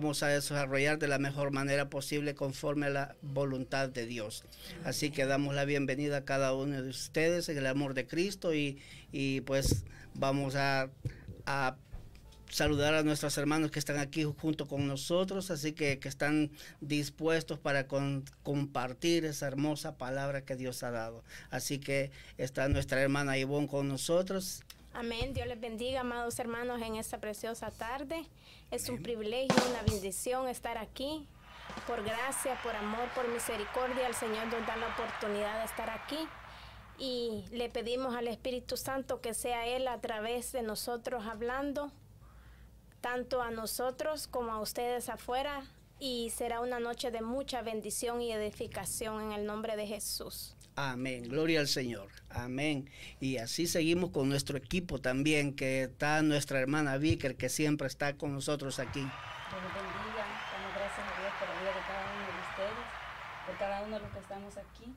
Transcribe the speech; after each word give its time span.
vamos 0.00 0.22
a 0.22 0.28
desarrollar 0.28 0.98
de 0.98 1.08
la 1.08 1.18
mejor 1.18 1.50
manera 1.50 1.90
posible 1.90 2.34
conforme 2.34 2.86
a 2.86 2.88
la 2.88 3.16
voluntad 3.20 3.90
de 3.90 4.06
Dios. 4.06 4.44
Así 4.82 5.10
que 5.10 5.26
damos 5.26 5.54
la 5.54 5.66
bienvenida 5.66 6.16
a 6.16 6.24
cada 6.24 6.54
uno 6.54 6.80
de 6.80 6.88
ustedes 6.88 7.50
en 7.50 7.58
el 7.58 7.66
amor 7.66 7.92
de 7.92 8.06
Cristo 8.06 8.54
y, 8.54 8.78
y 9.12 9.42
pues 9.42 9.84
vamos 10.14 10.54
a, 10.54 10.88
a 11.44 11.76
saludar 12.48 12.94
a 12.94 13.02
nuestros 13.02 13.36
hermanos 13.36 13.70
que 13.70 13.78
están 13.78 13.98
aquí 13.98 14.24
junto 14.24 14.66
con 14.66 14.86
nosotros, 14.86 15.50
así 15.50 15.72
que 15.72 15.98
que 15.98 16.08
están 16.08 16.50
dispuestos 16.80 17.58
para 17.58 17.86
con, 17.86 18.24
compartir 18.42 19.26
esa 19.26 19.48
hermosa 19.48 19.98
palabra 19.98 20.46
que 20.46 20.56
Dios 20.56 20.82
ha 20.82 20.90
dado. 20.90 21.24
Así 21.50 21.78
que 21.78 22.10
está 22.38 22.66
nuestra 22.68 23.02
hermana 23.02 23.36
Ivonne 23.36 23.68
con 23.68 23.86
nosotros. 23.86 24.62
Amén. 24.92 25.32
Dios 25.34 25.46
les 25.46 25.60
bendiga, 25.60 26.00
amados 26.00 26.38
hermanos, 26.40 26.82
en 26.82 26.96
esta 26.96 27.18
preciosa 27.18 27.70
tarde. 27.70 28.26
Es 28.72 28.88
un 28.88 29.02
privilegio, 29.02 29.54
una 29.70 29.82
bendición 29.82 30.48
estar 30.48 30.78
aquí. 30.78 31.26
Por 31.86 32.02
gracia, 32.02 32.60
por 32.64 32.74
amor, 32.74 33.08
por 33.14 33.28
misericordia, 33.28 34.08
el 34.08 34.14
Señor 34.14 34.46
nos 34.48 34.66
da 34.66 34.76
la 34.76 34.88
oportunidad 34.88 35.60
de 35.60 35.64
estar 35.66 35.90
aquí. 35.90 36.18
Y 36.98 37.44
le 37.52 37.70
pedimos 37.70 38.16
al 38.16 38.26
Espíritu 38.26 38.76
Santo 38.76 39.20
que 39.20 39.32
sea 39.32 39.66
Él 39.66 39.86
a 39.86 40.00
través 40.00 40.50
de 40.50 40.62
nosotros 40.62 41.24
hablando, 41.24 41.92
tanto 43.00 43.42
a 43.42 43.52
nosotros 43.52 44.26
como 44.26 44.52
a 44.52 44.60
ustedes 44.60 45.08
afuera. 45.08 45.62
Y 46.00 46.30
será 46.30 46.60
una 46.60 46.80
noche 46.80 47.12
de 47.12 47.22
mucha 47.22 47.62
bendición 47.62 48.22
y 48.22 48.32
edificación 48.32 49.20
en 49.22 49.32
el 49.32 49.46
nombre 49.46 49.76
de 49.76 49.86
Jesús. 49.86 50.56
Amén, 50.82 51.24
gloria 51.24 51.60
al 51.60 51.68
Señor. 51.68 52.08
Amén. 52.30 52.88
Y 53.20 53.36
así 53.36 53.66
seguimos 53.66 54.12
con 54.12 54.30
nuestro 54.30 54.56
equipo 54.56 54.98
también, 54.98 55.54
que 55.54 55.82
está 55.82 56.22
nuestra 56.22 56.58
hermana 56.58 56.96
Vicker, 56.96 57.36
que 57.36 57.50
siempre 57.50 57.86
está 57.86 58.16
con 58.16 58.32
nosotros 58.32 58.78
aquí. 58.78 59.00
Dios 59.00 59.62
les 59.62 59.74
bendiga, 59.74 60.24
damos 60.24 60.74
gracias 60.74 61.06
a 61.06 61.20
Dios 61.20 61.32
por 61.38 61.48
la 61.50 61.60
vida 61.60 61.74
de 61.74 61.86
cada 61.86 62.04
uno 62.14 62.24
de 62.24 62.40
ustedes, 62.48 62.86
por 63.46 63.58
cada 63.58 63.82
uno 63.82 63.96
de 63.96 64.02
los 64.02 64.10
que 64.10 64.18
estamos 64.20 64.56
aquí. 64.56 64.94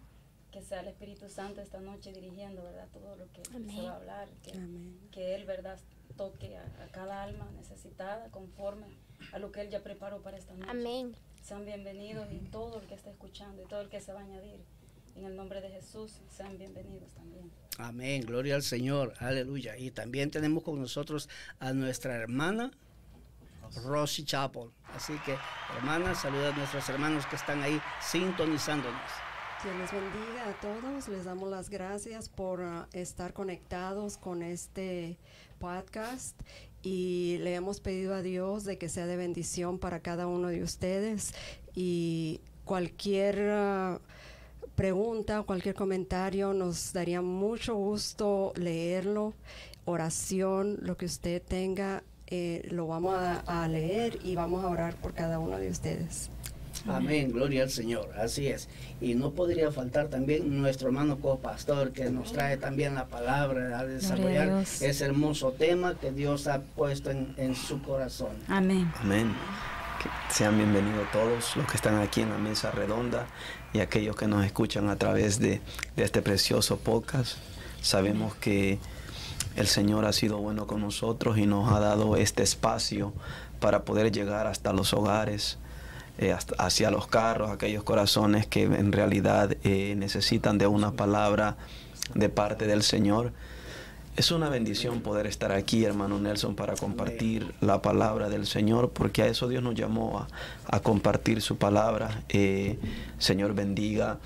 Que 0.51 0.61
sea 0.61 0.79
el 0.79 0.87
Espíritu 0.87 1.27
Santo 1.27 1.59
esta 1.59 1.81
noche 1.81 2.13
dirigiendo, 2.13 2.63
¿verdad? 2.63 2.87
Todo 2.93 3.17
lo 3.17 3.29
que 3.33 3.41
Amén. 3.53 3.75
se 3.75 3.81
va 3.81 3.91
a 3.91 3.95
hablar. 3.97 4.29
Que, 4.41 4.51
Amén. 4.51 5.09
que 5.11 5.35
Él, 5.35 5.43
¿verdad? 5.43 5.79
Toque 6.15 6.55
a, 6.55 6.63
a 6.83 6.87
cada 6.93 7.23
alma 7.23 7.49
necesitada 7.57 8.29
conforme 8.31 8.85
a 9.33 9.39
lo 9.39 9.51
que 9.51 9.59
Él 9.59 9.69
ya 9.69 9.83
preparó 9.83 10.21
para 10.21 10.37
esta 10.37 10.53
noche. 10.53 10.69
Amén. 10.69 11.13
Sean 11.41 11.65
bienvenidos 11.65 12.31
y 12.31 12.37
todo 12.37 12.79
el 12.79 12.87
que 12.87 12.93
está 12.93 13.09
escuchando 13.09 13.63
y 13.63 13.65
todo 13.65 13.81
el 13.81 13.89
que 13.89 13.99
se 13.99 14.13
va 14.13 14.21
a 14.21 14.23
añadir. 14.23 14.63
En 15.15 15.25
el 15.25 15.35
nombre 15.35 15.61
de 15.61 15.69
Jesús, 15.69 16.19
sean 16.35 16.57
bienvenidos 16.57 17.13
también. 17.13 17.51
Amén, 17.77 18.25
gloria 18.25 18.55
al 18.55 18.63
Señor, 18.63 19.13
aleluya. 19.19 19.77
Y 19.77 19.91
también 19.91 20.31
tenemos 20.31 20.63
con 20.63 20.79
nosotros 20.79 21.29
a 21.59 21.73
nuestra 21.73 22.15
hermana 22.15 22.71
Rosy 23.85 24.25
Chapel. 24.25 24.69
Así 24.95 25.13
que, 25.25 25.35
hermana, 25.77 26.15
saluda 26.15 26.49
a 26.49 26.57
nuestros 26.57 26.87
hermanos 26.89 27.25
que 27.27 27.35
están 27.35 27.61
ahí 27.61 27.79
sintonizándonos. 28.01 29.01
Dios 29.63 29.75
les 29.77 29.91
bendiga 29.91 30.49
a 30.49 30.59
todos. 30.59 31.07
Les 31.07 31.25
damos 31.25 31.49
las 31.49 31.69
gracias 31.69 32.27
por 32.27 32.61
ah, 32.61 32.87
estar 32.91 33.33
conectados 33.33 34.17
con 34.17 34.43
este 34.43 35.17
podcast 35.59 36.37
y 36.81 37.37
le 37.39 37.55
hemos 37.55 37.79
pedido 37.79 38.13
a 38.13 38.21
Dios 38.21 38.65
de 38.65 38.77
que 38.77 38.89
sea 38.89 39.05
de 39.05 39.15
bendición 39.15 39.79
para 39.79 40.01
cada 40.01 40.27
uno 40.27 40.49
de 40.49 40.63
ustedes 40.63 41.33
y 41.73 42.41
cualquier 42.65 43.39
ah, 43.51 44.01
pregunta 44.75 45.39
o 45.39 45.45
cualquier 45.45 45.75
comentario 45.75 46.53
nos 46.53 46.93
daría 46.93 47.21
mucho 47.21 47.75
gusto 47.75 48.53
leerlo. 48.55 49.33
Oración, 49.85 50.77
lo 50.81 50.97
que 50.97 51.05
usted 51.05 51.41
tenga, 51.41 52.03
eh, 52.27 52.67
lo 52.71 52.87
vamos 52.87 53.15
a, 53.15 53.63
a 53.63 53.67
leer 53.67 54.19
y 54.23 54.35
vamos 54.35 54.63
a 54.63 54.67
orar 54.69 54.95
por 54.95 55.13
cada 55.13 55.39
uno 55.39 55.57
de 55.57 55.69
ustedes. 55.69 56.29
Amén, 56.87 57.31
gloria 57.31 57.63
al 57.63 57.69
Señor, 57.69 58.09
así 58.17 58.47
es. 58.47 58.67
Y 58.99 59.15
no 59.15 59.31
podría 59.31 59.71
faltar 59.71 60.07
también 60.07 60.59
nuestro 60.61 60.87
hermano 60.87 61.19
copastor 61.19 61.91
que 61.91 62.09
nos 62.09 62.33
trae 62.33 62.57
también 62.57 62.95
la 62.95 63.05
palabra 63.05 63.79
a 63.79 63.85
desarrollar 63.85 64.63
ese 64.63 65.05
hermoso 65.05 65.51
tema 65.51 65.95
que 65.99 66.11
Dios 66.11 66.47
ha 66.47 66.61
puesto 66.61 67.11
en, 67.11 67.33
en 67.37 67.55
su 67.55 67.81
corazón. 67.81 68.35
Amén. 68.47 68.91
Amén. 68.99 69.33
Que 70.01 70.09
sean 70.33 70.57
bienvenidos 70.57 71.09
todos 71.11 71.55
los 71.55 71.67
que 71.67 71.75
están 71.77 71.99
aquí 72.01 72.21
en 72.21 72.31
la 72.31 72.37
mesa 72.37 72.71
redonda 72.71 73.27
y 73.73 73.79
aquellos 73.79 74.15
que 74.15 74.27
nos 74.27 74.45
escuchan 74.45 74.89
a 74.89 74.95
través 74.97 75.39
de, 75.39 75.61
de 75.95 76.03
este 76.03 76.21
precioso 76.21 76.77
podcast. 76.77 77.37
Sabemos 77.81 78.35
que 78.35 78.79
el 79.55 79.67
Señor 79.67 80.05
ha 80.05 80.13
sido 80.13 80.37
bueno 80.37 80.67
con 80.67 80.81
nosotros 80.81 81.37
y 81.37 81.45
nos 81.45 81.71
ha 81.73 81.79
dado 81.79 82.15
este 82.15 82.43
espacio 82.43 83.13
para 83.59 83.83
poder 83.83 84.11
llegar 84.11 84.47
hasta 84.47 84.73
los 84.73 84.93
hogares, 84.93 85.57
eh, 86.17 86.31
hasta- 86.31 86.55
hacia 86.63 86.91
los 86.91 87.07
carros, 87.07 87.49
aquellos 87.51 87.83
corazones 87.83 88.45
que 88.45 88.63
en 88.63 88.91
realidad 88.91 89.55
eh, 89.63 89.95
necesitan 89.97 90.57
de 90.57 90.67
una 90.67 90.91
palabra 90.91 91.57
de 92.13 92.29
parte 92.29 92.67
del 92.67 92.83
Señor. 92.83 93.31
Es 94.15 94.29
una 94.29 94.47
bendición 94.47 95.01
poder 95.01 95.25
estar 95.25 95.51
aquí, 95.51 95.85
hermano 95.85 96.19
Nelson, 96.19 96.55
para 96.55 96.75
compartir 96.75 97.51
la 97.61 97.81
palabra 97.81 98.29
del 98.29 98.45
Señor, 98.45 98.91
porque 98.91 99.23
a 99.23 99.27
eso 99.27 99.47
Dios 99.47 99.63
nos 99.63 99.73
llamó 99.73 100.19
a, 100.19 100.27
a 100.67 100.81
compartir 100.81 101.41
su 101.41 101.57
palabra. 101.57 102.23
Eh, 102.29 102.77
Señor, 103.17 103.55
bendiga 103.55 104.19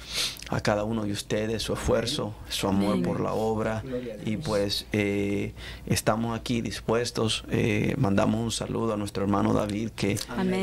a 0.50 0.59
cada 0.59 0.84
uno 0.84 1.06
de 1.06 1.14
ustedes 1.14 1.64
su 1.64 1.74
esfuerzo, 1.74 2.34
su 2.50 2.68
amor 2.68 3.02
por 3.02 3.22
la 3.22 3.31
obra. 3.31 3.81
Y 4.25 4.38
pues 4.38 4.88
eh, 4.92 5.53
estamos 5.86 6.38
aquí 6.38 6.62
dispuestos. 6.62 7.46
Eh, 7.50 7.96
mandamos 7.98 8.42
un 8.42 8.52
saludo 8.52 8.94
a 8.94 8.98
nuestro 8.98 9.24
hermano 9.24 9.54
David, 9.54 9.92
que 9.92 10.19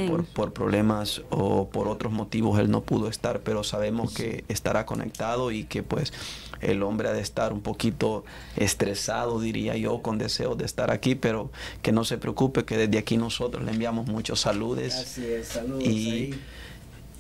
por, 0.09 0.27
por 0.27 0.53
problemas 0.53 1.23
o 1.31 1.69
por 1.71 1.89
otros 1.89 2.13
motivos 2.13 2.59
él 2.59 2.71
no 2.71 2.83
pudo 2.83 3.09
estar, 3.09 3.41
pero 3.41 3.65
sabemos 3.65 4.13
que 4.13 4.45
estará 4.49 4.85
conectado 4.85 5.51
y 5.51 5.65
que 5.65 5.83
pues 5.83 6.13
el 6.61 6.83
hombre 6.83 7.09
ha 7.09 7.13
de 7.13 7.21
estar 7.21 7.53
un 7.53 7.61
poquito 7.61 8.25
estresado, 8.57 9.41
diría 9.41 9.77
yo, 9.77 10.01
con 10.03 10.19
deseos 10.19 10.57
de 10.59 10.65
estar 10.65 10.91
aquí, 10.91 11.15
pero 11.15 11.51
que 11.83 11.93
no 11.93 12.05
se 12.05 12.19
preocupe, 12.19 12.65
que 12.65 12.77
desde 12.77 12.99
aquí 12.99 13.17
nosotros 13.17 13.65
le 13.65 13.73
enviamos 13.73 14.07
muchos 14.07 14.41
saludos 14.41 14.95
Así 14.95 15.25
es, 15.27 15.49
saludos 15.49 15.85
y, 15.85 16.11
ahí. 16.11 16.41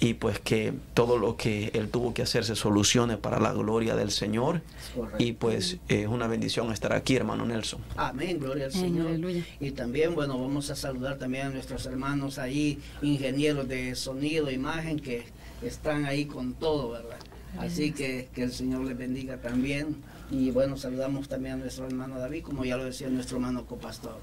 y 0.01 0.15
pues 0.15 0.39
que 0.39 0.73
todo 0.95 1.19
lo 1.19 1.37
que 1.37 1.71
él 1.75 1.89
tuvo 1.89 2.13
que 2.15 2.23
hacer 2.23 2.45
se 2.45 2.55
solucione 2.57 3.17
para 3.17 3.39
la 3.41 3.53
gloria 3.53 3.95
del 3.97 4.11
Señor 4.11 4.63
Correcto. 4.95 5.23
y 5.23 5.33
pues 5.33 5.77
es 5.89 6.07
una 6.09 6.27
bendición 6.27 6.73
estar 6.73 6.93
aquí, 6.93 7.17
hermano 7.17 7.45
Nelson. 7.47 7.81
Amén, 7.97 8.39
gloria 8.39 8.67
al 8.67 8.73
Amén, 8.73 8.83
Señor. 8.83 9.07
aleluya. 9.09 9.45
Y 9.61 9.71
también, 9.73 10.15
bueno, 10.15 10.39
vamos 10.39 10.71
a 10.71 10.77
saludar 10.77 11.17
también 11.19 11.47
a 11.49 11.51
nuestros 11.51 11.87
hermanos 11.87 12.39
ahí, 12.39 12.79
ingenieros 13.03 13.69
de 13.69 13.95
sonido, 13.95 14.51
imagen, 14.51 14.99
que 14.99 15.25
están 15.63 16.05
ahí 16.07 16.27
con 16.27 16.55
todo, 16.55 16.91
¿verdad? 16.91 17.17
Así 17.59 17.93
que 17.93 18.29
que 18.35 18.43
el 18.43 18.53
Señor 18.53 18.83
les 18.85 18.97
bendiga 18.97 19.37
también. 19.41 19.97
Y 20.31 20.51
bueno, 20.51 20.77
saludamos 20.77 21.29
también 21.29 21.55
a 21.55 21.57
nuestro 21.59 21.87
hermano 21.87 22.19
David, 22.19 22.43
como 22.43 22.65
ya 22.65 22.77
lo 22.77 22.85
decía 22.85 23.09
nuestro 23.09 23.37
hermano 23.37 23.67
copastor. 23.67 24.19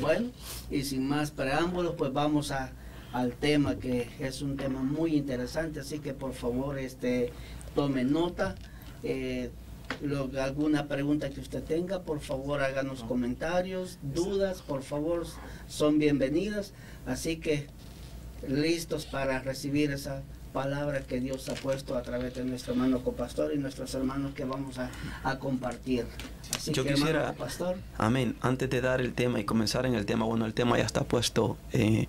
Bueno, 0.00 0.30
y 0.70 0.82
sin 0.84 1.06
más 1.08 1.30
preámbulos, 1.32 1.94
pues 1.98 2.12
vamos 2.12 2.50
a, 2.52 2.72
al 3.12 3.32
tema, 3.32 3.76
que 3.76 4.08
es 4.20 4.42
un 4.42 4.56
tema 4.56 4.80
muy 4.82 5.16
interesante, 5.16 5.80
así 5.80 5.98
que 5.98 6.14
por 6.14 6.32
favor, 6.32 6.78
este, 6.78 7.32
tome 7.74 8.04
nota. 8.04 8.54
Eh, 9.02 9.50
lo- 10.02 10.30
alguna 10.40 10.86
pregunta 10.86 11.30
que 11.30 11.40
usted 11.40 11.64
tenga, 11.64 12.02
por 12.02 12.20
favor 12.20 12.60
háganos 12.62 13.02
comentarios, 13.02 13.98
dudas, 14.02 14.62
por 14.62 14.82
favor, 14.84 15.26
son 15.68 15.98
bienvenidas. 15.98 16.72
Así 17.06 17.36
que 17.38 17.66
listos 18.48 19.04
para 19.06 19.40
recibir 19.40 19.90
esa 19.90 20.22
palabra 20.52 21.00
que 21.02 21.20
Dios 21.20 21.48
ha 21.48 21.54
puesto 21.54 21.96
a 21.96 22.02
través 22.02 22.34
de 22.34 22.44
nuestro 22.44 22.72
hermano 22.72 23.02
copastor 23.02 23.52
y 23.54 23.58
nuestros 23.58 23.94
hermanos 23.94 24.34
que 24.34 24.44
vamos 24.44 24.78
a, 24.78 24.90
a 25.24 25.38
compartir. 25.38 26.06
Así 26.54 26.72
Yo 26.72 26.82
que 26.82 26.90
hermano 26.90 27.06
quisiera- 27.06 27.32
copastor, 27.32 27.76
Amén. 27.98 28.36
Antes 28.40 28.68
de 28.70 28.80
dar 28.80 29.00
el 29.00 29.12
tema 29.14 29.40
y 29.40 29.44
comenzar 29.44 29.86
en 29.86 29.94
el 29.94 30.06
tema, 30.06 30.24
bueno, 30.24 30.46
el 30.46 30.54
tema 30.54 30.76
ya 30.78 30.84
está 30.84 31.04
puesto 31.04 31.56
eh, 31.72 32.08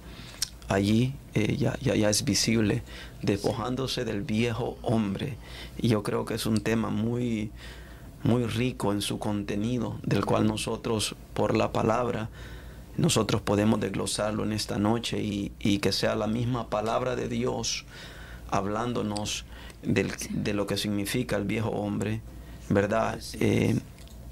allí, 0.68 1.14
eh, 1.34 1.56
ya, 1.58 1.78
ya, 1.82 1.96
ya 1.96 2.10
es 2.10 2.24
visible, 2.26 2.84
despojándose 3.22 4.06
del 4.06 4.22
viejo 4.22 4.78
hombre. 4.82 5.38
Y 5.78 5.88
yo 5.90 6.02
creo 6.04 6.26
que 6.26 6.34
es 6.34 6.46
un 6.46 6.62
tema 6.62 6.90
muy, 6.90 7.52
muy 8.24 8.46
rico 8.46 8.92
en 8.94 9.02
su 9.02 9.20
contenido, 9.20 10.00
del 10.04 10.26
cual 10.26 10.48
nosotros, 10.48 11.16
por 11.34 11.56
la 11.56 11.72
palabra, 11.72 12.30
nosotros 12.98 13.42
podemos 13.42 13.80
desglosarlo 13.80 14.44
en 14.44 14.52
esta 14.52 14.78
noche 14.78 15.22
y, 15.22 15.52
y 15.60 15.80
que 15.80 15.92
sea 15.92 16.16
la 16.16 16.28
misma 16.28 16.70
palabra 16.70 17.16
de 17.16 17.28
Dios 17.30 17.86
hablándonos 18.52 19.46
del- 19.84 20.12
de 20.30 20.54
lo 20.54 20.68
que 20.68 20.78
significa 20.78 21.36
el 21.38 21.46
viejo 21.46 21.70
hombre, 21.70 22.22
¿verdad? 22.70 23.20
Eh, 23.40 23.78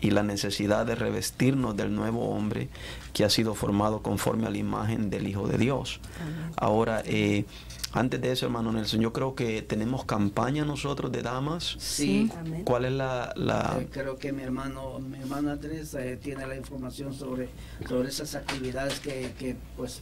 y 0.01 0.12
la 0.12 0.24
necesidad 0.24 0.86
de 0.86 0.95
revestirnos 0.95 1.75
del 1.75 1.94
nuevo 1.94 2.30
hombre 2.30 2.69
que 3.13 3.25
ha 3.25 3.30
sido 3.30 3.54
formado 3.54 4.01
conforme 4.01 4.48
a 4.48 4.50
la 4.50 4.57
imagen 4.57 5.10
del 5.10 5.27
Hijo 5.27 5.48
de 5.48 5.57
Dios. 5.57 6.00
Ahora, 6.56 7.01
eh, 7.06 7.44
antes 7.92 8.21
de 8.21 8.31
eso, 8.31 8.45
hermano 8.45 8.71
Nelson, 8.71 9.01
yo 9.01 9.12
creo 9.12 9.36
que 9.36 9.62
tenemos 9.62 10.06
campaña 10.06 10.63
nosotros 10.63 11.12
de 11.12 11.22
damas. 11.22 11.75
Sí. 11.80 12.31
Amén. 12.39 12.63
¿Cuál 12.63 12.86
es 12.86 12.92
la...? 12.94 13.33
la- 13.36 13.77
Eh, 13.81 13.89
creo 13.92 14.18
que 14.18 14.31
mi 14.31 14.44
hermano, 14.44 15.00
mi 15.00 15.18
hermana 15.18 15.57
Teresa 15.60 16.06
eh, 16.06 16.15
tiene 16.15 16.48
la 16.48 16.56
información 16.56 17.13
sobre, 17.13 17.50
sobre 17.89 18.07
esas 18.10 18.36
actividades 18.36 19.00
que, 19.01 19.33
que, 19.38 19.57
pues 19.75 20.00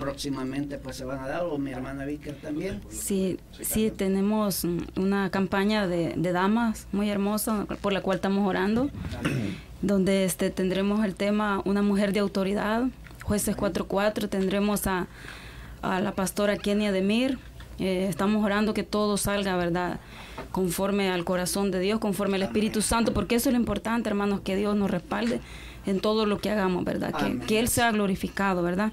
próximamente 0.00 0.78
pues 0.78 0.96
se 0.96 1.04
van 1.04 1.20
a 1.20 1.28
dar 1.28 1.42
o 1.44 1.58
mi 1.58 1.70
hermana 1.70 2.04
Víctor 2.06 2.34
también. 2.42 2.80
Sí, 2.88 3.38
sí, 3.60 3.90
tenemos 3.90 4.66
una 4.96 5.30
campaña 5.30 5.86
de, 5.86 6.14
de 6.16 6.32
damas 6.32 6.88
muy 6.90 7.10
hermosa 7.10 7.66
por 7.80 7.92
la 7.92 8.00
cual 8.00 8.16
estamos 8.16 8.48
orando, 8.48 8.90
donde 9.82 10.24
este, 10.24 10.50
tendremos 10.50 11.04
el 11.04 11.14
tema 11.14 11.62
Una 11.64 11.82
mujer 11.82 12.12
de 12.12 12.20
autoridad, 12.20 12.84
jueces 13.22 13.56
4.4, 13.56 14.28
tendremos 14.28 14.86
a, 14.86 15.06
a 15.82 16.00
la 16.00 16.12
pastora 16.12 16.56
Kenia 16.56 16.90
Demir, 16.90 17.38
eh, 17.78 18.06
estamos 18.08 18.44
orando 18.44 18.74
que 18.74 18.82
todo 18.82 19.16
salga, 19.16 19.56
¿verdad? 19.56 20.00
Conforme 20.50 21.10
al 21.10 21.24
corazón 21.24 21.70
de 21.70 21.80
Dios, 21.80 21.98
conforme 21.98 22.36
al 22.36 22.42
Espíritu 22.42 22.82
Santo, 22.82 23.12
porque 23.12 23.36
eso 23.36 23.50
es 23.50 23.54
lo 23.54 23.60
importante, 23.60 24.08
hermanos, 24.08 24.40
que 24.40 24.56
Dios 24.56 24.74
nos 24.76 24.90
respalde 24.90 25.40
en 25.86 26.00
todo 26.00 26.26
lo 26.26 26.38
que 26.38 26.50
hagamos, 26.50 26.84
¿verdad? 26.84 27.14
Que, 27.14 27.38
que 27.46 27.58
Él 27.58 27.68
sea 27.68 27.90
glorificado, 27.92 28.62
¿verdad? 28.62 28.92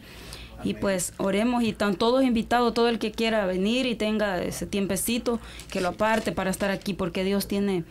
Y 0.63 0.73
pues 0.73 1.13
oremos 1.17 1.63
y 1.63 1.69
están 1.69 1.95
todos 1.95 2.23
invitados, 2.23 2.73
todo 2.73 2.89
el 2.89 2.99
que 2.99 3.11
quiera 3.11 3.45
venir 3.45 3.85
y 3.85 3.95
tenga 3.95 4.41
ese 4.41 4.65
tiempecito, 4.65 5.39
que 5.71 5.81
lo 5.81 5.89
aparte 5.89 6.31
para 6.31 6.49
estar 6.49 6.71
aquí, 6.71 6.93
porque 6.93 7.23
Dios 7.23 7.47
tiene 7.47 7.83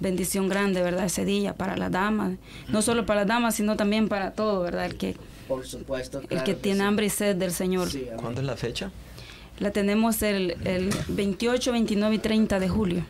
bendición 0.00 0.48
grande, 0.48 0.82
¿verdad? 0.82 1.04
Ese 1.04 1.24
día 1.24 1.54
para 1.54 1.76
las 1.76 1.92
damas, 1.92 2.32
no 2.68 2.82
solo 2.82 3.06
para 3.06 3.20
las 3.20 3.28
damas, 3.28 3.54
sino 3.54 3.76
también 3.76 4.08
para 4.08 4.32
todo, 4.32 4.62
¿verdad? 4.62 4.86
El 4.86 4.96
que, 4.96 5.16
Por 5.46 5.66
supuesto. 5.66 6.22
el 6.30 6.42
que 6.42 6.54
tiene 6.54 6.80
sí. 6.80 6.84
hambre 6.84 7.06
y 7.06 7.10
sed 7.10 7.36
del 7.36 7.52
Señor. 7.52 7.90
Sí. 7.90 8.06
¿Cuándo 8.16 8.40
es 8.40 8.46
la 8.46 8.56
fecha? 8.56 8.90
La 9.60 9.70
tenemos 9.70 10.20
el, 10.22 10.56
el 10.64 10.90
28, 11.08 11.70
29 11.72 12.16
y 12.16 12.18
30 12.18 12.58
de 12.58 12.68
julio. 12.68 13.06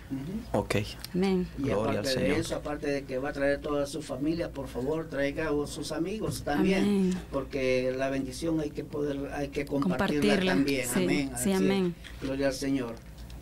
Ok. 0.52 0.76
Amén. 1.14 1.48
Y 1.58 1.62
Gloria 1.62 1.80
al 1.84 1.90
aparte 1.90 2.08
de 2.08 2.14
Señor. 2.26 2.38
eso, 2.38 2.56
aparte 2.56 2.86
de 2.86 3.04
que 3.04 3.18
va 3.18 3.30
a 3.30 3.32
traer 3.32 3.60
toda 3.62 3.86
su 3.86 4.02
familia, 4.02 4.50
por 4.50 4.68
favor, 4.68 5.08
traiga 5.08 5.48
a 5.48 5.66
sus 5.66 5.90
amigos 5.90 6.42
también, 6.42 6.82
Amén. 6.82 7.14
porque 7.32 7.94
la 7.96 8.10
bendición 8.10 8.60
hay 8.60 8.70
que 8.70 8.84
poder, 8.84 9.30
hay 9.32 9.48
que 9.48 9.64
compartirla, 9.64 10.20
Compartirla, 10.34 10.52
también. 10.52 10.86
sí, 10.86 11.02
amén. 11.02 11.30
sí, 11.42 11.52
amén. 11.52 11.94
Gloria 12.20 12.48
al 12.48 12.54
Señor. 12.54 12.94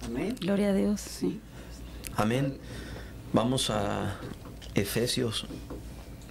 Amén. 0.07 0.37
Gloria 0.41 0.69
a 0.71 0.73
Dios. 0.75 1.01
Sí. 1.01 1.41
Amén. 2.17 2.57
Vamos 3.33 3.69
a 3.71 4.17
Efesios 4.75 5.47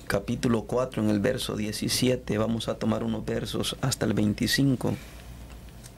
capítulo 0.08 0.64
4 0.64 1.04
en 1.04 1.10
el 1.10 1.20
verso 1.20 1.58
17. 1.58 2.38
Vamos 2.38 2.70
a 2.70 2.76
tomar 2.76 3.04
unos 3.04 3.26
versos 3.26 3.76
hasta 3.82 4.06
el 4.06 4.14
25 4.14 4.94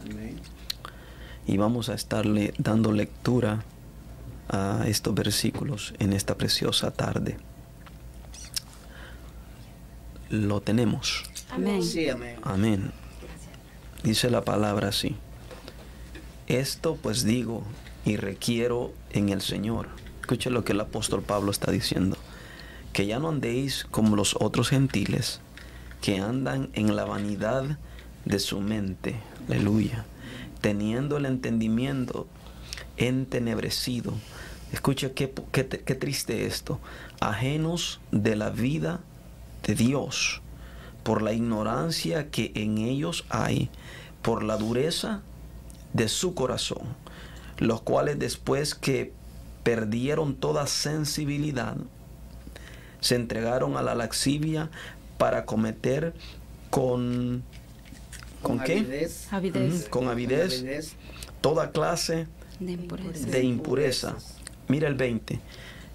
Amén. 0.10 0.36
Y 1.46 1.58
vamos 1.58 1.90
a 1.90 1.94
estarle 1.94 2.54
dando 2.58 2.92
lectura 2.92 3.64
a 4.50 4.84
estos 4.88 5.14
versículos 5.14 5.94
en 6.00 6.14
esta 6.14 6.36
preciosa 6.36 6.92
tarde. 6.92 7.38
Lo 10.30 10.62
tenemos. 10.62 11.24
Amén. 11.52 11.84
Sí, 11.84 12.10
amén. 12.10 12.38
Amén. 12.44 12.92
Dice 14.04 14.30
la 14.30 14.44
palabra 14.44 14.90
así. 14.90 15.16
Esto 16.48 16.98
pues 17.02 17.24
digo 17.24 17.64
y 18.06 18.18
requiero 18.18 18.94
en 19.12 19.30
el 19.30 19.42
Señor. 19.42 19.88
Escuche 20.22 20.50
lo 20.50 20.64
que 20.64 20.74
el 20.74 20.82
apóstol 20.82 21.22
Pablo 21.22 21.52
está 21.52 21.72
diciendo. 21.72 22.18
Que 22.92 23.06
ya 23.06 23.20
no 23.20 23.30
andéis 23.30 23.86
como 23.90 24.16
los 24.16 24.36
otros 24.40 24.70
gentiles 24.70 25.40
que 26.02 26.20
andan 26.20 26.70
en 26.74 26.96
la 26.96 27.06
vanidad 27.06 27.78
de 28.26 28.40
su 28.40 28.60
mente. 28.60 29.16
Aleluya. 29.48 30.06
Teniendo 30.64 31.18
el 31.18 31.28
entendimiento 31.28 32.26
entenebrecido. 32.96 34.14
Escuche 34.72 35.12
qué, 35.12 35.32
qué, 35.52 35.68
qué 35.68 35.96
triste 35.96 36.46
esto. 36.46 36.80
Ajenos 37.20 38.00
de 38.12 38.38
la 38.38 38.50
vida 38.50 39.02
de 39.68 39.76
Dios 39.76 40.42
por 41.04 41.22
la 41.22 41.34
ignorancia 41.34 42.32
que 42.32 42.54
en 42.56 42.78
ellos 42.78 43.26
hay, 43.30 43.70
por 44.22 44.42
la 44.44 44.56
dureza 44.56 45.22
de 45.92 46.08
su 46.08 46.34
corazón, 46.34 46.96
los 47.58 47.82
cuales 47.82 48.18
después 48.18 48.74
que 48.74 49.12
perdieron 49.64 50.36
toda 50.36 50.66
sensibilidad, 50.68 51.76
se 53.02 53.16
entregaron 53.16 53.76
a 53.76 53.82
la 53.82 53.96
laxivia 53.96 54.70
para 55.18 55.46
cometer 55.46 56.14
con... 56.70 57.44
¿Con, 58.44 58.60
qué? 58.60 58.78
avidez, 59.32 59.88
Con 59.90 60.08
avidez, 60.08 60.60
avidez, 60.60 60.96
toda 61.42 61.72
clase 61.72 62.28
de 62.60 62.72
impureza. 62.74 63.28
de 63.28 63.44
impureza. 63.44 64.16
Mira 64.68 64.88
el 64.88 64.96
20. 64.96 65.40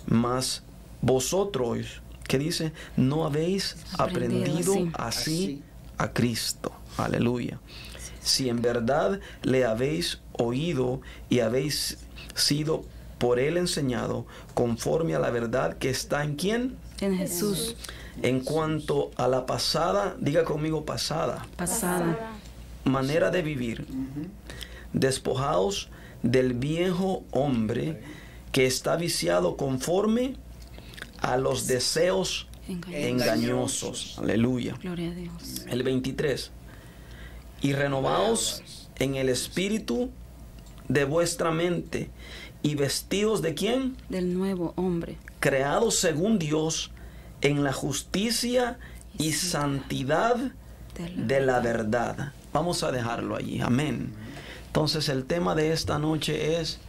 Mas 0.07 0.63
vosotros, 1.01 2.03
¿qué 2.27 2.39
dice? 2.39 2.73
No 2.97 3.25
habéis 3.25 3.77
Aprendido 3.99 4.73
aprendido 4.73 4.73
así. 4.73 4.91
así 4.95 5.45
Así. 5.45 5.63
a 5.99 6.13
Cristo. 6.13 6.73
Aleluya. 6.97 7.61
Si 8.21 8.49
en 8.49 8.61
verdad 8.61 9.21
le 9.43 9.65
habéis 9.65 10.21
oído 10.33 11.01
y 11.31 11.41
habéis 11.41 11.99
sido 12.35 12.85
por 13.19 13.39
él 13.39 13.57
enseñado 13.57 14.27
conforme 14.55 15.15
a 15.15 15.19
la 15.19 15.31
verdad 15.31 15.77
que 15.79 15.91
está 15.91 16.25
en 16.25 16.37
quién? 16.37 16.77
En 17.01 17.17
Jesús 17.17 17.77
En 18.23 18.41
cuanto 18.41 19.13
a 19.17 19.29
la 19.29 19.47
pasada, 19.47 20.17
diga 20.21 20.45
conmigo 20.45 20.85
pasada, 20.85 21.47
pasada. 21.57 22.17
Manera 22.89 23.31
de 23.31 23.43
vivir, 23.43 23.87
despojaos 24.93 25.89
del 26.23 26.55
viejo 26.55 27.25
hombre 27.31 28.01
que 28.53 28.67
está 28.67 28.97
viciado 28.97 29.57
conforme 29.57 30.35
a 31.21 31.37
los 31.37 31.67
deseos 31.67 32.47
Engañosos. 32.69 33.07
engañosos. 33.09 34.19
Aleluya. 34.19 34.75
Gloria 34.83 35.11
a 35.11 35.15
Dios. 35.15 35.65
El 35.69 35.83
23. 35.83 36.51
Y 37.63 37.73
renovaos 37.73 38.63
en 38.99 39.15
el 39.15 39.29
espíritu 39.29 40.11
de 40.89 41.05
vuestra 41.05 41.51
mente 41.51 42.11
y 42.63 42.75
vestidos 42.75 43.43
de 43.43 43.55
quién? 43.55 43.97
Del 44.09 44.35
nuevo 44.35 44.75
hombre. 44.77 45.17
Creados 45.41 45.97
según 45.97 46.39
Dios 46.39 46.91
en 47.41 47.65
la 47.65 47.73
justicia 47.73 48.79
y 49.19 49.33
santidad 49.33 50.37
de 51.17 51.41
la 51.41 51.61
verdad. 51.61 52.33
Vamos 52.59 52.83
a 52.83 52.91
dejarlo 52.91 53.37
allí. 53.37 53.61
Amén. 53.61 54.11
Entonces 54.67 55.09
el 55.09 55.27
tema 55.27 55.55
de 55.55 55.73
esta 55.73 56.01
noche 56.01 56.61
es 56.61 56.81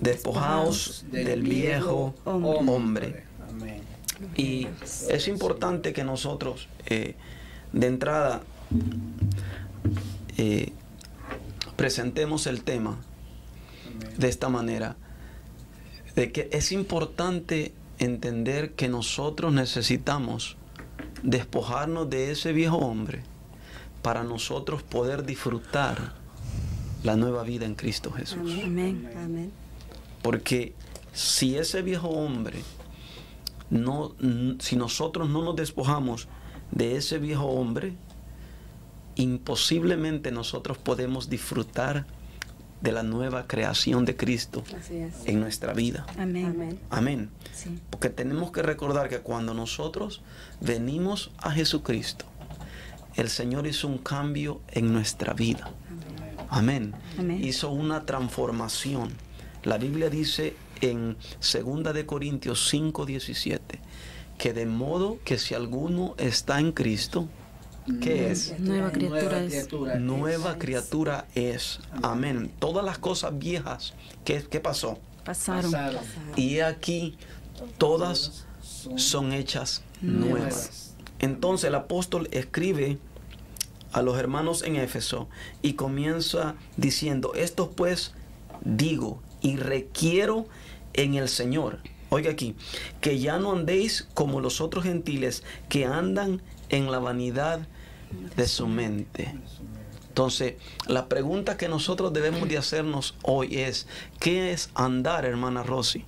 despojaos 0.00 1.04
del 1.12 1.42
viejo 1.42 2.14
hombre. 2.24 3.24
Y 4.36 4.66
es 5.10 5.28
importante 5.28 5.92
que 5.92 6.02
nosotros, 6.02 6.68
eh, 6.86 7.14
de 7.74 7.86
entrada, 7.86 8.40
eh, 10.38 10.72
presentemos 11.76 12.46
el 12.46 12.62
tema 12.62 12.96
de 14.16 14.28
esta 14.30 14.48
manera, 14.48 14.96
de 16.16 16.32
que 16.32 16.48
es 16.52 16.72
importante 16.72 17.74
entender 17.98 18.72
que 18.72 18.88
nosotros 18.88 19.52
necesitamos 19.52 20.56
despojarnos 21.22 22.08
de 22.08 22.30
ese 22.30 22.54
viejo 22.54 22.78
hombre 22.78 23.33
para 24.04 24.22
nosotros 24.22 24.82
poder 24.82 25.24
disfrutar 25.24 26.12
la 27.02 27.16
nueva 27.16 27.42
vida 27.42 27.64
en 27.64 27.74
Cristo 27.74 28.12
Jesús. 28.12 28.52
Amén. 28.62 29.10
Amén. 29.16 29.50
Porque 30.20 30.74
si 31.14 31.56
ese 31.56 31.80
viejo 31.80 32.08
hombre, 32.08 32.60
no, 33.70 34.14
si 34.58 34.76
nosotros 34.76 35.30
no 35.30 35.42
nos 35.42 35.56
despojamos 35.56 36.28
de 36.70 36.96
ese 36.96 37.18
viejo 37.18 37.46
hombre, 37.46 37.94
imposiblemente 39.14 40.30
nosotros 40.30 40.76
podemos 40.76 41.30
disfrutar 41.30 42.04
de 42.82 42.92
la 42.92 43.04
nueva 43.04 43.46
creación 43.46 44.04
de 44.04 44.16
Cristo 44.18 44.64
Así 44.78 44.98
es. 44.98 45.14
en 45.24 45.40
nuestra 45.40 45.72
vida. 45.72 46.04
Amén. 46.18 46.44
Amén. 46.44 46.80
Amén. 46.90 47.30
Sí. 47.54 47.78
Porque 47.88 48.10
tenemos 48.10 48.52
que 48.52 48.60
recordar 48.60 49.08
que 49.08 49.20
cuando 49.20 49.54
nosotros 49.54 50.20
venimos 50.60 51.30
a 51.38 51.52
Jesucristo, 51.52 52.26
el 53.16 53.28
Señor 53.28 53.66
hizo 53.66 53.88
un 53.88 53.98
cambio 53.98 54.60
en 54.68 54.92
nuestra 54.92 55.32
vida. 55.34 55.70
Amén. 56.48 56.94
Amén. 57.18 57.44
Hizo 57.44 57.70
una 57.70 58.06
transformación. 58.06 59.10
La 59.62 59.78
Biblia 59.78 60.10
dice 60.10 60.56
en 60.80 61.16
2 61.40 61.94
de 61.94 62.06
Corintios 62.06 62.72
5:17 62.72 63.80
que 64.38 64.52
de 64.52 64.66
modo 64.66 65.18
que 65.24 65.38
si 65.38 65.54
alguno 65.54 66.14
está 66.18 66.58
en 66.60 66.72
Cristo, 66.72 67.28
¿qué 68.02 68.30
es? 68.30 68.58
Nueva 68.58 68.90
criatura 68.90 69.40
es. 69.42 69.52
criatura 69.52 69.94
Nueva 69.96 70.58
criatura 70.58 71.26
es. 71.34 71.80
Amén. 72.02 72.50
Todas 72.58 72.84
las 72.84 72.98
cosas 72.98 73.38
viejas, 73.38 73.94
¿qué, 74.24 74.42
qué 74.42 74.60
pasó? 74.60 74.98
Pasaron. 75.24 75.70
Pasaron. 75.70 76.02
Y 76.36 76.56
he 76.56 76.64
aquí 76.64 77.16
todas 77.78 78.46
son 78.96 79.32
hechas 79.32 79.82
nuevas. 80.00 80.93
Entonces 81.18 81.68
el 81.68 81.74
apóstol 81.74 82.28
escribe 82.32 82.98
a 83.92 84.02
los 84.02 84.18
hermanos 84.18 84.62
en 84.62 84.76
Éfeso 84.76 85.28
y 85.62 85.74
comienza 85.74 86.56
diciendo, 86.76 87.32
esto 87.34 87.70
pues 87.70 88.12
digo 88.62 89.22
y 89.40 89.56
requiero 89.56 90.46
en 90.94 91.14
el 91.14 91.28
Señor. 91.28 91.78
Oiga 92.10 92.30
aquí, 92.30 92.56
que 93.00 93.18
ya 93.18 93.38
no 93.38 93.52
andéis 93.52 94.08
como 94.14 94.40
los 94.40 94.60
otros 94.60 94.84
gentiles 94.84 95.42
que 95.68 95.84
andan 95.84 96.42
en 96.68 96.90
la 96.90 96.98
vanidad 96.98 97.66
de 98.36 98.46
su 98.46 98.66
mente. 98.66 99.34
Entonces, 100.08 100.54
la 100.86 101.08
pregunta 101.08 101.56
que 101.56 101.68
nosotros 101.68 102.12
debemos 102.12 102.48
de 102.48 102.58
hacernos 102.58 103.16
hoy 103.22 103.58
es, 103.58 103.88
¿qué 104.20 104.52
es 104.52 104.70
andar, 104.74 105.24
hermana 105.24 105.64
Rosy, 105.64 106.04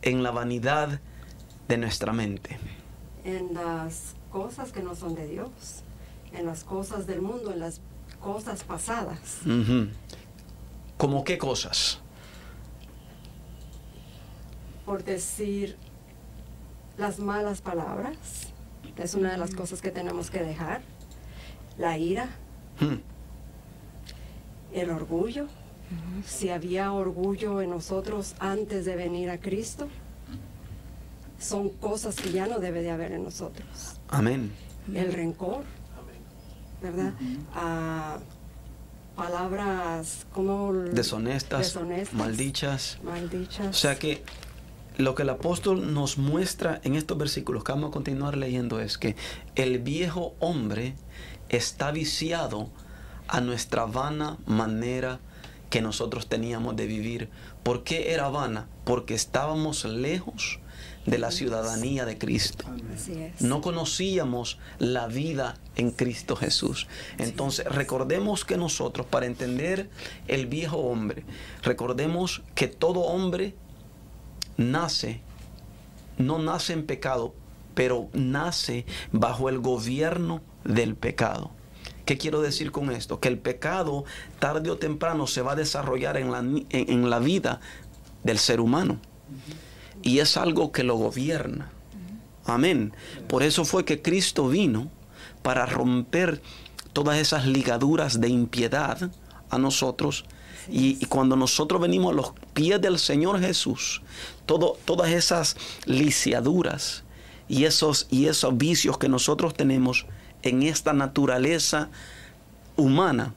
en 0.00 0.22
la 0.22 0.30
vanidad 0.30 1.00
de 1.68 1.76
nuestra 1.76 2.12
mente? 2.12 2.58
En 3.24 3.54
las 3.54 4.14
cosas 4.30 4.72
que 4.72 4.82
no 4.82 4.94
son 4.94 5.14
de 5.14 5.26
Dios, 5.26 5.50
en 6.32 6.46
las 6.46 6.64
cosas 6.64 7.06
del 7.06 7.20
mundo, 7.22 7.52
en 7.52 7.60
las 7.60 7.80
cosas 8.20 8.64
pasadas. 8.64 9.40
¿Cómo 10.96 11.24
qué 11.24 11.38
cosas? 11.38 12.00
Por 14.86 15.04
decir 15.04 15.76
las 16.98 17.18
malas 17.18 17.60
palabras, 17.60 18.48
es 18.96 19.14
una 19.14 19.32
de 19.32 19.38
las 19.38 19.54
cosas 19.54 19.80
que 19.80 19.90
tenemos 19.90 20.30
que 20.30 20.42
dejar. 20.42 20.82
La 21.78 21.98
ira, 21.98 22.28
el 24.72 24.90
orgullo. 24.90 25.46
Si 26.26 26.48
había 26.48 26.92
orgullo 26.92 27.60
en 27.60 27.70
nosotros 27.70 28.34
antes 28.38 28.84
de 28.84 28.96
venir 28.96 29.28
a 29.28 29.38
Cristo, 29.38 29.88
son 31.42 31.70
cosas 31.70 32.16
que 32.16 32.32
ya 32.32 32.46
no 32.46 32.58
debe 32.58 32.82
de 32.82 32.90
haber 32.90 33.12
en 33.12 33.24
nosotros. 33.24 33.66
Amén. 34.08 34.52
El 34.94 35.12
rencor, 35.12 35.64
¿verdad? 36.80 37.12
Ah, 37.54 38.18
palabras 39.16 40.26
como 40.32 40.72
Deshonestas, 40.72 41.74
deshonestas, 41.74 42.14
maldichas. 42.14 42.98
maldichas. 43.02 43.66
O 43.68 43.72
sea 43.72 43.98
que 43.98 44.22
lo 44.98 45.14
que 45.14 45.22
el 45.22 45.30
apóstol 45.30 45.92
nos 45.94 46.18
muestra 46.18 46.80
en 46.84 46.94
estos 46.96 47.16
versículos 47.18 47.64
que 47.64 47.72
vamos 47.72 47.90
a 47.90 47.92
continuar 47.92 48.36
leyendo 48.36 48.80
es 48.80 48.98
que 48.98 49.16
el 49.54 49.78
viejo 49.78 50.34
hombre 50.38 50.94
está 51.48 51.90
viciado 51.90 52.70
a 53.28 53.40
nuestra 53.40 53.84
vana 53.86 54.38
manera 54.46 55.20
que 55.70 55.80
nosotros 55.80 56.28
teníamos 56.28 56.76
de 56.76 56.86
vivir. 56.86 57.30
¿Por 57.62 57.82
qué 57.84 58.12
era 58.12 58.28
vana? 58.28 58.68
Porque 58.84 59.14
estábamos 59.14 59.84
lejos 59.84 60.58
de 61.06 61.18
la 61.18 61.30
ciudadanía 61.30 62.04
de 62.04 62.18
Cristo. 62.18 62.64
No 63.40 63.60
conocíamos 63.60 64.58
la 64.78 65.08
vida 65.08 65.56
en 65.76 65.90
Cristo 65.90 66.36
Jesús. 66.36 66.86
Entonces, 67.18 67.66
recordemos 67.66 68.44
que 68.44 68.56
nosotros, 68.56 69.06
para 69.06 69.26
entender 69.26 69.90
el 70.28 70.46
viejo 70.46 70.78
hombre, 70.78 71.24
recordemos 71.62 72.42
que 72.54 72.68
todo 72.68 73.00
hombre 73.00 73.54
nace, 74.56 75.20
no 76.18 76.38
nace 76.38 76.72
en 76.72 76.86
pecado, 76.86 77.34
pero 77.74 78.08
nace 78.12 78.84
bajo 79.10 79.48
el 79.48 79.58
gobierno 79.58 80.42
del 80.64 80.94
pecado. 80.94 81.50
¿Qué 82.04 82.18
quiero 82.18 82.42
decir 82.42 82.72
con 82.72 82.90
esto? 82.90 83.20
Que 83.20 83.28
el 83.28 83.38
pecado 83.38 84.04
tarde 84.38 84.70
o 84.70 84.76
temprano 84.76 85.26
se 85.26 85.40
va 85.40 85.52
a 85.52 85.56
desarrollar 85.56 86.16
en 86.16 86.30
la, 86.30 86.38
en 86.70 87.10
la 87.10 87.18
vida 87.18 87.60
del 88.22 88.38
ser 88.38 88.60
humano. 88.60 88.98
Y 90.02 90.18
es 90.18 90.36
algo 90.36 90.72
que 90.72 90.82
lo 90.82 90.96
gobierna. 90.96 91.70
Amén. 92.44 92.92
Por 93.28 93.42
eso 93.42 93.64
fue 93.64 93.84
que 93.84 94.02
Cristo 94.02 94.48
vino 94.48 94.90
para 95.42 95.66
romper 95.66 96.42
todas 96.92 97.18
esas 97.18 97.46
ligaduras 97.46 98.20
de 98.20 98.28
impiedad 98.28 99.10
a 99.50 99.58
nosotros. 99.58 100.24
Y, 100.68 100.98
y 101.00 101.06
cuando 101.06 101.36
nosotros 101.36 101.80
venimos 101.80 102.12
a 102.12 102.16
los 102.16 102.32
pies 102.52 102.80
del 102.80 102.98
Señor 102.98 103.40
Jesús, 103.40 104.02
todo, 104.46 104.76
todas 104.84 105.10
esas 105.10 105.56
lisiaduras 105.86 107.04
y 107.48 107.64
esos, 107.64 108.06
y 108.10 108.26
esos 108.26 108.56
vicios 108.56 108.98
que 108.98 109.08
nosotros 109.08 109.54
tenemos 109.54 110.06
en 110.42 110.62
esta 110.62 110.92
naturaleza 110.92 111.90
humana, 112.76 113.34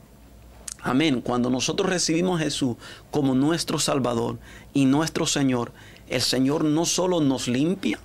Amén. 0.86 1.20
Cuando 1.22 1.50
nosotros 1.50 1.90
recibimos 1.90 2.40
a 2.40 2.44
Jesús 2.44 2.78
como 3.10 3.34
nuestro 3.34 3.80
Salvador 3.80 4.38
y 4.72 4.86
nuestro 4.86 5.26
Señor, 5.26 5.72
el 6.10 6.22
Señor 6.22 6.64
no 6.64 6.86
solo 6.86 7.22
nos 7.22 7.48
limpia, 7.48 8.00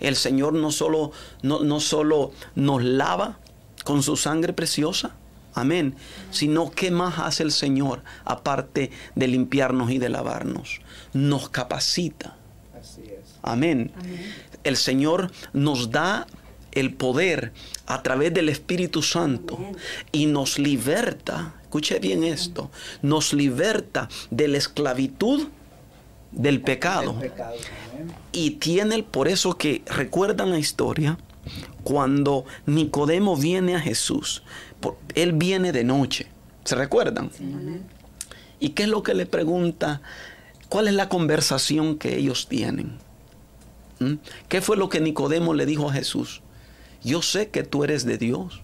el 0.00 0.16
Señor 0.16 0.52
no 0.52 0.70
solo, 0.70 1.12
no, 1.42 1.60
no 1.64 1.80
solo 1.80 2.32
nos 2.54 2.82
lava 2.82 3.38
con 3.84 4.02
su 4.02 4.16
sangre 4.16 4.52
preciosa, 4.52 5.16
amén, 5.54 5.94
sino 6.30 6.70
que 6.70 6.90
más 6.90 7.18
hace 7.18 7.42
el 7.42 7.52
Señor 7.52 8.02
aparte 8.24 8.90
de 9.14 9.28
limpiarnos 9.28 9.90
y 9.90 9.98
de 9.98 10.08
lavarnos? 10.08 10.80
Nos 11.12 11.48
capacita. 11.48 12.36
Así 12.78 13.02
es. 13.02 13.38
Amén. 13.42 13.90
El 14.64 14.76
Señor 14.76 15.30
nos 15.52 15.90
da 15.90 16.26
el 16.72 16.94
poder 16.94 17.52
a 17.86 18.02
través 18.02 18.32
del 18.34 18.48
Espíritu 18.48 19.02
Santo 19.02 19.56
Amén. 19.56 19.76
y 20.12 20.26
nos 20.26 20.58
liberta, 20.58 21.54
escuche 21.62 21.98
bien 21.98 22.22
esto, 22.22 22.70
nos 23.02 23.32
liberta 23.32 24.08
de 24.30 24.48
la 24.48 24.58
esclavitud 24.58 25.48
del 26.32 26.60
pecado. 26.60 27.16
Y 28.32 28.52
tiene 28.52 29.02
por 29.02 29.28
eso 29.28 29.56
que 29.56 29.82
recuerdan 29.86 30.50
la 30.50 30.58
historia 30.58 31.18
cuando 31.82 32.44
Nicodemo 32.66 33.36
viene 33.36 33.74
a 33.76 33.80
Jesús. 33.80 34.42
por- 34.80 34.96
él 35.16 35.32
viene 35.32 35.72
de 35.72 35.82
noche. 35.82 36.26
¿Se 36.64 36.76
recuerdan? 36.76 37.30
¿Y 38.60 38.68
qué 38.70 38.84
es 38.84 38.88
lo 38.88 39.02
que 39.02 39.12
le 39.14 39.26
pregunta? 39.26 40.02
¿Cuál 40.68 40.86
es 40.86 40.94
la 40.94 41.08
conversación 41.08 41.98
que 41.98 42.16
ellos 42.16 42.46
tienen? 42.46 42.98
¿Mm? 43.98 44.14
¿Qué 44.48 44.60
fue 44.60 44.76
lo 44.76 44.88
que 44.88 45.00
Nicodemo 45.00 45.52
le 45.54 45.66
dijo 45.66 45.88
a 45.90 45.92
Jesús? 45.92 46.42
Yo 47.02 47.22
sé 47.22 47.48
que 47.48 47.64
tú 47.64 47.82
eres 47.82 48.04
de 48.04 48.18
Dios, 48.18 48.60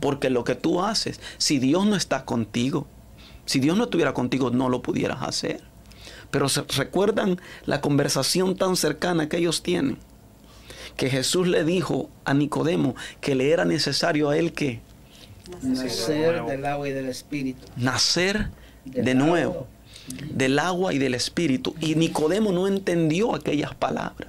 porque 0.00 0.30
lo 0.30 0.44
que 0.44 0.54
tú 0.54 0.82
haces, 0.82 1.20
si 1.38 1.58
Dios 1.58 1.84
no 1.86 1.96
está 1.96 2.24
contigo, 2.24 2.86
si 3.46 3.58
Dios 3.58 3.76
no 3.76 3.84
estuviera 3.84 4.14
contigo, 4.14 4.50
no 4.50 4.68
lo 4.68 4.82
pudieras 4.82 5.22
hacer. 5.22 5.62
Pero 6.34 6.48
se 6.48 6.62
recuerdan 6.62 7.40
la 7.64 7.80
conversación 7.80 8.56
tan 8.56 8.74
cercana 8.74 9.28
que 9.28 9.36
ellos 9.36 9.62
tienen, 9.62 9.98
que 10.96 11.08
Jesús 11.08 11.46
le 11.46 11.62
dijo 11.62 12.10
a 12.24 12.34
Nicodemo 12.34 12.96
que 13.20 13.36
le 13.36 13.52
era 13.52 13.64
necesario 13.64 14.30
a 14.30 14.36
él 14.36 14.52
que 14.52 14.80
Nacer 15.62 16.44
del 16.44 16.66
agua 16.66 16.88
y 16.88 16.90
del 16.90 17.08
espíritu. 17.08 17.64
nacer 17.76 18.48
de 18.84 19.14
nuevo, 19.14 19.68
del 20.28 20.58
agua 20.58 20.92
y 20.92 20.98
del 20.98 21.14
espíritu. 21.14 21.76
Y 21.80 21.94
Nicodemo 21.94 22.50
no 22.50 22.66
entendió 22.66 23.36
aquellas 23.36 23.72
palabras. 23.76 24.28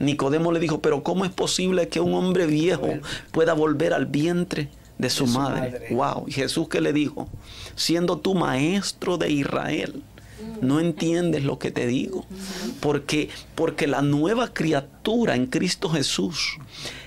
Nicodemo 0.00 0.50
le 0.50 0.58
dijo, 0.58 0.80
pero 0.80 1.04
¿cómo 1.04 1.24
es 1.24 1.30
posible 1.30 1.86
que 1.86 2.00
un 2.00 2.12
hombre 2.14 2.46
viejo 2.46 2.88
pueda 3.30 3.52
volver 3.52 3.94
al 3.94 4.06
vientre 4.06 4.68
de 4.98 5.10
su, 5.10 5.28
su 5.28 5.38
madre? 5.38 5.60
madre. 5.60 5.94
Wow. 5.94 6.24
Y 6.26 6.32
Jesús 6.32 6.66
que 6.66 6.80
le 6.80 6.92
dijo, 6.92 7.28
siendo 7.76 8.18
tú 8.18 8.34
maestro 8.34 9.16
de 9.16 9.30
Israel, 9.30 10.02
no 10.62 10.80
entiendes 10.80 11.44
lo 11.44 11.58
que 11.58 11.70
te 11.70 11.86
digo. 11.86 12.24
Porque, 12.80 13.28
porque 13.54 13.86
la 13.86 14.00
nueva 14.00 14.54
criatura 14.54 15.36
en 15.36 15.46
Cristo 15.46 15.90
Jesús, 15.90 16.56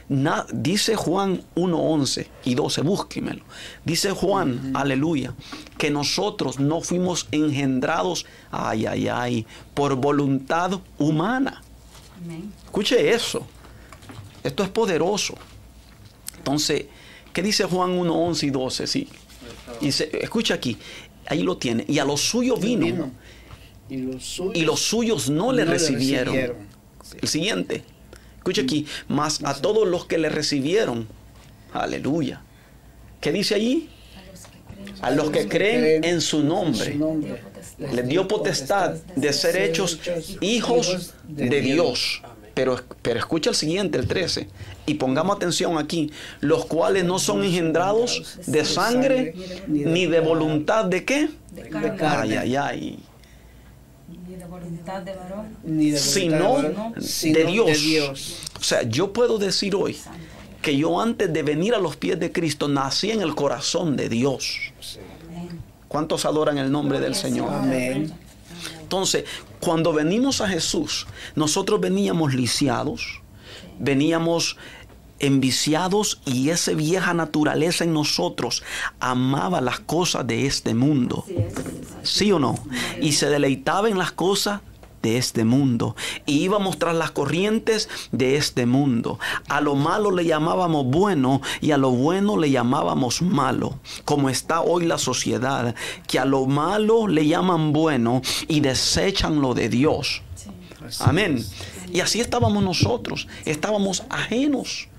na- 0.07 0.45
dice 0.53 0.95
Juan 0.95 1.41
1.11 1.55 2.27
y 2.43 2.53
12, 2.55 2.81
búsquemelo. 2.81 3.43
Dice 3.83 4.11
Juan, 4.11 4.71
aleluya, 4.75 5.33
que 5.77 5.89
nosotros 5.89 6.59
no 6.59 6.81
fuimos 6.81 7.27
engendrados, 7.31 8.25
ay, 8.51 8.85
ay, 8.85 9.07
ay, 9.07 9.45
por 9.73 9.95
voluntad 9.95 10.79
humana. 10.99 11.63
Amén. 12.23 12.53
Escuche 12.65 13.11
eso. 13.13 13.45
Esto 14.43 14.61
es 14.63 14.69
poderoso. 14.69 15.33
Entonces, 16.37 16.85
¿qué 17.33 17.41
dice 17.41 17.63
Juan 17.65 17.91
1, 17.91 18.13
11 18.13 18.45
y 18.45 18.49
12? 18.51 18.85
Sí. 18.87 19.07
Y 19.81 19.91
se- 19.91 20.09
escucha 20.23 20.53
aquí. 20.53 20.77
Ahí 21.27 21.41
lo 21.41 21.57
tiene. 21.57 21.83
Y 21.87 21.97
a 21.97 22.05
los 22.05 22.21
suyos 22.21 22.59
vino. 22.59 23.11
Y 23.89 23.97
los 23.97 24.23
suyos, 24.23 24.55
Y 24.55 24.61
los 24.61 24.79
suyos 24.79 25.29
no 25.29 25.51
le 25.51 25.65
recibieron. 25.65 26.35
El 26.35 27.27
siguiente. 27.27 27.83
Escucha 28.37 28.61
aquí. 28.61 28.85
Mas 29.07 29.43
a 29.43 29.55
todos 29.55 29.87
los 29.87 30.05
que 30.05 30.17
le 30.17 30.29
recibieron. 30.29 31.07
Aleluya. 31.73 32.41
¿Qué 33.21 33.31
dice 33.31 33.55
allí? 33.55 33.89
A 35.01 35.11
los 35.11 35.29
que 35.29 35.47
creen 35.47 36.03
en 36.03 36.21
su 36.21 36.43
nombre. 36.43 36.97
Les 37.79 38.07
dio 38.07 38.27
potestad 38.27 38.93
de 39.15 39.33
ser 39.33 39.57
hechos 39.57 39.99
hijos 40.41 41.13
de 41.27 41.61
Dios. 41.61 42.21
Pero, 42.53 42.79
pero 43.01 43.19
escucha 43.19 43.49
el 43.49 43.55
siguiente, 43.55 43.97
el 43.97 44.07
13. 44.07 44.47
Y 44.85 44.93
pongamos 44.93 45.35
atención 45.35 45.77
aquí. 45.77 46.11
Los 46.39 46.65
cuales 46.65 47.03
no 47.03 47.19
son 47.19 47.43
engendrados 47.43 48.39
de 48.45 48.63
sangre 48.63 49.33
ni 49.67 50.05
de 50.05 50.19
voluntad 50.21 50.85
de 50.85 51.03
qué. 51.03 51.29
Ay, 51.99 52.35
ay, 52.35 52.55
ay. 52.55 52.99
Ni 54.55 54.61
de 54.61 54.67
voluntad 54.67 55.01
de 55.01 55.15
varón. 55.15 55.57
Ni 55.63 55.91
de 55.91 55.99
sino 55.99 56.61
de. 56.61 57.45
Dios. 57.45 58.41
O 58.59 58.63
sea, 58.63 58.83
yo 58.83 59.11
puedo 59.13 59.37
decir 59.37 59.75
hoy 59.75 59.97
que 60.61 60.77
yo 60.77 60.99
antes 60.99 61.31
de 61.31 61.43
venir 61.43 61.75
a 61.75 61.79
los 61.79 61.95
pies 61.95 62.19
de 62.19 62.31
Cristo 62.31 62.67
nací 62.67 63.11
en 63.11 63.21
el 63.21 63.35
corazón 63.35 63.95
de 63.95 64.09
Dios. 64.09 64.59
¿Cuántos 65.87 66.25
adoran 66.25 66.57
el 66.57 66.71
nombre 66.71 66.99
del 66.99 67.15
Señor? 67.15 67.53
Amén. 67.53 68.11
Entonces, 68.81 69.25
cuando 69.59 69.93
venimos 69.93 70.41
a 70.41 70.47
Jesús, 70.47 71.07
nosotros 71.35 71.79
veníamos 71.79 72.33
lisiados, 72.33 73.21
veníamos 73.79 74.57
enviciados 75.19 76.21
y 76.25 76.49
esa 76.49 76.73
vieja 76.73 77.13
naturaleza 77.13 77.83
en 77.83 77.93
nosotros 77.93 78.63
amaba 78.99 79.61
las 79.61 79.79
cosas 79.79 80.27
de 80.27 80.45
este 80.45 80.73
mundo. 80.73 81.25
¿Sí 82.03 82.31
o 82.31 82.39
no? 82.39 82.55
Y 83.01 83.13
se 83.13 83.29
deleitaba 83.29 83.89
en 83.89 83.97
las 83.97 84.11
cosas 84.11 84.61
de 85.01 85.17
este 85.17 85.45
mundo. 85.45 85.95
Y 86.25 86.39
íbamos 86.39 86.79
tras 86.79 86.95
las 86.95 87.11
corrientes 87.11 87.89
de 88.11 88.37
este 88.37 88.65
mundo. 88.65 89.19
A 89.47 89.61
lo 89.61 89.75
malo 89.75 90.09
le 90.09 90.25
llamábamos 90.25 90.87
bueno 90.87 91.41
y 91.61 91.71
a 91.71 91.77
lo 91.77 91.91
bueno 91.91 92.37
le 92.37 92.49
llamábamos 92.49 93.21
malo. 93.21 93.79
Como 94.03 94.29
está 94.29 94.61
hoy 94.61 94.85
la 94.85 94.97
sociedad, 94.97 95.75
que 96.07 96.17
a 96.17 96.25
lo 96.25 96.47
malo 96.47 97.07
le 97.07 97.27
llaman 97.27 97.71
bueno 97.71 98.21
y 98.47 98.61
desechan 98.61 99.41
lo 99.41 99.53
de 99.53 99.69
Dios. 99.69 100.23
Amén. 100.99 101.45
Y 101.93 101.99
así 101.99 102.19
estábamos 102.19 102.63
nosotros. 102.63 103.27
Estábamos 103.45 104.03
ajenos 104.09 104.89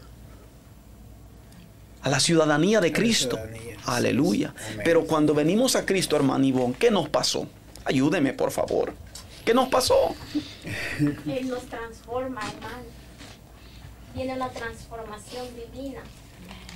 a 2.07 2.09
la 2.09 2.21
ciudadanía 2.21 2.81
de 2.81 2.93
Cristo. 2.93 3.37
ciudadanía. 3.37 3.77
Aleluya. 3.85 4.55
Pero 4.85 5.07
cuando 5.07 5.35
venimos 5.35 5.75
a 5.75 5.85
Cristo, 5.85 6.15
hermano 6.15 6.45
Ivonne, 6.45 6.77
¿qué 6.79 6.93
nos 6.93 7.09
pasó? 7.09 7.49
Ayúdeme, 7.85 8.33
por 8.33 8.53
favor. 8.53 8.95
¿Qué 9.45 9.53
nos 9.53 9.69
pasó? 9.69 10.15
Él 11.27 11.49
nos 11.49 11.65
transforma, 11.65 12.43
hermano. 12.43 12.85
Viene 14.15 14.35
una 14.35 14.51
transformación 14.51 15.47
divina. 15.57 16.01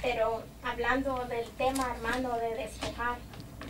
Pero 0.03 0.43
hablando 0.65 1.25
del 1.29 1.49
tema, 1.51 1.95
hermano, 1.95 2.37
de 2.37 2.57
despojar, 2.57 3.19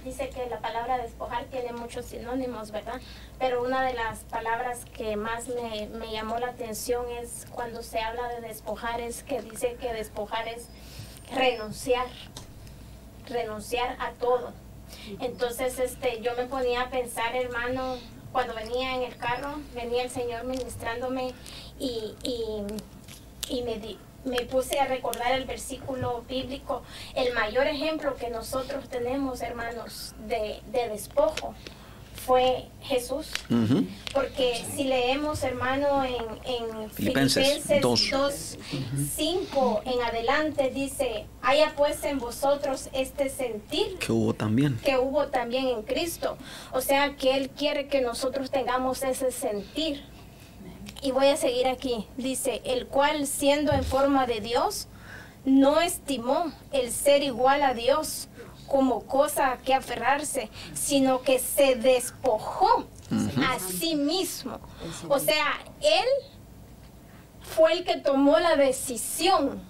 dice 0.02 0.30
que 0.30 0.48
la 0.48 0.60
palabra 0.60 0.96
despojar 0.96 1.44
tiene 1.50 1.74
muchos 1.74 2.06
sinónimos, 2.06 2.70
¿verdad? 2.70 3.02
Pero 3.38 3.62
una 3.62 3.82
de 3.82 3.92
las 3.92 4.20
palabras 4.20 4.86
que 4.96 5.14
más 5.16 5.48
me, 5.48 5.88
me 5.88 6.10
llamó 6.10 6.38
la 6.38 6.48
atención 6.48 7.04
es 7.20 7.46
cuando 7.50 7.82
se 7.82 8.00
habla 8.00 8.28
de 8.28 8.48
despojar, 8.48 9.02
es 9.02 9.24
que 9.24 9.42
dice 9.42 9.76
que 9.78 9.92
despojar 9.92 10.48
es 10.48 10.68
renunciar, 11.34 12.06
renunciar. 13.28 13.96
A 14.00 14.12
todo. 14.12 14.52
Entonces, 15.20 15.78
este, 15.78 16.20
yo 16.20 16.34
me 16.36 16.46
ponía 16.46 16.82
a 16.82 16.90
pensar, 16.90 17.34
hermano, 17.36 17.96
cuando 18.32 18.54
venía 18.54 18.94
en 18.96 19.02
el 19.02 19.16
carro, 19.16 19.54
venía 19.74 20.02
el 20.02 20.10
Señor 20.10 20.44
ministrándome 20.44 21.32
y, 21.78 22.14
y, 22.22 22.64
y 23.48 23.62
me, 23.62 23.76
di- 23.78 23.98
me 24.24 24.40
puse 24.42 24.78
a 24.80 24.86
recordar 24.86 25.32
el 25.32 25.44
versículo 25.44 26.22
bíblico, 26.28 26.82
el 27.14 27.32
mayor 27.34 27.66
ejemplo 27.66 28.16
que 28.16 28.30
nosotros 28.30 28.88
tenemos, 28.88 29.40
hermanos, 29.42 30.14
de, 30.26 30.60
de 30.72 30.88
despojo 30.88 31.54
fue 32.26 32.66
Jesús. 32.82 33.28
Porque 34.12 34.62
si 34.74 34.84
leemos, 34.84 35.42
hermano, 35.42 36.04
en, 36.04 36.14
en 36.44 36.90
Filipenses 36.90 37.62
Filipenses, 37.64 37.80
2. 37.80 38.10
2, 38.10 38.58
5 39.16 39.82
en 39.86 40.02
adelante, 40.02 40.70
dice, 40.74 41.26
haya 41.42 41.74
pues 41.76 42.02
en 42.04 42.18
vosotros 42.18 42.88
este 42.92 43.28
sentir 43.28 43.96
Que 43.98 44.12
hubo 44.12 44.34
también. 44.34 44.78
que 44.84 44.98
hubo 44.98 45.26
también 45.28 45.68
en 45.68 45.82
Cristo. 45.82 46.36
O 46.72 46.80
sea 46.80 47.16
que 47.16 47.36
Él 47.36 47.50
quiere 47.50 47.86
que 47.88 48.00
nosotros 48.00 48.50
tengamos 48.50 49.02
ese 49.02 49.30
sentir. 49.32 50.02
Y 51.02 51.12
voy 51.12 51.26
a 51.28 51.36
seguir 51.36 51.66
aquí. 51.68 52.06
Dice, 52.16 52.60
el 52.64 52.86
cual 52.86 53.26
siendo 53.26 53.72
en 53.72 53.84
forma 53.84 54.26
de 54.26 54.40
Dios, 54.40 54.88
no 55.44 55.80
estimó 55.80 56.52
el 56.72 56.90
ser 56.90 57.22
igual 57.22 57.62
a 57.62 57.72
Dios 57.74 58.28
como 58.70 59.00
cosa 59.00 59.58
que 59.64 59.74
aferrarse, 59.74 60.48
sino 60.74 61.22
que 61.22 61.40
se 61.40 61.74
despojó 61.74 62.86
a 63.48 63.58
sí 63.58 63.96
mismo. 63.96 64.60
O 65.08 65.18
sea, 65.18 65.58
Él 65.80 66.06
fue 67.42 67.72
el 67.72 67.84
que 67.84 67.96
tomó 67.96 68.38
la 68.38 68.54
decisión. 68.54 69.60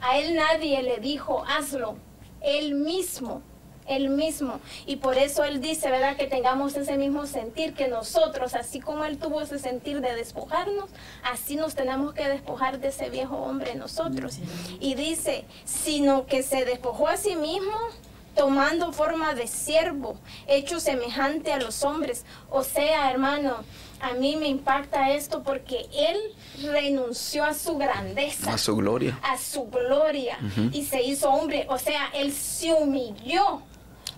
A 0.00 0.18
Él 0.18 0.34
nadie 0.34 0.82
le 0.82 0.96
dijo, 0.98 1.44
hazlo. 1.46 1.96
Él 2.40 2.74
mismo 2.74 3.42
él 3.88 4.08
mismo. 4.08 4.60
Y 4.84 4.96
por 4.96 5.16
eso 5.16 5.44
Él 5.44 5.60
dice, 5.60 5.90
¿verdad? 5.90 6.16
Que 6.16 6.26
tengamos 6.26 6.76
ese 6.76 6.96
mismo 6.96 7.26
sentir, 7.26 7.74
que 7.74 7.88
nosotros, 7.88 8.54
así 8.54 8.80
como 8.80 9.04
Él 9.04 9.18
tuvo 9.18 9.40
ese 9.40 9.58
sentir 9.58 10.00
de 10.00 10.14
despojarnos, 10.14 10.90
así 11.22 11.56
nos 11.56 11.74
tenemos 11.74 12.12
que 12.12 12.28
despojar 12.28 12.80
de 12.80 12.88
ese 12.88 13.10
viejo 13.10 13.36
hombre 13.36 13.74
nosotros. 13.74 14.38
Y 14.80 14.94
dice, 14.94 15.44
sino 15.64 16.26
que 16.26 16.42
se 16.42 16.64
despojó 16.64 17.08
a 17.08 17.16
sí 17.16 17.36
mismo 17.36 17.76
tomando 18.36 18.92
forma 18.92 19.34
de 19.34 19.46
siervo, 19.46 20.18
hecho 20.46 20.78
semejante 20.78 21.52
a 21.52 21.58
los 21.58 21.82
hombres. 21.84 22.24
O 22.50 22.62
sea, 22.62 23.10
hermano, 23.10 23.56
a 24.00 24.12
mí 24.12 24.36
me 24.36 24.46
impacta 24.48 25.10
esto 25.12 25.42
porque 25.42 25.86
Él 25.92 26.18
renunció 26.70 27.44
a 27.44 27.54
su 27.54 27.78
grandeza 27.78 28.52
A 28.52 28.58
su 28.58 28.76
gloria. 28.76 29.18
a 29.22 29.38
su 29.38 29.64
gloria 29.66 30.38
y 30.72 30.84
se 30.84 31.02
hizo 31.02 31.30
hombre. 31.30 31.66
O 31.70 31.78
sea, 31.78 32.10
Él 32.14 32.32
se 32.32 32.72
humilló. 32.72 33.62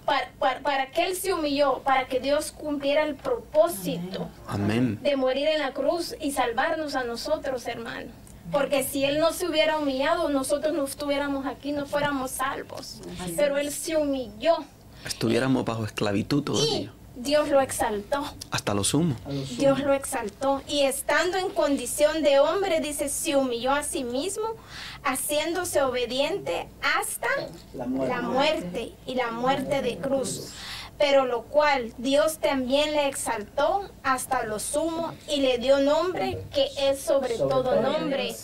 ¿Para, 0.04 0.30
para, 0.38 0.60
para 0.60 0.90
qué 0.90 1.04
Él 1.04 1.16
se 1.16 1.34
humilló? 1.34 1.80
Para 1.84 2.06
que 2.08 2.18
Dios 2.18 2.50
cumpliera 2.50 3.04
el 3.04 3.14
propósito 3.14 4.28
Amén. 4.46 4.98
de 5.02 5.16
morir 5.16 5.46
en 5.48 5.58
la 5.60 5.72
cruz 5.74 6.14
y 6.18 6.32
salvarnos 6.32 6.94
a 6.94 7.04
nosotros, 7.04 7.66
hermano. 7.66 8.10
Porque 8.50 8.82
si 8.82 9.04
Él 9.04 9.18
no 9.20 9.32
se 9.32 9.46
hubiera 9.48 9.78
humillado, 9.78 10.28
nosotros 10.28 10.74
no 10.74 10.84
estuviéramos 10.84 11.46
aquí, 11.46 11.72
no 11.72 11.86
fuéramos 11.86 12.30
salvos. 12.30 13.00
Pero 13.36 13.58
Él 13.58 13.70
se 13.72 13.96
humilló 13.96 14.56
Estuviéramos 15.04 15.64
bajo 15.64 15.84
esclavitud 15.84 16.42
y 16.42 16.44
todavía. 16.44 16.92
Dios 17.16 17.48
lo 17.48 17.60
exaltó. 17.60 18.24
Hasta 18.50 18.74
lo 18.74 18.84
sumo. 18.84 19.16
A 19.26 19.32
lo 19.32 19.44
sumo. 19.44 19.58
Dios 19.60 19.80
lo 19.80 19.92
exaltó 19.92 20.62
y 20.68 20.82
estando 20.82 21.36
en 21.36 21.50
condición 21.50 22.22
de 22.22 22.38
hombre, 22.38 22.80
dice, 22.80 23.08
se 23.08 23.34
humilló 23.36 23.72
a 23.72 23.82
sí 23.82 24.04
mismo, 24.04 24.54
haciéndose 25.02 25.82
obediente 25.82 26.68
hasta 26.96 27.26
La 27.74 27.86
muerte. 27.86 28.14
la 28.14 28.22
muerte 28.22 28.92
y 29.06 29.14
la 29.16 29.30
muerte 29.32 29.82
de 29.82 29.98
cruz. 29.98 30.52
Pero 30.98 31.26
lo 31.26 31.42
cual 31.42 31.92
Dios 31.98 32.38
también 32.38 32.90
le 32.92 33.06
exaltó 33.06 33.88
hasta 34.02 34.42
lo 34.44 34.58
sumo 34.58 35.14
y 35.28 35.40
le 35.40 35.58
dio 35.58 35.78
nombre 35.78 36.38
que 36.52 36.68
es 36.90 37.00
sobre, 37.00 37.36
Sobre 37.36 37.48
todo 37.50 37.80
nombre. 37.80 38.34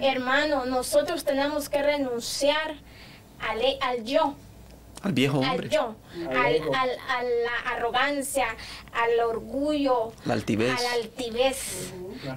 Hermano, 0.00 0.64
nosotros 0.64 1.24
tenemos 1.24 1.68
que 1.68 1.82
renunciar 1.82 2.74
al, 3.40 3.60
al 3.80 4.04
yo, 4.04 4.34
Al 5.02 5.12
viejo 5.12 5.38
al 5.42 5.50
hombre. 5.50 5.68
yo, 5.70 5.96
Al 6.30 6.36
al- 6.36 6.62
al- 6.74 6.98
a 7.08 7.22
la 7.24 7.70
arrogancia, 7.76 8.46
al 8.92 9.18
orgullo, 9.26 10.12
La 10.24 10.34
altivez. 10.34 10.78
a 10.78 10.82
la 10.82 10.92
altivez, 10.92 11.92
La 12.24 12.32
a, 12.32 12.36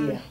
rebeldía. 0.00 0.22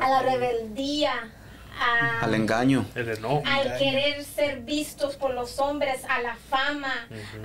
a 0.00 0.08
la 0.10 0.22
rebeldía, 0.22 1.32
a- 1.80 2.20
Al 2.24 2.34
engaño. 2.34 2.84
El 2.94 3.08
enojo. 3.10 3.42
al 3.46 3.78
querer 3.78 4.24
ser 4.24 4.60
vistos 4.60 5.16
por 5.16 5.32
los 5.34 5.58
hombres, 5.58 6.02
a 6.08 6.20
la 6.20 6.36
fama, 6.36 6.92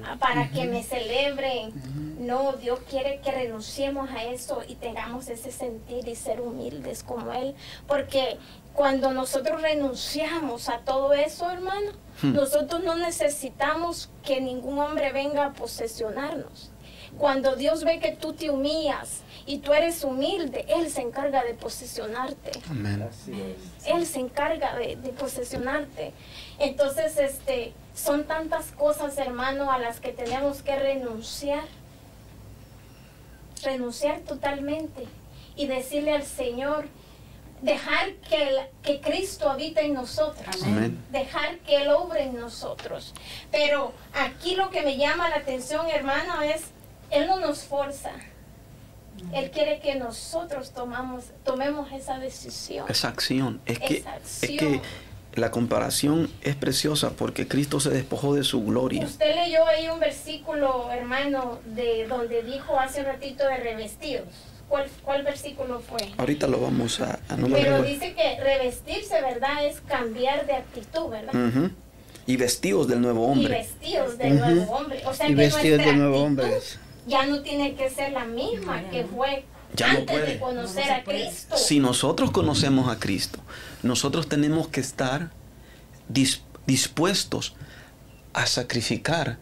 a- 0.09 0.15
para 0.17 0.49
que 0.49 0.65
me 0.65 0.83
celebren. 0.83 1.73
No, 2.19 2.53
Dios 2.53 2.79
quiere 2.89 3.19
que 3.21 3.31
renunciemos 3.31 4.09
a 4.11 4.23
eso 4.23 4.61
y 4.67 4.75
tengamos 4.75 5.27
ese 5.29 5.51
sentir 5.51 6.07
y 6.07 6.15
ser 6.15 6.41
humildes 6.41 7.03
como 7.03 7.33
Él. 7.33 7.55
Porque 7.87 8.37
cuando 8.73 9.11
nosotros 9.11 9.61
renunciamos 9.61 10.69
a 10.69 10.79
todo 10.79 11.13
eso, 11.13 11.49
hermano, 11.51 11.91
nosotros 12.21 12.83
no 12.83 12.95
necesitamos 12.95 14.09
que 14.23 14.39
ningún 14.41 14.79
hombre 14.79 15.11
venga 15.11 15.45
a 15.47 15.53
posesionarnos. 15.53 16.71
Cuando 17.17 17.55
Dios 17.55 17.83
ve 17.83 17.99
que 17.99 18.11
tú 18.13 18.33
te 18.33 18.49
humillas 18.49 19.21
y 19.45 19.57
tú 19.59 19.73
eres 19.73 20.03
humilde, 20.03 20.65
Él 20.69 20.89
se 20.89 21.01
encarga 21.01 21.43
de 21.43 21.53
posesionarte. 21.53 22.51
Amén. 22.69 23.01
Así 23.09 23.31
es. 23.33 23.85
Él 23.87 24.05
se 24.05 24.19
encarga 24.19 24.75
de, 24.77 24.95
de 24.95 25.09
posesionarte. 25.09 26.13
Entonces, 26.59 27.17
este, 27.17 27.73
son 27.93 28.23
tantas 28.25 28.67
cosas, 28.71 29.17
hermano, 29.17 29.71
a 29.71 29.79
las 29.79 29.99
que 29.99 30.11
tenemos 30.13 30.61
que 30.61 30.75
renunciar. 30.77 31.63
Renunciar 33.63 34.19
totalmente 34.21 35.05
y 35.55 35.67
decirle 35.67 36.11
al 36.13 36.23
Señor, 36.25 36.85
dejar 37.61 38.13
que, 38.29 38.43
el- 38.43 38.67
que 38.81 38.99
Cristo 38.99 39.49
habite 39.49 39.81
en 39.85 39.93
nosotros. 39.93 40.61
Amén. 40.63 41.01
Dejar 41.11 41.59
que 41.59 41.77
Él 41.83 41.89
obre 41.91 42.23
en 42.23 42.35
nosotros. 42.39 43.13
Pero 43.51 43.93
aquí 44.13 44.55
lo 44.55 44.69
que 44.69 44.81
me 44.81 44.97
llama 44.97 45.29
la 45.29 45.37
atención, 45.37 45.89
hermano, 45.89 46.41
es, 46.41 46.63
Él 47.09 47.27
no 47.27 47.39
nos 47.39 47.63
forza. 47.63 48.11
Él 49.33 49.51
quiere 49.51 49.79
que 49.79 49.95
nosotros 49.95 50.71
tomamos, 50.71 51.25
tomemos 51.43 51.91
esa 51.91 52.19
decisión. 52.19 52.85
Esa 52.89 53.07
acción. 53.09 53.61
Es 53.65 53.79
que, 53.79 53.97
Esa 53.97 54.15
es 54.17 54.39
que 54.41 54.53
acción. 54.55 54.81
la 55.35 55.51
comparación 55.51 56.29
es 56.41 56.55
preciosa 56.55 57.11
porque 57.11 57.47
Cristo 57.47 57.79
se 57.79 57.89
despojó 57.89 58.35
de 58.35 58.43
su 58.43 58.63
gloria. 58.63 59.03
Usted 59.05 59.33
leyó 59.35 59.65
ahí 59.67 59.87
un 59.89 59.99
versículo, 59.99 60.91
hermano, 60.91 61.59
de 61.65 62.07
donde 62.07 62.43
dijo 62.43 62.79
hace 62.79 62.99
un 63.01 63.07
ratito 63.07 63.47
de 63.47 63.57
revestidos. 63.57 64.25
¿Cuál, 64.69 64.87
cuál 65.03 65.23
versículo 65.23 65.79
fue? 65.81 65.99
Ahorita 66.17 66.47
lo 66.47 66.59
vamos 66.59 66.99
a... 66.99 67.19
a 67.29 67.35
no 67.37 67.47
Pero 67.47 67.57
recuerdo. 67.57 67.83
dice 67.83 68.13
que 68.15 68.39
revestirse, 68.41 69.21
¿verdad? 69.21 69.65
Es 69.67 69.81
cambiar 69.81 70.47
de 70.47 70.53
actitud, 70.53 71.09
¿verdad? 71.09 71.35
Ujú. 71.35 71.69
Y 72.25 72.37
vestidos 72.37 72.87
del 72.87 73.01
nuevo 73.01 73.27
Y 73.27 73.31
hombre. 73.31 73.49
vestidos 73.57 74.17
de 74.17 74.29
nuevo 74.31 74.71
hombre. 74.73 75.01
O 75.05 75.13
sea 75.13 75.27
Y 75.27 75.29
que 75.29 75.35
vestidos 75.35 75.77
nuestra 75.77 75.91
de 75.91 75.97
nuevo 75.97 76.15
actitud 76.25 76.43
hombre. 76.43 76.61
Ya 77.07 77.25
no 77.25 77.41
tiene 77.41 77.75
que 77.75 77.89
ser 77.89 78.11
la 78.13 78.25
misma 78.25 78.81
que 78.89 79.03
fue 79.05 79.45
Ya 79.75 79.91
no 79.93 79.99
antes 79.99 80.15
puede. 80.15 80.33
de 80.33 80.39
conocer 80.39 80.91
a 80.91 81.03
Cristo. 81.03 81.57
Si 81.57 81.79
nosotros 81.79 82.31
conocemos 82.31 82.89
a 82.89 82.99
Cristo, 82.99 83.39
nosotros 83.81 84.27
tenemos 84.29 84.67
que 84.69 84.79
estar 84.81 85.31
dis- 86.11 86.41
dispuestos 86.65 87.55
a 88.33 88.45
sacrificar 88.45 89.37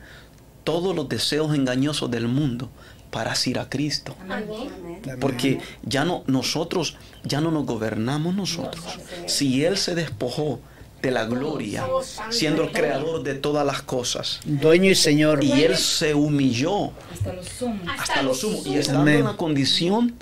todos 0.64 0.96
los 0.96 1.08
deseos 1.10 1.54
engañosos 1.56 2.10
del 2.12 2.28
mundo 2.28 2.70
para 3.10 3.32
asir 3.34 3.60
a 3.60 3.70
Cristo. 3.70 4.16
Amén. 4.30 5.02
Porque 5.20 5.60
ya 5.84 6.06
no 6.06 6.24
nosotros 6.28 6.98
ya 7.24 7.42
no 7.42 7.52
nos 7.52 7.66
gobernamos 7.66 8.34
nosotros. 8.36 8.84
Si 9.28 9.66
él 9.66 9.78
se 9.78 9.96
despojó 9.96 10.60
de 11.02 11.12
la 11.12 11.26
gloria, 11.26 11.86
siendo 12.30 12.64
el 12.64 12.72
creador 12.72 13.24
de 13.24 13.34
todas 13.36 13.66
las 13.66 13.82
cosas, 13.82 14.40
Dueño 14.46 14.92
y 14.92 14.96
Señor. 14.96 15.44
y 15.44 15.64
él 15.64 15.76
se 15.78 16.14
humilló 16.14 16.92
Hasta 17.12 17.34
los 17.34 17.48
sumos. 17.48 17.88
hasta 18.00 18.22
lo 18.22 18.34
sumo 18.34 18.62
y 18.66 18.76
estando 18.76 19.10
en 19.12 19.24
la 19.24 19.38
condición 19.38 20.16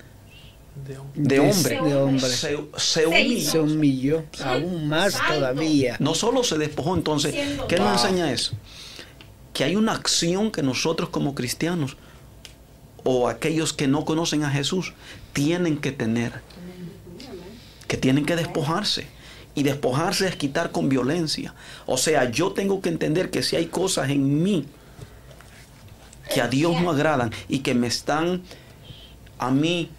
de 1.15 1.39
hombre, 1.39 1.81
de 1.81 1.95
hombre. 1.95 2.29
se, 2.29 2.57
se 2.77 3.05
humilló. 3.05 3.51
Se 3.51 3.59
humilló 3.59 4.23
aún 4.43 4.87
más 4.87 5.15
todavía. 5.27 5.97
No 5.99 6.15
solo 6.15 6.43
se 6.43 6.57
despojó, 6.57 6.95
entonces, 6.95 7.35
¿qué 7.67 7.77
nos 7.77 8.01
enseña 8.03 8.31
eso? 8.31 8.53
Que 9.53 9.65
hay 9.65 9.75
una 9.75 9.91
acción 9.91 10.51
que 10.51 10.63
nosotros 10.63 11.09
como 11.09 11.35
cristianos 11.35 11.97
o 13.03 13.27
aquellos 13.27 13.73
que 13.73 13.87
no 13.87 14.05
conocen 14.05 14.43
a 14.43 14.49
Jesús 14.49 14.93
tienen 15.33 15.77
que 15.77 15.91
tener. 15.91 16.41
Que 17.87 17.97
tienen 17.97 18.25
que 18.25 18.35
despojarse. 18.37 19.07
Y 19.59 19.63
despojarse 19.63 20.25
es 20.25 20.37
quitar 20.37 20.71
con 20.71 20.87
violencia. 20.87 21.53
O 21.85 21.97
sea, 21.97 22.31
yo 22.31 22.53
tengo 22.53 22.79
que 22.79 22.87
entender 22.87 23.29
que 23.29 23.43
si 23.43 23.57
hay 23.57 23.65
cosas 23.65 24.09
en 24.09 24.41
mí 24.41 24.65
que 26.33 26.39
a 26.39 26.47
Dios 26.47 26.81
no 26.81 26.91
agradan 26.91 27.31
y 27.49 27.59
que 27.59 27.73
me 27.73 27.87
están 27.87 28.41
a 29.37 29.51
mí 29.51 29.89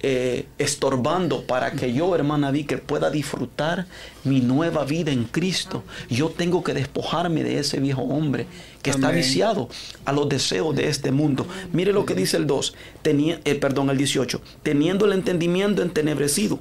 eh, 0.00 0.48
estorbando 0.58 1.46
para 1.46 1.70
que 1.70 1.92
yo, 1.92 2.16
hermana 2.16 2.50
Vicker, 2.50 2.82
pueda 2.82 3.10
disfrutar 3.10 3.86
mi 4.24 4.40
nueva 4.40 4.84
vida 4.84 5.12
en 5.12 5.22
Cristo. 5.22 5.84
Yo 6.10 6.30
tengo 6.30 6.64
que 6.64 6.74
despojarme 6.74 7.44
de 7.44 7.60
ese 7.60 7.78
viejo 7.78 8.02
hombre 8.02 8.48
que 8.82 8.90
está 8.90 9.12
viciado 9.12 9.68
a 10.04 10.10
los 10.10 10.28
deseos 10.28 10.74
de 10.74 10.88
este 10.88 11.12
mundo. 11.12 11.46
Mire 11.72 11.92
lo 11.92 12.04
que 12.06 12.16
dice 12.16 12.38
el 12.38 12.48
2, 12.48 12.74
tenía, 13.02 13.40
eh, 13.44 13.54
perdón, 13.54 13.88
el 13.90 13.98
18, 13.98 14.42
teniendo 14.64 15.04
el 15.04 15.12
entendimiento 15.12 15.80
entenebrecido. 15.80 16.58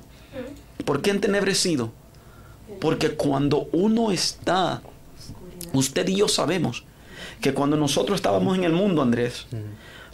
¿Por 0.86 1.02
qué 1.02 1.10
entenebrecido? 1.10 1.92
Porque 2.80 3.12
cuando 3.12 3.68
uno 3.72 4.12
está, 4.12 4.82
usted 5.74 6.08
y 6.10 6.18
yo 6.18 6.28
sabemos 6.28 6.84
que 7.42 7.54
cuando 7.54 7.78
nosotros 7.78 8.16
estábamos 8.18 8.58
en 8.58 8.64
el 8.64 8.74
mundo, 8.74 9.02
Andrés, 9.02 9.46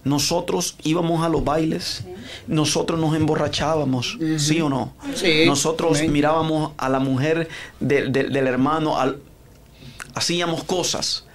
nosotros 0.03 0.75
íbamos 0.83 1.23
a 1.23 1.29
los 1.29 1.43
bailes, 1.43 2.03
nosotros 2.47 2.99
nos 2.99 3.15
emborrachábamos, 3.15 4.17
¿sí 4.37 4.61
o 4.61 4.69
no? 4.69 4.93
Sí, 5.15 5.43
Nosotros 5.45 6.01
mirábamos 6.07 6.71
a 6.77 6.89
la 6.89 6.99
mujer 6.99 7.49
de- 7.79 8.07
de- 8.09 8.23
del 8.29 8.47
hermano, 8.47 8.97
al- 8.97 9.19
hacíamos 10.15 10.63
cosas 10.63 11.25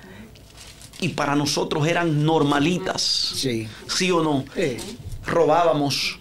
y 1.01 1.11
para 1.11 1.35
nosotros 1.37 1.87
eran 1.87 2.25
normalitas, 2.25 3.03
Sí. 3.03 3.69
¿sí 3.89 4.11
o 4.11 4.23
no? 4.23 4.45
Sí. 4.55 4.77
Robábamos, 5.27 6.19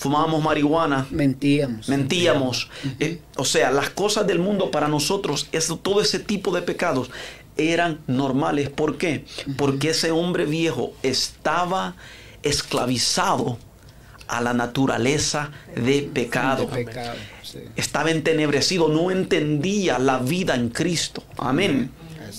fumábamos 0.00 0.42
marihuana, 0.42 1.06
Mentíamos. 1.10 1.88
mentíamos. 1.90 2.70
Eh, 2.98 3.20
o 3.36 3.44
sea, 3.44 3.70
las 3.70 3.90
cosas 3.90 4.26
del 4.26 4.38
mundo 4.38 4.70
para 4.70 4.88
nosotros, 4.88 5.46
eso, 5.52 5.76
todo 5.76 6.00
ese 6.00 6.18
tipo 6.18 6.54
de 6.54 6.62
pecados 6.62 7.10
eran 7.58 8.00
normales. 8.06 8.70
¿Por 8.70 8.96
qué? 8.96 9.26
Porque 9.58 9.90
ese 9.90 10.10
hombre 10.10 10.46
viejo 10.46 10.94
estaba 11.02 11.96
esclavizado 12.42 13.58
a 14.26 14.40
la 14.40 14.54
naturaleza 14.54 15.50
de 15.76 16.08
pecado. 16.14 16.66
De 16.66 16.84
pecado. 16.86 17.18
sí. 17.42 17.58
Estaba 17.76 18.10
entenebrecido, 18.10 18.88
no 18.88 19.10
entendía 19.10 19.98
la 19.98 20.18
vida 20.18 20.54
en 20.54 20.70
Cristo. 20.70 21.22
Amén. 21.36 21.90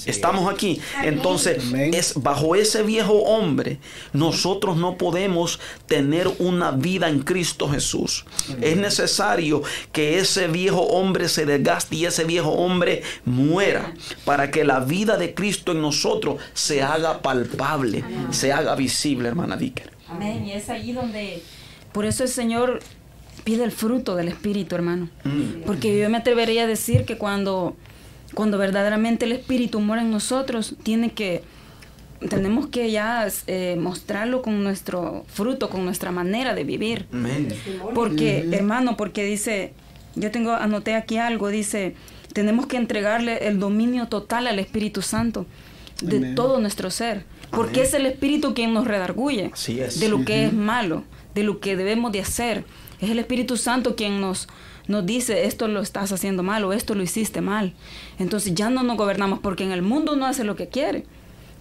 Estamos 0.06 0.52
aquí. 0.52 0.82
Entonces, 1.04 1.64
Amén. 1.68 1.94
es 1.94 2.14
bajo 2.16 2.56
ese 2.56 2.84
viejo 2.84 3.14
hombre, 3.14 3.80
nosotros 4.14 4.78
no 4.78 4.98
podemos 4.98 5.60
tener 5.86 6.30
una 6.40 6.72
vida 6.72 7.10
en 7.10 7.20
Cristo 7.20 7.70
Jesús. 7.70 8.26
Es 8.62 8.78
necesario 8.78 9.62
que 9.92 10.20
ese 10.20 10.48
viejo 10.48 10.82
hombre 10.82 11.28
se 11.30 11.46
desgaste 11.46 11.96
y 11.96 12.06
ese 12.06 12.24
viejo 12.24 12.50
hombre 12.52 13.04
muera 13.26 13.94
para 14.26 14.52
que 14.52 14.64
la 14.64 14.80
vida 14.80 15.18
de 15.18 15.34
Cristo 15.34 15.72
en 15.72 15.82
nosotros 15.82 16.42
se 16.54 16.82
haga 16.82 17.22
palpable, 17.22 18.04
se 18.32 18.52
haga 18.52 18.76
visible, 18.76 19.28
hermana 19.28 19.58
Dicker. 19.58 19.92
Amén. 20.08 20.46
Y 20.46 20.54
es 20.54 20.70
allí 20.70 20.92
donde, 20.92 21.42
por 21.94 22.06
eso 22.06 22.24
el 22.24 22.30
Señor 22.30 22.82
pide 23.44 23.64
el 23.64 23.72
fruto 23.72 24.16
del 24.16 24.28
Espíritu, 24.28 24.76
hermano. 24.76 25.10
Porque 25.66 25.98
yo 25.98 26.10
me 26.10 26.18
atrevería 26.18 26.64
a 26.64 26.68
decir 26.68 27.06
que 27.06 27.18
cuando, 27.18 27.76
cuando 28.34 28.58
verdaderamente 28.58 29.26
el 29.26 29.34
Espíritu 29.34 29.80
mora 29.80 30.02
en 30.02 30.12
nosotros, 30.12 30.76
tiene 30.84 31.12
que, 31.12 31.44
tenemos 32.30 32.68
que 32.68 32.92
ya 32.92 33.28
eh, 33.48 33.76
mostrarlo 33.80 34.42
con 34.42 34.64
nuestro 34.64 35.26
fruto, 35.28 35.70
con 35.70 35.84
nuestra 35.86 36.12
manera 36.12 36.54
de 36.54 36.64
vivir. 36.64 37.08
Amén. 37.12 37.54
Porque, 37.94 38.48
hermano, 38.52 38.96
porque 38.98 39.24
dice, 39.26 39.74
yo 40.16 40.32
tengo, 40.32 40.52
anoté 40.54 40.96
aquí 40.96 41.18
algo, 41.18 41.50
dice, 41.50 41.96
tenemos 42.34 42.68
que 42.68 42.78
entregarle 42.78 43.48
el 43.48 43.60
dominio 43.60 44.08
total 44.08 44.48
al 44.48 44.60
Espíritu 44.60 45.02
Santo 45.02 45.46
de 46.02 46.18
Amén. 46.18 46.36
todo 46.36 46.60
nuestro 46.60 46.90
ser. 46.90 47.26
Porque 47.52 47.82
Amén. 47.82 47.86
es 47.88 47.94
el 47.94 48.06
Espíritu 48.06 48.54
quien 48.54 48.74
nos 48.74 48.88
redarguye 48.88 49.52
Así 49.54 49.82
es. 49.82 50.00
de 50.00 50.08
lo 50.08 50.24
que 50.24 50.46
es 50.46 50.54
malo, 50.54 51.04
de 51.36 51.44
lo 51.44 51.60
que 51.60 51.76
debemos 51.76 52.12
de 52.14 52.22
hacer. 52.22 52.64
Es 53.02 53.10
el 53.10 53.20
Espíritu 53.20 53.58
Santo 53.58 53.96
quien 53.96 54.22
nos, 54.22 54.48
nos 54.92 55.06
dice, 55.06 55.46
esto 55.46 55.68
lo 55.68 55.82
estás 55.82 56.12
haciendo 56.12 56.44
mal 56.44 56.64
o 56.66 56.74
esto 56.74 56.94
lo 56.94 57.02
hiciste 57.02 57.42
mal. 57.42 57.74
Entonces 58.20 58.54
ya 58.54 58.70
no 58.70 58.84
nos 58.84 58.98
gobernamos 58.98 59.40
porque 59.40 59.64
en 59.64 59.72
el 59.72 59.82
mundo 59.82 60.16
no 60.16 60.26
hace 60.28 60.44
lo 60.44 60.56
que 60.56 60.68
quiere. 60.68 61.06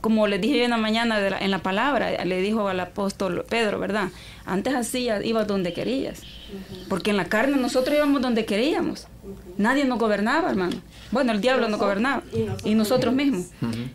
Como 0.02 0.26
le 0.26 0.38
dije 0.38 0.58
yo 0.58 0.64
en 0.64 0.70
la 0.70 0.78
mañana 0.78 1.20
de 1.20 1.28
la- 1.30 1.38
en 1.38 1.50
la 1.50 1.58
palabra, 1.58 2.24
le 2.24 2.40
dijo 2.40 2.68
al 2.68 2.80
apóstol 2.80 3.44
Pedro, 3.48 3.78
¿verdad? 3.78 4.08
Antes 4.46 4.74
hacías, 4.74 5.22
ibas 5.24 5.46
donde 5.46 5.72
querías. 5.74 6.22
Porque 6.88 7.10
en 7.10 7.16
la 7.18 7.26
carne 7.26 7.56
nosotros 7.58 7.94
íbamos 7.96 8.22
donde 8.22 8.44
queríamos. 8.46 9.06
Nadie 9.58 9.84
nos 9.84 9.98
gobernaba, 9.98 10.48
hermano. 10.50 10.76
Bueno, 11.12 11.32
el 11.32 11.40
diablo 11.42 11.68
nos 11.68 11.78
gobernaba. 11.78 12.22
Y 12.64 12.74
nosotros 12.74 13.12
mismos. 13.14 13.46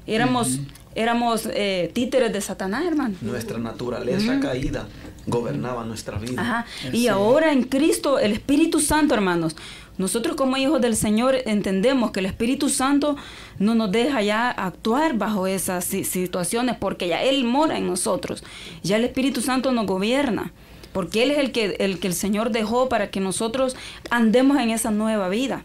Éramos, 0.05 0.59
éramos 0.93 1.49
eh, 1.51 1.89
títeres 1.93 2.31
de 2.31 2.39
Satanás, 2.39 2.85
hermano. 2.85 3.15
Nuestra 3.21 3.57
naturaleza 3.57 4.39
caída 4.39 4.87
gobernaba 5.27 5.83
nuestra 5.85 6.17
vida. 6.17 6.41
Ajá. 6.41 6.65
Y 6.93 7.07
ahora 7.07 7.51
en 7.51 7.63
Cristo, 7.63 8.19
el 8.19 8.31
Espíritu 8.33 8.79
Santo, 8.79 9.13
hermanos, 9.13 9.55
nosotros 9.97 10.35
como 10.35 10.57
hijos 10.57 10.81
del 10.81 10.95
Señor 10.95 11.35
entendemos 11.45 12.11
que 12.11 12.19
el 12.19 12.25
Espíritu 12.25 12.69
Santo 12.69 13.15
no 13.59 13.75
nos 13.75 13.91
deja 13.91 14.21
ya 14.21 14.49
actuar 14.51 15.17
bajo 15.17 15.47
esas 15.47 15.85
si- 15.85 16.03
situaciones 16.03 16.75
porque 16.77 17.07
ya 17.07 17.23
Él 17.23 17.45
mora 17.45 17.77
en 17.77 17.87
nosotros. 17.87 18.43
Ya 18.83 18.97
el 18.97 19.05
Espíritu 19.05 19.41
Santo 19.41 19.71
nos 19.71 19.85
gobierna. 19.85 20.51
Porque 20.91 21.23
Él 21.23 21.31
es 21.31 21.37
el 21.39 21.51
que, 21.51 21.75
el 21.79 21.99
que 21.99 22.07
el 22.07 22.13
Señor 22.13 22.51
dejó 22.51 22.87
para 22.87 23.09
que 23.09 23.19
nosotros 23.19 23.75
andemos 24.09 24.57
en 24.57 24.69
esa 24.69 24.91
nueva 24.91 25.27
vida. 25.27 25.63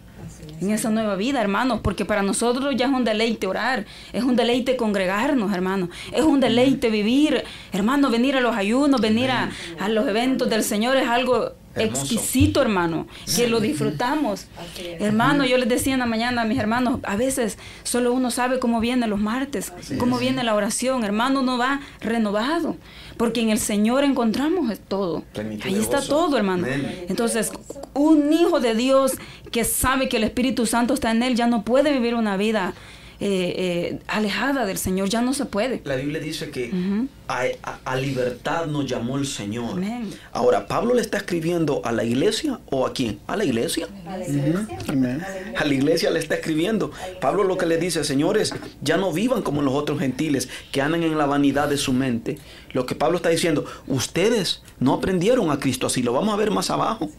En 0.61 0.71
esa 0.71 0.91
nueva 0.91 1.17
vida, 1.17 1.41
hermanos, 1.41 1.81
porque 1.83 2.05
para 2.05 2.23
nosotros 2.23 2.75
ya 2.77 2.87
es 2.87 2.93
un 2.93 3.05
deleite 3.05 3.47
orar, 3.47 3.87
es 4.13 4.25
un 4.25 4.37
deleite 4.37 4.77
congregarnos, 4.77 5.53
hermanos, 5.55 5.89
es 6.13 6.23
un 6.23 6.41
deleite 6.41 6.91
vivir, 6.91 7.45
hermanos, 7.73 8.11
venir 8.11 8.37
a 8.37 8.41
los 8.41 8.55
ayunos, 8.55 9.01
venir 9.01 9.31
a, 9.31 9.51
a 9.79 9.89
los 9.89 10.07
eventos 10.07 10.51
del 10.51 10.63
Señor 10.63 10.97
es 10.97 11.09
algo 11.09 11.53
Hermoso. 11.75 12.03
exquisito, 12.03 12.61
hermano, 12.63 13.07
que 13.37 13.47
lo 13.49 13.61
disfrutamos. 13.61 14.47
Hermano, 14.99 15.45
yo 15.45 15.57
les 15.57 15.69
decía 15.69 15.95
en 15.95 16.01
la 16.01 16.07
mañana 16.07 16.43
a 16.43 16.45
mis 16.45 16.59
hermanos, 16.59 16.99
a 17.05 17.17
veces 17.17 17.59
solo 17.85 18.13
uno 18.13 18.31
sabe 18.31 18.59
cómo 18.59 18.81
viene 18.81 19.07
los 19.07 19.21
martes, 19.21 19.73
cómo 19.99 20.19
viene 20.19 20.43
la 20.43 20.55
oración, 20.55 21.05
hermano, 21.05 21.41
uno 21.41 21.59
va 21.59 21.81
renovado, 22.01 22.77
porque 23.17 23.41
en 23.41 23.51
el 23.51 23.59
Señor 23.59 24.03
encontramos 24.03 24.79
todo. 24.89 25.23
Plenitud 25.33 25.67
Ahí 25.67 25.77
está 25.77 26.03
todo, 26.03 26.37
hermano. 26.37 26.67
Amén. 26.67 27.07
Entonces, 27.09 27.53
un 27.95 28.33
hijo 28.33 28.61
de 28.61 28.75
Dios 28.75 29.13
que 29.53 29.65
sabe 29.65 30.09
que 30.09 30.17
el 30.17 30.25
Espíritu 30.25 30.67
Santo 30.67 30.95
está 30.95 31.11
en 31.11 31.23
él 31.23 31.35
ya 31.35 31.47
no 31.47 31.65
puede 31.65 31.93
vivir 31.93 32.15
una 32.15 32.37
vida 32.37 32.75
eh, 33.21 33.55
eh, 33.59 33.99
alejada 34.07 34.65
del 34.65 34.79
Señor, 34.79 35.09
ya 35.09 35.21
no 35.21 35.35
se 35.35 35.45
puede. 35.45 35.83
La 35.85 35.97
Biblia 35.97 36.21
dice 36.21 36.51
que 36.51 36.73
a, 37.29 37.43
a- 37.63 37.79
a 37.85 37.97
libertad 37.97 38.67
nos 38.67 38.87
llamó 38.87 39.19
el 39.19 39.27
Señor. 39.27 39.73
Amén. 39.73 40.11
Ahora, 40.33 40.67
¿Pablo 40.67 40.95
le 40.95 41.03
está 41.03 41.19
escribiendo 41.19 41.83
a 41.85 41.93
la 41.93 42.03
iglesia 42.05 42.61
o 42.71 42.87
a 42.87 42.93
quién? 42.95 43.19
A 43.27 43.37
la 43.37 43.45
iglesia. 43.45 43.87
Amén. 44.89 45.23
A 45.57 45.65
la 45.65 45.75
iglesia 45.75 46.11
le 46.11 46.19
está 46.19 46.35
escribiendo. 46.37 46.91
Pablo 47.21 47.45
lo 47.45 47.59
que 47.59 47.67
le 47.67 47.77
dice, 47.77 48.05
señores, 48.05 48.55
ya 48.81 48.97
no 48.97 49.13
vivan 49.13 49.43
como 49.43 49.61
los 49.63 49.75
otros 49.75 49.99
gentiles 49.99 50.49
que 50.73 50.81
andan 50.81 51.03
en 51.03 51.19
la 51.19 51.27
vanidad 51.27 51.69
de 51.69 51.77
su 51.77 51.93
mente. 51.93 52.39
Lo 52.73 52.87
que 52.87 52.95
Pablo 52.95 53.17
está 53.17 53.29
diciendo, 53.29 53.65
ustedes 53.87 54.63
no 54.79 54.95
aprendieron 54.95 55.51
a 55.51 55.59
Cristo 55.59 55.87
así, 55.89 56.03
lo 56.03 56.13
vamos 56.13 56.33
a 56.33 56.37
ver 56.37 56.51
más 56.51 56.71
abajo. 56.71 57.11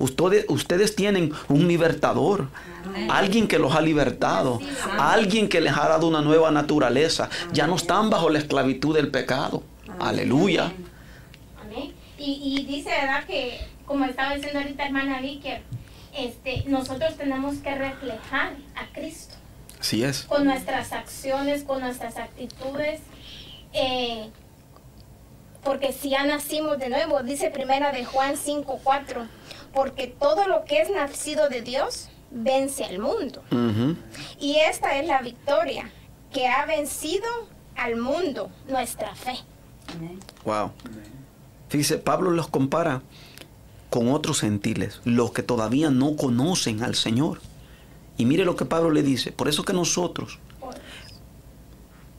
Ustedes, 0.00 0.46
ustedes 0.48 0.96
tienen 0.96 1.32
un 1.48 1.68
libertador, 1.68 2.48
alguien 3.08 3.46
que 3.46 3.58
los 3.58 3.74
ha 3.74 3.80
libertado, 3.80 4.60
alguien 4.98 5.48
que 5.48 5.60
les 5.60 5.76
ha 5.76 5.88
dado 5.88 6.08
una 6.08 6.22
nueva 6.22 6.50
naturaleza. 6.50 7.28
Ya 7.52 7.66
no 7.66 7.76
están 7.76 8.10
bajo 8.10 8.28
la 8.30 8.38
esclavitud 8.40 8.94
del 8.96 9.10
pecado. 9.10 9.62
Aleluya. 9.98 10.72
Y, 12.18 12.40
y 12.58 12.66
dice, 12.66 12.90
¿verdad? 12.90 13.24
Que, 13.24 13.60
como 13.86 14.04
estaba 14.04 14.34
diciendo 14.34 14.58
ahorita 14.60 14.84
hermana 14.84 15.20
Vicky, 15.20 15.50
este, 16.16 16.64
nosotros 16.66 17.16
tenemos 17.16 17.56
que 17.58 17.74
reflejar 17.74 18.52
a 18.74 18.92
Cristo 18.92 19.36
Así 19.80 20.02
es. 20.04 20.22
con 20.24 20.44
nuestras 20.44 20.92
acciones, 20.92 21.62
con 21.64 21.80
nuestras 21.80 22.16
actitudes. 22.16 23.00
eh, 23.72 24.28
porque 25.62 25.92
si 25.92 26.08
ya 26.10 26.24
nacimos 26.24 26.78
de 26.78 26.88
nuevo, 26.88 27.22
dice 27.22 27.50
primera 27.50 27.92
de 27.92 28.04
Juan 28.06 28.34
5:4, 28.36 29.26
porque 29.72 30.06
todo 30.06 30.46
lo 30.48 30.64
que 30.64 30.80
es 30.80 30.90
nacido 30.90 31.48
de 31.48 31.62
Dios 31.62 32.08
vence 32.30 32.84
al 32.84 32.98
mundo. 32.98 33.42
Y 34.38 34.56
esta 34.56 34.98
es 34.98 35.06
la 35.06 35.22
victoria 35.22 35.90
que 36.32 36.46
ha 36.46 36.64
vencido 36.66 37.26
al 37.76 37.96
mundo, 37.96 38.50
nuestra 38.68 39.14
fe. 39.14 39.38
Wow. 40.44 40.72
Fíjese, 41.68 41.98
Pablo 41.98 42.30
los 42.30 42.48
compara 42.48 43.02
con 43.90 44.08
otros 44.08 44.40
gentiles, 44.40 45.00
los 45.04 45.32
que 45.32 45.42
todavía 45.42 45.90
no 45.90 46.16
conocen 46.16 46.82
al 46.82 46.94
Señor. 46.94 47.40
Y 48.16 48.26
mire 48.26 48.44
lo 48.44 48.56
que 48.56 48.64
Pablo 48.64 48.90
le 48.90 49.02
dice. 49.02 49.32
Por 49.32 49.48
eso 49.48 49.64
que 49.64 49.72
nosotros, 49.72 50.38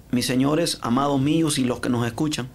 mis 0.09 0.25
señores, 0.25 0.79
amados 0.81 1.21
míos 1.21 1.57
y 1.57 1.63
los 1.63 1.79
que 1.79 1.89
nos 1.89 2.05
escuchan, 2.05 2.49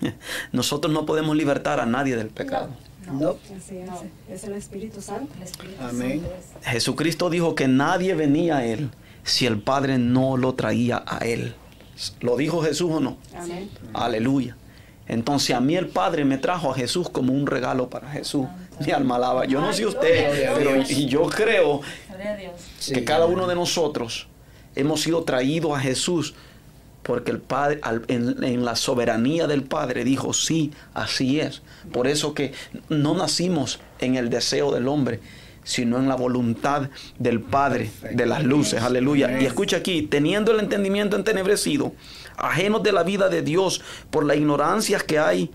nosotros 0.52 0.92
no 0.92 1.06
podemos 1.06 1.36
libertar 1.36 1.80
a 1.80 1.86
nadie 1.86 2.16
del 2.16 2.28
pecado. 2.28 2.68
No. 2.68 2.91
Así 3.08 3.78
es, 3.78 3.90
es 4.30 4.44
el 4.44 4.54
Espíritu 4.54 5.00
Santo. 5.00 5.32
Amén. 5.80 6.22
Jesucristo 6.62 7.30
dijo 7.30 7.54
que 7.54 7.68
nadie 7.68 8.14
venía 8.14 8.58
a 8.58 8.66
Él 8.66 8.90
si 9.24 9.46
el 9.46 9.60
Padre 9.60 9.98
no 9.98 10.36
lo 10.36 10.54
traía 10.54 11.02
a 11.06 11.18
Él. 11.18 11.54
¿Lo 12.20 12.36
dijo 12.36 12.62
Jesús 12.62 12.90
o 12.92 13.00
no? 13.00 13.18
Amén. 13.36 13.70
Aleluya. 13.92 14.56
Entonces 15.08 15.54
a 15.54 15.60
mí 15.60 15.76
el 15.76 15.88
Padre 15.88 16.24
me 16.24 16.38
trajo 16.38 16.70
a 16.70 16.74
Jesús 16.74 17.08
como 17.08 17.32
un 17.32 17.46
regalo 17.46 17.90
para 17.90 18.08
Jesús. 18.10 18.46
Mi 18.84 18.92
alma 18.92 19.16
alaba. 19.16 19.44
Yo 19.44 19.60
no 19.60 19.72
sé 19.72 19.84
usted, 19.86 20.54
pero 20.56 20.82
y 20.88 21.06
yo 21.06 21.26
creo 21.26 21.80
que 22.92 23.04
cada 23.04 23.26
uno 23.26 23.46
de 23.46 23.54
nosotros 23.54 24.28
hemos 24.74 25.02
sido 25.02 25.24
traídos 25.24 25.76
a 25.76 25.80
Jesús 25.80 26.34
porque 27.02 27.30
el 27.30 27.38
Padre, 27.40 27.78
al- 27.82 28.04
en, 28.08 28.42
en 28.44 28.64
la 28.64 28.76
soberanía 28.76 29.46
del 29.46 29.62
Padre, 29.64 30.04
dijo, 30.04 30.32
sí, 30.32 30.70
así 30.94 31.40
es. 31.40 31.62
Por 31.92 32.06
eso 32.06 32.34
que 32.34 32.52
no 32.88 33.14
nacimos 33.14 33.80
en 33.98 34.14
el 34.16 34.30
deseo 34.30 34.72
del 34.72 34.88
hombre, 34.88 35.20
sino 35.64 35.98
en 35.98 36.08
la 36.08 36.16
voluntad 36.16 36.90
del 37.18 37.40
Padre 37.40 37.90
de 38.12 38.26
las 38.26 38.44
luces. 38.44 38.82
Aleluya. 38.82 39.40
Y 39.40 39.44
escucha 39.46 39.76
aquí, 39.78 40.02
teniendo 40.02 40.52
el 40.52 40.60
entendimiento 40.60 41.16
entenebrecido, 41.16 41.92
ajenos 42.36 42.82
de 42.82 42.92
la 42.92 43.02
vida 43.04 43.28
de 43.28 43.42
Dios 43.42 43.80
por 44.10 44.24
la 44.24 44.34
ignorancia 44.34 44.98
que 44.98 45.18
hay 45.18 45.50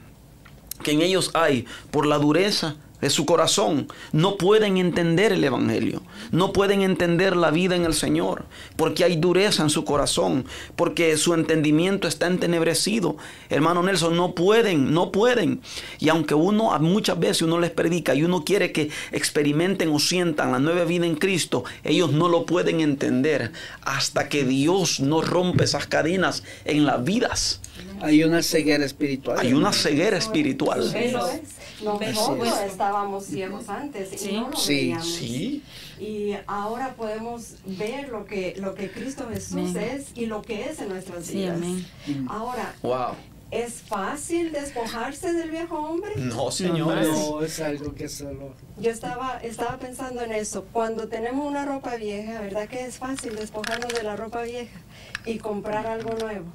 que 0.84 0.92
en 0.92 1.02
ellos 1.02 1.32
hay 1.34 1.66
por 1.90 2.06
la 2.06 2.20
dureza 2.20 2.76
de 3.02 3.10
su 3.10 3.26
corazón. 3.26 3.88
No 4.12 4.38
pueden 4.38 4.78
entender 4.78 5.34
el 5.34 5.44
Evangelio. 5.44 6.02
No 6.32 6.54
pueden 6.54 6.82
entender 6.82 7.36
la 7.36 7.52
vida 7.52 7.76
en 7.76 7.86
el 7.86 7.94
Señor. 7.94 8.46
Porque 8.76 9.04
hay 9.04 9.18
dureza 9.18 9.64
en 9.64 9.70
su 9.70 9.84
corazón. 9.84 10.46
Porque 10.76 11.18
su 11.18 11.34
entendimiento 11.34 12.08
está 12.08 12.28
entenebrecido. 12.28 13.18
Hermano 13.50 13.84
Nelson, 13.84 14.16
no 14.16 14.34
pueden, 14.34 14.94
no 14.94 15.12
pueden. 15.12 15.62
Y 16.00 16.10
aunque 16.10 16.34
uno 16.34 16.74
a 16.74 16.80
muchas 16.80 17.20
veces 17.20 17.44
uno 17.44 17.60
les 17.60 17.72
predica 17.72 18.16
y 18.16 18.24
uno 18.24 18.44
quiere 18.44 18.72
que 18.72 18.90
experimenten 19.12 19.90
o 19.90 20.00
sientan 20.00 20.52
la 20.52 20.60
nueva 20.60 20.86
vida 20.86 21.06
en 21.06 21.16
Cristo, 21.16 21.64
ellos 21.84 22.12
no 22.12 22.30
lo 22.30 22.46
pueden 22.46 22.82
entender 22.82 23.52
hasta 23.82 24.30
que 24.30 24.44
Dios 24.44 25.00
no 25.00 25.22
rompe 25.22 25.64
esas 25.64 25.88
cadenas 25.88 26.44
en 26.66 26.86
las 26.86 27.04
vidas. 27.04 27.62
Hay 28.02 28.24
una 28.24 28.44
ceguera 28.44 28.86
espiritual. 28.86 29.40
Hay 29.40 29.54
una 29.54 29.74
ceguera 29.74 30.18
espiritual. 30.18 30.94
Eso 30.96 31.28
es. 31.28 31.57
Nosotros 31.84 32.48
Así 32.48 32.66
estábamos 32.68 33.26
ciegos 33.26 33.70
antes 33.70 34.26
y 34.26 34.34
no 34.34 34.50
lo 34.50 34.58
Sí. 34.58 34.74
veíamos. 34.74 35.08
Sí. 35.08 35.64
Y 36.00 36.34
ahora 36.48 36.94
podemos 36.96 37.56
ver 37.66 38.10
lo 38.10 38.26
que, 38.26 38.56
lo 38.58 38.74
que 38.76 38.90
Cristo 38.92 39.28
Jesús 39.32 39.54
Amén. 39.54 39.78
es 39.78 40.08
y 40.16 40.26
lo 40.26 40.42
que 40.42 40.70
es 40.70 40.80
en 40.82 40.90
nuestras 40.90 41.26
Sí, 41.26 41.36
vidas. 41.36 41.58
amén. 41.58 41.86
Ahora, 42.30 42.74
Wow. 42.82 43.14
¿es 43.52 43.74
fácil 43.82 44.52
despojarse 44.52 45.34
del 45.34 45.52
viejo 45.52 45.78
hombre? 45.78 46.14
No, 46.18 46.52
señores. 46.52 47.08
No, 47.08 47.42
es 47.42 47.60
algo 47.60 47.94
que 47.94 48.10
solo. 48.10 48.54
Yo 48.80 48.92
estaba, 48.92 49.38
estaba 49.44 49.78
pensando 49.78 50.22
en 50.22 50.32
eso. 50.34 50.66
Cuando 50.74 51.08
tenemos 51.08 51.46
una 51.48 51.66
ropa 51.66 51.96
vieja, 51.96 52.42
¿verdad 52.42 52.68
que 52.68 52.86
es 52.86 52.98
fácil 52.98 53.36
despojarnos 53.36 53.94
de 53.94 54.04
la 54.04 54.16
ropa 54.16 54.42
vieja 54.44 54.80
y 55.26 55.38
comprar 55.38 55.86
algo 55.88 56.12
nuevo? 56.20 56.46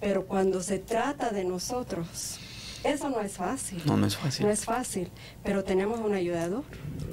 Pero 0.00 0.26
cuando 0.26 0.62
se 0.62 0.78
trata 0.80 1.30
de 1.30 1.44
nosotros, 1.44 2.38
eso 2.84 3.10
no 3.10 3.20
es 3.20 3.32
fácil. 3.34 3.82
No, 3.84 3.96
no 3.96 4.06
es 4.06 4.16
fácil. 4.16 4.46
No 4.46 4.52
es 4.52 4.64
fácil, 4.64 5.10
pero 5.42 5.64
tenemos 5.64 6.00
un 6.00 6.14
ayudador. 6.14 6.64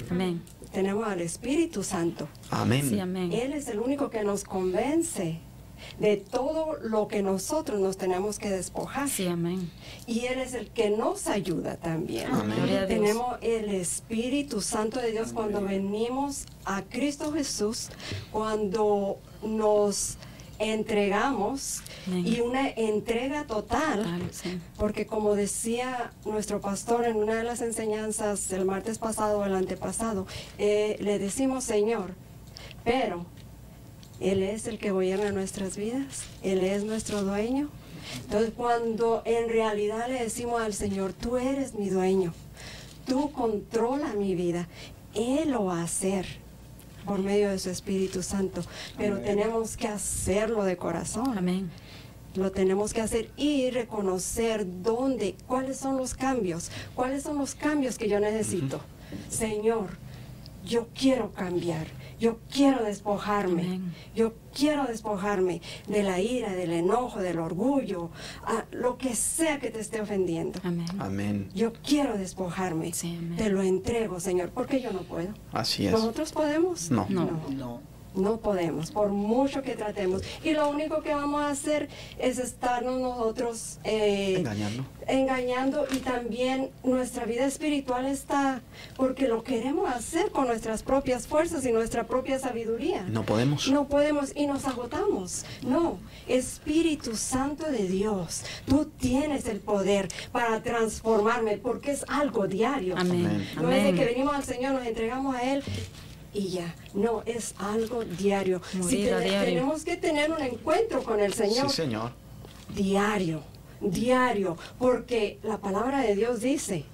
Amén. 0.10 0.42
Tenemos 0.72 1.08
al 1.08 1.22
Espíritu 1.22 1.84
Santo. 1.84 2.28
Amén. 2.52 2.88
Sí, 2.88 3.00
amén. 3.00 3.32
Él 3.34 3.54
es 3.54 3.68
el 3.68 3.80
único 3.80 4.10
que 4.10 4.24
nos 4.24 4.44
convence 4.44 5.40
de 6.00 6.18
todo 6.18 6.78
lo 6.82 7.08
que 7.08 7.22
nosotros 7.22 7.80
nos 7.80 7.98
tenemos 7.98 8.38
que 8.38 8.50
despojar. 8.50 9.10
Sí, 9.10 9.28
amén. 9.28 9.72
Y 10.08 10.26
Él 10.26 10.40
es 10.40 10.54
el 10.54 10.70
que 10.70 10.90
nos 10.90 11.28
ayuda 11.28 11.78
también. 11.78 12.32
Amén. 12.32 12.56
Gloria 12.56 12.82
a 12.82 12.86
Dios. 12.86 13.00
Tenemos 13.00 13.38
el 13.42 13.70
Espíritu 13.70 14.62
Santo 14.62 15.00
de 15.00 15.12
Dios 15.12 15.34
cuando 15.34 15.62
venimos 15.62 16.46
a 16.66 16.82
Cristo 16.84 17.32
Jesús, 17.34 17.90
cuando 18.32 19.20
nos 19.42 20.18
entregamos 20.60 21.82
y 22.08 22.42
una 22.42 22.70
entrega 22.70 23.46
total. 23.46 24.00
Total, 24.00 24.30
sí. 24.32 24.60
Porque 24.78 25.08
como 25.08 25.36
decía 25.36 26.12
nuestro 26.26 26.62
pastor 26.62 27.06
en 27.06 27.16
una 27.16 27.36
de 27.36 27.44
las 27.44 27.62
enseñanzas 27.62 28.52
el 28.52 28.66
martes 28.66 29.00
pasado 29.00 29.40
o 29.40 29.46
el 29.46 29.56
antepasado, 29.56 30.28
eh, 30.58 30.98
le 31.00 31.18
decimos 31.18 31.64
Señor, 31.64 32.14
pero 32.84 33.26
Él 34.20 34.44
es 34.44 34.68
el 34.68 34.78
que 34.78 34.92
gobierna 34.92 35.32
nuestras 35.32 35.78
vidas, 35.78 36.24
Él 36.44 36.64
es 36.64 36.84
nuestro 36.84 37.24
dueño. 37.24 37.70
Entonces 38.24 38.52
cuando 38.56 39.22
en 39.26 39.50
realidad 39.50 40.08
le 40.08 40.24
decimos 40.24 40.62
al 40.62 40.74
Señor, 40.74 41.14
tú 41.14 41.38
eres 41.38 41.74
mi 41.74 41.90
dueño, 41.90 42.34
tú 43.06 43.32
controla 43.32 44.14
mi 44.14 44.36
vida, 44.36 44.68
Él 45.14 45.52
lo 45.52 45.66
va 45.66 45.82
a 45.82 45.84
hacer 45.84 46.49
por 47.10 47.24
medio 47.24 47.50
de 47.50 47.58
su 47.58 47.72
Espíritu 47.72 48.22
Santo, 48.22 48.62
pero 48.96 49.16
Amén. 49.16 49.26
tenemos 49.26 49.76
que 49.76 49.88
hacerlo 49.88 50.64
de 50.64 50.78
corazón. 50.78 51.36
Amén. 51.36 51.72
Lo 52.36 52.52
tenemos 52.52 52.94
que 52.94 53.02
hacer 53.02 53.32
y 53.36 53.72
reconocer 53.72 54.68
dónde, 54.84 55.36
cuáles 55.48 55.78
son 55.78 55.98
los 55.98 56.14
cambios, 56.14 56.70
cuáles 56.94 57.24
son 57.24 57.40
los 57.40 57.56
cambios 57.56 57.98
que 57.98 58.08
yo 58.08 58.20
necesito. 58.20 58.80
Señor, 59.28 59.98
yo 60.64 60.88
quiero 60.94 61.32
cambiar, 61.32 61.88
yo 62.20 62.40
quiero 62.52 62.84
despojarme, 62.84 63.62
Amén. 63.64 63.94
yo 64.16 64.34
quiero 64.54 64.86
despojarme 64.86 65.62
de 65.88 66.04
la 66.04 66.20
ira, 66.20 66.54
del 66.54 66.74
enojo, 66.74 67.20
del 67.20 67.40
orgullo, 67.40 68.10
a 68.46 68.66
lo 68.72 68.98
que 68.98 69.16
sea 69.16 69.60
que 69.60 69.70
te 69.72 69.80
esté 69.80 70.02
ofendiendo. 70.02 70.60
Amén. 70.64 70.88
Amén. 71.00 71.50
Yo 71.54 71.74
quiero 71.74 72.18
despojarme, 72.18 72.94
Sí, 72.94 73.16
amén. 73.18 73.38
te 73.38 73.50
lo 73.50 73.62
entrego, 73.62 74.20
Señor, 74.20 74.50
porque 74.52 74.82
yo 74.82 74.92
no 74.92 75.02
puedo. 75.04 75.34
Así 75.54 75.86
es. 75.86 75.92
¿Nosotros 75.92 76.32
podemos? 76.32 76.92
No. 76.92 77.06
No. 77.10 77.40
No. 77.50 77.82
No 78.16 78.38
podemos, 78.38 78.92
por 78.92 79.10
mucho 79.10 79.62
que 79.62 79.76
tratemos. 79.76 80.24
Y 80.44 80.52
lo 80.52 80.70
único 80.70 81.02
que 81.04 81.14
vamos 81.14 81.42
a 81.42 81.50
hacer 81.50 81.90
es 82.18 82.40
estarnos 82.40 83.00
nosotros 83.00 83.78
eh, 83.84 84.36
Engañando. 84.38 84.84
engañando 85.08 85.86
y 85.92 85.98
también 85.98 86.70
nuestra 86.84 87.26
vida 87.26 87.46
espiritual 87.46 88.06
está 88.08 88.62
porque 88.96 89.28
lo 89.28 89.44
queremos 89.44 89.90
hacer 89.90 90.32
con 90.32 90.48
nuestras 90.48 90.82
propias 90.84 91.28
fuerzas 91.28 91.66
y 91.66 91.72
nuestra 91.72 92.08
propia 92.08 92.40
sabiduría. 92.40 93.04
No 93.04 93.24
podemos. 93.24 93.68
No 93.70 93.88
podemos 93.88 94.32
y 94.36 94.48
nos 94.48 94.66
agotamos. 94.66 95.46
No, 95.62 95.98
Espíritu 96.28 97.16
Santo 97.16 97.66
de 97.72 97.88
Dios, 97.88 98.44
tú 98.66 98.86
tienes 99.00 99.46
el 99.48 99.60
poder 99.60 100.08
para 100.32 100.62
transformarme 100.64 101.58
porque 101.58 101.92
es 101.92 102.04
algo 102.08 102.48
diario. 102.48 102.96
Amén. 102.98 103.26
Amén. 103.28 103.48
No 103.62 103.72
es 103.72 103.84
de 103.84 103.94
que 103.94 104.02
Amén. 104.02 104.14
venimos 104.16 104.36
al 104.36 104.44
Señor, 104.44 104.74
nos 104.74 104.86
entregamos 104.88 105.36
a 105.36 105.44
Él 105.44 105.64
y 106.34 106.50
ya. 106.50 106.76
No, 106.94 107.24
es 107.26 107.56
algo 107.58 108.04
diario. 108.04 108.62
Si 108.88 109.10
a 109.10 109.18
te- 109.20 109.24
diario. 109.30 109.46
Tenemos 109.46 109.84
que 109.84 109.98
tener 109.98 110.32
un 110.32 110.42
encuentro 110.42 111.04
con 111.04 111.20
el 111.20 111.34
Señor 111.34 111.70
Sí, 111.70 111.76
Señor. 111.78 112.12
diario, 112.76 113.42
diario, 113.82 114.58
porque 114.78 115.40
la 115.44 115.58
palabra 115.60 116.02
de 116.02 116.16
Dios 116.16 116.42
dice 116.42 116.86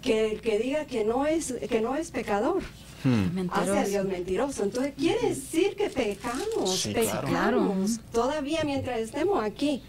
que 0.00 0.32
el 0.32 0.40
que 0.40 0.58
diga 0.58 0.84
que 0.86 1.04
no 1.04 1.26
es, 1.26 1.54
que 1.68 1.80
no 1.80 1.96
es 1.96 2.10
pecador. 2.10 2.62
Hmm. 3.04 3.48
Hace 3.50 3.78
a 3.78 3.84
Dios 3.84 4.04
mentiroso. 4.06 4.62
Entonces 4.62 4.92
quiere 4.96 5.30
decir 5.30 5.74
que 5.74 5.90
pecamos, 5.90 6.70
Sí, 6.78 6.92
claro. 6.92 7.22
pecamos 7.26 7.98
todavía 8.12 8.62
mientras 8.64 9.00
estemos 9.00 9.42
aquí. 9.42 9.82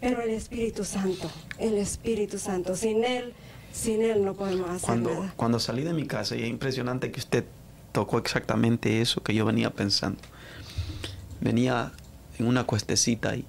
Pero 0.00 0.22
el 0.22 0.30
Espíritu 0.30 0.84
Santo, 0.84 1.30
el 1.58 1.74
Espíritu 1.74 2.38
Santo, 2.38 2.74
sin 2.76 3.04
Él, 3.04 3.34
sin 3.72 4.00
Él 4.00 4.24
no 4.24 4.32
podemos 4.34 4.70
hacer 4.70 4.80
Cuando, 4.86 5.10
nada. 5.12 5.34
cuando 5.36 5.58
salí 5.58 5.82
de 5.82 5.92
mi 5.92 6.06
casa, 6.06 6.36
y 6.36 6.42
es 6.44 6.48
impresionante 6.48 7.10
que 7.10 7.18
usted 7.20 7.44
tocó 7.98 8.18
exactamente 8.18 9.00
eso 9.00 9.20
que 9.24 9.34
yo 9.34 9.44
venía 9.44 9.70
pensando. 9.70 10.20
Venía 11.40 11.90
en 12.38 12.46
una 12.46 12.62
cuestecita 12.62 13.34
y, 13.34 13.44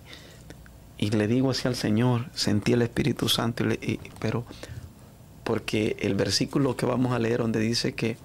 y 0.97 1.11
le 1.11 1.27
digo 1.27 1.51
así 1.51 1.67
al 1.67 1.75
Señor, 1.75 2.25
sentí 2.33 2.73
el 2.73 2.81
Espíritu 2.81 3.29
Santo, 3.29 3.63
y 3.63 3.67
le- 3.67 3.79
y- 3.79 3.99
pero 4.19 4.45
porque 5.43 5.95
el 5.99 6.15
versículo 6.15 6.75
que 6.75 6.87
vamos 6.87 7.11
a 7.13 7.19
leer 7.19 7.41
donde 7.41 7.59
dice 7.59 7.93
que 7.93 8.17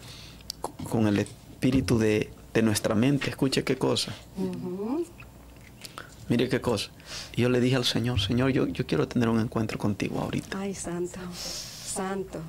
con 0.90 1.06
el 1.08 1.18
espíritu 1.18 1.98
de, 1.98 2.30
de 2.54 2.62
nuestra 2.62 2.94
mente, 2.94 3.28
escuche 3.28 3.62
qué 3.64 3.76
cosa, 3.76 4.14
mire 6.30 6.48
qué 6.48 6.62
cosa. 6.62 6.90
Y 7.36 7.42
yo 7.42 7.50
le 7.50 7.60
dije 7.60 7.76
al 7.76 7.84
Señor, 7.84 8.18
Señor, 8.18 8.50
yo, 8.50 8.66
yo 8.66 8.86
quiero 8.86 9.06
tener 9.08 9.28
un 9.28 9.40
encuentro 9.40 9.76
contigo 9.78 10.20
ahorita. 10.20 10.58
Ay, 10.58 10.74
santo, 10.74 11.20
Santo. 11.34 12.40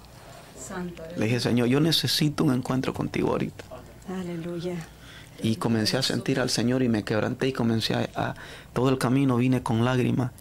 Le 1.18 1.26
dije, 1.26 1.40
Señor, 1.40 1.68
yo 1.68 1.80
necesito 1.80 2.44
un 2.44 2.54
encuentro 2.54 2.94
contigo 2.94 3.30
ahorita. 3.32 3.64
aleluya. 4.08 4.76
Y 5.44 5.58
comencé 5.58 5.98
a 5.98 6.02
sentir 6.02 6.40
al 6.40 6.50
Señor 6.50 6.82
y 6.82 6.90
me 6.90 7.04
quebranté 7.04 7.48
y 7.50 7.54
comencé 7.54 7.94
a, 7.94 8.10
a- 8.16 8.36
todo 8.74 8.90
el 8.90 8.98
camino 8.98 9.36
vine 9.38 9.62
con 9.64 9.84
lágrimas 9.84 10.32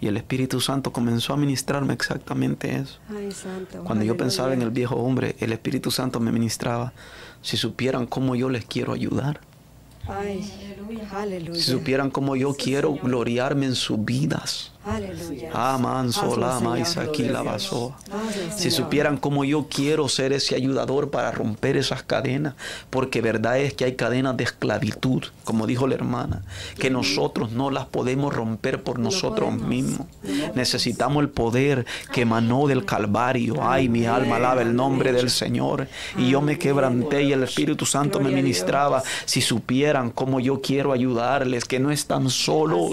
y 0.00 0.06
el 0.08 0.16
Espíritu 0.16 0.60
Santo 0.60 0.92
comenzó 0.92 1.34
a 1.34 1.36
ministrarme 1.36 1.92
exactamente 1.94 2.74
eso. 2.76 2.98
Ay, 3.10 3.30
santo. 3.30 3.84
Cuando 3.84 4.04
yo 4.04 4.16
pensaba 4.16 4.52
en 4.52 4.62
el 4.62 4.70
viejo 4.70 4.96
hombre, 4.96 5.36
el 5.40 5.52
Espíritu 5.52 5.90
Santo 5.90 6.18
me 6.20 6.32
ministraba. 6.32 6.92
Si 7.42 7.56
supieran 7.56 8.06
cómo 8.06 8.34
yo 8.34 8.48
les 8.48 8.64
quiero 8.64 8.92
ayudar, 8.92 9.40
Ay, 10.08 10.50
aleluya. 11.12 11.54
si 11.60 11.70
supieran 11.70 12.10
cómo 12.10 12.34
yo 12.34 12.54
quiero 12.54 12.94
gloriarme 12.94 13.66
en 13.66 13.74
sus 13.76 14.04
vidas. 14.04 14.72
Aman, 15.52 16.12
Señor. 16.12 16.78
Isaquí, 16.78 17.24
la. 17.24 17.40
Hazlo, 17.40 17.94
Si 18.56 18.70
supieran 18.70 19.18
cómo 19.18 19.44
yo 19.44 19.66
quiero 19.68 20.08
ser 20.08 20.32
ese 20.32 20.54
ayudador 20.54 21.10
para 21.10 21.30
romper 21.30 21.76
esas 21.76 22.02
cadenas, 22.02 22.54
porque 22.88 23.20
verdad 23.20 23.58
es 23.58 23.74
que 23.74 23.84
hay 23.84 23.94
cadenas 23.94 24.36
de 24.36 24.44
esclavitud, 24.44 25.24
como 25.44 25.66
dijo 25.66 25.86
la 25.86 25.96
hermana, 25.96 26.42
que 26.78 26.90
nosotros 26.90 27.52
no 27.52 27.70
las 27.70 27.86
podemos 27.86 28.34
romper 28.34 28.82
por 28.82 28.98
nosotros 28.98 29.54
mismos. 29.54 30.06
Necesitamos 30.54 31.22
el 31.22 31.28
poder 31.28 31.84
que 32.12 32.22
emanó 32.22 32.66
del 32.66 32.84
Calvario. 32.84 33.56
Ay, 33.62 33.88
mi 33.88 34.06
alma 34.06 34.36
alaba 34.36 34.62
el 34.62 34.74
nombre 34.74 35.12
del 35.12 35.30
Señor. 35.30 35.88
Y 36.16 36.30
yo 36.30 36.40
me 36.40 36.58
quebranté 36.58 37.22
y 37.22 37.32
el 37.32 37.42
Espíritu 37.42 37.84
Santo 37.84 38.20
me 38.20 38.30
ministraba. 38.30 39.02
Si 39.26 39.42
supieran 39.42 40.10
cómo 40.10 40.40
yo 40.40 40.62
quiero 40.62 40.92
ayudarles, 40.92 41.64
que 41.66 41.80
no 41.80 41.90
están 41.90 42.30
solos, 42.30 42.92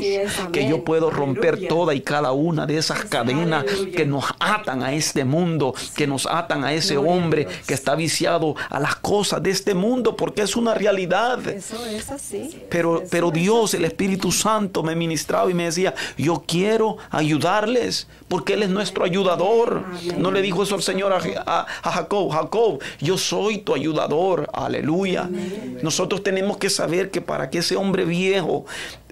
que 0.52 0.68
yo 0.68 0.84
puedo 0.84 1.10
romper 1.10 1.56
Aleluya. 1.56 1.77
Toda 1.78 1.94
y 1.94 2.02
cada 2.02 2.32
una 2.32 2.66
de 2.66 2.78
esas 2.78 3.06
cadenas 3.06 3.64
Aleluya. 3.68 3.96
que 3.96 4.06
nos 4.06 4.26
atan 4.40 4.82
a 4.82 4.94
este 4.94 5.24
mundo, 5.26 5.76
que 5.96 6.08
nos 6.08 6.26
atan 6.26 6.64
a 6.64 6.74
ese 6.74 6.98
hombre 6.98 7.48
que 7.68 7.74
está 7.76 7.94
viciado 7.96 8.56
a 8.70 8.80
las 8.80 8.96
cosas 8.96 9.44
de 9.44 9.52
este 9.52 9.76
mundo, 9.76 10.16
porque 10.16 10.42
es 10.42 10.56
una 10.56 10.74
realidad. 10.74 11.48
Eso 11.48 11.86
es 11.86 12.10
así. 12.10 12.64
Pero, 12.72 13.04
pero 13.12 13.30
Dios, 13.30 13.76
el 13.76 13.86
Espíritu 13.86 14.32
Santo, 14.32 14.82
me 14.82 14.96
ministraba 14.96 15.52
y 15.52 15.54
me 15.54 15.66
decía, 15.66 15.94
yo 16.18 16.44
quiero 16.48 16.98
ayudarles, 17.12 18.08
porque 18.28 18.54
Él 18.54 18.64
es 18.64 18.70
nuestro 18.70 19.04
ayudador. 19.06 19.84
No 20.18 20.32
le 20.32 20.42
dijo 20.42 20.64
eso 20.64 20.74
al 20.76 20.82
Señor 20.82 21.14
a, 21.14 21.18
a- 21.46 21.68
a 21.84 21.92
Jacob, 21.92 22.32
Jacob, 22.32 22.80
yo 23.00 23.18
soy 23.20 23.60
tu 23.60 23.76
ayudador, 23.76 24.50
aleluya. 24.52 25.30
Nosotros 25.84 26.24
tenemos 26.24 26.58
que 26.58 26.70
saber 26.72 27.12
que 27.12 27.22
para 27.22 27.50
que 27.52 27.60
ese 27.60 27.76
hombre 27.76 28.04
viejo 28.06 28.66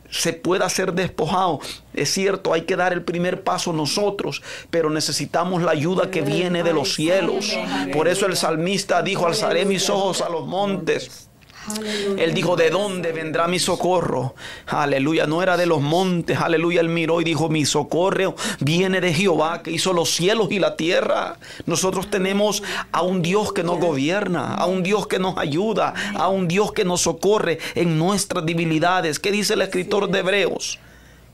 se 0.09 0.33
pueda 0.33 0.69
ser 0.69 0.93
despojado, 0.93 1.59
es 1.93 2.11
cierto, 2.11 2.53
hay 2.53 2.61
que 2.61 2.75
dar 2.75 2.93
el 2.93 3.03
primer 3.03 3.43
paso 3.43 3.73
nosotros, 3.73 4.41
pero 4.69 4.89
necesitamos 4.89 5.61
la 5.61 5.71
ayuda 5.71 6.11
que 6.11 6.21
viene 6.21 6.63
de 6.63 6.73
los 6.73 6.93
cielos. 6.93 7.57
Por 7.93 8.07
eso 8.07 8.25
el 8.25 8.35
salmista 8.35 9.01
dijo, 9.01 9.27
alzaré 9.27 9.65
mis 9.65 9.89
ojos 9.89 10.21
a 10.21 10.29
los 10.29 10.45
montes. 10.45 11.29
Aleluya. 11.67 12.23
Él 12.23 12.33
dijo, 12.33 12.55
¿de 12.55 12.69
dónde 12.69 13.11
vendrá 13.11 13.47
mi 13.47 13.59
socorro? 13.59 14.35
Aleluya, 14.67 15.25
no 15.25 15.41
era 15.41 15.57
de 15.57 15.65
los 15.65 15.81
montes, 15.81 16.39
aleluya. 16.39 16.81
Él 16.81 16.89
miró 16.89 17.21
y 17.21 17.23
dijo, 17.23 17.49
mi 17.49 17.65
socorro 17.65 18.35
viene 18.59 19.01
de 19.01 19.13
Jehová 19.13 19.63
que 19.63 19.71
hizo 19.71 19.93
los 19.93 20.13
cielos 20.13 20.51
y 20.51 20.59
la 20.59 20.75
tierra. 20.75 21.37
Nosotros 21.65 22.09
tenemos 22.09 22.61
a 22.91 23.01
un 23.01 23.21
Dios 23.21 23.51
que 23.53 23.63
nos 23.63 23.79
gobierna, 23.79 24.53
a 24.55 24.65
un 24.65 24.83
Dios 24.83 25.07
que 25.07 25.19
nos 25.19 25.37
ayuda, 25.37 25.93
a 26.13 26.27
un 26.27 26.47
Dios 26.47 26.71
que 26.71 26.85
nos 26.85 27.01
socorre 27.01 27.59
en 27.73 27.97
nuestras 27.97 28.45
debilidades. 28.45 29.19
¿Qué 29.19 29.31
dice 29.31 29.55
el 29.55 29.61
escritor 29.61 30.09
de 30.09 30.19
Hebreos? 30.19 30.79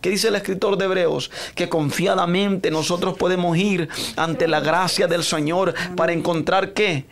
¿Qué 0.02 0.10
dice 0.10 0.30
el 0.30 0.36
escritor 0.36 0.78
de 0.78 0.86
Hebreos? 0.86 1.30
Que 1.54 1.70
confiadamente 1.70 2.72
nosotros 2.72 3.16
podemos 3.18 3.56
ir 3.58 3.88
ante 4.16 4.48
la 4.48 4.60
gracia 4.60 5.08
del 5.08 5.24
Señor 5.24 5.76
para 5.96 6.14
encontrar 6.14 6.74
qué? 6.74 7.06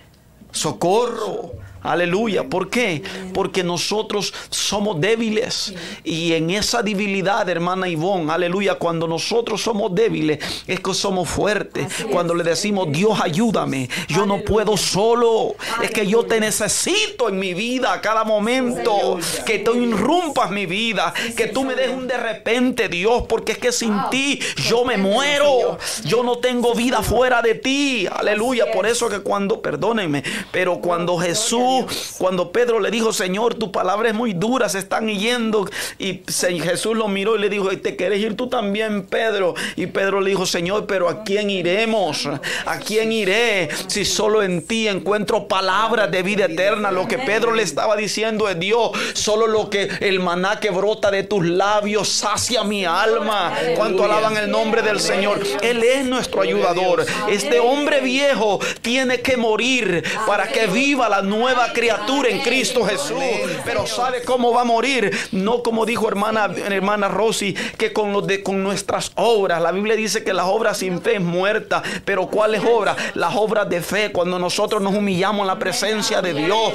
Socorro. 0.51 1.51
Aleluya. 1.81 2.43
¿Por 2.43 2.69
qué? 2.69 3.01
Porque 3.33 3.63
nosotros 3.63 4.33
somos 4.49 4.99
débiles. 4.99 5.73
Y 6.03 6.33
en 6.33 6.49
esa 6.49 6.83
debilidad, 6.83 7.47
hermana 7.47 7.87
Ivonne, 7.87 8.31
aleluya, 8.31 8.75
cuando 8.75 9.07
nosotros 9.07 9.61
somos 9.61 9.93
débiles, 9.95 10.39
es 10.67 10.79
que 10.79 10.93
somos 10.93 11.29
fuertes. 11.29 11.87
Cuando 12.11 12.35
le 12.35 12.43
decimos, 12.43 12.91
Dios 12.91 13.19
ayúdame, 13.21 13.89
yo 14.07 14.25
no 14.25 14.41
puedo 14.41 14.75
solo. 14.77 15.55
Es 15.81 15.91
que 15.91 16.05
yo 16.05 16.23
te 16.23 16.39
necesito 16.39 17.29
en 17.29 17.39
mi 17.39 17.53
vida 17.53 17.93
a 17.93 18.01
cada 18.01 18.23
momento. 18.23 19.17
Que 19.45 19.59
tú 19.59 19.75
irrumpas 19.75 20.51
mi 20.51 20.65
vida. 20.65 21.13
Que 21.35 21.47
tú 21.47 21.63
me 21.63 21.75
des 21.75 21.89
un 21.89 22.07
de 22.07 22.17
repente, 22.17 22.89
Dios, 22.89 23.23
porque 23.27 23.53
es 23.53 23.57
que 23.57 23.71
sin 23.71 23.95
ti 24.11 24.39
yo 24.67 24.83
me 24.83 24.97
muero. 24.97 25.77
Yo 26.03 26.23
no 26.23 26.39
tengo 26.39 26.73
vida 26.73 27.01
fuera 27.01 27.41
de 27.41 27.55
ti. 27.55 28.07
Aleluya. 28.11 28.71
Por 28.71 28.85
eso 28.85 29.09
que 29.09 29.19
cuando, 29.19 29.61
perdónenme, 29.61 30.23
pero 30.51 30.79
cuando 30.79 31.17
Jesús, 31.17 31.68
cuando 32.17 32.51
Pedro 32.51 32.79
le 32.79 32.91
dijo, 32.91 33.13
Señor, 33.13 33.55
tu 33.55 33.71
palabra 33.71 34.09
es 34.09 34.15
muy 34.15 34.33
dura, 34.33 34.69
se 34.69 34.79
están 34.79 35.07
yendo. 35.07 35.69
Y 35.97 36.21
Jesús 36.27 36.95
lo 36.95 37.07
miró 37.07 37.35
y 37.35 37.39
le 37.39 37.49
dijo, 37.49 37.71
¿y 37.71 37.77
te 37.77 37.95
quieres 37.95 38.19
ir 38.19 38.35
tú 38.35 38.47
también, 38.47 39.05
Pedro? 39.05 39.55
Y 39.75 39.87
Pedro 39.87 40.21
le 40.21 40.31
dijo, 40.31 40.45
Señor, 40.45 40.85
pero 40.85 41.09
¿a 41.09 41.23
quién 41.23 41.49
iremos? 41.49 42.27
¿A 42.65 42.79
quién 42.79 43.11
iré? 43.11 43.69
Si 43.87 44.05
solo 44.05 44.43
en 44.43 44.65
ti 44.65 44.87
encuentro 44.87 45.47
palabras 45.47 46.11
de 46.11 46.23
vida 46.23 46.45
eterna. 46.45 46.91
Lo 46.91 47.07
que 47.07 47.17
Pedro 47.17 47.53
le 47.53 47.63
estaba 47.63 47.95
diciendo 47.95 48.49
es 48.49 48.59
Dios, 48.59 48.91
solo 49.13 49.47
lo 49.47 49.69
que 49.69 49.89
el 49.99 50.19
maná 50.19 50.59
que 50.59 50.69
brota 50.69 51.11
de 51.11 51.23
tus 51.23 51.45
labios 51.45 52.09
sacia 52.09 52.63
mi 52.63 52.85
alma. 52.85 53.53
¿Cuánto 53.75 54.03
alaban 54.03 54.37
el 54.37 54.49
nombre 54.49 54.81
del 54.81 54.99
Señor? 54.99 55.39
Él 55.61 55.83
es 55.83 56.05
nuestro 56.05 56.41
ayudador. 56.41 57.05
Este 57.29 57.59
hombre 57.59 58.01
viejo 58.01 58.59
tiene 58.81 59.21
que 59.21 59.37
morir 59.37 60.03
para 60.25 60.47
que 60.47 60.67
viva 60.67 61.09
la 61.09 61.21
nueva 61.21 61.58
criatura 61.73 62.29
en 62.29 62.39
Cristo 62.41 62.83
Jesús. 62.85 63.17
Pero 63.65 63.85
¿sabe 63.85 64.23
cómo 64.23 64.53
va 64.53 64.61
a 64.61 64.65
morir? 64.65 65.11
No 65.31 65.61
como 65.63 65.85
dijo 65.85 66.07
hermana, 66.07 66.45
hermana 66.69 67.07
Rosy, 67.07 67.53
que 67.77 67.93
con, 67.93 68.11
los 68.13 68.25
de, 68.25 68.41
con 68.41 68.63
nuestras 68.63 69.11
obras. 69.15 69.61
La 69.61 69.71
Biblia 69.71 69.95
dice 69.95 70.23
que 70.23 70.33
las 70.33 70.45
obras 70.45 70.77
sin 70.77 71.01
fe 71.01 71.15
es 71.15 71.21
muerta. 71.21 71.83
Pero 72.05 72.27
¿cuáles 72.27 72.61
obras? 72.65 72.97
Las 73.15 73.35
obras 73.35 73.69
de 73.69 73.81
fe. 73.81 74.11
Cuando 74.11 74.39
nosotros 74.39 74.81
nos 74.81 74.93
humillamos 74.95 75.41
en 75.41 75.47
la 75.47 75.59
presencia 75.59 76.21
de 76.21 76.33
Dios. 76.33 76.73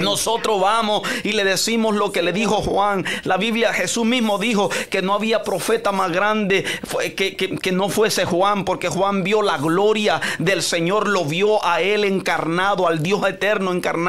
Nosotros 0.00 0.60
vamos 0.60 1.02
y 1.24 1.32
le 1.32 1.44
decimos 1.44 1.94
lo 1.94 2.12
que 2.12 2.22
le 2.22 2.32
dijo 2.32 2.56
Juan. 2.62 3.04
La 3.24 3.36
Biblia, 3.36 3.72
Jesús 3.72 4.04
mismo 4.04 4.38
dijo 4.38 4.70
que 4.90 5.02
no 5.02 5.14
había 5.14 5.42
profeta 5.42 5.92
más 5.92 6.10
grande 6.12 6.64
que, 7.16 7.36
que- 7.36 7.56
que 7.56 7.72
no 7.72 7.88
fuese 7.88 8.24
Juan, 8.24 8.64
porque 8.64 8.88
Juan 8.88 9.22
vio 9.22 9.42
la 9.42 9.56
gloria 9.58 10.20
del 10.38 10.62
Señor, 10.62 11.08
lo 11.08 11.24
vio 11.24 11.64
a 11.64 11.80
él 11.80 12.04
encarnado, 12.04 12.86
al 12.88 13.02
Dios 13.02 13.26
eterno 13.28 13.72
encarnado 13.72 14.05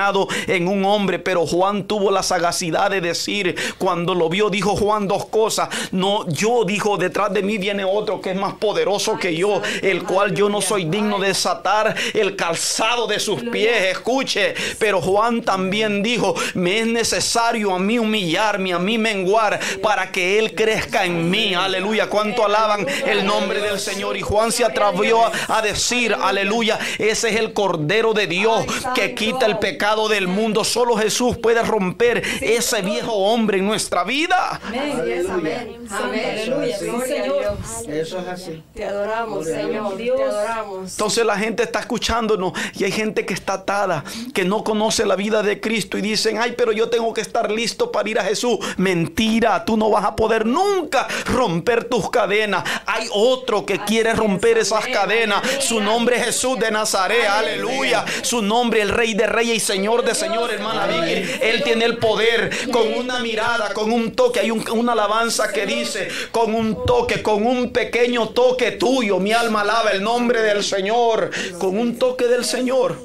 en 0.48 0.68
un 0.68 0.86
hombre. 0.86 1.20
Pero 1.20 1.46
Juan 1.46 1.84
tuvo 1.86 2.12
la 2.12 2.24
sagacidad 2.24 2.90
de 2.90 3.02
decir, 3.02 3.56
cuando 3.78 4.16
lo 4.16 4.30
vio, 4.30 4.50
dijo 4.50 4.76
Juan 4.76 5.08
dos 5.08 5.26
cosas. 5.26 5.70
No, 5.92 6.28
yo 6.30 6.64
dijo, 6.66 6.98
detrás 6.98 7.34
de 7.34 7.44
mí 7.44 7.58
viene 7.58 7.84
otro 7.84 8.22
que 8.22 8.32
es 8.32 8.36
más 8.36 8.54
poderoso 8.56 9.18
que 9.18 9.36
yo, 9.36 9.62
el 9.82 10.04
cual 10.04 10.34
yo 10.34 10.50
no 10.50 10.62
soy 10.62 10.86
digno 10.86 11.20
de 11.20 11.28
desatar 11.28 11.96
el 12.14 12.36
calzado 12.36 13.08
de 13.08 13.20
sus 13.20 13.42
pies. 13.44 13.86
Escuche, 13.92 14.56
pero 14.80 15.02
Juan 15.02 15.42
también 15.42 16.02
dijo, 16.02 16.36
me 16.54 16.80
es 16.80 16.88
necesario 16.88 17.74
a 17.74 17.80
mí 17.80 18.00
humillarme, 18.00 18.74
a 18.74 18.80
mí 18.80 18.98
menguar, 18.98 19.60
para 19.82 20.12
que 20.12 20.40
Él 20.40 20.56
crezca 20.56 21.06
en 21.06 21.30
mí. 21.30 21.54
Aleluya, 21.54 22.08
cuánto 22.08 22.46
alaban 22.46 22.86
el 23.06 23.26
nombre 23.26 23.62
del 23.62 23.80
Señor. 23.80 24.18
Y 24.18 24.22
Juan 24.22 24.52
se 24.52 24.64
atrevió 24.64 25.26
a, 25.26 25.32
a 25.50 25.62
decir, 25.62 26.16
aleluya, 26.20 26.80
ese 26.98 27.30
es 27.30 27.36
el 27.36 27.54
Cordero 27.54 28.14
de 28.14 28.28
Dios 28.28 28.66
que 28.96 29.14
quita 29.14 29.46
el 29.46 29.60
pecado 29.60 29.87
pecado 29.88 30.10
del 30.10 30.28
mundo. 30.28 30.66
Solo 30.66 30.98
Jesús 30.98 31.38
puede 31.38 31.64
romper 31.64 32.22
ese 32.42 32.82
viejo 32.82 33.14
hombre 33.14 33.60
en 33.60 33.66
nuestra 33.66 34.04
vida. 34.04 34.60
Amén. 34.68 35.26
Amén. 35.32 35.80
Aleluya. 35.90 36.78
Sí, 36.78 36.86
Gloria 36.86 37.04
a 37.04 37.22
Señor. 37.24 37.40
Dios. 37.40 37.88
Eso 37.88 38.20
es 38.20 38.28
así. 38.28 38.64
Te 38.74 38.84
adoramos, 38.84 39.46
Señor. 39.46 39.96
Dios. 39.96 40.18
Te 40.18 40.24
adoramos. 40.24 40.92
Entonces 40.92 41.26
la 41.26 41.38
gente 41.38 41.64
está 41.64 41.80
escuchándonos 41.80 42.52
y 42.78 42.84
hay 42.84 42.92
gente 42.92 43.26
que 43.26 43.34
está 43.34 43.54
atada, 43.54 44.04
que 44.34 44.44
no 44.44 44.66
conoce 44.66 45.06
la 45.06 45.16
vida 45.16 45.42
de 45.42 45.62
Cristo 45.62 45.98
y 45.98 46.02
dicen, 46.02 46.38
ay, 46.38 46.56
pero 46.58 46.74
yo 46.74 46.90
tengo 46.90 47.14
que 47.14 47.22
estar 47.22 47.50
listo 47.50 47.90
para 47.90 48.10
ir 48.10 48.20
a 48.20 48.26
Jesús. 48.26 48.58
Mentira, 48.76 49.64
tú 49.64 49.78
no 49.78 49.90
vas 49.90 50.04
a 50.04 50.18
poder 50.18 50.46
nunca 50.46 51.08
romper 51.28 51.86
tus 51.86 52.10
cadenas. 52.10 52.66
Hay 52.86 53.08
otro 53.14 53.66
que 53.66 53.80
quiere 53.80 54.14
romper 54.14 54.58
esas 54.58 54.86
cadenas. 54.88 55.44
Su 55.62 55.80
nombre 55.80 56.18
es 56.18 56.26
Jesús 56.26 56.60
de 56.60 56.72
Nazaret, 56.72 57.26
aleluya. 57.26 58.04
Su 58.22 58.42
nombre 58.42 58.82
el 58.82 58.90
Rey 58.90 59.14
de 59.14 59.28
Reyes 59.28 59.56
y 59.56 59.60
Señor 59.62 59.77
de 59.78 60.16
Señor, 60.16 60.52
hermana 60.52 60.88
Vicky. 60.88 61.30
Él 61.42 61.62
tiene 61.64 61.86
el 61.86 61.98
poder 61.98 62.50
con 62.72 62.92
una 62.96 63.20
mirada, 63.20 63.74
con 63.74 63.92
un 63.92 64.14
toque. 64.16 64.40
Hay 64.40 64.50
un- 64.50 64.68
una 64.72 64.94
alabanza 64.94 65.52
que 65.54 65.66
dice, 65.68 66.08
con 66.32 66.56
un 66.56 66.84
toque, 66.86 67.22
con 67.22 67.46
un 67.46 67.72
pequeño 67.72 68.30
toque 68.30 68.72
tuyo, 68.72 69.20
mi 69.20 69.34
alma 69.34 69.62
alaba 69.62 69.92
el 69.92 70.02
nombre 70.02 70.42
del 70.42 70.64
Señor. 70.64 71.30
Con 71.60 71.78
un 71.78 71.98
toque 72.00 72.26
del 72.26 72.44
Señor. 72.44 72.98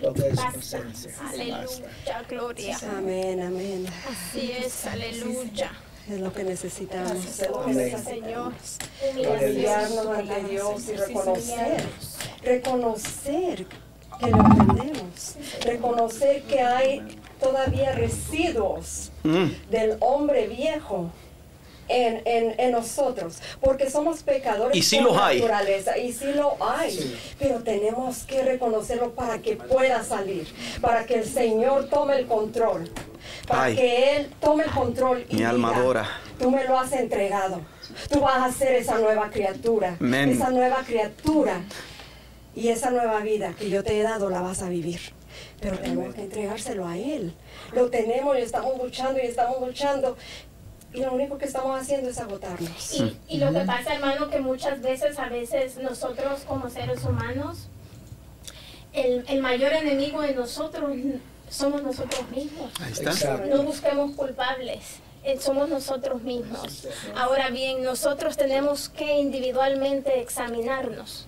Basta. 0.00 0.80
Aleluya, 1.30 2.22
gloria. 2.28 2.78
Amén, 2.96 3.42
amén. 3.42 3.86
Así 4.10 4.52
es, 4.52 4.86
aleluya. 4.86 5.70
Es 6.10 6.20
lo 6.20 6.32
que 6.32 6.44
necesitamos. 6.44 7.12
Necesitamos. 7.66 8.04
Señor. 8.04 8.52
Humillarnos 9.14 10.06
ante 10.06 10.44
Dios 10.44 10.82
y 10.88 10.96
reconocer. 10.96 11.82
Reconocer 12.42 13.66
que 14.18 14.30
lo 14.30 14.38
entendemos. 14.38 15.36
Reconocer 15.64 16.42
que 16.42 16.60
hay 16.60 17.18
todavía 17.40 17.92
residuos 17.92 19.10
Mm. 19.22 19.46
del 19.70 19.96
hombre 20.00 20.46
viejo. 20.48 21.10
En, 21.90 22.20
en- 22.26 22.54
en 22.60 22.72
nosotros, 22.72 23.38
porque 23.62 23.88
somos 23.88 24.22
pecadores 24.22 24.76
Y 24.76 24.82
sí 24.82 24.96
por 24.98 25.06
los 25.06 25.16
hay. 25.22 25.40
naturaleza, 25.40 25.96
y 25.96 26.12
sí 26.12 26.26
lo 26.34 26.58
hay, 26.62 27.18
pero 27.38 27.60
tenemos 27.62 28.24
que 28.24 28.42
reconocerlo 28.42 29.12
para 29.14 29.38
que 29.38 29.56
pueda 29.56 30.04
salir, 30.04 30.46
para 30.82 31.06
que 31.06 31.14
el 31.14 31.24
Señor 31.24 31.88
tome 31.88 32.18
el 32.18 32.26
control, 32.26 32.90
para 33.46 33.62
Ay. 33.62 33.76
que 33.76 34.16
Él 34.16 34.30
tome 34.38 34.64
el 34.64 34.70
control 34.70 35.24
y 35.30 35.36
Mi 35.36 35.44
alma 35.44 35.68
diga, 35.70 35.80
adora. 35.80 36.08
Tú 36.38 36.50
me 36.50 36.62
lo 36.64 36.78
has 36.78 36.92
entregado. 36.92 37.62
Tú 38.10 38.20
vas 38.20 38.42
a 38.42 38.52
ser 38.52 38.74
esa 38.74 38.98
nueva 38.98 39.30
criatura. 39.30 39.96
Esa 39.98 40.50
nueva 40.50 40.82
criatura. 40.86 41.62
Y 42.58 42.68
esa 42.68 42.90
nueva 42.90 43.20
vida 43.20 43.54
que 43.58 43.70
yo 43.70 43.84
te 43.84 43.98
he 43.98 44.02
dado 44.02 44.30
la 44.30 44.40
vas 44.40 44.62
a 44.62 44.68
vivir. 44.68 45.00
Pero 45.60 45.78
tenemos 45.78 46.14
que 46.14 46.22
entregárselo 46.22 46.86
a 46.86 46.96
Él. 46.98 47.32
Lo 47.72 47.88
tenemos 47.90 48.36
y 48.36 48.40
estamos 48.42 48.76
luchando 48.82 49.18
y 49.22 49.26
estamos 49.26 49.60
luchando. 49.60 50.16
Y 50.92 51.00
lo 51.02 51.12
único 51.12 51.38
que 51.38 51.44
estamos 51.44 51.78
haciendo 51.80 52.10
es 52.10 52.18
agotarnos. 52.18 52.94
Y, 52.94 53.16
y 53.28 53.38
lo 53.38 53.52
que 53.52 53.60
pasa, 53.60 53.94
hermano, 53.94 54.28
que 54.30 54.40
muchas 54.40 54.80
veces, 54.82 55.18
a 55.18 55.28
veces 55.28 55.76
nosotros 55.76 56.40
como 56.48 56.68
seres 56.70 57.04
humanos, 57.04 57.68
el, 58.92 59.24
el 59.28 59.40
mayor 59.40 59.72
enemigo 59.74 60.22
de 60.22 60.34
nosotros 60.34 60.90
somos 61.50 61.82
nosotros 61.82 62.22
mismos. 62.34 62.72
Ahí 62.80 62.92
está. 62.92 63.36
No 63.46 63.62
busquemos 63.62 64.16
culpables. 64.16 64.96
eh, 65.22 65.38
Somos 65.40 65.68
nosotros 65.68 66.22
mismos. 66.22 66.88
Ahora 67.14 67.50
bien, 67.50 67.82
nosotros 67.84 68.36
tenemos 68.36 68.88
que 68.88 69.18
individualmente 69.20 70.20
examinarnos. 70.20 71.27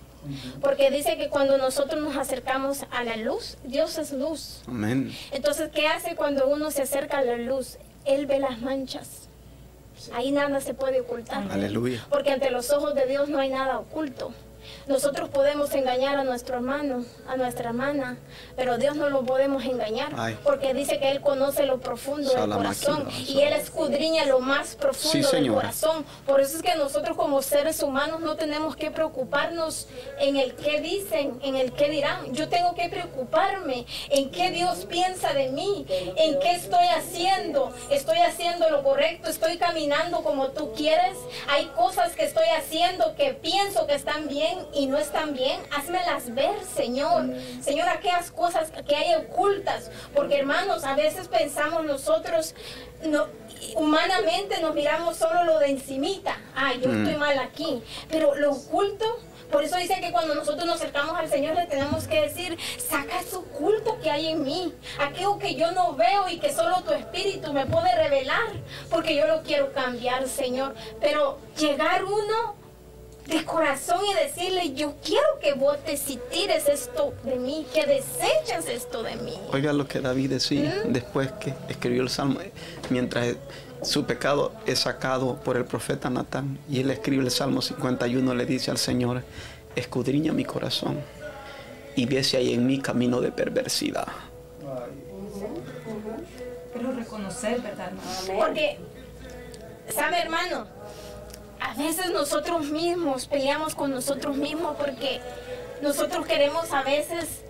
Porque 0.61 0.91
dice 0.91 1.17
que 1.17 1.29
cuando 1.29 1.57
nosotros 1.57 2.01
nos 2.01 2.15
acercamos 2.15 2.85
a 2.91 3.03
la 3.03 3.17
luz, 3.17 3.57
Dios 3.63 3.97
es 3.97 4.13
luz. 4.13 4.61
Amén. 4.67 5.11
Entonces, 5.31 5.69
¿qué 5.73 5.87
hace 5.87 6.15
cuando 6.15 6.47
uno 6.47 6.71
se 6.71 6.83
acerca 6.83 7.19
a 7.19 7.23
la 7.23 7.37
luz? 7.37 7.77
Él 8.05 8.25
ve 8.25 8.39
las 8.39 8.61
manchas. 8.61 9.29
Ahí 10.13 10.31
nada 10.31 10.61
se 10.61 10.73
puede 10.73 11.01
ocultar. 11.01 11.43
Aleluya. 11.51 12.05
Porque 12.09 12.31
ante 12.31 12.49
los 12.49 12.71
ojos 12.71 12.95
de 12.95 13.05
Dios 13.05 13.29
no 13.29 13.39
hay 13.39 13.49
nada 13.49 13.79
oculto. 13.79 14.33
Nosotros 14.87 15.29
podemos 15.29 15.73
engañar 15.73 16.15
a 16.17 16.23
nuestro 16.23 16.55
hermano, 16.55 17.05
a 17.27 17.37
nuestra 17.37 17.69
hermana, 17.69 18.17
pero 18.55 18.77
Dios 18.77 18.95
no 18.95 19.09
lo 19.09 19.23
podemos 19.23 19.63
engañar, 19.65 20.13
Ay. 20.17 20.37
porque 20.43 20.73
dice 20.73 20.99
que 20.99 21.11
Él 21.11 21.21
conoce 21.21 21.65
lo 21.65 21.79
profundo 21.79 22.29
del 22.33 22.49
corazón 22.49 23.07
y 23.27 23.41
Él 23.41 23.53
escudriña 23.53 24.25
lo 24.25 24.39
más 24.39 24.75
profundo 24.75 25.29
Sí, 25.29 25.35
del 25.35 25.53
corazón. 25.53 26.05
Por 26.25 26.41
eso 26.41 26.57
es 26.57 26.63
que 26.63 26.75
nosotros 26.75 27.17
como 27.17 27.41
seres 27.41 27.81
humanos 27.83 28.21
no 28.21 28.35
tenemos 28.35 28.75
que 28.75 28.91
preocuparnos 28.91 29.87
en 30.19 30.37
el 30.37 30.55
qué 30.55 30.81
dicen, 30.81 31.39
en 31.43 31.55
el 31.55 31.71
qué 31.73 31.89
dirán. 31.89 32.33
Yo 32.33 32.49
tengo 32.49 32.73
que 32.75 32.89
preocuparme 32.89 33.85
en 34.09 34.31
qué 34.31 34.51
Dios 34.51 34.85
piensa 34.85 35.33
de 35.33 35.49
mí, 35.49 35.85
en 35.89 36.39
qué 36.39 36.51
estoy 36.51 36.85
haciendo. 36.87 37.71
Estoy 37.89 38.19
haciendo 38.19 38.69
lo 38.69 38.83
correcto, 38.83 39.29
estoy 39.29 39.57
caminando 39.57 40.21
como 40.21 40.49
tú 40.49 40.73
quieres. 40.73 41.17
Hay 41.49 41.67
cosas 41.67 42.13
que 42.15 42.23
estoy 42.23 42.47
haciendo 42.57 43.15
que 43.15 43.33
pienso 43.33 43.85
que 43.87 43.95
están 43.95 44.27
bien 44.27 44.50
y 44.73 44.87
no 44.87 44.97
están 44.97 45.33
bien. 45.33 45.59
Házmelas 45.71 46.33
ver, 46.33 46.63
Señor. 46.63 47.25
Señor, 47.61 47.89
aquellas 47.89 48.31
cosas 48.31 48.71
que 48.87 48.95
hay 48.95 49.15
ocultas. 49.15 49.91
Porque 50.15 50.37
hermanos, 50.37 50.83
a 50.83 50.95
veces 50.95 51.27
pensamos 51.27 51.83
nosotros, 51.83 52.55
no, 53.03 53.27
humanamente 53.75 54.59
nos 54.61 54.73
miramos 54.75 55.17
solo 55.17 55.43
lo 55.43 55.59
de 55.59 55.71
encimita. 55.71 56.37
Ay, 56.55 56.81
yo 56.83 56.91
estoy 56.91 57.15
mal 57.15 57.37
aquí. 57.39 57.81
Pero 58.09 58.35
lo 58.35 58.51
oculto, 58.51 59.19
por 59.51 59.63
eso 59.63 59.77
dice 59.77 59.99
que 59.99 60.11
cuando 60.11 60.33
nosotros 60.33 60.65
nos 60.65 60.75
acercamos 60.75 61.17
al 61.17 61.29
Señor 61.29 61.55
le 61.55 61.67
tenemos 61.67 62.07
que 62.07 62.21
decir, 62.21 62.57
saca 62.77 63.19
eso 63.19 63.39
oculto 63.39 63.99
que 63.99 64.09
hay 64.09 64.27
en 64.27 64.43
mí, 64.43 64.73
aquello 64.99 65.37
que 65.37 65.55
yo 65.55 65.71
no 65.71 65.95
veo 65.95 66.29
y 66.29 66.39
que 66.39 66.53
solo 66.53 66.81
tu 66.83 66.93
espíritu 66.93 67.51
me 67.51 67.65
puede 67.65 67.93
revelar, 67.95 68.47
porque 68.89 69.15
yo 69.15 69.27
lo 69.27 69.43
quiero 69.43 69.73
cambiar, 69.73 70.27
Señor. 70.27 70.73
Pero 70.99 71.37
llegar 71.57 72.05
uno 72.05 72.60
de 73.31 73.45
corazón 73.45 73.99
y 74.11 74.13
decirle, 74.13 74.73
yo 74.73 74.93
quiero 75.03 75.39
que 75.41 75.53
votes 75.53 76.09
y 76.09 76.19
tires 76.31 76.67
esto 76.67 77.13
de 77.23 77.37
mí, 77.37 77.65
que 77.73 77.85
deseches 77.85 78.67
esto 78.67 79.03
de 79.03 79.15
mí. 79.15 79.33
Oiga 79.51 79.71
lo 79.71 79.87
que 79.87 80.01
David 80.01 80.31
decía 80.31 80.83
después 80.85 81.31
que 81.33 81.53
escribió 81.69 82.03
el 82.03 82.09
salmo, 82.09 82.39
mientras 82.89 83.35
su 83.81 84.05
pecado 84.05 84.51
es 84.65 84.79
sacado 84.79 85.37
por 85.37 85.55
el 85.55 85.65
profeta 85.65 86.09
Natán 86.09 86.59
y 86.69 86.81
él 86.81 86.91
escribe 86.91 87.23
el 87.23 87.31
salmo 87.31 87.61
51, 87.61 88.35
le 88.35 88.45
dice 88.45 88.69
al 88.69 88.77
Señor, 88.77 89.23
escudriña 89.75 90.33
mi 90.33 90.43
corazón 90.43 90.99
y 91.95 92.05
ve 92.05 92.23
si 92.23 92.35
hay 92.35 92.53
en 92.53 92.67
mí 92.67 92.79
camino 92.79 93.21
de 93.21 93.31
perversidad. 93.31 94.07
Pero 96.73 96.91
reconocer, 96.91 97.61
¿verdad? 97.61 97.91
Porque, 98.37 98.77
¿sabe 99.89 100.19
hermano? 100.19 100.67
A 101.71 101.73
veces 101.73 102.11
nosotros 102.11 102.65
mismos 102.69 103.27
peleamos 103.27 103.75
con 103.75 103.91
nosotros 103.91 104.35
mismos 104.35 104.75
porque 104.77 105.21
nosotros 105.81 106.25
queremos 106.25 106.73
a 106.73 106.83
veces 106.83 107.43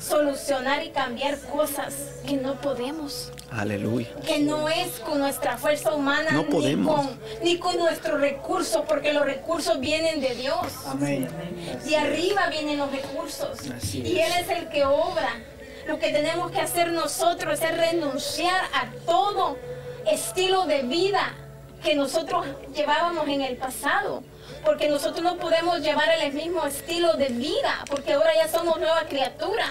solucionar 0.00 0.82
y 0.84 0.88
cambiar 0.88 1.38
cosas 1.38 2.22
que 2.26 2.38
no 2.38 2.58
podemos, 2.62 3.30
Aleluya. 3.50 4.08
que 4.26 4.38
no 4.38 4.70
es 4.70 5.00
con 5.00 5.18
nuestra 5.18 5.58
fuerza 5.58 5.92
humana 5.92 6.30
No 6.30 6.46
podemos. 6.46 7.04
Ni, 7.04 7.10
con, 7.10 7.20
ni 7.42 7.58
con 7.58 7.76
nuestro 7.76 8.16
recurso, 8.16 8.86
porque 8.88 9.12
los 9.12 9.26
recursos 9.26 9.78
vienen 9.80 10.22
de 10.22 10.34
Dios. 10.34 10.58
Amén. 10.86 11.28
De 11.84 11.94
arriba 11.94 12.46
vienen 12.48 12.78
los 12.78 12.90
recursos. 12.90 13.58
Así 13.76 14.00
Y 14.00 14.18
Él 14.18 14.32
es 14.40 14.48
el 14.48 14.70
que 14.70 14.86
obra. 14.86 15.42
Lo 15.86 15.98
que 15.98 16.10
tenemos 16.10 16.52
que 16.52 16.60
hacer 16.60 16.90
nosotros 16.92 17.60
es 17.60 17.76
renunciar 17.76 18.62
a 18.72 18.88
todo 19.04 19.58
estilo 20.06 20.64
de 20.64 20.82
vida 20.84 21.34
que 21.82 21.94
nosotros 21.94 22.46
llevábamos 22.74 23.28
en 23.28 23.42
el 23.42 23.56
pasado. 23.56 24.22
Porque 24.64 24.88
nosotros 24.88 25.22
no 25.22 25.36
podemos 25.36 25.80
llevar 25.80 26.08
el 26.20 26.32
mismo 26.32 26.64
estilo 26.66 27.14
de 27.14 27.28
vida, 27.28 27.84
porque 27.88 28.14
ahora 28.14 28.34
ya 28.34 28.48
somos 28.48 28.78
nueva 28.78 29.02
criatura. 29.08 29.66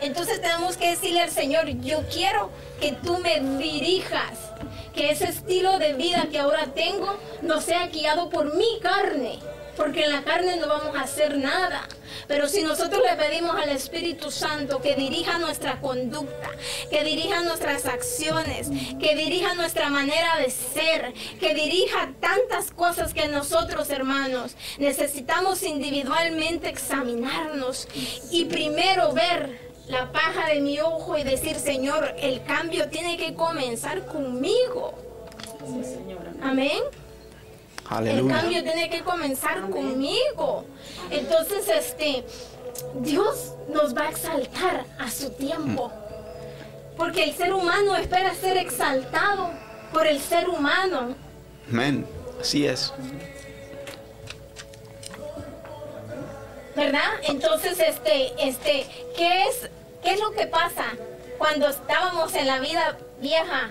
Entonces 0.00 0.40
tenemos 0.40 0.76
que 0.76 0.90
decirle 0.90 1.20
al 1.20 1.30
Señor, 1.30 1.68
yo 1.80 2.00
quiero 2.10 2.50
que 2.80 2.92
tú 2.92 3.18
me 3.18 3.40
dirijas, 3.40 4.50
que 4.94 5.10
ese 5.10 5.24
estilo 5.24 5.78
de 5.78 5.94
vida 5.94 6.26
que 6.30 6.38
ahora 6.38 6.66
tengo 6.74 7.18
no 7.42 7.60
sea 7.60 7.86
guiado 7.88 8.30
por 8.30 8.56
mi 8.56 8.80
carne, 8.80 9.38
porque 9.80 10.04
en 10.04 10.12
la 10.12 10.22
carne 10.24 10.58
no 10.58 10.68
vamos 10.68 10.94
a 10.94 11.00
hacer 11.00 11.38
nada. 11.38 11.88
Pero 12.28 12.48
si 12.48 12.62
nosotros 12.62 13.02
le 13.02 13.16
pedimos 13.16 13.56
al 13.56 13.70
Espíritu 13.70 14.30
Santo 14.30 14.82
que 14.82 14.94
dirija 14.94 15.38
nuestra 15.38 15.80
conducta, 15.80 16.50
que 16.90 17.02
dirija 17.02 17.40
nuestras 17.40 17.86
acciones, 17.86 18.68
que 19.00 19.16
dirija 19.16 19.54
nuestra 19.54 19.88
manera 19.88 20.36
de 20.36 20.50
ser, 20.50 21.14
que 21.40 21.54
dirija 21.54 22.12
tantas 22.20 22.72
cosas 22.72 23.14
que 23.14 23.28
nosotros, 23.28 23.88
hermanos, 23.88 24.54
necesitamos 24.78 25.62
individualmente 25.62 26.68
examinarnos 26.68 27.88
y 28.30 28.44
primero 28.44 29.14
ver 29.14 29.70
la 29.88 30.12
paja 30.12 30.48
de 30.48 30.60
mi 30.60 30.78
ojo 30.78 31.16
y 31.16 31.24
decir, 31.24 31.56
Señor, 31.56 32.14
el 32.18 32.44
cambio 32.44 32.90
tiene 32.90 33.16
que 33.16 33.32
comenzar 33.32 34.04
conmigo. 34.04 34.92
Amén. 36.42 36.82
El 37.90 37.96
Aleluya. 37.96 38.36
cambio 38.36 38.62
tiene 38.62 38.88
que 38.88 39.00
comenzar 39.02 39.68
conmigo. 39.68 40.64
Entonces, 41.10 41.68
este, 41.68 42.24
Dios 43.00 43.54
nos 43.72 43.96
va 43.96 44.02
a 44.02 44.10
exaltar 44.10 44.84
a 44.98 45.10
su 45.10 45.30
tiempo. 45.30 45.92
Porque 46.96 47.24
el 47.24 47.34
ser 47.34 47.52
humano 47.52 47.96
espera 47.96 48.34
ser 48.34 48.56
exaltado 48.58 49.50
por 49.92 50.06
el 50.06 50.20
ser 50.20 50.48
humano. 50.48 51.16
Amén. 51.68 52.06
Así 52.40 52.66
es. 52.66 52.92
¿Verdad? 56.76 57.10
Entonces, 57.24 57.78
este, 57.80 58.32
este, 58.38 58.86
¿qué 59.16 59.48
es, 59.48 59.68
qué 60.02 60.12
es 60.12 60.20
lo 60.20 60.30
que 60.30 60.46
pasa 60.46 60.84
cuando 61.38 61.68
estábamos 61.68 62.34
en 62.34 62.46
la 62.46 62.60
vida 62.60 62.96
vieja? 63.20 63.70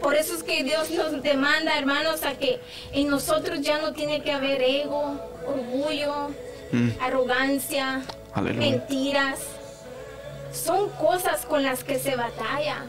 Por 0.00 0.14
eso 0.14 0.34
es 0.34 0.42
que 0.42 0.62
Dios 0.62 0.90
nos 0.90 1.22
demanda, 1.22 1.76
hermanos, 1.78 2.22
a 2.24 2.34
que 2.34 2.60
en 2.92 3.08
nosotros 3.08 3.60
ya 3.62 3.78
no 3.78 3.92
tiene 3.92 4.22
que 4.22 4.32
haber 4.32 4.62
ego, 4.62 5.18
orgullo, 5.46 6.30
Mm. 6.72 6.90
arrogancia, 7.00 8.02
Aleluya. 8.34 8.70
mentiras. 8.70 9.38
Son 10.52 10.88
cosas 10.90 11.46
con 11.46 11.62
las 11.62 11.84
que 11.84 11.98
se 11.98 12.16
batalla. 12.16 12.84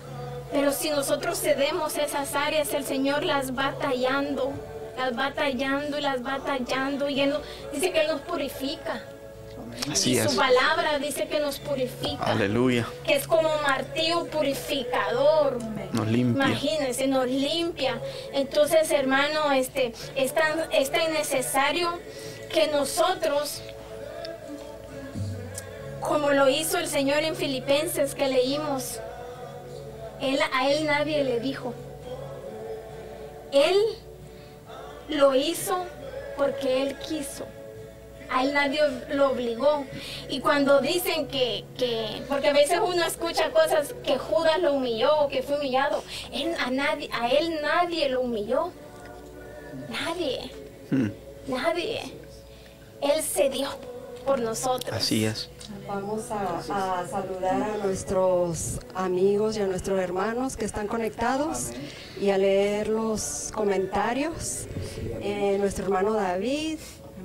Pero 0.51 0.71
si 0.71 0.89
nosotros 0.89 1.39
cedemos 1.41 1.97
esas 1.97 2.33
áreas, 2.33 2.73
el 2.73 2.85
Señor 2.85 3.23
las 3.23 3.51
va 3.57 3.73
tallando, 3.79 4.53
las 4.97 5.17
va 5.17 5.33
tallando 5.33 5.97
y 5.97 6.01
las 6.01 6.25
va 6.25 6.39
tallando. 6.39 7.09
Y 7.09 7.21
Él 7.21 7.29
no- 7.31 7.41
dice 7.73 7.91
que 7.91 8.01
Él 8.01 8.07
nos 8.07 8.21
purifica. 8.21 9.01
Así 9.91 10.13
y 10.13 10.17
es. 10.17 10.31
su 10.31 10.37
palabra 10.37 10.99
dice 10.99 11.27
que 11.27 11.39
nos 11.39 11.59
purifica. 11.59 12.23
Aleluya. 12.23 12.87
Que 13.05 13.15
es 13.15 13.27
como 13.27 13.53
un 13.53 13.61
martillo 13.61 14.25
purificador. 14.25 15.59
Nos 15.93 16.07
limpia. 16.07 16.45
Imagínense, 16.45 17.07
nos 17.07 17.27
limpia. 17.27 18.01
Entonces, 18.33 18.91
hermano, 18.91 19.51
este, 19.51 19.93
es 20.15 20.33
tan, 20.33 20.71
es 20.71 20.91
tan 20.91 21.13
necesario 21.13 21.99
que 22.51 22.67
nosotros, 22.67 23.61
como 26.01 26.31
lo 26.31 26.49
hizo 26.49 26.77
el 26.77 26.87
Señor 26.87 27.23
en 27.23 27.35
Filipenses 27.35 28.15
que 28.15 28.27
leímos, 28.27 28.99
él, 30.21 30.39
a 30.53 30.69
él 30.69 30.85
nadie 30.85 31.23
le 31.23 31.39
dijo. 31.39 31.73
Él 33.51 33.77
lo 35.09 35.35
hizo 35.35 35.85
porque 36.35 36.83
él 36.83 36.97
quiso. 36.99 37.45
A 38.29 38.43
él 38.43 38.53
nadie 38.53 38.79
lo 39.13 39.31
obligó. 39.31 39.85
Y 40.29 40.39
cuando 40.41 40.81
dicen 40.81 41.27
que, 41.27 41.63
que- 41.77 42.21
porque 42.27 42.49
a 42.49 42.53
veces 42.53 42.79
uno 42.85 43.03
escucha 43.05 43.51
cosas 43.51 43.93
que 44.03 44.17
Judas 44.17 44.59
lo 44.59 44.73
humilló 44.73 45.15
o 45.21 45.27
que 45.29 45.41
fue 45.43 45.57
humillado, 45.57 46.03
él- 46.33 46.55
a, 46.59 46.69
nadie, 46.71 47.09
a 47.13 47.29
él 47.29 47.59
nadie 47.61 48.09
lo 48.09 48.21
humilló. 48.21 48.71
Nadie, 49.89 50.51
Mm. 50.91 51.07
nadie. 51.47 52.01
Él 53.01 53.21
se 53.21 53.49
dio 53.49 53.69
por 54.25 54.39
nosotros. 54.39 54.95
Así 54.95 55.25
es. 55.25 55.49
Vamos 55.85 56.31
a, 56.31 56.57
a 56.59 57.07
saludar 57.07 57.61
a 57.61 57.77
nuestros 57.85 58.79
amigos 58.95 59.57
y 59.57 59.61
a 59.61 59.67
nuestros 59.67 59.99
hermanos 59.99 60.55
que 60.57 60.65
están 60.65 60.87
conectados 60.87 61.71
y 62.19 62.29
a 62.29 62.37
leer 62.37 62.87
los 62.87 63.51
comentarios. 63.53 64.63
Eh, 65.21 65.57
nuestro 65.59 65.85
hermano 65.85 66.13
David 66.13 66.79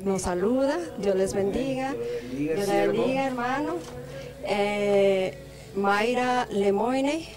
nos 0.05 0.23
saluda, 0.23 0.79
Dios 0.99 1.15
les 1.17 1.35
bendiga. 1.35 1.95
Dios 2.33 2.69
les 2.69 2.69
bendiga, 2.69 3.27
hermano. 3.27 3.77
Eh, 4.45 5.39
Mayra 5.77 6.47
Lemoine 6.51 7.29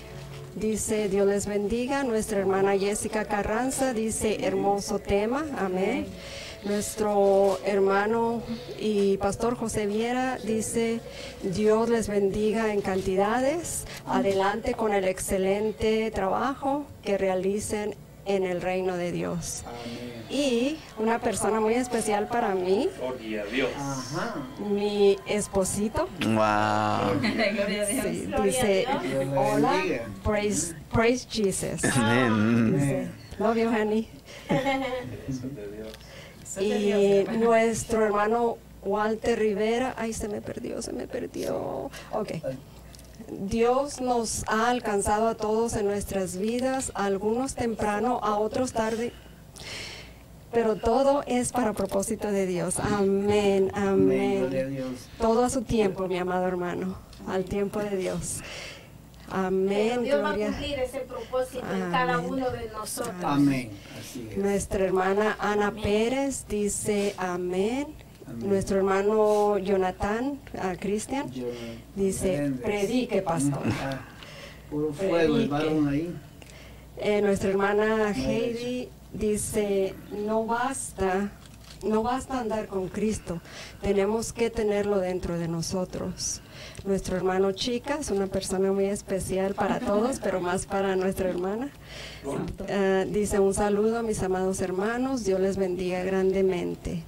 dice, 0.56 1.10
Dios 1.10 1.28
les 1.28 1.46
bendiga. 1.46 2.04
Nuestra 2.04 2.40
hermana 2.40 2.78
Jessica 2.78 3.26
Carranza 3.26 3.94
dice, 3.94 4.46
hermoso 4.46 5.00
tema, 5.00 5.46
amén. 5.58 6.08
Nuestro 6.64 7.60
hermano 7.64 8.42
y 8.80 9.18
pastor 9.18 9.56
José 9.56 9.86
Viera 9.86 10.40
dice, 10.44 11.00
Dios 11.44 11.90
les 11.90 12.08
bendiga 12.08 12.74
en 12.74 12.82
cantidades, 12.82 13.86
adelante 14.08 14.74
con 14.74 14.92
el 14.92 15.08
excelente 15.08 16.10
trabajo 16.10 16.88
que 17.04 17.20
realicen 17.20 17.96
en 18.26 18.44
el 18.44 18.62
reino 18.62 18.98
de 18.98 19.12
Dios. 19.12 19.64
Y 20.30 20.78
una 20.98 21.20
persona 21.20 21.60
muy 21.60 21.76
especial 21.76 22.28
para 22.28 22.56
mí, 22.56 22.90
Gloria 23.00 23.44
a 23.44 23.46
Dios. 23.46 23.70
Ajá. 23.78 24.36
mi 24.60 25.18
esposito, 25.28 26.08
Wow. 26.22 27.22
sí, 27.22 27.32
Gloria 27.32 27.84
a 27.84 27.86
dice, 27.86 28.86
Dios. 28.88 29.04
Dios 29.04 29.26
le 29.26 29.38
hola, 29.38 29.84
praise, 30.24 30.76
praise 30.92 31.28
Jesus. 31.30 31.84
Amén. 31.96 32.74
Dice, 32.74 33.08
Love 33.40 33.58
you, 33.58 33.70
honey. 33.70 34.10
Eso 35.28 35.48
de 35.50 35.72
Dios. 35.72 37.30
Y 37.32 37.38
nuestro 37.38 38.06
hermano 38.06 38.58
Walter 38.84 39.38
Rivera, 39.38 39.94
ay, 39.98 40.14
se 40.14 40.28
me 40.30 40.42
perdió, 40.42 40.82
se 40.82 40.94
me 40.94 41.08
perdió. 41.08 41.90
Ok. 42.12 42.32
Dios 43.30 44.02
nos 44.02 44.44
ha 44.48 44.70
alcanzado 44.70 45.28
a 45.28 45.36
todos 45.36 45.76
en 45.76 45.86
nuestras 45.86 46.38
vidas, 46.38 46.92
a 46.96 47.06
algunos 47.06 47.56
temprano, 47.56 48.20
a 48.24 48.38
otros 48.38 48.74
tarde, 48.74 49.14
pero 50.52 50.76
todo 50.76 51.24
es 51.28 51.52
para 51.52 51.74
propósito 51.74 52.32
de 52.32 52.46
Dios. 52.46 52.80
Amén, 52.80 53.72
Amén. 53.74 54.96
Todo 55.20 55.44
a 55.44 55.50
su 55.50 55.64
tiempo, 55.64 56.08
mi 56.08 56.18
amado 56.18 56.48
hermano, 56.48 56.98
al 57.28 57.44
tiempo 57.46 57.80
de 57.80 57.98
Dios. 57.98 58.42
Amén, 59.30 59.90
Pero 59.90 60.02
Dios 60.02 60.24
va 60.24 60.30
a 60.32 60.38
cumplir 60.38 60.80
ese 60.80 61.00
propósito 61.00 61.66
en 61.74 61.92
cada 61.92 62.20
uno 62.20 62.50
de 62.52 62.70
nosotros. 62.70 63.16
Amén. 63.24 63.72
Así 64.00 64.30
es. 64.32 64.38
Nuestra 64.38 64.86
hermana 64.86 65.36
Ana 65.40 65.72
Pérez 65.72 66.46
dice 66.48 67.16
amén. 67.18 67.88
Amén. 68.28 68.50
Nuestro 68.50 68.78
hermano 68.78 69.58
Jonathan 69.60 70.40
ah, 70.60 70.74
Cristian 70.80 71.32
dice 71.96 72.52
predique 72.64 73.22
pastor. 73.22 73.62
Ah, 73.82 74.00
Puro 74.70 74.92
fuego 74.94 75.38
el 75.38 75.48
Predique. 75.48 75.52
varón 75.52 75.88
ahí. 75.88 76.16
Eh, 76.98 77.22
nuestra 77.22 77.50
hermana 77.50 78.12
Heidi 78.14 78.90
dice 79.14 79.94
no 80.26 80.46
basta, 80.46 81.30
no 81.84 82.02
basta 82.04 82.40
andar 82.40 82.68
con 82.68 82.88
Cristo, 82.90 83.42
tenemos 83.82 84.34
que 84.34 84.50
tenerlo 84.50 84.98
dentro 85.00 85.38
de 85.38 85.48
nosotros. 85.48 86.42
Nuestro 86.84 87.16
hermano 87.18 87.52
Chica 87.54 87.98
es 88.00 88.12
una 88.12 88.28
persona 88.28 88.72
muy 88.72 88.86
especial 88.86 89.56
para 89.56 89.80
todos, 89.80 90.20
pero 90.20 90.40
más 90.40 90.66
para 90.66 90.96
nuestra 90.96 91.30
hermana. 91.30 91.70
Ah, 92.70 93.06
dice 93.08 93.40
un 93.40 93.54
saludo 93.54 94.00
a 94.00 94.04
mis 94.04 94.22
amados 94.22 94.62
hermanos, 94.62 95.24
Dios 95.24 95.40
les 95.40 95.58
bendiga 95.58 96.04
grandemente. 96.04 97.04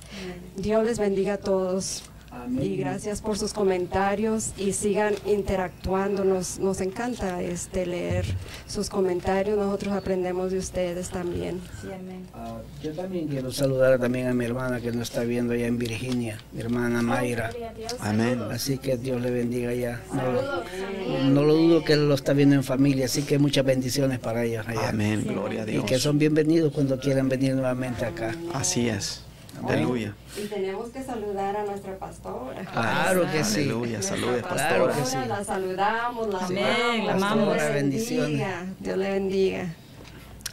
Dios 0.56 0.84
les 0.86 0.98
bendiga 0.98 1.34
a 1.34 1.38
todos. 1.38 2.04
Amén. 2.44 2.64
Y 2.64 2.78
gracias 2.78 3.22
por 3.22 3.38
sus 3.38 3.54
comentarios 3.54 4.52
y 4.58 4.74
sigan 4.74 5.16
interactuando. 5.26 6.24
Nos, 6.24 6.60
nos 6.60 6.82
encanta 6.82 7.42
este 7.42 7.86
leer 7.86 8.26
sus 8.68 8.90
comentarios. 8.90 9.58
Nosotros 9.58 9.94
aprendemos 9.94 10.52
de 10.52 10.60
ustedes 10.60 11.10
también. 11.10 11.60
Sí, 11.82 11.88
amén. 11.88 12.26
Ah, 12.34 12.58
yo 12.84 12.92
también 12.94 13.28
quiero 13.28 13.52
saludar 13.52 14.00
también 14.00 14.28
a 14.28 14.34
mi 14.34 14.46
hermana 14.46 14.80
que 14.80 14.92
nos 14.92 15.10
está 15.10 15.24
viendo 15.24 15.54
allá 15.54 15.68
en 15.68 15.78
Virginia, 15.78 16.38
mi 16.54 16.62
hermana 16.62 17.02
Mayra. 17.02 17.50
Dios. 17.76 17.96
Amén. 18.00 18.40
Así 18.52 18.78
que 18.78 18.98
Dios 18.98 19.22
le 19.22 19.32
bendiga 19.32 19.70
allá. 19.70 20.02
No, 20.14 20.32
lo- 20.32 20.42
también. 20.62 21.34
no 21.34 21.44
lo 21.44 21.54
dudo 21.56 21.84
que 21.84 21.94
él 21.94 22.08
lo 22.08 22.16
está 22.16 22.34
viendo 22.34 22.56
en 22.56 22.64
familia, 22.64 23.06
así 23.06 23.24
que 23.24 23.40
muchas 23.40 23.66
bendiciones 23.66 24.20
para 24.20 24.44
ellos 24.44 24.68
allá. 24.68 24.90
Amén. 24.90 25.24
Gloria 25.28 25.64
a 25.64 25.70
Y 25.70 25.80
que 25.82 25.96
Dios. 25.96 26.02
son 26.04 26.18
bienvenidos 26.20 26.72
cuando 26.74 27.00
quieran 27.00 27.30
venir 27.30 27.54
nuevamente 27.56 28.06
acá. 28.06 28.36
Así 28.54 28.88
es. 28.90 29.24
Aleluya. 29.66 30.14
Y 30.38 30.48
tenemos 30.48 30.90
que 30.90 31.04
saludar 31.04 31.56
a 31.58 31.64
nuestra 31.66 31.98
pastora. 31.98 32.62
Claro 32.66 33.24
que 33.32 33.44
sí. 33.44 33.62
Aleluya. 33.62 34.00
Claro 34.00 34.42
pastora. 34.48 34.94
que 34.94 35.06
sí. 35.06 35.18
La 35.28 35.44
saludamos, 35.44 36.28
la 36.34 36.40
Amén, 36.46 36.66
amamos. 36.66 37.06
la 37.08 37.14
Dios 37.14 37.24
amamos. 37.24 37.58
le 37.58 37.70
Bendiciones. 37.74 38.28
bendiga. 38.30 38.66
Dios 38.80 38.98
le 38.98 39.12
bendiga. 39.12 39.66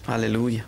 Aleluya. 0.06 0.66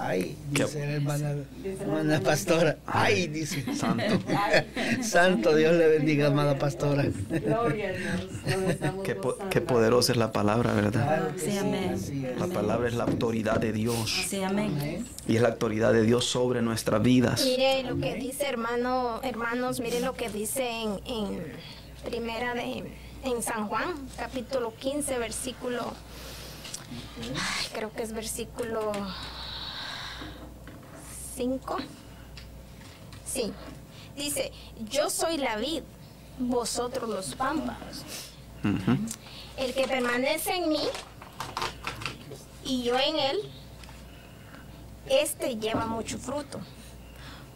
Ay, 0.00 0.36
dice 0.50 0.78
la 0.86 0.92
hermana, 0.94 1.30
hermana 1.30 2.00
hermana. 2.00 2.20
pastora. 2.20 2.76
Ay, 2.86 3.26
dice. 3.26 3.64
Santo. 3.74 4.18
Santo 5.02 5.54
Dios 5.56 5.74
le 5.74 5.88
bendiga, 5.88 6.28
amada 6.28 6.58
pastora. 6.58 7.04
Gloria 7.28 7.88
a 7.88 7.92
Dios. 7.92 8.76
Qué, 9.04 9.14
po- 9.14 9.36
qué 9.50 9.60
poderosa 9.60 10.12
es 10.12 10.18
la 10.18 10.32
palabra, 10.32 10.72
¿verdad? 10.72 11.30
Sí, 11.36 11.50
sí, 11.50 11.58
amén. 11.58 11.96
La 12.38 12.46
palabra 12.46 12.88
es 12.88 12.94
la 12.94 13.04
autoridad 13.04 13.58
de 13.58 13.72
Dios. 13.72 14.10
Sí, 14.28 14.42
amén. 14.42 15.04
Y 15.26 15.36
es 15.36 15.42
la 15.42 15.48
autoridad 15.48 15.92
de 15.92 16.02
Dios 16.02 16.24
sobre 16.26 16.62
nuestras 16.62 17.02
vidas. 17.02 17.42
Mire 17.44 17.82
lo 17.84 17.98
que 17.98 18.14
dice 18.14 18.46
hermano, 18.46 19.20
hermanos, 19.22 19.80
mire 19.80 20.00
lo 20.00 20.14
que 20.14 20.28
dice 20.28 20.68
en, 20.68 21.00
en 21.06 21.42
primera 22.04 22.54
de 22.54 22.84
en 23.24 23.42
San 23.42 23.66
Juan, 23.66 23.94
capítulo 24.16 24.72
15, 24.78 25.18
versículo 25.18 25.92
ay, 27.34 27.66
creo 27.74 27.92
que 27.92 28.02
es 28.02 28.12
versículo 28.12 28.92
5. 31.38 31.76
Sí. 33.24 33.52
Dice, 34.16 34.50
"Yo 34.90 35.08
soy 35.08 35.36
la 35.36 35.54
vid, 35.56 35.82
vosotros 36.40 37.08
los 37.08 37.34
pámpanos. 37.36 38.02
El 39.56 39.72
que 39.72 39.86
permanece 39.86 40.56
en 40.56 40.68
mí 40.68 40.82
y 42.64 42.82
yo 42.82 42.98
en 42.98 43.18
él, 43.20 43.38
este 45.08 45.56
lleva 45.58 45.86
mucho 45.86 46.18
fruto. 46.18 46.58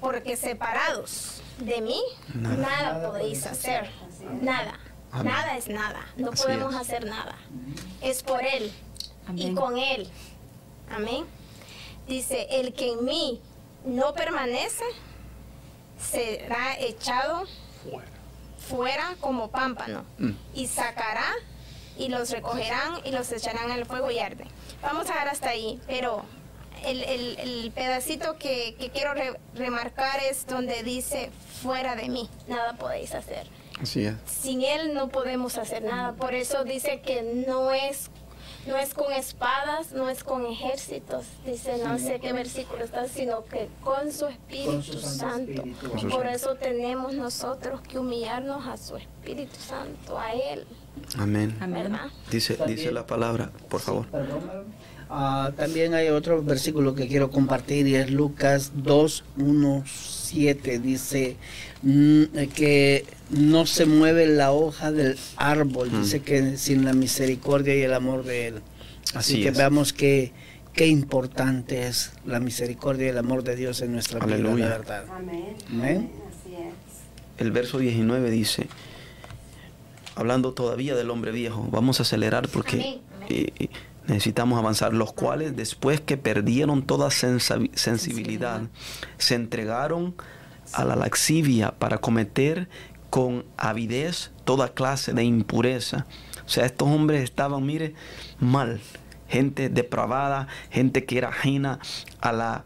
Porque 0.01 0.37
separados 0.37 1.43
de 1.59 1.81
mí, 1.81 2.01
Nada. 2.35 2.57
nada, 2.57 3.09
podéis 3.11 3.47
hacer. 3.47 3.91
Nada. 4.41 4.79
Amén. 5.11 5.33
Nada 5.33 5.57
es 5.57 5.69
nada. 5.69 6.07
No 6.17 6.31
Así 6.31 6.43
podemos 6.45 6.75
es. 6.75 6.81
hacer 6.81 7.05
nada. 7.05 7.37
Es 8.01 8.23
por 8.23 8.43
Él 8.45 8.73
y 9.37 9.55
con 9.55 9.77
Él. 9.77 10.09
Amén. 10.91 11.25
Dice, 12.09 12.47
el 12.51 12.73
que 12.75 12.93
en 12.93 13.05
mí 13.05 13.41
no 13.85 14.15
permanece 14.15 14.85
será 15.99 16.79
echado 16.79 17.45
fuera 18.69 19.17
como 19.21 19.51
pámpano 19.51 20.05
Mm. 20.19 20.31
y 20.55 20.67
sacará 20.67 21.25
y 21.99 22.09
los 22.09 22.31
recogerán 22.31 23.01
y 23.05 23.11
los 23.11 23.31
echarán 23.33 23.71
al 23.71 23.85
fuego 23.87 24.11
y 24.11 24.19
arde. 24.19 24.45
Vamos 24.81 25.11
a 25.11 25.15
ver 25.15 25.29
hasta 25.29 25.51
ahí, 25.51 25.81
pero 25.87 26.25
el, 26.85 27.03
el- 27.05 27.39
el 27.39 27.73
pedacito 27.73 28.39
que, 28.39 28.75
que 28.79 28.91
quiero 28.91 29.15
re- 29.15 29.39
remarcar 29.55 30.21
es 30.23 30.47
donde 30.47 30.83
dice, 30.83 31.31
fuera 31.63 31.95
de 31.97 32.09
mí, 32.09 32.29
nada 32.49 32.73
podéis 32.75 33.15
hacer. 33.15 33.47
Así 33.81 34.05
es. 34.07 34.15
Sin 34.27 34.63
Él 34.63 34.95
no 34.95 35.09
podemos 35.09 35.59
hacer 35.59 35.83
nada, 35.83 36.13
por 36.15 36.35
eso 36.35 36.65
dice 36.65 37.01
que 37.01 37.23
no 37.47 37.73
es... 37.73 38.11
No 38.67 38.77
es 38.77 38.95
con 38.95 39.13
espadas, 39.13 39.91
no 39.93 40.09
es 40.09 40.23
con 40.23 40.47
ejércitos, 40.47 41.25
dice, 41.45 41.79
no 41.85 41.99
sé 41.99 42.21
qué 42.21 42.33
versículo 42.33 42.85
está, 42.85 43.09
sino 43.09 43.45
que 43.45 43.69
con 43.83 44.13
su 44.13 44.27
Espíritu 44.27 44.71
Con 44.71 44.83
su 44.85 45.01
Santo 45.01 45.19
Santo. 45.19 45.53
Espíritu. 45.53 45.91
Con 45.91 46.01
su 46.01 46.09
Por 46.09 46.27
eso 46.29 46.55
tenemos 46.55 47.15
nosotros 47.15 47.81
que 47.81 47.99
humillarnos 47.99 48.65
a 48.69 48.77
su 48.77 48.97
Espíritu 48.97 49.57
Santo, 49.59 50.17
a 50.19 50.33
Él, 50.33 50.65
Amén. 51.19 51.57
Dice, 52.31 52.55
También- 52.55 52.77
dice 52.79 52.93
la 52.93 53.07
palabra, 53.07 53.51
por 53.69 53.81
favor. 53.81 54.07
Ah, 55.11 55.51
también 55.57 55.95
hay 55.95 56.09
otro 56.09 56.43
versículo 56.43 56.95
que 56.95 57.09
quiero 57.09 57.31
compartir 57.31 57.87
y 57.87 57.97
es 57.97 58.11
Lucas 58.11 58.73
2, 58.77 59.25
1, 59.39 59.83
7. 60.33 60.79
Dice 60.79 61.37
mm, 61.83 62.23
que 62.55 63.05
no 63.31 63.67
se 63.67 63.85
mueve 63.87 64.27
la 64.27 64.53
hoja 64.53 64.91
del 64.93 65.19
árbol. 65.37 65.91
Mm. 65.93 66.03
Dice 66.03 66.21
que 66.21 66.57
sin 66.57 66.85
la 66.85 66.93
misericordia 66.95 67.75
y 67.77 67.83
el 67.83 67.93
amor 67.95 68.25
de 68.25 68.49
Él. 68.49 68.55
Así, 69.15 69.35
Así 69.35 69.43
que 69.43 69.49
es. 69.51 69.57
veamos 69.59 69.93
que 69.93 70.33
qué 70.73 70.87
importante 70.87 71.87
es 71.87 72.13
la 72.25 72.41
misericordia 72.41 73.07
y 73.07 73.11
el 73.11 73.19
amor 73.19 73.43
de 73.45 73.57
Dios 73.57 73.83
en 73.83 73.93
nuestra 73.93 74.21
vida, 74.25 74.35
Aleluya. 74.37 74.69
la 74.69 74.79
verdad. 74.79 75.05
Amén. 75.11 75.57
Amén. 75.71 76.11
Así 76.29 76.55
es. 76.55 76.73
El 77.39 77.51
verso 77.53 77.79
19 77.79 78.31
dice, 78.31 78.69
hablando 80.15 80.53
todavía 80.55 80.95
del 80.95 81.11
hombre 81.11 81.31
viejo, 81.33 81.67
vamos 81.71 82.01
a 82.01 82.03
acelerar 82.05 82.49
porque 82.49 82.77
Amén, 82.77 83.01
amén. 83.17 83.29
eh, 83.31 83.53
eh, 83.59 83.69
necesitamos 84.07 84.59
avanzar, 84.59 84.95
los 84.95 85.13
cuales 85.13 85.57
después 85.57 86.01
que 86.01 86.17
perdieron 86.17 86.83
toda 86.83 87.11
sensibilidad, 87.11 88.63
se 89.19 89.35
entregaron 89.35 90.15
a 90.73 90.85
la 90.85 90.97
laxivia 90.97 91.73
para 91.79 91.99
cometer 91.99 92.69
con 93.11 93.45
avidez 93.57 94.31
toda 94.45 94.73
clase 94.75 95.13
de 95.13 95.25
impureza. 95.25 96.07
O 96.45 96.49
sea, 96.49 96.65
estos 96.65 96.89
hombres 96.89 97.23
estaban, 97.23 97.65
mire, 97.65 97.95
mal, 98.41 98.81
gente 99.29 99.69
depravada, 99.69 100.49
gente 100.71 101.05
que 101.05 101.19
era 101.19 101.29
ajena 101.29 101.79
a 102.21 102.33
la 102.33 102.65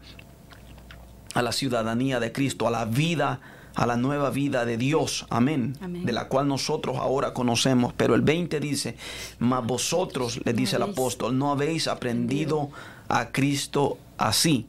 a 1.33 1.43
la 1.43 1.51
ciudadanía 1.51 2.19
de 2.19 2.31
Cristo, 2.31 2.67
a 2.67 2.71
la 2.71 2.85
vida, 2.85 3.39
a 3.77 3.85
la 3.85 3.95
nueva 3.95 4.31
vida 4.31 4.65
de 4.65 4.75
Dios, 4.75 5.27
amén, 5.29 5.77
Amén. 5.81 6.03
de 6.03 6.11
la 6.11 6.27
cual 6.27 6.47
nosotros 6.47 6.97
ahora 6.97 7.31
conocemos. 7.35 7.93
Pero 7.95 8.15
el 8.15 8.21
20 8.23 8.59
dice, 8.59 8.95
mas 9.37 9.63
vosotros, 9.63 10.39
le 10.43 10.51
No 10.51 10.57
dice 10.57 10.77
el 10.77 10.81
apóstol, 10.81 11.37
no 11.37 11.51
habéis 11.51 11.87
aprendido 11.87 12.71
a 13.07 13.27
Cristo 13.31 13.99
así. 14.17 14.65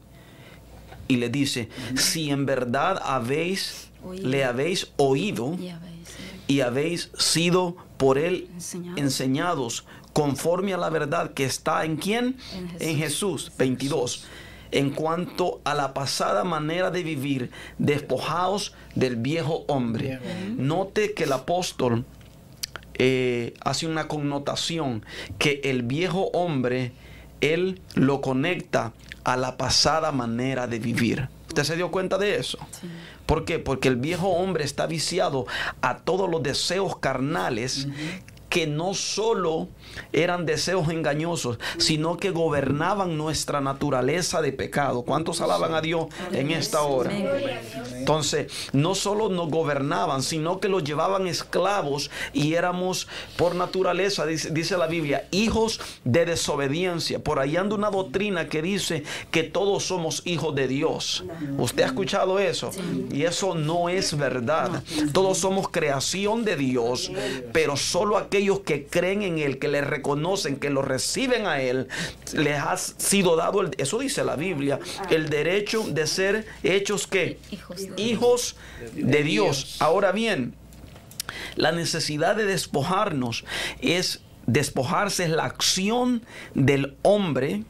Y 1.07 1.17
le 1.17 1.29
dice, 1.29 1.69
si 1.95 2.29
en 2.29 2.45
verdad 2.45 3.01
habéis, 3.03 3.89
Oído. 4.05 4.29
le 4.29 4.45
habéis 4.45 4.91
oído 4.97 5.57
Y 5.59 5.69
habéis, 5.69 6.09
y 6.47 6.61
habéis 6.61 7.11
sido 7.17 7.75
por 7.97 8.19
él 8.19 8.47
Enseñados. 8.53 8.99
enseñados 8.99 9.85
conforme 10.13 10.73
a 10.75 10.77
la 10.77 10.89
verdad 10.91 11.33
que 11.33 11.45
está 11.45 11.83
en 11.83 11.97
quién? 11.97 12.37
En 12.53 12.69
Jesús. 12.69 12.81
En 12.87 12.97
Jesús. 12.97 13.51
22. 13.57 14.25
En 14.71 14.91
cuanto 14.91 15.61
a 15.63 15.73
la 15.73 15.93
pasada 15.93 16.43
manera 16.43 16.91
de 16.91 17.03
vivir, 17.03 17.51
despojaos 17.77 18.73
del 18.95 19.15
viejo 19.15 19.65
hombre. 19.67 20.19
Note 20.57 21.13
que 21.13 21.23
el 21.23 21.31
apóstol 21.31 22.05
eh, 22.95 23.53
hace 23.61 23.87
una 23.87 24.07
connotación 24.07 25.05
que 25.37 25.61
el 25.63 25.83
viejo 25.83 26.29
hombre, 26.33 26.91
él 27.41 27.81
lo 27.95 28.21
conecta 28.21 28.93
a 29.23 29.37
la 29.37 29.57
pasada 29.57 30.11
manera 30.11 30.67
de 30.67 30.79
vivir. 30.79 31.29
¿Usted 31.47 31.63
se 31.63 31.75
dio 31.75 31.89
cuenta 31.91 32.17
de 32.17 32.35
eso? 32.35 32.59
Sí. 32.79 32.87
¿Por 33.25 33.45
qué? 33.45 33.59
Porque 33.59 33.87
el 33.87 33.95
viejo 33.95 34.29
hombre 34.29 34.63
está 34.63 34.87
viciado 34.87 35.45
a 35.81 35.99
todos 35.99 36.27
los 36.29 36.41
deseos 36.41 36.97
carnales 36.97 37.87
que 38.49 38.67
no 38.67 38.93
solo 38.93 39.67
eran 40.11 40.45
deseos 40.45 40.89
engañosos, 40.89 41.59
sino 41.77 42.17
que 42.17 42.31
gobernaban 42.31 43.17
nuestra 43.17 43.61
naturaleza 43.61 44.41
de 44.41 44.51
pecado. 44.51 45.03
¿Cuántos 45.03 45.41
alaban 45.41 45.73
a 45.73 45.81
Dios 45.81 46.07
en 46.31 46.51
esta 46.51 46.81
hora? 46.81 47.11
Entonces, 47.95 48.51
no 48.73 48.95
solo 48.95 49.29
nos 49.29 49.49
gobernaban, 49.49 50.23
sino 50.23 50.59
que 50.59 50.69
los 50.69 50.83
llevaban 50.83 51.27
esclavos 51.27 52.09
y 52.33 52.53
éramos 52.53 53.07
por 53.37 53.55
naturaleza, 53.55 54.25
dice, 54.25 54.51
dice 54.51 54.77
la 54.77 54.87
Biblia, 54.87 55.27
hijos 55.31 55.79
de 56.03 56.25
desobediencia. 56.25 57.19
Por 57.19 57.39
ahí 57.39 57.57
anda 57.57 57.75
una 57.75 57.91
doctrina 57.91 58.47
que 58.47 58.61
dice 58.61 59.03
que 59.31 59.43
todos 59.43 59.83
somos 59.83 60.23
hijos 60.25 60.55
de 60.55 60.67
Dios. 60.67 61.23
¿Usted 61.57 61.83
ha 61.83 61.87
escuchado 61.87 62.39
eso? 62.39 62.71
Y 63.11 63.23
eso 63.23 63.55
no 63.55 63.89
es 63.89 64.17
verdad. 64.17 64.83
Todos 65.13 65.37
somos 65.37 65.69
creación 65.69 66.45
de 66.45 66.55
Dios, 66.55 67.11
pero 67.53 67.77
solo 67.77 68.17
aquellos 68.39 68.61
que 68.61 68.85
creen 68.85 69.21
en 69.21 69.37
Él, 69.37 69.59
que 69.59 69.67
le 69.67 69.81
reconocen, 69.81 70.57
que 70.57 70.69
lo 70.69 70.81
reciben 70.81 71.45
a 71.45 71.61
Él, 71.61 71.89
les 72.33 72.57
ha 72.57 72.77
sido 72.77 73.35
dado, 73.35 73.61
el, 73.61 73.71
eso 73.77 73.99
dice 73.99 74.23
la 74.23 74.37
Biblia, 74.37 74.79
el 75.09 75.29
derecho 75.29 75.83
de 75.89 76.07
ser 76.07 76.47
hechos 76.63 77.05
que 77.05 77.37
Hijos 77.51 77.95
de 77.95 78.01
hijos 78.01 78.55
de 78.93 79.23
Dios. 79.23 79.75
Ahora 79.79 80.13
bien, 80.13 80.55
la 81.55 81.73
necesidad 81.73 82.37
de 82.37 82.45
despojarnos 82.45 83.43
es 83.81 84.21
despojarse 84.47 85.25
es 85.25 85.29
la 85.31 85.43
acción 85.43 86.23
del 86.53 86.95
hombre, 87.01 87.65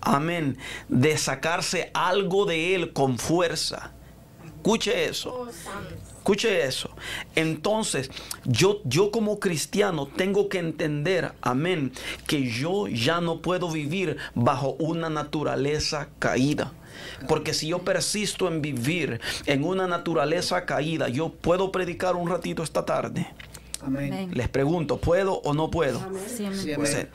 amén, 0.00 0.58
de 0.88 1.16
sacarse 1.16 1.92
algo 1.94 2.44
de 2.44 2.74
él 2.74 2.92
con 2.92 3.18
fuerza. 3.18 3.92
Escuche 4.56 5.08
eso. 5.08 5.48
Escuche 6.22 6.64
eso. 6.64 6.88
Entonces, 7.34 8.08
yo, 8.44 8.80
yo 8.84 9.10
como 9.10 9.40
cristiano 9.40 10.06
tengo 10.06 10.48
que 10.48 10.60
entender, 10.60 11.32
amén, 11.42 11.90
que 12.28 12.48
yo 12.48 12.86
ya 12.86 13.20
no 13.20 13.42
puedo 13.42 13.68
vivir 13.68 14.18
bajo 14.36 14.76
una 14.78 15.10
naturaleza 15.10 16.10
caída. 16.20 16.74
Porque 17.26 17.52
si 17.52 17.66
yo 17.66 17.80
persisto 17.80 18.46
en 18.46 18.62
vivir 18.62 19.20
en 19.46 19.64
una 19.64 19.88
naturaleza 19.88 20.64
caída, 20.64 21.08
yo 21.08 21.30
puedo 21.30 21.72
predicar 21.72 22.14
un 22.14 22.28
ratito 22.28 22.62
esta 22.62 22.84
tarde. 22.84 23.26
Amén. 23.80 24.30
Les 24.32 24.48
pregunto, 24.48 24.98
¿puedo 24.98 25.34
o 25.40 25.54
no 25.54 25.72
puedo? 25.72 25.98
Sí, 26.28 26.44
amén. 26.46 26.56
Sí, 26.60 26.70
Pues, 26.76 26.94
amén. 26.94 27.08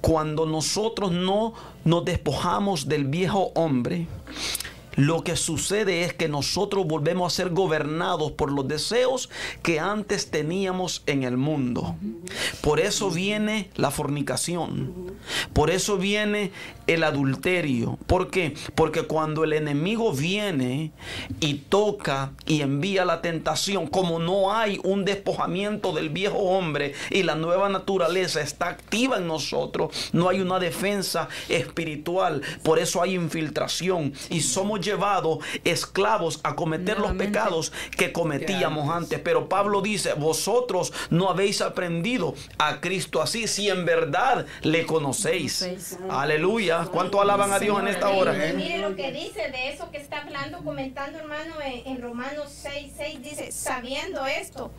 cuando 0.00 0.46
nosotros 0.46 1.12
no 1.12 1.52
nos 1.84 2.02
despojamos 2.06 2.88
del 2.88 3.04
viejo 3.04 3.52
hombre, 3.56 4.06
lo 4.96 5.24
que 5.24 5.36
sucede 5.36 6.04
es 6.04 6.14
que 6.14 6.28
nosotros 6.28 6.86
volvemos 6.86 7.32
a 7.32 7.36
ser 7.36 7.50
gobernados 7.50 8.32
por 8.32 8.52
los 8.52 8.66
deseos 8.68 9.30
que 9.62 9.80
antes 9.80 10.30
teníamos 10.30 11.02
en 11.06 11.22
el 11.22 11.36
mundo. 11.36 11.96
Por 12.60 12.80
eso 12.80 13.10
viene 13.10 13.70
la 13.76 13.90
fornicación. 13.90 15.14
Por 15.52 15.70
eso 15.70 15.96
viene 15.96 16.52
el 16.86 17.04
adulterio. 17.04 17.98
¿Por 18.06 18.30
qué? 18.30 18.54
Porque 18.74 19.02
cuando 19.02 19.44
el 19.44 19.52
enemigo 19.52 20.12
viene 20.12 20.92
y 21.40 21.54
toca 21.54 22.32
y 22.46 22.60
envía 22.62 23.04
la 23.04 23.22
tentación, 23.22 23.86
como 23.86 24.18
no 24.18 24.52
hay 24.52 24.80
un 24.84 25.04
despojamiento 25.04 25.92
del 25.92 26.10
viejo 26.10 26.38
hombre 26.38 26.94
y 27.10 27.22
la 27.22 27.34
nueva 27.34 27.68
naturaleza 27.68 28.40
está 28.40 28.68
activa 28.68 29.16
en 29.16 29.26
nosotros, 29.26 30.10
no 30.12 30.28
hay 30.28 30.40
una 30.40 30.58
defensa 30.58 31.28
espiritual. 31.48 32.42
Por 32.62 32.78
eso 32.78 33.02
hay 33.02 33.14
infiltración 33.14 34.12
y 34.30 34.40
somos 34.40 34.80
llevados 34.80 35.38
esclavos 35.64 36.40
a 36.42 36.54
cometer 36.54 36.98
los 36.98 37.12
pecados 37.12 37.72
que 37.96 38.12
cometíamos 38.12 38.90
antes. 38.90 39.20
Pero 39.20 39.48
Pablo 39.48 39.80
dice, 39.80 40.14
vosotros 40.14 40.92
no 41.10 41.30
habéis 41.30 41.60
aprendido 41.60 42.34
a 42.58 42.80
Cristo 42.80 43.22
así, 43.22 43.46
si 43.46 43.68
en 43.68 43.84
verdad 43.84 44.46
le 44.62 44.86
conocéis. 44.86 45.58
Conocéis. 45.60 45.98
Aleluya. 46.08 46.73
¿Cuánto 46.90 47.20
alaban 47.20 47.52
a 47.52 47.58
Dios 47.58 47.78
en 47.80 47.88
esta 47.88 48.08
hora? 48.08 48.32
Mire 48.32 48.78
lo 48.78 48.96
que 48.96 49.12
dice 49.12 49.50
de 49.50 49.72
eso 49.72 49.90
que 49.90 49.98
está 49.98 50.22
hablando, 50.22 50.58
comentando 50.58 51.18
hermano 51.18 51.54
en, 51.64 51.86
en 51.86 52.02
Romanos 52.02 52.50
6, 52.50 52.92
6, 52.96 53.22
dice, 53.22 53.52
sabiendo 53.52 54.26
esto, 54.26 54.70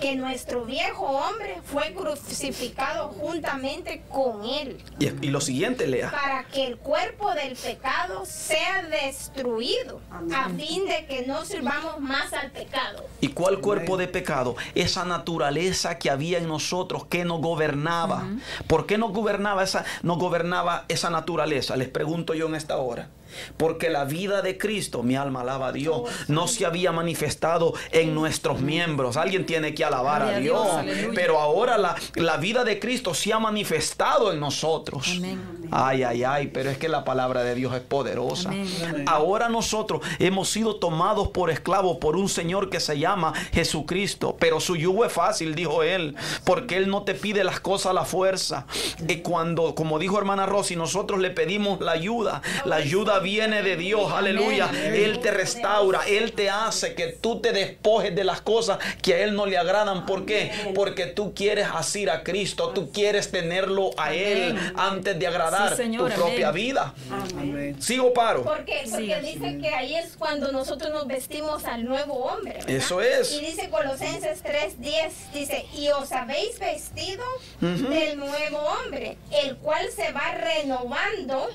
que 0.00 0.16
nuestro 0.16 0.64
viejo 0.64 1.04
hombre 1.06 1.60
fue 1.64 1.94
crucificado 1.94 3.08
juntamente 3.08 4.02
con 4.08 4.44
él, 4.44 4.78
Y, 4.98 5.06
y 5.26 5.30
lo 5.30 5.40
siguiente, 5.40 5.86
lea. 5.86 6.10
para 6.10 6.44
que 6.44 6.66
el 6.66 6.76
cuerpo 6.78 7.32
del 7.34 7.56
pecado 7.56 8.24
sea 8.26 8.82
destruido 8.82 10.00
a 10.34 10.48
fin 10.50 10.86
de 10.86 11.06
que 11.06 11.26
no 11.26 11.44
sirvamos 11.44 12.00
más 12.00 12.32
al 12.32 12.50
pecado. 12.50 13.04
¿Y 13.20 13.28
cuál 13.28 13.60
cuerpo 13.60 13.96
de 13.96 14.08
pecado? 14.08 14.56
Esa 14.74 15.04
naturaleza 15.04 15.98
que 15.98 16.10
había 16.10 16.38
en 16.38 16.48
nosotros 16.48 17.06
que 17.06 17.24
nos 17.24 17.40
gobernaba. 17.40 18.24
¿Por 18.66 18.86
qué 18.86 18.98
nos 18.98 19.12
gobernaba 19.12 19.62
esa, 19.62 19.84
nos 20.02 20.18
gobernaba 20.18 20.84
esa 20.88 21.10
naturaleza? 21.10 21.76
Les 21.76 21.88
pregunto 21.88 22.34
yo 22.34 22.46
en 22.46 22.54
esta 22.54 22.76
hora. 22.76 23.08
Porque 23.56 23.90
la 23.90 24.04
vida 24.04 24.42
de 24.42 24.58
Cristo, 24.58 25.02
mi 25.02 25.16
alma 25.16 25.42
alaba 25.42 25.68
a 25.68 25.72
Dios, 25.72 26.02
no 26.28 26.48
se 26.48 26.66
había 26.66 26.92
manifestado 26.92 27.74
en 27.90 28.14
nuestros 28.14 28.60
miembros. 28.60 29.16
Alguien 29.16 29.46
tiene 29.46 29.74
que 29.74 29.84
alabar 29.84 30.22
a 30.22 30.38
Dios. 30.38 30.68
Pero 31.14 31.40
ahora 31.40 31.78
la, 31.78 31.96
la 32.14 32.36
vida 32.36 32.64
de 32.64 32.78
Cristo 32.78 33.14
se 33.14 33.32
ha 33.32 33.38
manifestado 33.38 34.32
en 34.32 34.40
nosotros. 34.40 35.14
Amén. 35.16 35.63
Ay, 35.70 36.02
ay, 36.02 36.24
ay, 36.24 36.46
pero 36.48 36.70
es 36.70 36.78
que 36.78 36.88
la 36.88 37.04
palabra 37.04 37.42
de 37.42 37.54
Dios 37.54 37.74
es 37.74 37.80
poderosa. 37.80 38.50
Amén. 38.50 39.04
Ahora 39.06 39.48
nosotros 39.48 40.00
hemos 40.18 40.48
sido 40.48 40.76
tomados 40.76 41.28
por 41.28 41.50
esclavos 41.50 41.98
por 41.98 42.16
un 42.16 42.28
Señor 42.28 42.70
que 42.70 42.80
se 42.80 42.98
llama 42.98 43.32
Jesucristo, 43.52 44.36
pero 44.38 44.60
su 44.60 44.76
yugo 44.76 45.04
es 45.04 45.12
fácil, 45.12 45.54
dijo 45.54 45.82
él, 45.82 46.16
porque 46.44 46.76
él 46.76 46.88
no 46.88 47.02
te 47.02 47.14
pide 47.14 47.44
las 47.44 47.60
cosas 47.60 47.90
a 47.90 47.92
la 47.94 48.04
fuerza. 48.04 48.66
Y 49.06 49.16
cuando, 49.18 49.74
como 49.74 49.98
dijo 49.98 50.18
hermana 50.18 50.46
Rosy, 50.46 50.76
nosotros 50.76 51.20
le 51.20 51.30
pedimos 51.30 51.80
la 51.80 51.92
ayuda, 51.92 52.42
la 52.64 52.76
ayuda 52.76 53.18
viene 53.20 53.62
de 53.62 53.76
Dios, 53.76 54.12
aleluya. 54.12 54.70
Él 54.72 55.20
te 55.20 55.30
restaura, 55.30 56.00
él 56.06 56.32
te 56.32 56.50
hace 56.50 56.94
que 56.94 57.08
tú 57.08 57.40
te 57.40 57.52
despojes 57.52 58.14
de 58.14 58.24
las 58.24 58.40
cosas 58.40 58.78
que 59.02 59.14
a 59.14 59.24
él 59.24 59.34
no 59.34 59.46
le 59.46 59.58
agradan. 59.58 60.06
¿Por 60.06 60.26
qué? 60.26 60.52
Porque 60.74 61.06
tú 61.06 61.34
quieres 61.34 61.68
asir 61.72 62.10
a 62.10 62.22
Cristo, 62.22 62.70
tú 62.70 62.90
quieres 62.92 63.30
tenerlo 63.30 63.90
a 63.96 64.12
él 64.12 64.56
antes 64.76 65.18
de 65.18 65.26
agradar 65.26 65.53
Sí, 65.56 65.76
Señor, 65.76 66.10
tu 66.12 66.20
propia 66.20 66.50
vida. 66.50 66.94
Amén. 67.38 67.80
¿Sigo 67.80 68.12
paro? 68.12 68.42
Porque, 68.42 68.82
porque 68.90 69.20
dice 69.20 69.58
que 69.60 69.68
ahí 69.68 69.94
es 69.94 70.16
cuando 70.16 70.52
nosotros 70.52 70.92
nos 70.92 71.06
vestimos 71.06 71.64
al 71.64 71.84
nuevo 71.84 72.14
hombre. 72.14 72.54
¿verdad? 72.54 72.70
Eso 72.70 73.00
es. 73.00 73.32
Y 73.32 73.40
dice 73.40 73.68
Colosenses 73.70 74.42
3:10, 74.44 75.10
dice, 75.32 75.66
y 75.74 75.88
os 75.88 76.12
habéis 76.12 76.58
vestido 76.58 77.24
del 77.60 78.18
nuevo 78.18 78.58
hombre, 78.58 79.16
el 79.44 79.56
cual 79.56 79.90
se 79.90 80.12
va 80.12 80.32
renovando 80.32 81.48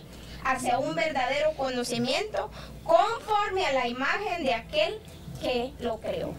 hacia 0.43 0.79
un 0.79 0.95
verdadero 0.95 1.51
conocimiento 1.57 2.49
conforme 2.83 3.65
a 3.65 3.73
la 3.73 3.87
imagen 3.87 4.43
de 4.43 4.53
aquel 4.53 4.99
que 5.41 5.73
lo 5.81 5.97
creó. 5.97 6.33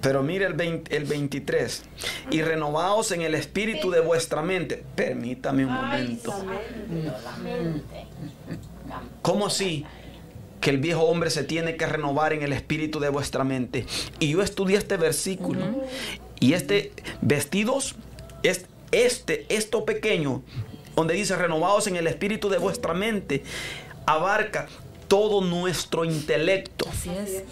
Pero 0.00 0.22
mire 0.22 0.46
el, 0.46 0.54
20 0.54 0.96
el 0.96 1.04
23. 1.04 1.82
Y 2.30 2.42
renovaos 2.42 3.12
en 3.12 3.22
el 3.22 3.34
espíritu 3.34 3.90
de 3.90 4.00
vuestra 4.00 4.42
mente. 4.42 4.82
Permítame 4.94 5.64
un 5.64 5.72
momento. 5.72 6.34
La 7.24 7.36
mente. 7.36 8.06
¿Cómo 9.22 9.46
así? 9.46 9.84
Que 10.60 10.70
el 10.70 10.78
viejo 10.78 11.02
hombre 11.02 11.30
se 11.30 11.44
tiene 11.44 11.76
que 11.76 11.86
renovar 11.86 12.32
en 12.32 12.42
el 12.42 12.52
espíritu 12.52 13.00
de 13.00 13.08
vuestra 13.08 13.44
mente. 13.44 13.86
Y 14.18 14.30
yo 14.30 14.42
estudié 14.42 14.76
este 14.76 14.96
versículo. 14.96 15.64
Y 16.40 16.52
este, 16.52 16.92
vestidos, 17.20 17.96
es, 18.42 18.66
este, 18.92 19.46
esto 19.48 19.84
pequeño, 19.84 20.42
donde 20.94 21.14
dice 21.14 21.36
renovados 21.36 21.86
en 21.86 21.96
el 21.96 22.06
espíritu 22.06 22.48
de 22.48 22.58
vuestra 22.58 22.94
mente, 22.94 23.42
abarca 24.06 24.68
todo 25.08 25.40
nuestro 25.40 26.04
intelecto. 26.04 26.88
Así 26.88 27.10
es. 27.10 27.44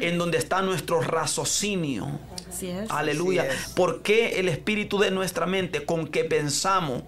En 0.00 0.18
donde 0.18 0.38
está 0.38 0.62
nuestro 0.62 1.00
raciocinio. 1.00 2.08
Así 2.48 2.68
es. 2.68 2.90
Aleluya. 2.90 3.42
Así 3.42 3.52
es. 3.52 3.68
¿Por 3.70 4.02
qué 4.02 4.40
el 4.40 4.48
espíritu 4.48 4.98
de 4.98 5.10
nuestra 5.10 5.46
mente 5.46 5.84
con 5.84 6.08
que 6.08 6.24
pensamos? 6.24 7.02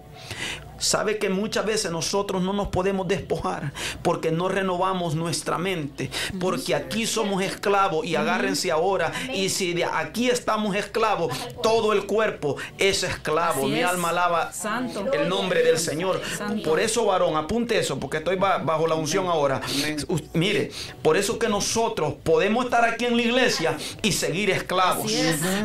Sabe 0.83 1.17
que 1.17 1.29
muchas 1.29 1.65
veces 1.65 1.91
nosotros 1.91 2.41
no 2.43 2.51
nos 2.51 2.67
podemos 2.67 3.07
despojar 3.07 3.71
porque 4.01 4.31
no 4.31 4.49
renovamos 4.49 5.15
nuestra 5.15 5.57
mente. 5.57 6.09
Porque 6.41 6.75
aquí 6.75 7.05
somos 7.07 7.41
esclavos 7.41 8.05
y 8.05 8.15
agárrense 8.17 8.69
ahora. 8.69 9.11
Y 9.33 9.47
si 9.49 9.73
de 9.73 9.85
aquí 9.85 10.29
estamos 10.29 10.75
esclavos, 10.75 11.31
todo 11.61 11.93
el 11.93 12.05
cuerpo 12.05 12.57
es 12.77 13.03
esclavo. 13.03 13.65
Mi 13.67 13.81
alma 13.81 14.09
alaba 14.09 14.51
Santo. 14.51 15.11
el 15.13 15.29
nombre 15.29 15.63
del 15.63 15.79
Señor. 15.79 16.21
Por 16.65 16.79
eso, 16.81 17.05
varón, 17.05 17.37
apunte 17.37 17.79
eso 17.79 17.97
porque 17.99 18.17
estoy 18.17 18.35
ba- 18.35 18.57
bajo 18.57 18.85
la 18.85 18.95
unción 18.95 19.27
ahora. 19.27 19.61
Mire, 20.33 20.71
por 21.01 21.15
eso 21.15 21.39
que 21.39 21.47
nosotros 21.47 22.15
podemos 22.23 22.65
estar 22.65 22.83
aquí 22.83 23.05
en 23.05 23.15
la 23.15 23.21
iglesia 23.23 23.77
y 24.01 24.11
seguir 24.11 24.49
esclavos. 24.49 25.11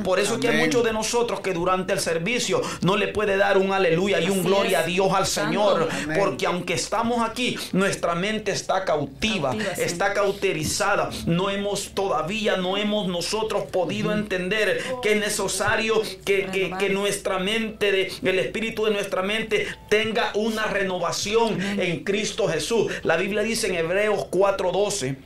Por 0.05 0.21
eso 0.21 0.39
que 0.39 0.49
hay 0.49 0.59
muchos 0.65 0.85
de 0.85 0.93
nosotros 0.93 1.41
que 1.41 1.53
durante 1.53 1.93
el 1.93 2.01
servicio 2.01 2.63
no 2.83 2.97
le 2.97 3.09
puede 3.09 3.37
dar 3.37 3.59
un 3.59 3.73
aleluya 3.73 4.21
y 4.21 4.31
un 4.31 4.45
gloria 4.45 4.81
a 4.81 4.83
Dios 4.85 5.08
al. 5.15 5.27
Señor. 5.27 5.89
Porque 6.19 6.47
aunque 6.47 6.75
estamos 6.75 7.29
aquí, 7.29 7.57
nuestra 7.73 8.15
mente 8.15 8.51
está 8.53 8.85
cautiva, 8.85 9.55
está 9.77 10.13
cauterizada. 10.15 11.11
No 11.27 11.51
hemos 11.51 11.91
todavía, 11.95 12.57
no 12.57 12.77
hemos 12.77 13.07
nosotros 13.09 13.65
podido 13.71 14.13
entender 14.13 14.83
que 15.03 15.13
es 15.13 15.21
necesario 15.21 16.03
que, 16.25 16.47
que- 16.79 16.89
nuestra 16.89 17.39
mente, 17.39 17.93
de- 17.93 18.13
el 18.23 18.39
espíritu 18.39 18.85
de 18.87 18.91
nuestra 18.93 19.23
mente 19.23 19.67
tenga 19.89 20.31
una 20.35 20.65
renovación 20.67 21.61
en 21.61 22.03
Cristo 22.05 22.49
Jesús. 22.49 22.91
La 23.03 23.17
Biblia 23.17 23.43
dice 23.43 23.69
en 23.69 23.75
Hebreos 23.77 24.27
4:12 24.31 25.17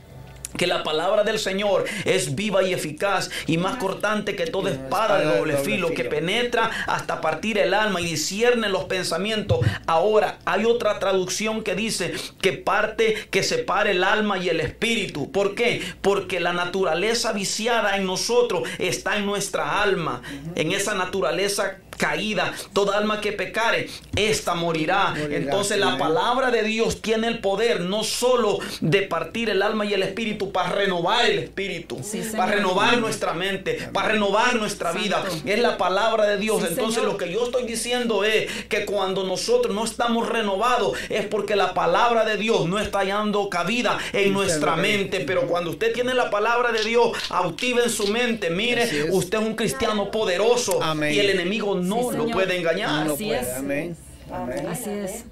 que 0.57 0.67
la 0.67 0.83
palabra 0.83 1.23
del 1.23 1.39
Señor 1.39 1.85
es 2.05 2.35
viva 2.35 2.63
y 2.63 2.73
eficaz 2.73 3.29
y 3.47 3.57
más 3.57 3.77
cortante 3.77 4.35
que 4.35 4.47
toda 4.47 4.71
espada 4.71 5.19
de 5.19 5.37
doble 5.37 5.57
filo 5.57 5.93
que 5.93 6.05
penetra 6.05 6.69
hasta 6.87 7.21
partir 7.21 7.57
el 7.57 7.73
alma 7.73 8.01
y 8.01 8.05
discierne 8.05 8.69
los 8.69 8.85
pensamientos. 8.85 9.59
Ahora 9.87 10.39
hay 10.45 10.65
otra 10.65 10.99
traducción 10.99 11.63
que 11.63 11.75
dice 11.75 12.13
que 12.41 12.53
parte, 12.53 13.27
que 13.31 13.43
separe 13.43 13.91
el 13.91 14.03
alma 14.03 14.37
y 14.37 14.49
el 14.49 14.59
espíritu. 14.59 15.31
¿Por 15.31 15.55
qué? 15.55 15.81
Porque 16.01 16.39
la 16.39 16.53
naturaleza 16.53 17.33
viciada 17.33 17.97
en 17.97 18.05
nosotros 18.05 18.67
está 18.79 19.17
en 19.17 19.25
nuestra 19.25 19.81
alma, 19.81 20.21
en 20.55 20.71
esa 20.71 20.93
naturaleza 20.93 21.77
caída, 21.97 22.53
toda 22.73 22.97
alma 22.97 23.21
que 23.21 23.31
pecare, 23.31 23.89
esta 24.15 24.55
morirá. 24.55 25.11
Morirá, 25.11 25.37
Entonces 25.37 25.79
la 25.79 25.97
palabra 25.97 26.51
de 26.51 26.63
Dios 26.63 27.01
tiene 27.01 27.27
el 27.27 27.39
poder 27.39 27.81
no 27.81 28.03
solo 28.03 28.59
de 28.81 29.03
partir 29.03 29.49
el 29.49 29.61
alma 29.61 29.85
y 29.85 29.93
el 29.93 30.03
espíritu 30.03 30.42
para 30.51 30.69
renovar 30.69 31.25
el 31.25 31.39
espíritu, 31.39 31.99
Sí, 32.03 32.21
para 32.35 32.53
renovar 32.55 32.97
nuestra 32.97 33.33
mente, 33.33 33.89
para 33.93 34.09
renovar 34.09 34.55
nuestra 34.55 34.91
vida. 34.91 35.23
Es 35.45 35.59
la 35.59 35.77
palabra 35.77 36.25
de 36.25 36.37
Dios. 36.37 36.61
Sí, 36.61 36.67
Entonces 36.69 36.95
Señor. 36.95 37.11
lo 37.13 37.17
que 37.17 37.31
yo 37.31 37.45
estoy 37.45 37.65
diciendo 37.65 38.23
es 38.23 38.51
que 38.69 38.85
cuando 38.85 39.23
nosotros 39.23 39.73
no 39.73 39.83
estamos 39.85 40.27
renovados 40.29 40.97
es 41.09 41.25
porque 41.25 41.55
la 41.55 41.73
palabra 41.73 42.25
de 42.25 42.37
Dios 42.37 42.67
no 42.67 42.79
está 42.79 42.99
hallando 42.99 43.49
cabida 43.49 43.97
en 44.11 44.33
nuestra 44.33 44.75
mente. 44.75 45.21
Pero 45.21 45.47
cuando 45.47 45.69
usted 45.71 45.93
tiene 45.93 46.13
la 46.13 46.29
palabra 46.29 46.71
de 46.71 46.83
Dios 46.83 47.11
activa 47.29 47.83
en 47.83 47.89
su 47.89 48.07
mente, 48.07 48.49
mire, 48.49 48.83
es. 48.83 49.05
usted 49.11 49.39
es 49.39 49.43
un 49.45 49.55
cristiano 49.55 50.11
poderoso 50.11 50.81
Amén. 50.81 51.13
y 51.13 51.19
el 51.19 51.29
enemigo 51.29 51.75
no 51.75 52.11
Sí, 52.11 52.17
lo 52.17 52.25
puede 52.27 52.57
engañar. 52.57 53.05
No 53.05 53.13
Así 53.13 53.25
puede. 53.25 53.39
es. 53.41 53.53
Amén. 53.57 53.97
Amén. 54.31 54.67
Así 54.67 54.89
es. 54.89 55.23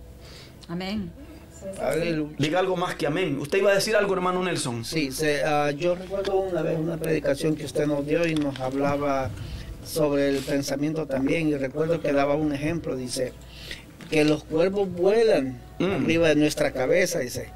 Amén. 0.70 1.12
Diga 2.38 2.60
algo 2.60 2.76
más 2.76 2.96
que 2.96 3.08
amén. 3.08 3.38
Usted 3.40 3.60
iba 3.60 3.72
a 3.72 3.76
decir 3.76 3.96
algo, 3.96 4.14
hermano 4.14 4.44
Nelson. 4.44 4.84
Sí, 4.86 5.12
se, 5.12 5.44
ah, 5.44 5.72
yo 5.72 5.96
recuerdo 5.96 6.36
una 6.40 6.62
vez 6.62 6.78
una 6.80 6.98
predicación 6.98 7.56
que 7.56 7.66
usted 7.66 7.86
nos 7.88 8.06
dio 8.06 8.26
y 8.28 8.36
nos 8.36 8.60
hablaba 8.60 9.30
sobre 9.86 10.30
el 10.30 10.38
pensamiento 10.38 11.06
también 11.08 11.48
y 11.50 11.56
recuerdo 11.56 12.02
que 12.02 12.14
daba 12.14 12.36
un 12.36 12.54
ejemplo, 12.54 12.96
dice, 12.96 13.34
que 14.10 14.24
los 14.26 14.44
cuervos 14.44 14.92
vuelan 14.92 15.60
Mm. 15.80 16.04
arriba 16.04 16.28
de 16.30 16.36
nuestra 16.36 16.72
cabeza, 16.72 17.20
dice. 17.20 17.50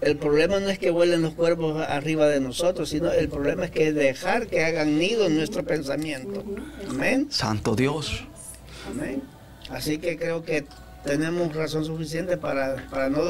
El 0.00 0.16
problema 0.16 0.60
no 0.60 0.68
es 0.68 0.78
que 0.78 0.90
vuelen 0.92 1.22
los 1.22 1.34
cuervos 1.34 1.84
arriba 1.88 2.28
de 2.28 2.38
nosotros, 2.38 2.88
sino 2.90 3.10
el 3.10 3.28
problema 3.28 3.64
es 3.64 3.72
que 3.72 3.92
dejar 3.92 4.46
que 4.46 4.64
hagan 4.64 4.96
nido 4.96 5.26
en 5.26 5.36
nuestro 5.36 5.64
pensamiento. 5.64 6.44
Amén. 6.88 7.26
Santo 7.30 7.74
Dios. 7.74 8.22
Amén. 8.88 9.22
Así 9.70 9.98
que 9.98 10.16
creo 10.16 10.44
que 10.44 10.66
tenemos 11.08 11.54
razón 11.54 11.84
suficiente 11.84 12.36
para, 12.36 12.86
para 12.90 13.08
no 13.08 13.20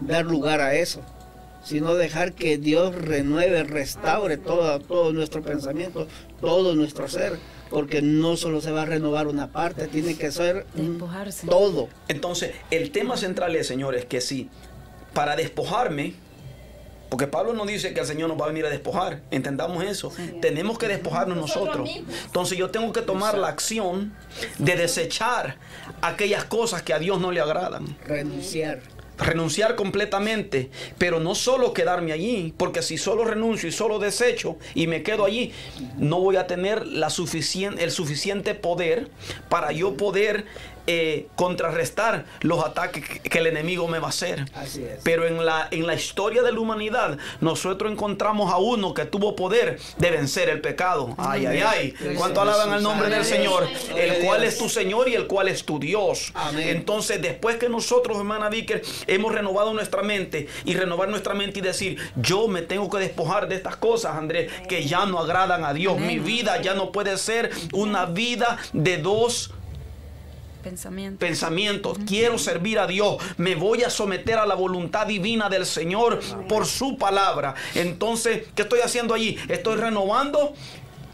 dar 0.00 0.24
lugar 0.24 0.60
a 0.60 0.74
eso, 0.74 1.02
sino 1.64 1.94
dejar 1.94 2.32
que 2.32 2.58
Dios 2.58 2.94
renueve, 2.94 3.64
restaure 3.64 4.36
todo, 4.36 4.78
todo 4.78 5.12
nuestro 5.12 5.42
pensamiento, 5.42 6.06
todo 6.40 6.74
nuestro 6.74 7.08
ser, 7.08 7.38
porque 7.70 8.02
no 8.02 8.36
solo 8.36 8.60
se 8.60 8.70
va 8.70 8.82
a 8.82 8.86
renovar 8.86 9.26
una 9.26 9.48
parte, 9.48 9.88
tiene 9.88 10.16
que 10.16 10.30
ser 10.30 10.64
Despojarse. 10.74 11.46
todo. 11.48 11.88
Entonces, 12.06 12.52
el 12.70 12.92
tema 12.92 13.16
central 13.16 13.56
es, 13.56 13.66
señores, 13.66 14.04
que 14.04 14.20
sí, 14.20 14.48
para 15.12 15.34
despojarme, 15.34 16.14
porque 17.08 17.26
Pablo 17.26 17.54
no 17.54 17.64
dice 17.64 17.94
que 17.94 18.00
el 18.00 18.06
Señor 18.06 18.28
nos 18.28 18.38
va 18.38 18.44
a 18.44 18.48
venir 18.48 18.66
a 18.66 18.70
despojar, 18.70 19.22
entendamos 19.30 19.82
eso, 19.82 20.12
tenemos 20.40 20.78
que 20.78 20.88
despojarnos 20.88 21.36
Nosotros. 21.36 21.88
Entonces 22.26 22.58
yo 22.58 22.70
tengo 22.70 22.92
que 22.92 23.02
tomar 23.02 23.36
la 23.38 23.48
acción 23.48 24.14
de 24.58 24.76
desechar 24.76 25.56
aquellas 26.02 26.44
cosas 26.44 26.82
que 26.82 26.92
a 26.92 26.98
Dios 26.98 27.20
no 27.20 27.30
le 27.32 27.40
agradan. 27.40 27.96
Renunciar. 28.06 28.80
renunciar 29.20 29.74
completamente, 29.74 30.70
pero 30.96 31.18
no 31.18 31.34
solo 31.34 31.72
quedarme 31.72 32.12
allí, 32.12 32.54
porque 32.56 32.82
si 32.82 32.96
solo 32.98 33.24
renuncio 33.24 33.68
y 33.68 33.72
solo 33.72 33.98
desecho 33.98 34.58
y 34.76 34.86
me 34.86 35.02
quedo 35.02 35.24
allí, 35.24 35.52
no 35.96 36.20
voy 36.20 36.36
a 36.36 36.46
tener 36.46 36.86
la 36.86 37.08
suficien- 37.10 37.80
el 37.80 37.90
suficiente 37.90 38.54
poder 38.54 39.10
para 39.48 39.72
yo 39.72 39.96
poder 39.96 40.44
eh, 40.90 41.28
contrarrestar 41.36 42.24
los 42.40 42.64
ataques 42.64 43.04
que- 43.20 43.38
el 43.38 43.46
enemigo 43.46 43.86
me 43.88 43.98
va 43.98 44.06
a 44.06 44.10
hacer. 44.10 44.46
Así 44.54 44.82
es. 44.82 45.00
Pero 45.04 45.26
en 45.26 45.44
la, 45.44 45.68
en 45.70 45.86
la 45.86 45.94
historia 45.94 46.42
de 46.42 46.50
la 46.50 46.58
humanidad, 46.58 47.18
nosotros 47.40 47.92
encontramos 47.92 48.50
a 48.52 48.56
uno 48.56 48.94
que 48.94 49.04
tuvo 49.04 49.36
poder 49.36 49.78
de 49.98 50.10
vencer 50.10 50.48
el 50.48 50.60
pecado. 50.60 51.14
Ay, 51.18 51.46
ay, 51.46 51.60
ay. 51.60 51.94
¿Cuánto 52.16 52.40
alaban 52.40 52.72
al 52.72 52.82
nombre 52.82 53.10
del 53.10 53.24
Señor? 53.24 53.68
El 53.96 54.24
cual 54.24 54.42
es 54.44 54.56
tu 54.58 54.68
Señor 54.68 55.08
y 55.08 55.14
el 55.14 55.26
cual 55.26 55.48
es 55.48 55.64
tu 55.64 55.78
Dios. 55.78 56.32
Amén. 56.34 56.68
Entonces, 56.68 57.20
después 57.20 57.56
que 57.56 57.68
nosotros, 57.68 58.16
hermana 58.16 58.48
Vicker, 58.48 58.82
hemos 59.06 59.32
renovado 59.32 59.74
nuestra 59.74 60.02
mente 60.02 60.48
y 60.64 60.74
renovar 60.74 61.08
nuestra 61.10 61.34
mente 61.34 61.58
y 61.58 61.62
decir, 61.62 61.98
yo 62.16 62.48
me 62.48 62.62
tengo 62.62 62.88
que 62.88 62.98
despojar 62.98 63.46
de 63.46 63.56
estas 63.56 63.76
cosas, 63.76 64.16
Andrés, 64.16 64.50
que 64.68 64.84
ya 64.86 65.04
no 65.06 65.18
agradan 65.18 65.64
a 65.64 65.74
Dios. 65.74 65.98
Mi 66.00 66.18
vida 66.18 66.60
ya 66.62 66.72
no 66.74 66.92
puede 66.92 67.16
ser 67.18 67.50
una 67.72 68.06
vida 68.06 68.58
de 68.72 68.96
dos 68.98 69.52
Pensamiento. 70.68 71.18
pensamientos. 71.18 71.98
Quiero 72.06 72.38
servir 72.38 72.78
a 72.78 72.86
Dios. 72.86 73.16
Me 73.38 73.54
voy 73.54 73.84
a 73.84 73.90
someter 73.90 74.38
a 74.38 74.44
la 74.44 74.54
voluntad 74.54 75.06
divina 75.06 75.48
del 75.48 75.64
Señor 75.64 76.20
por 76.48 76.66
su 76.66 76.98
palabra. 76.98 77.54
Entonces, 77.74 78.44
¿qué 78.54 78.62
estoy 78.62 78.80
haciendo 78.80 79.14
allí? 79.14 79.38
Estoy 79.48 79.76
renovando 79.76 80.54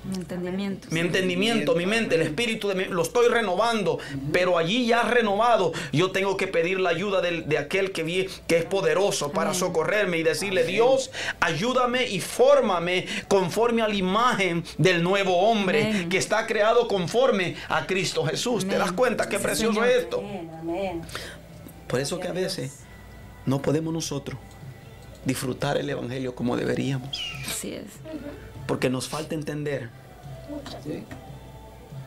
Mi 0.04 0.16
entendimiento. 0.16 0.88
mi 0.90 1.00
entendimiento, 1.00 1.74
mi 1.74 1.86
mente, 1.86 2.14
el 2.16 2.22
espíritu 2.22 2.68
de 2.68 2.74
mi- 2.74 2.84
lo 2.84 3.00
estoy 3.02 3.28
renovando, 3.28 3.98
pero 4.32 4.58
allí 4.58 4.86
ya 4.86 5.02
renovado, 5.02 5.72
yo 5.92 6.10
tengo 6.10 6.36
que 6.36 6.46
pedir 6.46 6.78
la 6.78 6.90
ayuda 6.90 7.20
del- 7.22 7.48
de 7.48 7.56
aquel 7.58 7.90
que, 7.92 8.02
vi- 8.02 8.28
que 8.46 8.58
es 8.58 8.64
poderoso 8.66 9.32
para 9.32 9.50
Amén. 9.50 9.60
socorrerme 9.60 10.18
y 10.18 10.22
decirle, 10.22 10.64
Dios, 10.64 11.10
ayúdame 11.40 12.06
y 12.06 12.20
fórmame 12.20 13.06
conforme 13.28 13.80
a 13.82 13.88
la 13.88 13.94
imagen 13.94 14.62
del 14.76 15.02
nuevo 15.02 15.36
hombre 15.48 15.84
Amén. 15.88 16.08
que 16.10 16.18
está 16.18 16.46
creado 16.46 16.86
conforme 16.86 17.56
a 17.68 17.86
Cristo 17.86 18.24
Jesús. 18.26 18.68
¿Te 18.68 18.76
das 18.76 18.92
cuenta 18.92 19.28
qué 19.28 19.38
Sí, 19.38 19.42
precioso 19.42 19.84
es 19.84 19.96
esto? 20.02 20.22
Por 21.88 22.00
eso 22.00 22.18
que 22.20 22.28
a 22.28 22.32
veces 22.32 22.80
no 23.46 23.62
podemos 23.62 23.92
nosotros 23.94 24.38
disfrutar 25.24 25.78
el 25.78 25.88
Evangelio 25.88 26.34
como 26.34 26.56
deberíamos, 26.56 27.18
Así 27.48 27.72
es. 27.72 27.84
Porque 28.66 28.90
nos 28.90 29.08
falta 29.08 29.34
entender 29.34 29.90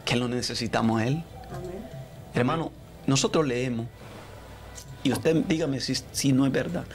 que 0.05 0.15
lo 0.15 0.27
necesitamos 0.27 1.01
a 1.01 1.07
Él. 1.07 1.23
Amén. 1.53 1.81
Hermano, 2.33 2.71
nosotros 3.05 3.45
leemos, 3.47 3.87
y 5.03 5.11
usted 5.11 5.35
dígame 5.47 5.79
si, 5.79 5.95
si 6.11 6.31
no 6.33 6.45
es 6.45 6.51
verdad, 6.51 6.85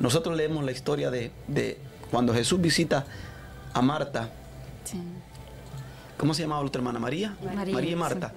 nosotros 0.00 0.36
leemos 0.36 0.64
la 0.64 0.72
historia 0.72 1.10
de, 1.10 1.30
de 1.48 1.78
cuando 2.10 2.34
Jesús 2.34 2.60
visita 2.60 3.06
a 3.72 3.82
Marta, 3.82 4.30
Sí. 4.84 4.98
¿cómo 6.18 6.34
se 6.34 6.42
llamaba 6.42 6.60
la 6.62 6.66
otra 6.66 6.80
hermana? 6.80 6.98
María. 6.98 7.36
María, 7.54 7.80
y 7.90 7.94
Marta. 7.96 8.32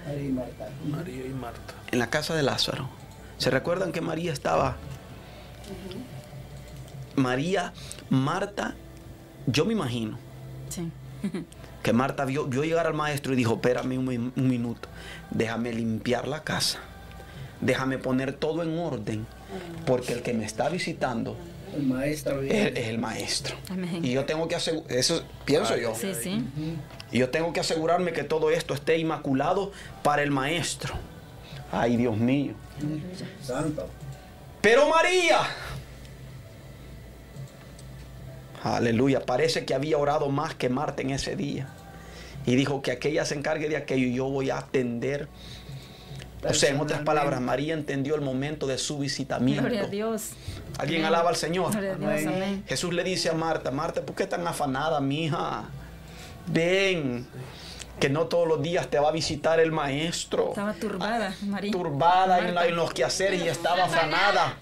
María 0.88 1.26
y 1.26 1.30
Marta. 1.34 1.73
en 1.91 1.99
la 1.99 2.09
casa 2.09 2.36
de 2.36 2.43
Lázaro. 2.43 2.88
¿Se 3.38 3.49
recuerdan 3.49 3.91
que 3.91 3.99
María 4.01 4.32
estaba? 4.32 4.78
María, 7.15 7.73
Marta, 8.09 8.76
yo 9.47 9.65
me 9.65 9.73
imagino. 9.73 10.17
Que 11.84 11.93
Marta 11.93 12.26
vio, 12.26 12.45
vio 12.45 12.63
llegar 12.63 12.88
al 12.88 12.93
maestro 12.93 13.34
y 13.34 13.36
dijo, 13.36 13.53
espérame 13.55 13.97
un, 13.97 14.34
un 14.36 14.47
minuto, 14.47 14.88
déjame 15.32 15.71
limpiar 15.73 16.28
la 16.28 16.43
casa, 16.43 16.80
déjame 17.61 17.97
poner 17.97 18.34
todo 18.34 18.63
en 18.63 18.78
orden, 18.80 19.26
porque 19.86 20.13
el 20.13 20.21
que 20.21 20.34
me 20.34 20.45
está 20.45 20.69
visitando 20.69 21.38
El 21.76 21.84
maestro 21.84 22.41
es, 22.41 22.76
el 22.88 22.97
maestro. 22.97 23.55
Amén. 23.69 24.03
Y 24.03 24.11
yo 24.11 24.26
tengo 24.26 24.47
que 24.47 24.55
asegurar, 24.55 24.91
eso 24.91 25.23
pienso 25.45 25.76
yo, 25.78 25.93
Sí, 25.95 26.13
sí. 26.21 26.43
y 27.11 27.19
yo 27.19 27.30
tengo 27.30 27.53
que 27.53 27.59
asegurarme 27.59 28.13
que 28.13 28.23
todo 28.23 28.49
esto 28.49 28.73
esté 28.73 28.97
inmaculado 28.97 29.71
para 30.03 30.23
el 30.23 30.32
maestro. 30.32 30.93
Ay, 31.71 31.97
Dios 31.97 32.15
mío. 32.17 32.53
Santo. 33.41 33.88
Pero 34.61 34.89
María, 34.89 35.39
aleluya, 38.74 39.26
parece 39.26 39.66
que 39.66 39.74
había 39.76 39.97
orado 39.97 40.30
más 40.30 40.55
que 40.55 40.70
Marta 40.70 41.01
en 41.03 41.11
ese 41.11 41.36
día. 41.36 41.68
Y 42.47 42.55
dijo 42.55 42.82
que 42.82 42.91
aquella 42.91 43.26
se 43.26 43.36
encargue 43.36 43.70
de 43.70 43.78
aquello 43.78 44.07
y 44.07 44.13
yo 44.16 44.26
voy 44.26 44.49
a 44.49 44.57
atender. 44.57 45.28
O 46.47 46.53
sea, 46.53 46.70
en 46.70 46.80
otras 46.80 47.01
palabras, 47.01 47.41
María 47.41 47.74
entendió 47.74 48.13
el 48.16 48.22
momento 48.22 48.68
de 48.68 48.78
su 48.78 48.99
visitamiento. 48.99 49.63
Gloria 49.63 49.84
a 49.84 49.88
Dios. 49.88 50.30
¿Alguien 50.78 51.01
Amén. 51.01 51.13
alaba 51.16 51.30
al 51.32 51.36
Señor? 51.38 51.72
Gloria 51.72 51.93
a 51.93 51.95
Dios. 51.95 52.11
Amén. 52.11 52.28
Amén. 52.43 52.63
Jesús 52.68 52.93
le 52.93 53.03
dice 53.03 53.30
a 53.30 53.34
Marta, 53.34 53.72
Marta, 53.72 54.01
¿por 54.05 54.16
qué 54.16 54.28
tan 54.28 54.45
afanada, 54.47 54.99
mija? 55.01 55.66
Ven, 56.47 57.26
que 57.99 58.09
no 58.09 58.26
todos 58.28 58.47
los 58.47 58.61
días 58.61 58.88
te 58.89 58.99
va 58.99 59.09
a 59.09 59.11
visitar 59.11 59.59
el 59.59 59.72
maestro. 59.72 60.49
Estaba 60.49 60.74
turbada, 60.74 61.34
María. 61.47 61.72
Turbada 61.72 62.47
en, 62.47 62.53
la- 62.53 62.68
en 62.68 62.76
los 62.76 62.93
quehaceres 62.93 63.43
y 63.43 63.47
estaba 63.47 63.86
afanada. 63.86 64.57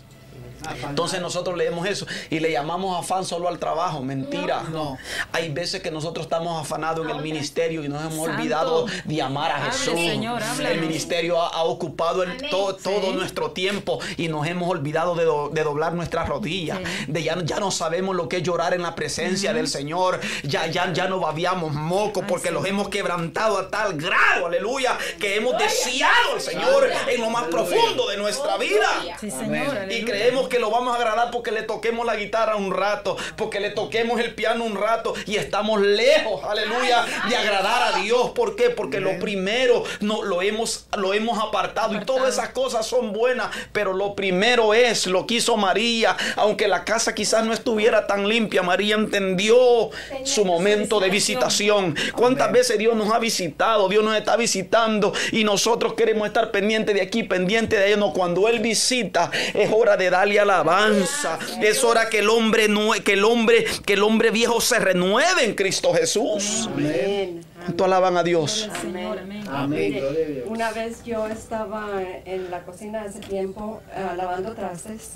Entonces 0.87 1.21
nosotros 1.21 1.57
leemos 1.57 1.87
eso 1.87 2.05
y 2.29 2.39
le 2.39 2.51
llamamos 2.51 2.99
afán 2.99 3.25
solo 3.25 3.47
al 3.47 3.59
trabajo. 3.59 4.01
Mentira. 4.01 4.63
No. 4.71 4.97
Hay 5.31 5.49
veces 5.49 5.81
que 5.81 5.91
nosotros 5.91 6.25
estamos 6.25 6.61
afanados 6.61 7.05
en 7.05 7.15
el 7.15 7.21
ministerio 7.21 7.83
y 7.83 7.89
nos 7.89 8.01
hemos 8.01 8.25
Santo. 8.25 8.31
olvidado 8.41 8.85
de 9.05 9.21
amar 9.21 9.51
a 9.51 9.55
Hable, 9.57 9.71
Jesús. 9.71 9.93
Señor, 9.93 10.41
el 10.69 10.79
ministerio 10.81 11.41
ha, 11.41 11.49
ha 11.49 11.63
ocupado 11.63 12.23
el- 12.23 12.31
Amén. 12.31 12.49
to- 12.49 12.75
todo 12.75 13.07
Sí. 13.09 13.13
nuestro 13.13 13.51
tiempo 13.51 13.99
y 14.17 14.27
nos 14.27 14.47
hemos 14.47 14.69
olvidado 14.69 15.15
de, 15.15 15.25
do- 15.25 15.49
de 15.49 15.63
doblar 15.63 15.93
nuestras 15.93 16.27
rodillas. 16.27 16.79
Sí. 16.79 17.05
De 17.11 17.23
ya, 17.23 17.37
ya 17.43 17.59
no 17.59 17.71
sabemos 17.71 18.15
lo 18.15 18.27
que 18.29 18.37
es 18.37 18.43
llorar 18.43 18.73
en 18.73 18.81
la 18.81 18.95
presencia 18.95 19.53
del 19.53 19.67
Señor. 19.67 20.19
Ya, 20.43 20.67
ya, 20.67 20.91
ya 20.93 21.07
no 21.07 21.19
babiamos 21.19 21.73
moco 21.73 22.21
Ay, 22.21 22.25
porque 22.27 22.47
sí. 22.49 22.53
los 22.53 22.65
hemos 22.65 22.89
quebrantado 22.89 23.57
a 23.57 23.69
tal 23.69 23.93
grado, 23.95 24.47
aleluya, 24.47 24.97
que 25.19 25.35
hemos 25.37 25.57
deseado 25.57 26.33
al 26.33 26.41
Señor 26.41 26.89
en 27.07 27.21
lo 27.21 27.29
más 27.29 27.43
profundo 27.45 28.07
de 28.07 28.17
nuestra 28.17 28.57
vida. 28.57 28.87
Sí, 29.19 29.29
Amén. 29.31 29.65
Señor. 29.69 29.91
Y 29.91 30.05
creemos 30.05 30.47
que 30.47 30.52
lo 30.59 30.69
vamos 30.69 30.93
a 30.93 30.97
agradar 30.97 31.31
porque 31.31 31.51
le 31.51 31.63
toquemos 31.63 32.05
la 32.05 32.15
guitarra 32.15 32.55
un 32.55 32.73
rato, 32.73 33.17
porque 33.35 33.59
le 33.59 33.69
toquemos 33.69 34.19
el 34.19 34.33
piano 34.35 34.63
un 34.63 34.75
rato 34.75 35.13
y 35.25 35.35
estamos 35.35 35.81
lejos, 35.81 36.43
aleluya, 36.43 37.05
de 37.29 37.35
agradar 37.35 37.93
a 37.93 37.99
Dios. 37.99 38.31
¿Por 38.31 38.55
qué? 38.55 38.69
Porque 38.69 38.99
lo 38.99 39.19
primero 39.19 39.83
no, 39.99 40.23
lo, 40.23 40.41
hemos, 40.41 40.87
lo 40.97 41.13
hemos 41.13 41.39
apartado, 41.39 41.95
y 41.95 42.05
todas 42.05 42.33
esas 42.33 42.49
cosas 42.49 42.85
son 42.85 43.13
buenas, 43.13 43.49
pero 43.71 43.93
lo 43.93 44.15
primero 44.15 44.73
es 44.73 45.07
lo 45.07 45.25
que 45.27 45.35
hizo 45.35 45.57
María, 45.57 46.15
aunque 46.35 46.67
la 46.67 46.83
casa 46.83 47.15
quizás 47.15 47.45
no 47.45 47.53
estuviera 47.53 48.07
tan 48.07 48.27
limpia, 48.27 48.63
María 48.63 48.95
entendió 48.95 49.89
su 50.23 50.45
momento 50.45 50.99
de 50.99 51.09
visitación. 51.09 51.95
¿Cuántas 52.15 52.51
veces 52.51 52.77
Dios 52.77 52.95
nos 52.95 53.11
ha 53.11 53.19
visitado? 53.19 53.89
Dios 53.89 54.03
nos 54.03 54.15
está 54.15 54.35
visitando 54.35 55.13
y 55.31 55.43
nosotros 55.43 55.93
queremos 55.93 56.27
estar 56.27 56.51
pendientes 56.51 56.95
de 56.95 57.01
aquí, 57.01 57.23
pendientes 57.23 57.79
de 57.79 57.85
allá. 57.85 57.97
No, 57.97 58.13
cuando 58.13 58.47
Él 58.47 58.59
visita 58.59 59.31
es 59.53 59.71
hora 59.71 59.97
de 59.97 60.09
darle 60.09 60.39
alabanza. 60.43 61.39
Es 61.61 61.83
hora 61.83 62.09
que 62.09 62.19
el 62.19 62.29
hombre 62.29 62.67
que 63.03 63.13
el 63.13 63.25
hombre 63.25 63.65
que 63.85 63.93
el 63.93 64.03
hombre 64.03 64.29
viejo 64.31 64.61
se 64.61 64.79
renueve 64.79 65.43
en 65.43 65.55
Cristo 65.55 65.93
Jesús. 65.93 66.69
Amén. 66.71 67.43
¿Cuánto 67.57 67.85
alaban 67.85 68.17
a 68.17 68.23
Dios? 68.23 68.69
Amén. 68.81 69.43
Amén. 69.49 69.93
Mire, 69.93 70.43
una 70.47 70.71
vez 70.71 71.03
yo 71.05 71.27
estaba 71.27 72.01
en 72.25 72.51
la 72.51 72.61
cocina 72.63 73.03
hace 73.03 73.19
tiempo 73.19 73.81
ah, 73.95 74.13
lavando 74.15 74.53
trastes 74.53 75.11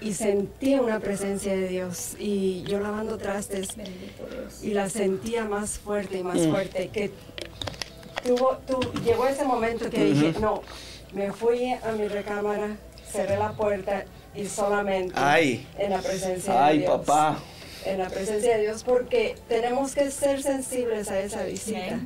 y 0.00 0.12
sentí 0.14 0.74
una 0.74 1.00
presencia 1.00 1.54
de 1.54 1.68
Dios 1.68 2.16
y 2.18 2.62
yo 2.64 2.80
lavando 2.80 3.16
trastes 3.18 3.68
y 4.62 4.70
la 4.72 4.88
sentía 4.90 5.44
más 5.44 5.78
fuerte 5.78 6.18
y 6.18 6.22
más 6.22 6.36
Mm. 6.38 6.50
fuerte 6.50 6.88
que 6.92 7.10
tuvo, 8.24 8.58
tu- 8.66 8.92
llegó 9.04 9.26
ese 9.26 9.44
momento 9.44 9.88
que 9.90 10.04
dije 10.04 10.34
no 10.40 10.62
me 11.14 11.32
fui 11.32 11.72
a 11.72 11.92
mi 11.92 12.08
recámara 12.08 12.76
cerré 13.10 13.36
la 13.38 13.52
puerta 13.52 14.04
y 14.36 14.46
solamente 14.46 15.14
Ay. 15.16 15.66
en 15.78 15.90
la 15.90 15.98
presencia 16.00 16.52
de 16.52 16.58
Ay, 16.58 16.78
Dios 16.80 16.90
papá. 16.90 17.38
en 17.84 17.98
la 17.98 18.08
presencia 18.08 18.56
de 18.56 18.62
Dios 18.62 18.82
porque 18.84 19.34
tenemos 19.48 19.94
que 19.94 20.10
ser 20.10 20.42
sensibles 20.42 21.08
a 21.10 21.18
esa 21.20 21.44
visita. 21.44 22.00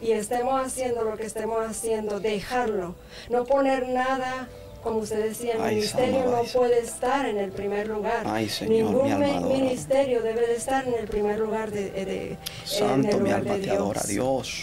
Y 0.00 0.10
estemos 0.12 0.60
haciendo 0.66 1.04
lo 1.04 1.16
que 1.16 1.24
estemos 1.26 1.64
haciendo, 1.64 2.18
dejarlo. 2.18 2.96
No 3.30 3.44
poner 3.44 3.86
nada, 3.88 4.48
como 4.82 4.98
usted 4.98 5.22
decía, 5.22 5.54
el 5.54 5.62
Ay, 5.62 5.74
ministerio 5.76 6.24
no 6.24 6.38
ay, 6.38 6.48
puede 6.52 6.80
estar 6.80 7.24
en 7.26 7.38
el 7.38 7.52
primer 7.52 7.86
lugar. 7.86 8.24
Ay, 8.26 8.48
Señor, 8.48 8.90
Ningún 8.94 9.20
mi 9.46 9.60
ministerio 9.60 10.20
debe 10.22 10.44
de 10.48 10.56
estar 10.56 10.88
en 10.88 10.94
el 10.94 11.06
primer 11.06 11.38
lugar 11.38 11.70
de, 11.70 11.90
de- 11.92 12.04
de- 12.04 12.28
en 12.32 12.38
Santo, 12.64 13.08
el 13.10 13.22
mi 13.22 13.28
lugar 13.28 13.34
alma 13.42 13.52
de 13.54 13.58
te 13.60 13.66
Dios. 13.66 13.76
adora, 13.76 14.02
Dios. 14.08 14.54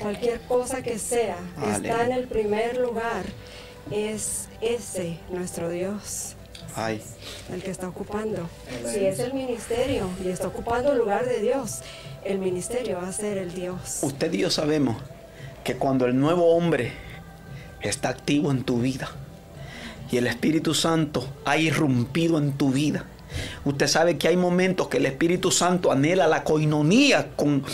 Cualquier 0.00 0.40
cosa 0.42 0.82
que 0.82 0.98
sea, 0.98 1.36
está 1.74 2.06
en 2.06 2.12
el 2.12 2.26
primer 2.26 2.78
lugar, 2.78 3.24
es 3.90 4.48
ese 4.62 5.18
nuestro 5.30 5.68
Dios 5.68 6.35
Ay, 6.76 7.00
el 7.50 7.62
que 7.62 7.70
está 7.70 7.88
ocupando. 7.88 8.48
Si 8.84 9.04
es 9.04 9.18
el 9.18 9.32
ministerio 9.32 10.10
y 10.22 10.28
está 10.28 10.48
ocupando 10.48 10.92
el 10.92 10.98
lugar 10.98 11.24
de 11.24 11.40
Dios, 11.40 11.80
el 12.22 12.38
ministerio 12.38 12.98
va 13.00 13.08
a 13.08 13.12
ser 13.12 13.38
el 13.38 13.54
Dios. 13.54 14.00
usted 14.02 14.32
y 14.34 14.38
yo 14.38 14.50
sabemos 14.50 14.96
que 15.64 15.76
cuando 15.76 16.04
el 16.04 16.18
nuevo 16.20 16.54
hombre 16.54 16.92
está 17.80 18.10
activo 18.10 18.50
en 18.50 18.62
tu 18.62 18.80
vida 18.80 19.10
y 20.10 20.18
el 20.18 20.26
Espíritu 20.26 20.74
Santo 20.74 21.26
ha 21.46 21.56
irrumpido 21.56 22.36
en 22.36 22.52
tu 22.52 22.70
vida, 22.70 23.06
usted 23.64 23.86
sabe 23.86 24.18
que 24.18 24.28
hay 24.28 24.36
momentos 24.36 24.88
que 24.88 24.98
el 24.98 25.06
Espíritu 25.06 25.50
Santo 25.50 25.90
anhela 25.90 26.28
la 26.28 26.44
coinonía 26.44 27.28
con, 27.36 27.64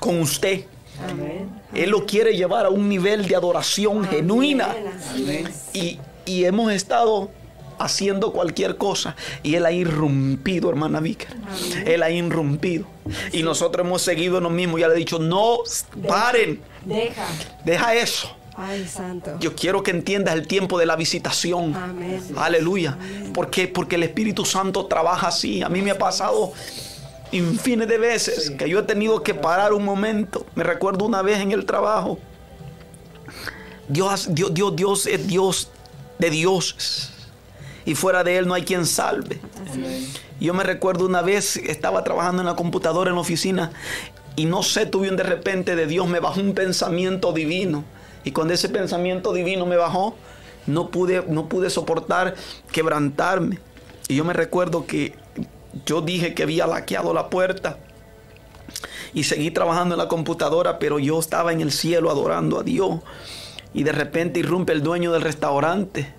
con 0.00 0.20
usted. 0.20 0.64
Amén. 1.06 1.50
Él 1.74 1.90
lo 1.90 2.06
quiere 2.06 2.34
llevar 2.34 2.64
a 2.64 2.70
un 2.70 2.88
nivel 2.88 3.28
de 3.28 3.36
adoración 3.36 4.04
genuina. 4.04 4.74
Amén. 5.14 5.46
Y, 5.74 5.98
y 6.24 6.44
hemos 6.44 6.72
estado 6.72 7.30
haciendo 7.78 8.32
cualquier 8.32 8.76
cosa 8.76 9.16
y 9.42 9.54
Él 9.54 9.66
ha 9.66 9.72
irrumpido, 9.72 10.70
hermana 10.70 11.00
Vícar. 11.00 11.36
Él 11.84 12.02
ha 12.02 12.10
irrumpido. 12.10 12.86
Y 13.32 13.42
nosotros 13.42 13.86
hemos 13.86 14.02
seguido 14.02 14.38
en 14.38 14.44
lo 14.44 14.50
mismo. 14.50 14.78
Ya 14.78 14.88
le 14.88 14.94
he 14.94 14.98
dicho, 14.98 15.18
no, 15.18 15.58
paren, 16.06 16.60
Deja. 16.84 17.26
deja 17.64 17.94
eso. 17.94 18.36
Ay, 18.58 18.86
santo. 18.88 19.36
Yo 19.38 19.54
quiero 19.54 19.82
que 19.82 19.90
entiendas 19.90 20.34
el 20.34 20.46
tiempo 20.46 20.78
de 20.78 20.86
la 20.86 20.96
visitación. 20.96 21.74
Amén. 21.74 22.22
Aleluya. 22.36 22.96
¿Por 23.34 23.50
qué? 23.50 23.68
Porque 23.68 23.96
el 23.96 24.02
Espíritu 24.02 24.46
Santo 24.46 24.86
trabaja 24.86 25.28
así. 25.28 25.62
A 25.62 25.68
mí 25.68 25.82
me 25.82 25.90
ha 25.90 25.98
pasado 25.98 26.52
infines 27.32 27.86
de 27.86 27.98
veces 27.98 28.50
que 28.50 28.68
yo 28.68 28.78
he 28.78 28.82
tenido 28.82 29.22
que 29.22 29.34
parar 29.34 29.74
un 29.74 29.84
momento. 29.84 30.46
Me 30.54 30.64
recuerdo 30.64 31.04
una 31.04 31.20
vez 31.20 31.38
en 31.40 31.52
el 31.52 31.66
trabajo. 31.66 32.18
Dios, 33.88 34.28
Dios, 34.30 34.54
Dios, 34.54 34.74
Dios 34.74 35.06
es 35.06 35.26
Dios 35.26 35.68
de 36.18 36.30
dioses. 36.30 37.12
Y 37.86 37.94
fuera 37.94 38.24
de 38.24 38.36
Él 38.36 38.46
no 38.46 38.54
hay 38.54 38.64
quien 38.64 38.84
salve. 38.84 39.40
Yo 40.40 40.52
me 40.52 40.64
recuerdo 40.64 41.06
una 41.06 41.22
vez, 41.22 41.56
estaba 41.56 42.04
trabajando 42.04 42.42
en 42.42 42.46
la 42.46 42.56
computadora 42.56 43.10
en 43.10 43.14
la 43.14 43.22
oficina 43.22 43.72
y 44.36 44.44
no 44.44 44.62
sé, 44.62 44.84
tuve 44.84 45.08
un 45.08 45.16
de 45.16 45.22
repente 45.22 45.76
de 45.76 45.86
Dios, 45.86 46.06
me 46.06 46.20
bajó 46.20 46.40
un 46.40 46.52
pensamiento 46.52 47.32
divino. 47.32 47.84
Y 48.22 48.32
cuando 48.32 48.52
ese 48.52 48.68
pensamiento 48.68 49.32
divino 49.32 49.64
me 49.64 49.76
bajó, 49.76 50.14
no 50.66 50.90
pude, 50.90 51.24
no 51.28 51.48
pude 51.48 51.70
soportar 51.70 52.34
quebrantarme. 52.70 53.60
Y 54.08 54.16
yo 54.16 54.24
me 54.24 54.34
recuerdo 54.34 54.86
que 54.86 55.14
yo 55.86 56.02
dije 56.02 56.34
que 56.34 56.42
había 56.42 56.66
laqueado 56.66 57.14
la 57.14 57.30
puerta 57.30 57.78
y 59.14 59.24
seguí 59.24 59.50
trabajando 59.50 59.94
en 59.94 60.00
la 60.00 60.08
computadora, 60.08 60.78
pero 60.78 60.98
yo 60.98 61.18
estaba 61.18 61.52
en 61.52 61.62
el 61.62 61.72
cielo 61.72 62.10
adorando 62.10 62.58
a 62.58 62.62
Dios. 62.62 63.00
Y 63.72 63.84
de 63.84 63.92
repente 63.92 64.40
irrumpe 64.40 64.72
el 64.72 64.82
dueño 64.82 65.12
del 65.12 65.22
restaurante 65.22 66.12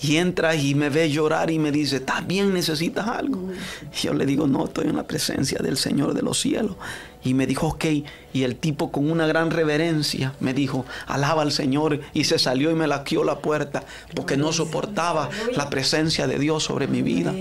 y 0.00 0.16
entra 0.16 0.54
y 0.54 0.74
me 0.74 0.90
ve 0.90 1.10
llorar 1.10 1.50
y 1.50 1.58
me 1.58 1.72
dice, 1.72 1.96
¿estás 1.96 2.26
bien? 2.26 2.54
¿Necesitas 2.54 3.08
algo? 3.08 3.50
Y 3.92 4.06
yo 4.06 4.14
le 4.14 4.26
digo, 4.26 4.46
no, 4.46 4.66
estoy 4.66 4.86
en 4.86 4.96
la 4.96 5.06
presencia 5.06 5.58
del 5.60 5.76
Señor 5.76 6.14
de 6.14 6.22
los 6.22 6.40
cielos. 6.40 6.76
Y 7.24 7.34
me 7.34 7.46
dijo, 7.46 7.66
ok. 7.66 7.84
Y 8.32 8.44
el 8.44 8.56
tipo 8.56 8.92
con 8.92 9.10
una 9.10 9.26
gran 9.26 9.50
reverencia 9.50 10.34
me 10.38 10.54
dijo, 10.54 10.84
alaba 11.06 11.42
al 11.42 11.50
Señor. 11.50 12.00
Y 12.14 12.24
se 12.24 12.38
salió 12.38 12.70
y 12.70 12.74
me 12.74 12.86
laqueó 12.86 13.24
la 13.24 13.40
puerta 13.40 13.82
porque 14.14 14.36
no 14.36 14.52
soportaba 14.52 15.28
la 15.56 15.68
presencia 15.68 16.26
de 16.26 16.38
Dios 16.38 16.62
sobre 16.62 16.86
mi 16.86 17.02
vida. 17.02 17.34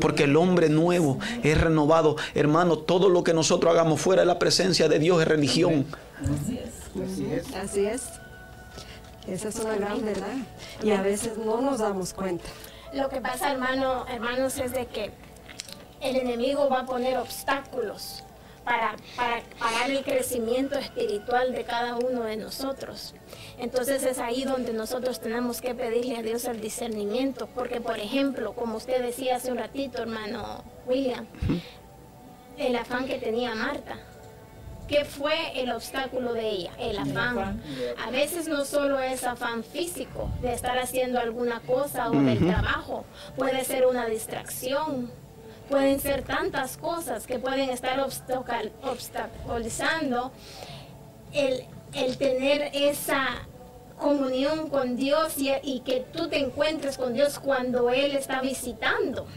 Porque 0.00 0.24
el 0.24 0.36
hombre 0.36 0.68
nuevo 0.68 1.18
es 1.44 1.60
renovado. 1.60 2.16
Hermano, 2.34 2.78
todo 2.78 3.08
lo 3.08 3.22
que 3.22 3.34
nosotros 3.34 3.72
hagamos 3.72 4.00
fuera 4.00 4.22
de 4.22 4.26
la 4.26 4.38
presencia 4.38 4.88
de 4.88 4.98
Dios 4.98 5.22
es 5.22 5.28
religión. 5.28 5.86
Así 7.54 7.86
es. 7.86 8.19
Esa 9.30 9.48
es 9.48 9.56
una 9.56 9.76
gran 9.76 10.04
verdad. 10.04 10.34
Y 10.82 10.90
a 10.90 11.02
veces 11.02 11.38
no 11.38 11.60
nos 11.60 11.78
damos 11.78 12.12
cuenta. 12.12 12.48
Lo 12.92 13.08
que 13.08 13.20
pasa, 13.20 13.52
hermano, 13.52 14.06
hermanos, 14.08 14.58
es 14.58 14.72
de 14.72 14.86
que 14.86 15.12
el 16.00 16.16
enemigo 16.16 16.68
va 16.68 16.80
a 16.80 16.86
poner 16.86 17.18
obstáculos 17.18 18.24
para, 18.64 18.96
para 19.16 19.42
parar 19.58 19.90
el 19.90 20.02
crecimiento 20.02 20.78
espiritual 20.78 21.52
de 21.52 21.64
cada 21.64 21.96
uno 21.96 22.22
de 22.24 22.36
nosotros. 22.36 23.14
Entonces 23.58 24.02
es 24.02 24.18
ahí 24.18 24.44
donde 24.44 24.72
nosotros 24.72 25.20
tenemos 25.20 25.60
que 25.60 25.74
pedirle 25.74 26.16
a 26.16 26.22
Dios 26.22 26.44
el 26.46 26.60
discernimiento, 26.60 27.48
porque 27.54 27.80
por 27.80 27.98
ejemplo, 27.98 28.54
como 28.54 28.76
usted 28.76 29.02
decía 29.02 29.36
hace 29.36 29.52
un 29.52 29.58
ratito, 29.58 30.02
hermano 30.02 30.64
William, 30.86 31.26
el 32.58 32.76
afán 32.76 33.06
que 33.06 33.18
tenía 33.18 33.54
Marta. 33.54 33.98
¿Qué 34.90 35.04
fue 35.04 35.34
el 35.54 35.70
obstáculo 35.70 36.32
de 36.32 36.50
ella? 36.50 36.72
El 36.76 36.98
afán. 36.98 37.62
A 38.04 38.10
veces 38.10 38.48
no 38.48 38.64
solo 38.64 38.98
es 38.98 39.22
afán 39.22 39.62
físico 39.62 40.28
de 40.42 40.52
estar 40.52 40.76
haciendo 40.78 41.20
alguna 41.20 41.60
cosa 41.60 42.08
o 42.08 42.20
del 42.20 42.44
trabajo, 42.44 43.04
puede 43.36 43.64
ser 43.64 43.86
una 43.86 44.06
distracción, 44.06 45.08
pueden 45.68 46.00
ser 46.00 46.22
tantas 46.22 46.76
cosas 46.76 47.28
que 47.28 47.38
pueden 47.38 47.70
estar 47.70 48.04
obstaculizando 48.82 50.32
el, 51.32 51.66
el 51.94 52.18
tener 52.18 52.70
esa 52.74 53.46
comunión 53.96 54.70
con 54.70 54.96
Dios 54.96 55.38
y, 55.38 55.52
y 55.62 55.80
que 55.80 56.00
tú 56.12 56.28
te 56.28 56.38
encuentres 56.38 56.98
con 56.98 57.14
Dios 57.14 57.38
cuando 57.38 57.90
Él 57.90 58.16
está 58.16 58.40
visitando. 58.40 59.28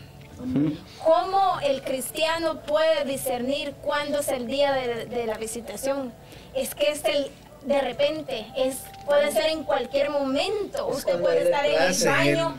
¿Cómo 1.03 1.59
el 1.61 1.81
cristiano 1.84 2.61
puede 2.61 3.05
discernir 3.05 3.73
cuándo 3.81 4.19
es 4.19 4.27
el 4.29 4.47
día 4.47 4.71
de, 4.73 5.05
de 5.05 5.25
la 5.25 5.38
visitación? 5.38 6.13
Es 6.53 6.75
que 6.75 6.91
es 6.91 7.03
el 7.05 7.31
de 7.63 7.79
repente, 7.79 8.45
es 8.57 8.77
puede 9.05 9.31
ser 9.31 9.45
en 9.47 9.63
cualquier 9.63 10.09
momento. 10.09 10.89
Es 10.91 10.97
Usted 10.97 11.21
puede 11.21 11.43
estar 11.43 11.65
en 11.65 11.81
el 11.81 12.05
baño, 12.05 12.57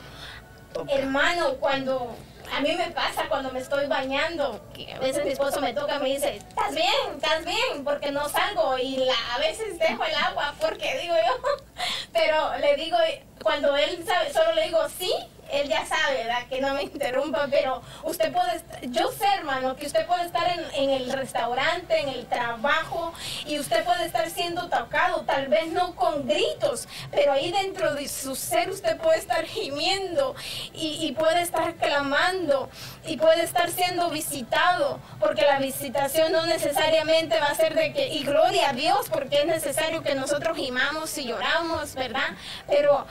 hermano, 0.88 1.54
cuando 1.60 2.14
a 2.54 2.60
mí 2.60 2.72
me 2.76 2.90
pasa 2.90 3.24
cuando 3.28 3.50
me 3.50 3.58
estoy 3.60 3.86
bañando, 3.86 4.60
que 4.74 4.92
a 4.92 4.98
veces 5.00 5.24
mi 5.24 5.32
esposo 5.32 5.60
me 5.60 5.72
toca 5.74 5.96
y 5.96 6.02
me 6.02 6.08
dice, 6.10 6.36
¿estás 6.36 6.74
bien? 6.74 6.86
¿Estás 7.16 7.44
bien? 7.44 7.84
Porque 7.84 8.12
no 8.12 8.28
salgo 8.28 8.78
y 8.78 8.96
la- 8.98 9.34
a 9.34 9.38
veces 9.38 9.78
dejo 9.78 10.04
el 10.04 10.14
agua 10.14 10.54
porque 10.60 10.98
digo 11.02 11.14
yo, 11.14 11.64
pero 12.12 12.56
le 12.58 12.76
digo, 12.76 12.96
cuando 13.42 13.76
él 13.76 14.04
sabe, 14.06 14.32
solo 14.32 14.54
le 14.54 14.64
digo 14.66 14.78
sí, 14.98 15.12
él 15.53 15.68
ya 15.68 15.84
sabe, 15.86 16.24
¿verdad? 16.24 16.47
Que 16.49 16.61
no 16.61 16.74
me 16.74 16.82
interrumpa, 16.95 17.47
pero 17.51 17.82
usted 18.03 18.32
puede, 18.32 18.62
yo 18.90 19.11
sé, 19.12 19.26
hermano, 19.38 19.76
que 19.76 19.86
usted 19.86 20.07
puede 20.07 20.26
estar 20.26 20.47
en, 20.49 20.64
en 20.74 20.90
el 20.90 21.12
restaurante, 21.12 21.99
en 22.01 22.09
el 22.09 22.26
trabajo, 22.26 23.12
y 23.47 23.59
usted 23.59 23.84
puede 23.84 24.07
estar 24.07 24.30
siendo 24.30 24.68
tocado, 24.68 25.22
tal 25.22 25.49
vez 25.49 25.66
no 25.68 25.95
con 25.95 26.26
gritos, 26.26 26.88
pero 27.11 27.32
ahí 27.32 27.51
dentro 27.53 27.95
de 27.95 28.09
su 28.09 28.34
ser 28.34 28.70
usted 28.70 28.97
puede 28.99 29.18
estar 29.18 29.45
gimiendo 29.45 30.34
y, 30.72 31.07
y 31.07 31.12
puede 31.12 31.42
estar 31.42 31.74
clamando 31.74 32.68
y 33.07 33.16
puede 33.16 33.42
estar 33.42 33.70
siendo 33.70 34.11
visitado, 34.11 35.01
porque 35.20 35.42
la 35.42 35.59
visitación 35.59 36.32
no 36.32 36.47
necesariamente 36.47 37.38
va 37.38 37.47
a 37.47 37.55
ser 37.55 37.74
de 37.74 37.92
que, 37.92 38.09
y 38.09 38.24
gloria 38.24 38.70
a 38.70 38.72
Dios, 38.72 39.09
porque 39.11 39.40
es 39.40 39.47
necesario 39.47 40.03
que 40.03 40.14
nosotros 40.14 40.57
gimamos 40.57 41.16
y 41.18 41.24
lloramos, 41.24 41.95
¿verdad? 41.95 42.34
Pero 42.66 43.07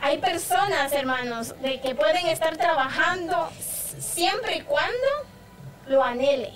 hay 0.00 0.18
personas, 0.18 0.92
hermanos, 0.92 1.54
de 1.60 1.80
que 1.80 1.94
pueden 1.94 2.26
estar 2.26 2.56
trabajando 2.56 3.50
siempre 3.98 4.56
y 4.56 4.60
cuando 4.62 4.94
lo 5.86 6.02
anhele. 6.02 6.52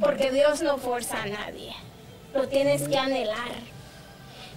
Porque 0.00 0.30
Dios 0.30 0.62
no 0.62 0.78
forza 0.78 1.22
a 1.22 1.26
nadie. 1.26 1.74
Lo 2.34 2.48
tienes 2.48 2.88
que 2.88 2.96
anhelar. 2.96 3.52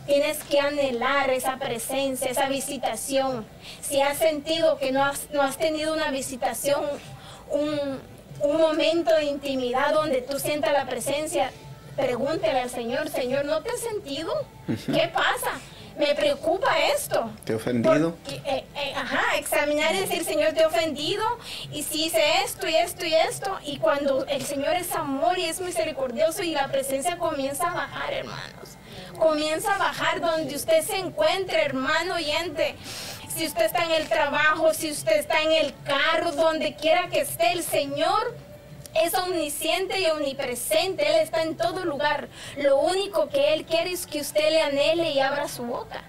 Tienes 0.05 0.43
que 0.43 0.59
anhelar 0.59 1.31
esa 1.31 1.57
presencia, 1.57 2.29
esa 2.29 2.47
visitación. 2.47 3.45
Si 3.81 4.01
has 4.01 4.17
sentido 4.17 4.77
que 4.77 4.91
no 4.91 5.03
has, 5.03 5.29
no 5.31 5.41
has 5.41 5.57
tenido 5.57 5.93
una 5.93 6.11
visitación, 6.11 6.83
un, 7.49 7.99
un 8.41 8.57
momento 8.57 9.13
de 9.15 9.25
intimidad 9.25 9.93
donde 9.93 10.21
tú 10.21 10.37
sientas 10.39 10.73
la 10.73 10.85
presencia, 10.85 11.51
pregúntele 11.95 12.59
al 12.59 12.69
Señor, 12.69 13.09
Señor, 13.09 13.45
¿no 13.45 13.61
te 13.61 13.71
has 13.71 13.79
sentido? 13.79 14.31
¿Qué 14.67 15.09
pasa? 15.11 15.59
Me 15.97 16.13
preocupa 16.13 16.77
esto. 16.93 17.31
¿Te 17.45 17.53
he 17.53 17.55
ofendido? 17.55 18.15
Porque, 18.15 18.41
eh, 18.45 18.65
eh, 18.75 18.93
ajá, 18.95 19.37
examinar 19.37 19.95
y 19.95 19.99
decir, 19.99 20.25
Señor, 20.25 20.53
te 20.53 20.61
he 20.61 20.65
ofendido, 20.65 21.23
y 21.71 21.83
si 21.83 22.05
hice 22.05 22.21
esto 22.43 22.67
y 22.67 22.75
esto 22.75 23.05
y 23.05 23.13
esto, 23.13 23.57
y 23.63 23.77
cuando 23.77 24.25
el 24.25 24.43
Señor 24.43 24.75
es 24.75 24.91
amor 24.91 25.39
y 25.39 25.45
es 25.45 25.61
misericordioso 25.61 26.43
y 26.43 26.51
la 26.51 26.67
presencia 26.67 27.17
comienza 27.17 27.71
a 27.71 27.73
bajar, 27.73 28.13
hermanos, 28.13 28.77
comienza 29.17 29.75
a 29.75 29.77
bajar 29.77 30.19
donde 30.19 30.53
usted 30.55 30.81
se 30.83 30.97
encuentre, 30.97 31.63
hermano 31.63 32.15
oyente. 32.15 32.75
Si 33.33 33.45
usted 33.45 33.65
está 33.65 33.83
en 33.85 33.91
el 33.91 34.07
trabajo, 34.07 34.73
si 34.73 34.91
usted 34.91 35.17
está 35.17 35.41
en 35.41 35.51
el 35.51 35.73
carro, 35.83 36.31
donde 36.33 36.75
quiera 36.75 37.07
que 37.07 37.21
esté, 37.21 37.51
el 37.51 37.63
Señor 37.63 38.35
es 39.03 39.13
omnisciente 39.13 40.01
y 40.01 40.05
omnipresente, 40.07 41.07
Él 41.07 41.21
está 41.21 41.43
en 41.43 41.55
todo 41.55 41.85
lugar. 41.85 42.29
Lo 42.57 42.79
único 42.79 43.29
que 43.29 43.53
Él 43.53 43.65
quiere 43.65 43.91
es 43.91 44.07
que 44.07 44.21
usted 44.21 44.49
le 44.49 44.61
anhele 44.61 45.11
y 45.11 45.19
abra 45.19 45.47
su 45.47 45.63
boca. 45.63 46.03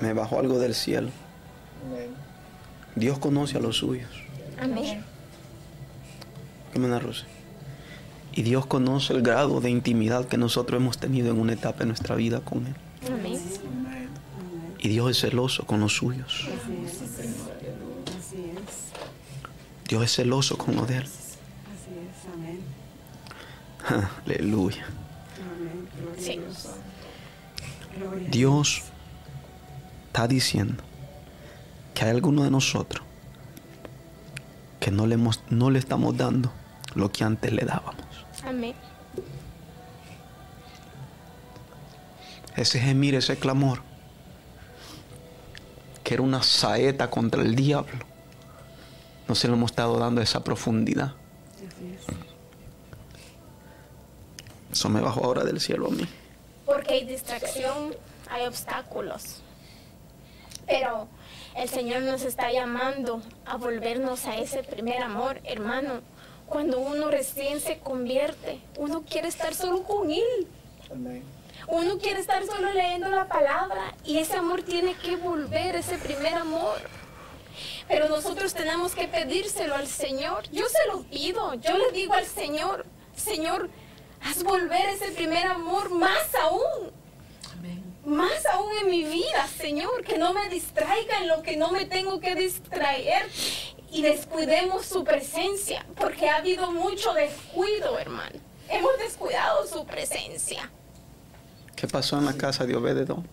Me 0.00 0.12
bajó 0.12 0.38
algo 0.38 0.58
del 0.58 0.74
cielo. 0.74 1.10
Dios 2.94 3.18
conoce 3.18 3.58
a 3.58 3.60
los 3.60 3.76
suyos. 3.76 4.10
Amén. 4.60 5.04
¿Qué 6.72 6.78
me 6.78 6.88
narrose? 6.88 7.24
Y 8.32 8.42
Dios 8.42 8.66
conoce 8.66 9.12
el 9.12 9.22
grado 9.22 9.60
de 9.60 9.70
intimidad 9.70 10.26
que 10.26 10.36
nosotros 10.36 10.80
hemos 10.80 10.98
tenido 10.98 11.30
en 11.30 11.40
una 11.40 11.52
etapa 11.52 11.80
de 11.80 11.86
nuestra 11.86 12.14
vida 12.14 12.40
con 12.40 12.66
Él. 12.66 12.74
Amén. 13.06 13.40
Y 14.78 14.88
Dios 14.88 15.10
es 15.10 15.20
celoso 15.20 15.66
con 15.66 15.80
los 15.80 15.94
suyos. 15.94 16.46
Así 16.46 16.74
es. 16.84 18.70
Dios 19.88 20.04
es 20.04 20.14
celoso 20.14 20.56
con 20.56 20.76
los 20.76 20.88
de 20.88 20.98
Él. 20.98 21.08
Aleluya. 24.26 24.84
Sí. 26.18 26.40
Dios. 28.30 28.82
Está 30.06 30.26
diciendo 30.26 30.82
que 31.94 32.04
hay 32.04 32.10
alguno 32.10 32.42
de 32.44 32.50
nosotros 32.50 33.04
que 34.80 34.90
no 34.90 35.06
le, 35.06 35.14
hemos- 35.14 35.40
no 35.50 35.70
le 35.70 35.78
estamos 35.78 36.16
dando 36.16 36.52
lo 36.94 37.12
que 37.12 37.22
antes 37.24 37.52
le 37.52 37.64
dábamos. 37.64 38.04
Amén. 38.44 38.74
ese 42.56 42.78
gemir, 42.80 43.14
ese 43.14 43.36
clamor, 43.38 43.80
que 46.04 46.14
era 46.14 46.22
una 46.22 46.42
saeta 46.42 47.08
contra 47.08 47.40
el 47.42 47.54
diablo, 47.54 48.04
no 49.28 49.34
se 49.34 49.48
lo 49.48 49.54
hemos 49.54 49.70
estado 49.70 49.98
dando 49.98 50.20
esa 50.20 50.42
profundidad. 50.44 51.12
Eso 54.70 54.88
me 54.88 55.00
bajó 55.00 55.24
ahora 55.24 55.44
del 55.44 55.60
cielo 55.60 55.88
a 55.88 55.90
mí. 55.90 56.06
Porque 56.64 56.94
hay 56.94 57.04
distracción, 57.04 57.94
hay 58.30 58.46
obstáculos. 58.46 59.42
Pero 60.66 61.08
el 61.56 61.68
Señor 61.68 62.02
nos 62.02 62.22
está 62.22 62.52
llamando 62.52 63.22
a 63.44 63.56
volvernos 63.56 64.26
a 64.26 64.36
ese 64.36 64.62
primer 64.62 65.02
amor, 65.02 65.40
hermano. 65.44 66.00
Cuando 66.46 66.78
uno 66.78 67.10
recién 67.10 67.60
se 67.60 67.78
convierte, 67.78 68.60
uno 68.76 69.02
quiere 69.02 69.28
estar 69.28 69.54
solo 69.54 69.82
con 69.82 70.10
Él. 70.10 70.46
Uno 71.68 71.98
quiere 71.98 72.20
estar 72.20 72.44
solo 72.46 72.72
leyendo 72.72 73.08
la 73.10 73.28
palabra 73.28 73.94
y 74.04 74.18
ese 74.18 74.36
amor 74.36 74.62
tiene 74.62 74.94
que 74.94 75.16
volver, 75.16 75.76
ese 75.76 75.98
primer 75.98 76.34
amor. 76.34 76.78
Pero 77.88 78.08
nosotros 78.08 78.54
tenemos 78.54 78.94
que 78.94 79.08
pedírselo 79.08 79.74
al 79.74 79.86
Señor. 79.86 80.48
Yo 80.50 80.64
se 80.68 80.86
lo 80.92 81.02
pido, 81.02 81.54
yo 81.54 81.76
le 81.76 81.90
digo 81.92 82.14
al 82.14 82.26
Señor, 82.26 82.86
Señor, 83.14 83.68
haz 84.22 84.42
volver 84.42 84.88
ese 84.90 85.12
primer 85.12 85.46
amor 85.46 85.90
más 85.90 86.34
aún. 86.42 86.90
Más 88.04 88.46
aún 88.46 88.70
en 88.82 88.90
mi 88.90 89.04
vida, 89.04 89.46
Señor, 89.46 90.02
que 90.02 90.18
no 90.18 90.32
me 90.32 90.48
distraiga 90.48 91.18
en 91.20 91.28
lo 91.28 91.42
que 91.42 91.56
no 91.56 91.70
me 91.70 91.84
tengo 91.84 92.18
que 92.18 92.34
distraer 92.34 93.28
y 93.92 94.02
descuidemos 94.02 94.86
su 94.86 95.04
presencia, 95.04 95.84
porque 95.96 96.28
ha 96.28 96.36
habido 96.36 96.72
mucho 96.72 97.12
descuido, 97.12 97.98
hermano. 97.98 98.38
Hemos 98.68 98.96
descuidado 98.98 99.66
su 99.66 99.84
presencia. 99.84 100.70
¿Qué 101.76 101.86
pasó 101.86 102.18
en 102.18 102.24
la 102.24 102.34
casa 102.34 102.64
de 102.64 102.74
Obededón? 102.74 103.28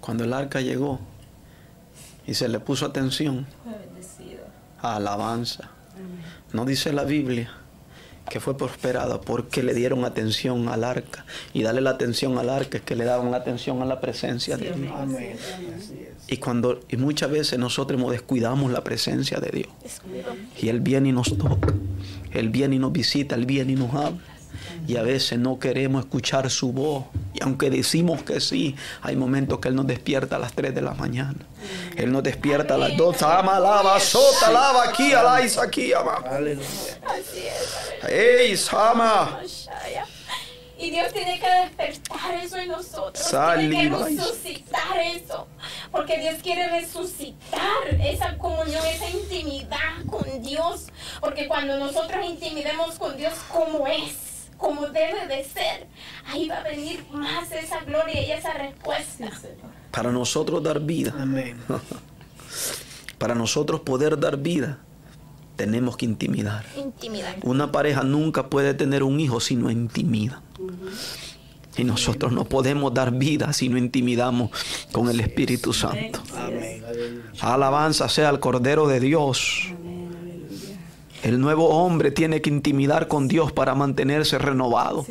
Cuando 0.00 0.24
el 0.24 0.32
arca 0.32 0.60
llegó 0.60 1.00
y 2.26 2.34
se 2.34 2.48
le 2.48 2.60
puso 2.60 2.86
atención, 2.86 3.46
alabanza. 4.80 5.70
No 6.52 6.64
dice 6.64 6.92
la 6.92 7.04
Biblia 7.04 7.52
que 8.30 8.40
fue 8.40 8.56
prosperada 8.56 9.20
porque 9.20 9.62
le 9.62 9.74
dieron 9.74 10.04
atención 10.04 10.68
al 10.68 10.84
arca. 10.84 11.24
Y 11.52 11.62
darle 11.62 11.80
la 11.80 11.90
atención 11.90 12.38
al 12.38 12.50
arca 12.50 12.78
es 12.78 12.84
que 12.84 12.96
le 12.96 13.04
daban 13.04 13.30
la 13.30 13.38
atención 13.38 13.82
a 13.82 13.84
la 13.84 14.00
presencia 14.00 14.56
de 14.56 14.72
Dios. 14.72 14.92
Amén. 14.94 15.36
Y 16.28 16.36
cuando 16.36 16.80
y 16.88 16.96
muchas 16.96 17.30
veces 17.30 17.58
nosotros 17.58 17.98
hemos 17.98 18.12
descuidamos 18.12 18.70
la 18.70 18.84
presencia 18.84 19.38
de 19.38 19.50
Dios. 19.50 19.68
Y 20.60 20.68
Él 20.68 20.80
viene 20.80 21.08
y 21.10 21.12
nos 21.12 21.36
toca. 21.36 21.72
Él 22.32 22.50
viene 22.50 22.76
y 22.76 22.78
nos 22.78 22.92
visita, 22.92 23.34
Él 23.34 23.46
viene 23.46 23.72
y 23.72 23.76
nos 23.76 23.94
habla. 23.94 24.18
Y 24.86 24.96
a 24.96 25.02
veces 25.02 25.38
no 25.38 25.58
queremos 25.58 26.04
escuchar 26.04 26.50
su 26.50 26.72
voz. 26.72 27.04
Y 27.38 27.44
aunque 27.44 27.70
decimos 27.70 28.22
que 28.22 28.40
sí, 28.40 28.74
hay 29.00 29.14
momentos 29.14 29.60
que 29.60 29.68
Él 29.68 29.76
nos 29.76 29.86
despierta 29.86 30.36
a 30.36 30.38
las 30.40 30.54
3 30.54 30.74
de 30.74 30.82
la 30.82 30.94
mañana. 30.94 31.36
Él 31.96 32.10
nos 32.10 32.24
despierta 32.24 32.74
a 32.74 32.78
las 32.78 32.96
2. 32.96 33.22
Ama, 33.22 33.56
alaba, 33.56 34.00
sota, 34.00 34.48
alaba 34.48 34.88
aquí, 34.88 35.12
alais 35.12 35.56
aquí, 35.56 35.92
ama. 35.92 36.16
Aleluya. 36.28 36.66
Así 37.06 37.46
es. 37.46 38.10
¡Ey! 38.10 38.56
Shaya. 38.56 40.06
Y 40.80 40.90
Dios 40.90 41.12
tiene 41.12 41.40
que 41.40 41.48
despertar 41.48 42.34
eso 42.34 42.56
en 42.56 42.68
nosotros. 42.68 43.18
Sali, 43.18 43.68
tiene 43.68 43.90
que 43.90 44.04
resucitar 44.04 44.98
eso. 45.16 45.46
Porque 45.90 46.18
Dios 46.18 46.36
quiere 46.42 46.68
resucitar 46.68 48.00
esa 48.00 48.36
comunión, 48.38 48.84
esa 48.86 49.10
intimidad 49.10 50.04
con 50.08 50.42
Dios. 50.42 50.86
Porque 51.20 51.46
cuando 51.48 51.78
nosotros 51.78 52.24
intimidemos 52.24 52.96
con 52.96 53.16
Dios 53.16 53.34
como 53.52 53.86
es, 53.86 54.37
como 54.58 54.82
debe 54.88 55.26
de 55.28 55.44
ser, 55.44 55.86
ahí 56.26 56.48
va 56.48 56.56
a 56.58 56.62
venir 56.64 57.04
más 57.12 57.50
esa 57.52 57.80
gloria 57.84 58.20
y 58.26 58.32
esa 58.32 58.52
respuesta. 58.52 59.30
Para 59.90 60.12
nosotros 60.12 60.62
dar 60.62 60.80
vida, 60.80 61.14
Amén. 61.18 61.56
para 63.18 63.34
nosotros 63.34 63.80
poder 63.80 64.18
dar 64.18 64.36
vida, 64.36 64.80
tenemos 65.56 65.96
que 65.96 66.04
intimidar. 66.06 66.66
Intimidad. 66.76 67.36
Una 67.42 67.72
pareja 67.72 68.02
nunca 68.02 68.50
puede 68.50 68.74
tener 68.74 69.02
un 69.02 69.18
hijo 69.20 69.40
si 69.40 69.56
no 69.56 69.70
intimida. 69.70 70.42
Y 71.76 71.84
nosotros 71.84 72.32
no 72.32 72.44
podemos 72.44 72.92
dar 72.92 73.12
vida 73.12 73.52
si 73.52 73.68
no 73.68 73.78
intimidamos 73.78 74.50
con 74.90 75.08
el 75.08 75.20
Espíritu 75.20 75.72
Santo. 75.72 76.20
Amén. 76.36 76.82
Alabanza 77.40 78.08
sea 78.08 78.28
al 78.28 78.40
Cordero 78.40 78.88
de 78.88 78.98
Dios. 78.98 79.68
El 81.22 81.40
nuevo 81.40 81.68
hombre 81.68 82.10
tiene 82.10 82.40
que 82.40 82.50
intimidar 82.50 83.08
con 83.08 83.28
Dios 83.28 83.52
para 83.52 83.74
mantenerse 83.74 84.38
renovado. 84.38 85.04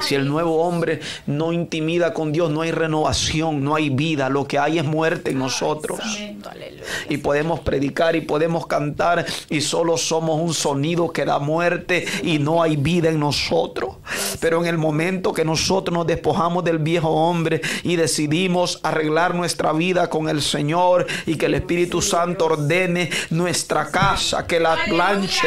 Si 0.00 0.14
el 0.14 0.28
nuevo 0.28 0.62
hombre 0.62 1.00
no 1.26 1.52
intimida 1.52 2.12
con 2.14 2.32
Dios, 2.32 2.50
no 2.50 2.62
hay 2.62 2.70
renovación, 2.70 3.62
no 3.62 3.74
hay 3.74 3.90
vida. 3.90 4.28
Lo 4.28 4.46
que 4.46 4.58
hay 4.58 4.78
es 4.78 4.84
muerte 4.84 5.30
en 5.30 5.38
nosotros. 5.38 6.00
Y 7.08 7.18
podemos 7.18 7.60
predicar 7.60 8.16
y 8.16 8.22
podemos 8.22 8.66
cantar 8.66 9.26
y 9.48 9.60
solo 9.60 9.96
somos 9.96 10.40
un 10.40 10.54
sonido 10.54 11.12
que 11.12 11.24
da 11.24 11.38
muerte 11.38 12.06
y 12.22 12.38
no 12.38 12.62
hay 12.62 12.76
vida 12.76 13.10
en 13.10 13.20
nosotros. 13.20 13.96
Pero 14.40 14.60
en 14.60 14.66
el 14.66 14.78
momento 14.78 15.32
que 15.32 15.44
nosotros 15.44 15.96
nos 15.96 16.06
despojamos 16.06 16.64
del 16.64 16.78
viejo 16.78 17.08
hombre 17.08 17.60
y 17.82 17.96
decidimos 17.96 18.80
arreglar 18.82 19.34
nuestra 19.34 19.72
vida 19.72 20.08
con 20.08 20.28
el 20.28 20.42
Señor 20.42 21.06
y 21.26 21.36
que 21.36 21.46
el 21.46 21.54
Espíritu 21.54 22.00
Santo 22.00 22.46
ordene 22.46 23.10
nuestra 23.30 23.90
casa, 23.90 24.46
que 24.46 24.60
la 24.60 24.76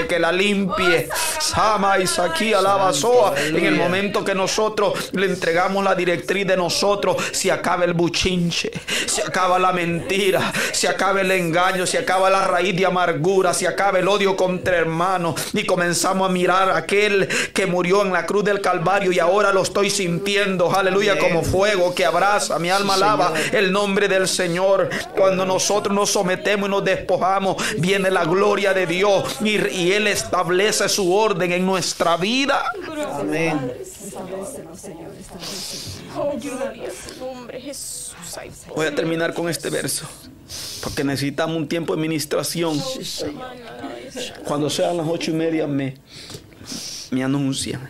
que 0.08 0.20
la 0.20 0.32
limpie. 0.32 1.10
Sama 1.40 2.00
y 2.00 2.08
Saquí 2.08 2.54
alabazoa. 2.54 3.34
En 3.38 3.66
el 3.66 3.76
momento 3.76 4.24
que 4.24 4.36
nosotros 4.36 5.12
le 5.14 5.26
entregamos 5.26 5.84
la 5.84 5.96
directriz 5.96 6.48
de 6.48 6.58
nosotros, 6.58 7.18
se 7.32 7.52
acaba 7.52 7.86
el 7.86 7.94
buchinche, 7.94 8.72
se 9.06 9.22
acaba 9.22 9.60
la 9.60 9.72
mentira, 9.72 10.52
se 10.72 10.88
acaba 10.88 11.22
el 11.22 11.32
engaño, 11.32 11.86
se 11.86 11.98
acaba 11.98 12.30
la 12.30 12.48
raíz 12.48 12.76
de 12.76 12.86
amargura, 12.86 13.54
se 13.54 13.68
acaba 13.68 14.00
el 14.00 14.08
odio 14.08 14.36
contra 14.36 14.78
hermanos 14.78 15.36
y 15.54 15.66
comenzamos 15.66 16.30
a 16.30 16.32
mirar 16.32 16.70
a 16.70 16.78
aquel 16.78 17.28
que 17.54 17.66
murió 17.66 18.02
en 18.02 18.14
la 18.14 18.26
cruz 18.26 18.44
del 18.44 18.62
Calvario 18.62 19.12
y 19.12 19.20
ahora 19.20 19.52
lo 19.52 19.64
estoy 19.64 19.90
sintiendo, 19.90 20.74
aleluya, 20.74 21.18
como 21.18 21.44
fuego 21.44 21.94
que 21.94 22.06
abraza, 22.06 22.60
mi 22.60 22.70
alma 22.70 22.96
alaba 22.96 23.34
el 23.52 23.72
nombre 23.72 24.08
del 24.08 24.28
Señor. 24.28 24.90
Cuando 25.16 25.46
nosotros 25.46 25.96
nos 25.96 26.12
sometemos 26.12 26.68
y 26.68 26.72
nos 26.72 26.84
despojamos, 26.84 27.58
viene 27.78 28.10
la 28.12 28.26
gloria 28.26 28.74
de 28.74 28.88
Dios 28.88 29.38
y, 29.42 29.58
y 29.74 29.92
Él 29.92 30.08
establece 30.08 30.88
su 30.88 31.14
orden 31.14 31.52
en 31.52 31.66
nuestra 31.66 32.16
vida. 32.18 32.72
Amén. 33.20 33.74
Voy 38.76 38.86
a 38.86 38.96
terminar 38.96 39.34
con 39.34 39.50
este 39.50 39.70
verso. 39.70 40.08
Porque 40.84 41.04
necesitamos 41.04 41.58
un 41.58 41.68
tiempo 41.68 41.96
de 41.96 42.02
ministración. 42.02 42.80
Cuando 44.46 44.70
sean 44.70 44.98
las 44.98 45.08
ocho 45.08 45.32
y 45.32 45.34
media 45.34 45.66
me, 45.66 45.96
me 47.12 47.24
anuncian. 47.24 47.90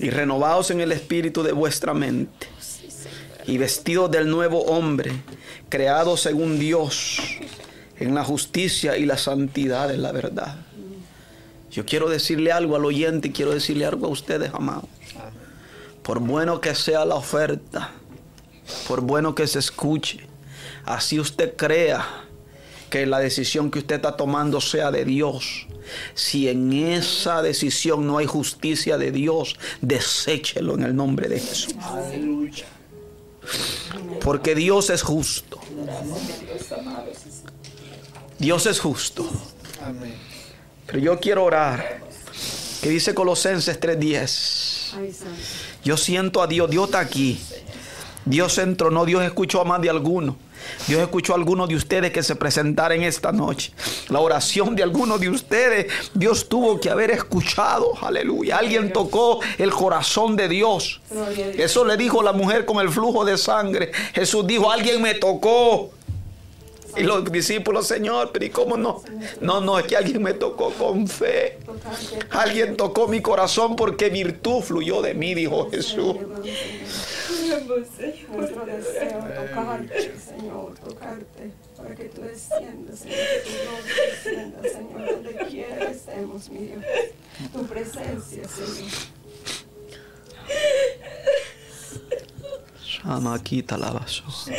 Y 0.00 0.10
renovados 0.10 0.70
en 0.70 0.80
el 0.80 0.90
espíritu 0.92 1.42
de 1.42 1.52
vuestra 1.52 1.94
mente. 1.94 2.48
Y 3.46 3.58
vestidos 3.58 4.10
del 4.10 4.28
nuevo 4.28 4.62
hombre, 4.62 5.12
creado 5.68 6.16
según 6.16 6.58
Dios, 6.58 7.20
en 7.98 8.14
la 8.14 8.24
justicia 8.24 8.96
y 8.96 9.06
la 9.06 9.18
santidad 9.18 9.88
de 9.88 9.96
la 9.96 10.12
verdad. 10.12 10.56
Yo 11.70 11.84
quiero 11.84 12.08
decirle 12.08 12.52
algo 12.52 12.76
al 12.76 12.84
oyente 12.84 13.28
y 13.28 13.32
quiero 13.32 13.52
decirle 13.52 13.86
algo 13.86 14.06
a 14.06 14.10
ustedes, 14.10 14.50
amados. 14.54 14.86
Por 16.02 16.20
bueno 16.20 16.60
que 16.60 16.74
sea 16.74 17.04
la 17.04 17.16
oferta, 17.16 17.90
por 18.86 19.00
bueno 19.00 19.34
que 19.34 19.46
se 19.46 19.58
escuche, 19.58 20.20
así 20.84 21.18
usted 21.18 21.56
crea 21.56 22.26
que 22.90 23.06
la 23.06 23.18
decisión 23.18 23.70
que 23.70 23.80
usted 23.80 23.96
está 23.96 24.16
tomando 24.16 24.60
sea 24.60 24.90
de 24.90 25.04
Dios. 25.04 25.66
Si 26.14 26.48
en 26.48 26.72
esa 26.72 27.42
decisión 27.42 28.06
no 28.06 28.18
hay 28.18 28.26
justicia 28.26 28.98
de 28.98 29.10
Dios, 29.10 29.56
deséchelo 29.80 30.74
en 30.74 30.84
el 30.84 30.96
nombre 30.96 31.28
de 31.28 31.40
Jesús. 31.40 31.74
Porque 34.22 34.54
Dios 34.54 34.90
es 34.90 35.02
justo. 35.02 35.60
Dios 38.38 38.66
es 38.66 38.80
justo. 38.80 39.28
Amén. 39.82 40.14
Pero 40.86 40.98
yo 40.98 41.18
quiero 41.18 41.44
orar. 41.44 42.00
Que 42.82 42.90
dice 42.90 43.14
Colosenses 43.14 43.80
3:10. 43.80 44.94
Ay, 44.98 45.12
Santo. 45.12 45.34
Yo 45.82 45.96
siento 45.96 46.42
a 46.42 46.46
Dios, 46.46 46.70
Dios 46.70 46.86
está 46.86 47.00
aquí. 47.00 47.40
Dios 48.24 48.58
entró, 48.58 48.90
no, 48.90 49.04
Dios 49.04 49.22
escuchó 49.22 49.60
a 49.60 49.64
más 49.64 49.80
de 49.80 49.88
alguno. 49.88 50.36
Dios 50.88 51.00
escuchó 51.00 51.32
a 51.32 51.36
algunos 51.36 51.68
de 51.68 51.76
ustedes 51.76 52.10
que 52.10 52.22
se 52.22 52.34
presentaran 52.34 53.02
esta 53.02 53.30
noche. 53.30 53.72
La 54.08 54.20
oración 54.20 54.74
de 54.74 54.82
algunos 54.82 55.20
de 55.20 55.28
ustedes, 55.30 55.86
Dios 56.12 56.48
tuvo 56.48 56.80
que 56.80 56.90
haber 56.90 57.12
escuchado. 57.12 57.92
Aleluya. 58.02 58.58
Alguien 58.58 58.92
tocó 58.92 59.40
el 59.58 59.70
corazón 59.70 60.34
de 60.34 60.48
Dios. 60.48 61.00
Eso 61.56 61.84
le 61.84 61.96
dijo 61.96 62.22
la 62.22 62.32
mujer 62.32 62.64
con 62.64 62.78
el 62.80 62.90
flujo 62.90 63.24
de 63.24 63.38
sangre. 63.38 63.92
Jesús 64.12 64.46
dijo, 64.46 64.70
alguien 64.70 65.00
me 65.00 65.14
tocó. 65.14 65.92
Y 66.96 67.02
los 67.02 67.30
discípulos, 67.30 67.86
Señor, 67.86 68.30
pero 68.32 68.44
¿y 68.44 68.50
cómo 68.50 68.76
no? 68.76 69.02
No, 69.40 69.60
no, 69.60 69.78
es 69.78 69.86
que 69.86 69.96
alguien 69.96 70.22
me 70.22 70.34
tocó 70.34 70.70
con 70.70 71.06
fe. 71.06 71.58
Alguien 72.30 72.76
tocó 72.76 73.06
mi 73.08 73.20
corazón 73.20 73.76
porque 73.76 74.08
virtud 74.08 74.62
fluyó 74.62 75.02
de 75.02 75.14
mí, 75.14 75.34
dijo 75.34 75.70
Jesús. 75.70 76.16
Nuestro 77.46 78.66
deseo, 78.66 79.18
tocarte, 79.18 80.14
Señor, 80.18 80.74
tocarte, 80.78 81.50
para 81.76 81.94
que 81.94 82.04
tú 82.04 82.22
desciendas, 82.22 82.98
Señor, 82.98 83.18
que 83.18 83.40
tu 83.44 83.50
gloria 83.62 84.06
descienda, 84.08 84.62
Señor, 84.62 85.10
donde 85.12 85.34
quiera 85.46 85.78
que 85.78 85.92
estemos, 85.92 86.50
mi 86.50 86.58
Dios. 86.58 86.84
Tu 87.52 87.66
presencia, 87.66 88.48
Señor. 88.48 88.90
Llama, 93.04 93.42
quita 93.42 93.76
la 93.76 93.90
basura. 93.90 94.56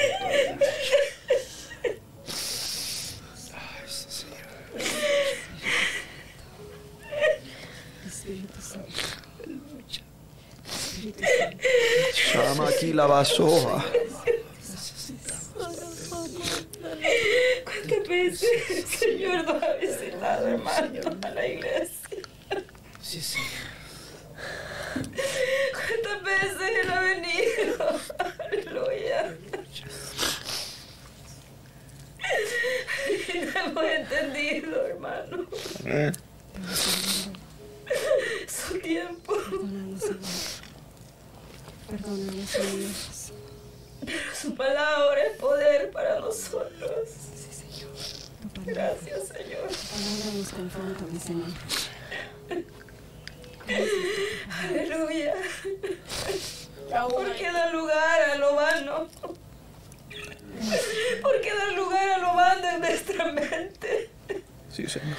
Llama 12.33 12.67
aquí 12.69 12.93
la 12.93 13.05
basura. 13.07 13.85
¿Cuántas 17.63 18.07
veces 18.07 18.69
el 18.69 18.85
Señor 18.85 19.45
nos 19.45 19.63
ha 19.63 19.73
visitado, 19.73 20.47
hermano, 20.47 21.17
a 21.21 21.29
la 21.29 21.47
iglesia? 21.47 22.17
Sí, 23.01 23.21
sí. 23.21 23.39
¿Cuántas 24.93 26.23
veces 26.23 26.61
Él 26.83 26.89
ha 26.89 26.99
venido? 27.01 27.99
Aleluya. 28.39 29.37
Y 33.33 33.37
no 33.37 33.59
hemos 33.59 33.83
entendido, 33.83 34.85
hermano. 34.87 35.45
Su 38.47 38.79
tiempo. 38.79 39.33
Perdónanos, 41.89 42.49
Señor. 42.49 42.93
Señor. 43.11 43.47
Su 44.39 44.55
palabra 44.55 45.23
es 45.23 45.37
poder 45.37 45.91
para 45.91 46.19
nosotros. 46.19 47.09
Sí, 47.09 47.49
Señor. 47.53 47.93
Gracias, 48.65 49.27
Señor. 49.29 49.67
tu 49.67 49.87
palabra 49.93 50.31
nos 50.37 50.49
confronta, 50.49 51.03
mi 51.11 51.19
Señor. 51.19 51.47
Aleluya. 54.63 55.33
¿Por 57.09 57.35
qué 57.35 57.51
da 57.51 57.71
lugar 57.71 58.21
a 58.31 58.35
lo 58.35 58.55
vano? 58.55 59.07
¿Por 61.21 61.41
qué 61.41 61.53
da 61.53 61.71
lugar 61.71 62.09
a 62.09 62.17
lo 62.17 62.33
vano 62.33 62.69
en 62.69 62.79
nuestra 62.79 63.31
mente? 63.31 64.09
Sí, 64.69 64.87
Señor. 64.87 65.17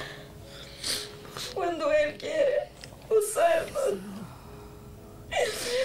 Cuando 1.53 1.91
Él 1.91 2.17
quiere 2.17 2.69
usarnos. 3.09 4.18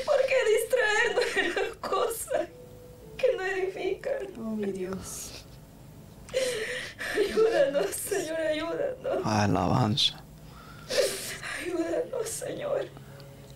¿Por 0.05 0.17
qué 0.27 0.37
distraernos 0.59 1.35
de 1.35 1.49
las 1.61 1.77
cosas 1.79 2.49
que 3.17 3.37
no 3.37 3.45
edifican? 3.45 4.27
Oh, 4.39 4.57
mi 4.57 4.73
Dios. 4.73 5.45
Ayúdanos, 7.15 7.91
Señor, 7.95 8.41
ayúdanos. 8.41 9.25
Alabanza. 9.27 10.21
Ayúdanos, 11.63 12.29
Señor. 12.29 12.87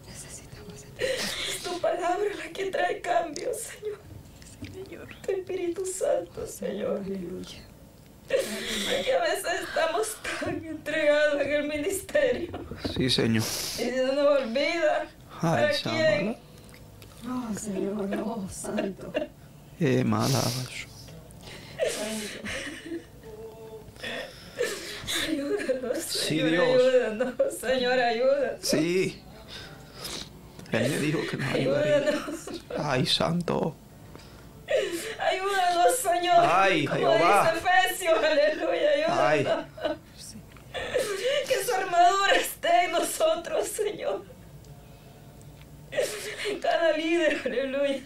Necesitamos 0.06 0.82
de 0.82 0.88
ti. 0.88 1.04
Es 1.48 1.62
tu 1.62 1.80
palabra 1.80 2.28
la 2.38 2.50
que 2.52 2.70
trae 2.70 3.00
cambio, 3.00 3.50
Señor. 3.54 3.98
Tu 5.22 5.32
Espíritu 5.32 5.84
Santo, 5.86 6.46
Señor. 6.46 6.98
Aleluya. 7.04 7.64
Porque 8.28 9.12
a 9.14 9.20
veces 9.22 9.60
estamos 9.62 10.16
tan 10.40 10.62
entregados 10.64 11.40
en 11.40 11.50
el 11.50 11.66
ministerio 11.66 12.50
Sí, 12.94 13.08
Señor. 13.08 13.38
y 13.38 13.40
se 13.40 14.02
nos 14.04 14.18
olvida 14.42 15.08
Ay. 15.40 15.72
Shamala. 15.74 16.36
Oh, 17.28 17.54
Señor, 17.58 18.08
oh, 18.24 18.48
Santo. 18.50 19.12
Eh. 19.80 20.04
Santo. 20.04 20.88
Ayúdanos, 25.28 25.98
Sí, 26.04 26.28
Señor, 26.40 26.50
Dios. 26.50 26.64
ayúdanos, 26.68 27.34
Señor, 27.60 27.98
ayúdanos. 27.98 28.58
Sí. 28.62 29.22
Él 30.72 30.90
me 30.90 30.98
dijo 30.98 31.20
que 31.30 31.36
nos 31.36 31.54
ayudaría. 31.54 31.96
Ayúdanos, 31.96 32.34
Ay, 32.76 33.06
santo. 33.06 33.74
ayúdanos, 35.18 35.96
Señor. 35.96 36.36
Ay, 36.40 36.86
Como 36.86 36.98
Jehová. 36.98 37.52
dice 37.54 38.08
aleluya, 38.08 39.28
Ay. 39.28 39.38
ayúdanos. 39.40 39.66
Que 41.48 41.64
su 41.64 41.74
armadura 41.74 42.34
esté 42.36 42.84
en 42.84 42.92
nosotros, 42.92 43.66
Señor. 43.68 44.24
Cada 46.62 46.96
líder, 46.96 47.40
aleluya. 47.44 48.02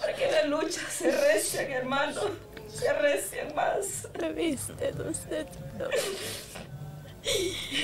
Para 0.00 0.14
que 0.14 0.30
la 0.30 0.44
lucha 0.44 0.80
se 0.90 1.10
recien, 1.10 1.70
hermano. 1.72 2.20
Se 2.68 2.92
recien 2.92 3.54
más. 3.54 4.08
Gloria. 5.76 6.00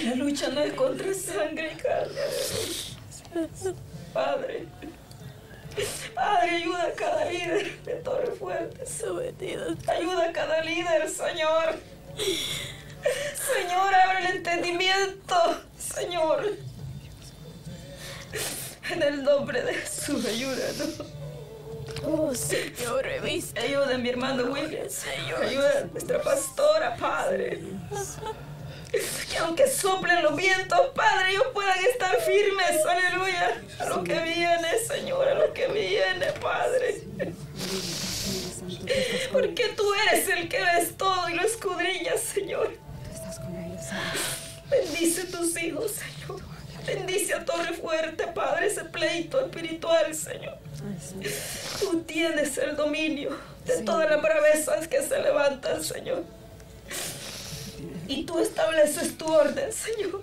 La 0.04 0.14
lucha 0.16 0.48
no 0.48 0.60
es 0.60 0.72
contra 0.74 1.14
sangre 1.14 1.72
y 1.72 1.76
carne. 1.76 2.20
Padre. 4.12 4.66
Padre, 6.14 6.50
ayuda 6.50 6.82
a 6.88 6.92
cada 6.92 7.24
líder 7.24 7.82
de 7.82 7.94
Torre 7.94 8.32
Fuerte. 8.32 8.86
Sometidos 8.86 9.78
Ayuda 9.88 10.28
a 10.28 10.32
cada 10.32 10.62
líder, 10.62 11.08
Señor. 11.08 11.76
Señor, 12.14 13.94
abre 13.94 14.26
el 14.26 14.36
entendimiento, 14.36 15.62
Señor. 15.78 16.44
En 18.90 19.02
el 19.02 19.22
nombre 19.22 19.62
de 19.62 19.74
Jesús, 19.74 20.24
ayúdanos. 20.26 21.02
Oh 22.04 22.34
Señor, 22.34 23.04
reviste. 23.04 23.60
Ayuda 23.60 23.94
a 23.94 23.98
mi 23.98 24.08
hermano 24.08 24.44
William, 24.44 24.88
Señor. 24.88 25.42
Ayuda 25.44 25.80
a 25.80 25.84
nuestra 25.84 26.20
pastora, 26.20 26.96
Padre. 26.96 27.60
Que 29.30 29.38
aunque 29.38 29.68
soplen 29.68 30.22
los 30.22 30.36
vientos, 30.36 30.80
Padre, 30.94 31.30
ellos 31.30 31.46
puedan 31.54 31.78
estar 31.86 32.14
firmes, 32.20 32.84
aleluya. 32.86 33.62
A 33.78 33.84
lo 33.86 34.04
que 34.04 34.18
viene, 34.20 34.78
Señor, 34.86 35.28
a 35.28 35.34
lo 35.34 35.52
que 35.54 35.68
viene, 35.68 36.26
Padre. 36.40 37.02
Porque 39.32 39.68
tú 39.76 39.84
eres 40.08 40.28
el 40.28 40.48
que 40.48 40.60
ves 40.60 40.96
todo 40.96 41.28
y 41.30 41.34
lo 41.34 41.42
escudriñas, 41.42 42.20
Señor. 42.20 42.72
Bendice 44.68 45.24
tus 45.24 45.56
hijos, 45.56 45.92
Señor. 45.92 46.51
Bendice 46.86 47.34
a 47.34 47.44
Torre 47.44 47.72
Fuerte, 47.74 48.26
Padre, 48.28 48.66
ese 48.66 48.84
pleito 48.84 49.40
espiritual, 49.40 50.14
Señor. 50.14 50.58
Ay. 50.84 51.30
Tú 51.80 52.02
tienes 52.02 52.58
el 52.58 52.76
dominio 52.76 53.36
de 53.64 53.82
todas 53.82 54.10
las 54.10 54.20
bravezas 54.20 54.88
que 54.88 55.02
se 55.02 55.20
levantan, 55.20 55.82
Señor. 55.82 56.24
Y 58.08 58.24
tú 58.24 58.38
estableces 58.38 59.16
tu 59.16 59.26
orden, 59.32 59.72
Señor. 59.72 60.22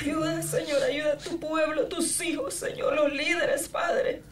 Ayuda, 0.00 0.42
Señor, 0.42 0.82
ayuda 0.82 1.12
a 1.12 1.18
tu 1.18 1.38
pueblo, 1.38 1.86
tus 1.86 2.20
hijos, 2.22 2.54
Señor, 2.54 2.94
los 2.94 3.12
líderes, 3.12 3.68
Padre. 3.68 4.22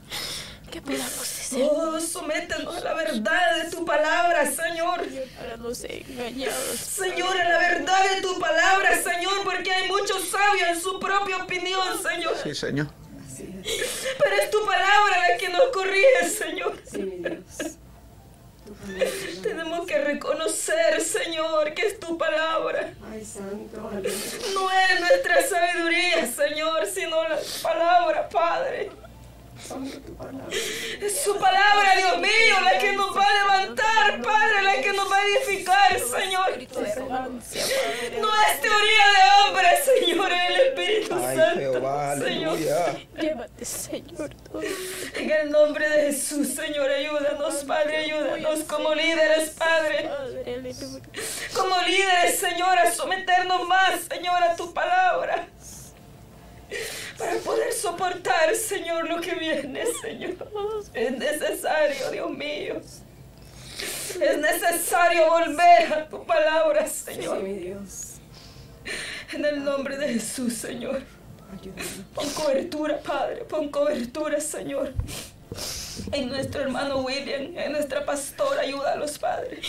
Que 0.72 0.80
podamos 0.80 1.26
ser 1.26 1.62
Oh, 1.70 2.00
sométenos 2.00 2.76
a 2.76 2.80
la 2.80 2.94
verdad 2.94 3.62
de 3.62 3.70
tu 3.70 3.84
palabra, 3.84 4.46
Señor. 4.50 5.02
para 5.38 5.56
los 5.58 5.84
engañados. 5.84 6.76
Señor, 6.78 7.38
a 7.38 7.44
la 7.48 7.58
verdad 7.58 8.14
de 8.14 8.22
tu 8.22 8.38
palabra, 8.40 8.96
Señor, 9.02 9.44
porque 9.44 9.70
hay 9.70 9.86
muchos 9.88 10.28
sabios 10.30 10.68
en 10.70 10.80
su 10.80 10.98
propia 10.98 11.36
opinión, 11.44 11.82
Señor. 12.02 12.34
Sí, 12.42 12.54
Señor. 12.54 12.86
Así 13.30 13.54
es. 13.62 14.06
Pero 14.18 14.34
es 14.42 14.50
tu 14.50 14.64
palabra 14.64 15.28
la 15.28 15.36
que 15.36 15.48
nos 15.50 15.64
corrige, 15.74 16.28
Señor. 16.30 16.74
Sí, 16.90 16.98
mi 16.98 17.16
Dios. 17.18 17.76
Tenemos 19.42 19.86
que 19.86 19.98
reconocer, 19.98 21.00
Señor, 21.02 21.74
que 21.74 21.86
es 21.86 22.00
tu 22.00 22.16
palabra. 22.16 22.94
Ay, 23.12 23.22
Santo. 23.24 23.90
No 24.54 24.70
es 24.70 25.00
nuestra 25.00 25.46
sabiduría, 25.46 26.26
Señor, 26.32 26.86
sino 26.86 27.22
la 27.28 27.38
palabra, 27.62 28.28
Padre. 28.30 28.90
Es 31.00 31.22
su 31.22 31.38
palabra, 31.38 31.96
Dios 31.96 32.18
mío, 32.18 32.60
la 32.62 32.78
que 32.78 32.92
nos 32.92 33.16
va 33.16 33.24
a 33.24 33.32
levantar, 33.32 34.22
Padre, 34.22 34.62
la 34.62 34.82
que 34.82 34.92
nos 34.92 35.10
va 35.10 35.16
a 35.16 35.22
edificar, 35.26 35.98
Señor. 35.98 36.58
No 38.20 38.30
es 38.42 38.60
teoría 38.60 39.06
de 39.16 39.22
hombre, 39.38 39.68
Señor, 39.84 40.32
es 40.32 40.50
el 40.50 40.60
Espíritu 40.60 41.14
Santo, 41.20 42.24
Señor. 42.24 42.58
Llévate, 43.20 43.64
Señor. 43.64 44.30
En 45.16 45.30
el 45.30 45.50
nombre 45.50 45.88
de 45.88 46.02
Jesús, 46.12 46.54
Señor, 46.54 46.90
ayúdanos, 46.90 47.64
Padre, 47.64 47.96
ayúdanos 47.98 48.60
como 48.64 48.94
líderes, 48.94 49.50
Padre. 49.50 50.10
Como 51.54 51.80
líderes, 51.82 52.38
Señor, 52.38 52.78
a 52.78 52.92
someternos 52.92 53.66
más, 53.68 54.00
Señor, 54.10 54.42
a 54.42 54.56
tu 54.56 54.72
palabra. 54.74 55.48
Para 57.22 57.38
poder 57.38 57.72
soportar, 57.72 58.52
Señor, 58.56 59.08
lo 59.08 59.20
que 59.20 59.36
viene, 59.36 59.84
Señor. 60.00 60.34
Es 60.92 61.12
necesario, 61.12 62.10
Dios 62.10 62.30
mío. 62.32 62.80
Es 64.20 64.38
necesario 64.38 65.30
volver 65.30 65.92
a 65.92 66.08
tu 66.08 66.24
palabra, 66.26 66.84
Señor. 66.88 67.40
mi 67.42 67.54
Dios. 67.54 68.14
En 69.32 69.44
el 69.44 69.64
nombre 69.64 69.96
de 69.96 70.14
Jesús, 70.14 70.54
Señor. 70.54 71.00
Pon 72.12 72.28
cobertura, 72.30 72.98
Padre. 72.98 73.44
Pon 73.44 73.68
cobertura, 73.68 74.40
Señor. 74.40 74.92
En 76.10 76.28
nuestro 76.28 76.62
hermano 76.62 77.02
William, 77.02 77.56
en 77.56 77.70
nuestra 77.70 78.04
pastora, 78.04 78.62
ayúdalos, 78.62 79.16
Padre. 79.18 79.60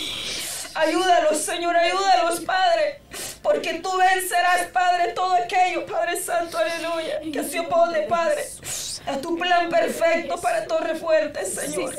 Ayúdalos, 0.76 1.38
Señor, 1.38 1.76
ayúdalos, 1.76 2.40
Padre. 2.42 3.02
Porque 3.42 3.76
tú 3.76 3.90
vencerás, 3.98 4.68
Padre, 4.72 5.12
todo 5.14 5.34
aquello, 5.34 5.86
Padre 5.86 6.20
Santo, 6.20 6.58
aleluya, 6.58 7.20
que 7.20 7.44
se 7.44 7.60
opone, 7.60 8.04
Padre, 8.04 8.48
a 9.06 9.18
tu 9.18 9.38
plan 9.38 9.70
perfecto 9.70 10.40
para 10.40 10.66
Torre 10.66 10.96
Fuerte, 10.96 11.46
Señor. 11.46 11.94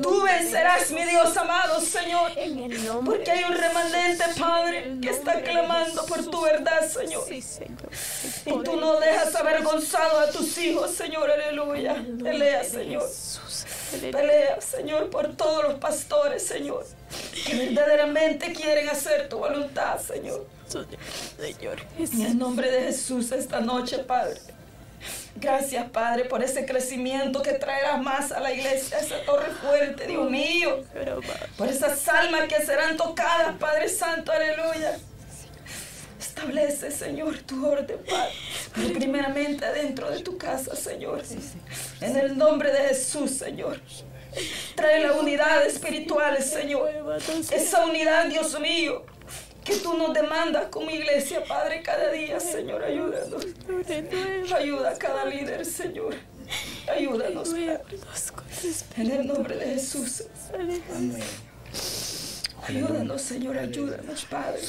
Tú 0.00 0.22
vencerás, 0.22 0.90
mi 0.92 1.04
Dios 1.04 1.36
amado, 1.36 1.80
Señor. 1.80 2.32
Porque 3.04 3.30
hay 3.32 3.44
un 3.44 3.54
remanente, 3.54 4.24
Padre, 4.38 4.96
que 5.02 5.10
está 5.10 5.42
clamando 5.42 6.06
por 6.06 6.24
tu 6.24 6.40
verdad, 6.40 6.88
Señor. 6.88 7.24
Y 7.30 8.62
tú 8.62 8.76
no 8.76 9.00
dejas 9.00 9.34
avergonzado 9.34 10.20
a 10.20 10.30
tus 10.30 10.56
hijos, 10.58 10.92
Señor, 10.92 11.30
aleluya. 11.30 12.02
Pelea, 12.22 12.62
Señor. 12.64 13.08
Pelea, 14.12 14.60
Señor, 14.60 15.10
por 15.10 15.34
todos 15.34 15.64
los 15.64 15.74
pastores, 15.74 16.46
Señor, 16.46 16.86
que 17.46 17.56
verdaderamente 17.56 18.52
quieren 18.52 18.88
hacer 18.88 19.28
tu 19.28 19.38
voluntad, 19.38 19.98
Señor. 19.98 20.46
Señor. 20.66 21.78
En 21.98 22.22
el 22.22 22.38
nombre 22.38 22.70
de 22.70 22.82
Jesús 22.82 23.32
esta 23.32 23.60
noche, 23.60 23.98
Padre. 23.98 24.40
Gracias, 25.36 25.90
Padre, 25.90 26.26
por 26.26 26.42
ese 26.42 26.66
crecimiento 26.66 27.42
que 27.42 27.52
traerás 27.52 28.02
más 28.02 28.30
a 28.32 28.40
la 28.40 28.52
iglesia, 28.52 28.98
a 28.98 29.00
esa 29.00 29.22
torre 29.24 29.50
fuerte, 29.50 30.06
Dios 30.06 30.30
mío. 30.30 30.84
Por 31.56 31.68
esas 31.68 32.06
almas 32.08 32.42
que 32.48 32.64
serán 32.64 32.96
tocadas, 32.96 33.56
Padre 33.56 33.88
Santo, 33.88 34.30
aleluya. 34.30 34.98
Establece, 36.18 36.90
Señor, 36.90 37.38
tu 37.38 37.66
orden, 37.66 37.98
Padre. 38.08 38.32
Pero 38.74 38.92
primeramente 38.92 39.66
dentro 39.72 40.10
de 40.10 40.20
tu 40.20 40.36
casa, 40.36 40.76
Señor. 40.76 41.22
En 42.00 42.16
el 42.16 42.36
nombre 42.36 42.70
de 42.70 42.88
Jesús, 42.88 43.30
Señor. 43.30 43.80
Trae 44.74 45.00
la 45.00 45.14
unidad 45.14 45.64
espiritual, 45.66 46.42
Señor. 46.42 46.90
Esa 47.52 47.86
unidad, 47.86 48.26
Dios 48.26 48.58
mío, 48.60 49.04
que 49.64 49.76
tú 49.76 49.96
nos 49.96 50.14
demandas 50.14 50.66
como 50.66 50.90
iglesia, 50.90 51.44
Padre, 51.44 51.82
cada 51.82 52.10
día, 52.10 52.40
Señor. 52.40 52.82
Ayúdanos. 52.82 53.46
Ayuda 54.54 54.90
a 54.90 54.98
cada 54.98 55.24
líder, 55.24 55.64
Señor. 55.64 56.14
Ayúdanos, 56.88 57.50
Padre. 57.50 57.80
En 58.96 59.10
el 59.10 59.26
nombre 59.26 59.56
de 59.56 59.66
Jesús. 59.66 60.24
Amén. 60.54 61.22
Ayúdanos, 62.66 63.22
Señor. 63.22 63.58
Ayúdanos, 63.58 64.24
Padre. 64.24 64.60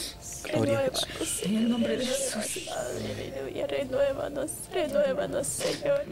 Gloria 0.44 0.80
a 0.80 0.84
Jesús. 0.90 1.44
En 1.44 1.58
el 1.58 1.70
nombre 1.70 1.98
de 1.98 2.06
Jesús. 2.06 2.70
Aleluya, 2.70 3.68
renuévanos, 3.68 4.52
renuévanos, 4.74 5.48
Señor. 5.48 6.04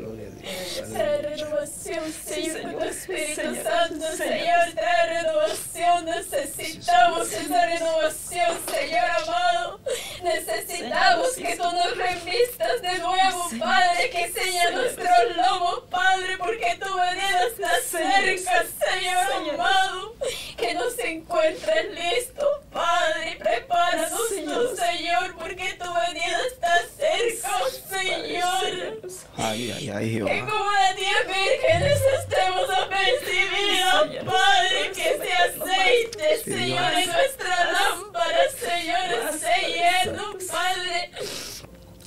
Trae 0.92 1.22
renovación, 1.22 2.14
Señor, 2.14 2.62
con 2.62 2.80
tu 2.80 2.86
Espíritu 2.86 3.56
Santo, 3.64 4.06
Señor, 4.16 4.72
trae 4.76 5.22
renovación. 5.22 6.06
Necesitamos 6.06 7.32
esa 7.32 7.66
renovación, 7.66 8.58
Señor 8.72 9.10
amado. 9.24 9.80
Necesitamos 10.24 11.30
que 11.32 11.56
tú 11.56 11.64
nos 11.64 11.98
revistas 11.98 12.82
de 12.82 13.00
nuevo, 13.00 13.50
Padre, 13.60 14.10
que 14.10 14.26
enseña 14.26 14.72
nuestros 14.72 15.36
lomos, 15.36 15.84
Padre, 15.90 16.38
porque 16.38 16.78
tu 16.80 16.94
venida 16.96 17.48
está 17.48 17.80
cerca, 17.82 18.66
Señor 18.88 19.54
amado. 19.54 20.16
Que 20.58 20.74
nos 20.74 20.98
encuentres 21.00 21.94
listos, 21.94 22.48
Padre, 22.72 23.38
prepáranos 23.40 24.19
tú, 24.28 24.76
Señor, 24.76 25.36
porque 25.38 25.74
tu 25.74 25.86
venida 25.94 26.40
está 26.48 26.82
cerca, 26.98 27.52
Señor. 27.90 29.00
Ay, 29.38 29.72
ay, 29.72 29.90
ay, 29.90 30.06
Que 30.06 30.12
Jehová. 30.16 30.50
como 30.50 30.72
las 30.72 30.96
diez 30.96 31.28
vírgenes 31.28 32.02
estemos 32.20 32.70
apercibidas, 32.70 34.26
Padre, 34.26 34.92
que 34.94 35.10
ese 35.10 35.34
aceite, 35.34 36.44
Señor, 36.44 36.94
en 36.94 37.12
nuestra 37.12 37.72
lámpara, 37.72 38.50
Señor, 38.60 39.34
esté 39.34 39.68
lleno, 40.06 40.24
Padre. 40.52 41.12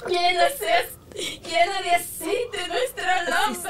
Llena, 0.08 0.48
seas- 0.58 0.98
llena 1.14 1.82
de 1.82 1.90
aceite 1.94 2.68
nuestra 2.68 3.22
lámpara, 3.24 3.61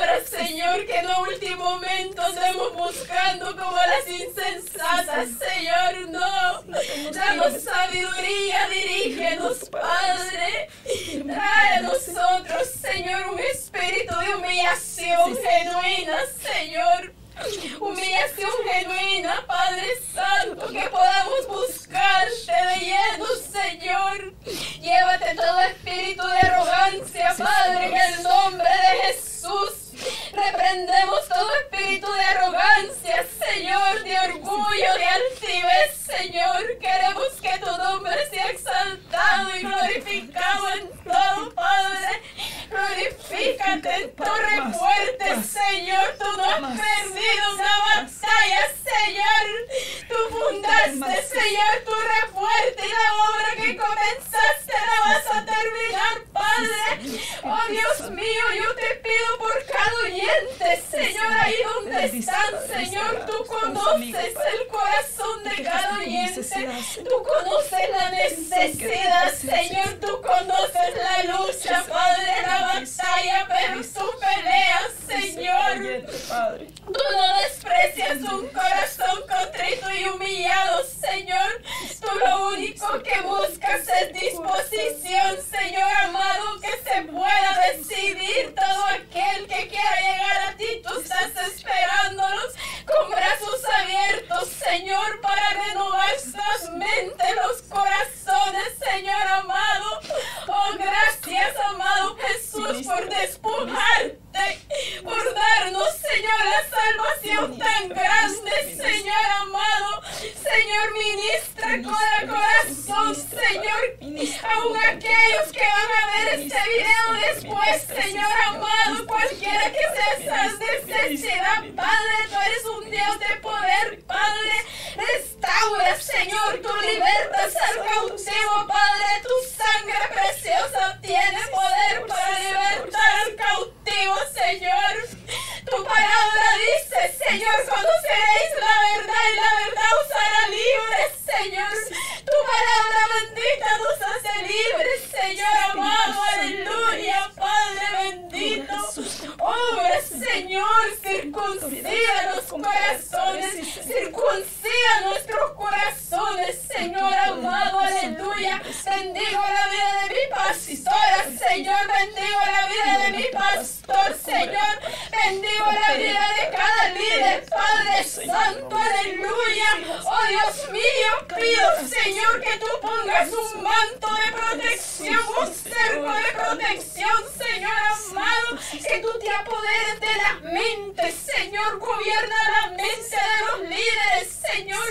la 165.73 165.95
de 165.97 166.57
cada 166.57 166.89
líder, 166.91 167.45
Padre 167.49 168.05
Santo, 168.05 168.77
aleluya. 168.77 169.71
Oh 170.05 170.27
Dios 170.29 170.71
mío, 170.71 171.13
pido 171.29 171.89
Señor 171.89 172.41
que 172.41 172.59
tú 172.59 172.67
pongas 172.81 173.29
un 173.29 173.63
manto 173.63 174.09
de 174.15 174.33
protección, 174.33 175.21
un 175.41 175.55
cerco 175.55 176.13
de 176.13 176.33
protección, 176.33 177.23
Señor, 177.39 177.73
amado, 178.13 178.59
que 178.71 178.99
tú 178.99 179.19
te 179.19 179.31
apoderes 179.31 180.01
de 180.01 180.17
la 180.17 180.53
mente, 180.53 181.13
Señor, 181.13 181.79
gobierna 181.79 182.37
la 182.61 182.69
mente 182.69 183.17
de 183.17 183.39
los 183.47 183.61
líderes, 183.69 184.41
Señor. 184.53 184.85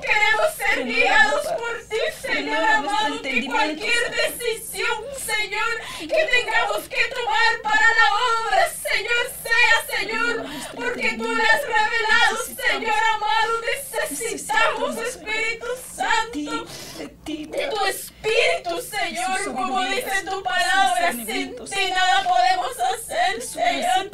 Queremos 0.00 0.54
ser 0.56 0.84
guiados 0.84 1.46
por 1.46 1.78
ti, 1.88 1.96
Señor 2.20 2.64
amado, 2.64 3.22
que 3.22 3.46
cualquier 3.46 4.10
decisión, 4.10 5.04
Señor, 5.24 5.80
que 6.00 6.06
tengamos 6.08 6.88
que 6.88 7.04
tomar 7.14 7.62
para 7.62 7.86
la 7.86 8.08
obra, 8.46 8.70
Señor, 8.70 9.24
sea, 9.42 9.98
Señor, 9.98 10.46
porque 10.74 11.16
tú 11.16 11.34
le 11.34 11.42
has 11.44 11.62
revelado, 11.62 12.36
Señor 12.46 13.02
amado, 13.14 13.60
necesitamos, 13.60 14.96
Espíritu 14.96 15.66
Santo, 15.94 16.66
de 17.04 17.68
tu 17.68 17.84
Espíritu, 17.86 18.82
Señor, 18.82 19.54
como 19.54 19.82
dice 19.84 20.24
tu 20.28 20.42
palabra, 20.42 21.12
sin 21.12 21.26
ti 21.26 21.90
nada 21.90 22.22
podemos 22.24 22.63
hacer, 22.72 23.42
Señor. 23.42 24.10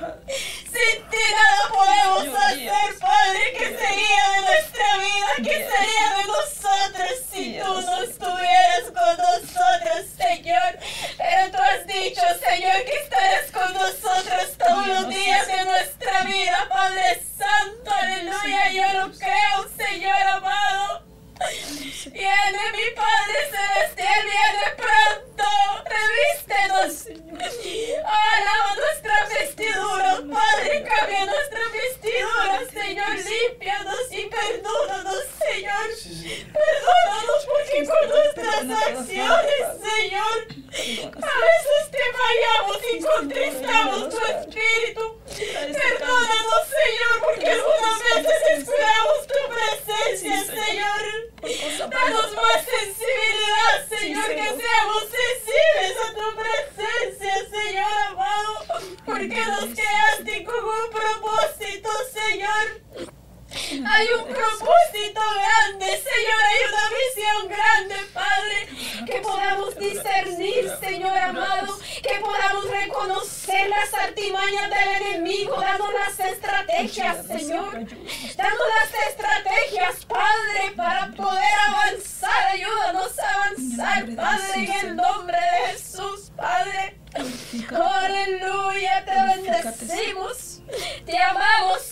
Sin 0.64 1.10
ti 1.10 1.24
nada 1.34 1.68
podemos 1.68 2.38
hacer, 2.38 2.98
Padre, 2.98 3.52
que 3.52 3.66
sería 3.78 4.30
de 4.30 4.40
nuestra 4.42 4.96
vida, 4.98 5.26
que 5.36 5.68
sería 5.68 6.06
de 6.16 6.24
nosotros 6.26 7.10
si 7.30 7.58
tú 7.58 7.80
no 7.80 8.02
estuvieras 8.02 8.84
con 8.84 9.16
nosotros, 9.16 10.06
Señor. 10.16 10.78
Pero 11.16 11.50
tú 11.50 11.58
has 11.62 11.86
dicho, 11.86 12.22
Señor, 12.48 12.84
que 12.84 12.96
estarás 13.02 13.50
con 13.52 13.72
nosotros 13.74 14.56
todos 14.58 14.86
los 14.86 15.08
días 15.08 15.46
de 15.46 15.64
nuestra 15.64 16.22
vida, 16.24 16.68
Padre 16.68 17.22
Santo, 17.38 17.90
aleluya. 17.92 18.70
Yo 18.72 19.00
lo 19.00 19.12
creo, 19.12 19.68
Señor 19.76 20.22
amado. 20.22 21.10
Viene 21.40 22.72
mi 22.72 22.90
Padre 22.94 23.38
Celestial, 23.50 24.24
viene 24.24 24.66
pronto. 24.76 25.48
Revístenos. 25.88 27.06
Alaba 28.04 28.76
nuestra 28.76 29.26
vestidura, 29.28 30.20
Padre. 30.32 30.84
Cambia 30.84 31.24
nuestra 31.24 31.60
vestidura, 31.72 32.60
Señor. 32.70 33.14
Límpianos 33.16 34.12
y 34.12 34.26
perdónanos, 34.26 35.24
Señor. 35.38 35.86
Perdónanos 36.52 37.46
porque 37.46 37.86
con 37.86 38.08
nuestras 38.08 38.88
acciones, 38.88 39.62
Señor, 39.80 40.38
a 40.70 41.34
veces 41.40 41.90
te 41.90 42.04
fallamos 42.20 42.78
y 42.92 43.00
contristamos 43.02 44.08
tu 44.10 44.18
espíritu. 44.18 45.20
Perdónanos, 45.26 46.62
Señor, 46.68 47.20
porque 47.24 47.48
algunas 47.50 47.98
veces 48.14 48.58
esperamos 48.58 49.26
tu 49.26 49.40
presencia, 49.48 50.44
Señor. 50.44 51.29
Danos 51.42 52.34
más 52.34 52.64
sensibilidad, 52.64 53.88
Señor, 53.88 54.26
que 54.26 54.62
seamos 54.62 55.04
sensibles 55.10 55.96
a 56.04 56.14
tu 56.14 56.26
presencia, 56.36 57.34
Señor 57.50 57.92
amado, 58.08 58.54
porque 59.06 59.46
nos 59.46 59.64
quedaste 59.74 60.44
con 60.44 60.64
un 60.64 60.90
propósito, 60.90 61.88
Señor. 62.12 62.80
Hay 63.52 64.06
un 64.16 64.24
propósito 64.24 65.20
grande, 65.20 65.86
Señor, 65.86 66.40
hay 66.48 66.60
una 66.68 66.86
visión 67.00 67.48
grande, 67.48 67.96
Padre, 68.12 69.06
que 69.06 69.20
podamos 69.20 69.76
discernir, 69.76 70.70
Señor 70.80 71.16
amado, 71.16 71.78
que 72.00 72.20
podamos 72.20 72.70
reconocer 72.70 73.68
las 73.68 73.92
artimañas 73.94 74.70
del 74.70 75.02
enemigo, 75.02 75.60
dando 75.60 75.90
las 75.90 76.20
estrategias, 76.20 77.26
Señor, 77.26 77.72
dando 78.36 78.64
las 78.68 79.08
estrategias, 79.08 80.04
Padre, 80.06 80.72
para 80.76 81.10
poder 81.10 81.54
avanzar, 81.68 82.46
ayúdanos 82.52 83.18
a 83.18 83.34
avanzar, 83.34 84.14
Padre, 84.14 84.54
en 84.54 84.86
el 84.86 84.96
nombre 84.96 85.38
de 85.38 85.72
Jesús, 85.72 86.30
Padre. 86.36 87.00
Aleluya, 87.12 89.04
te 89.04 89.12
bendecimos, 89.12 90.62
te 91.04 91.18
amamos, 91.18 91.82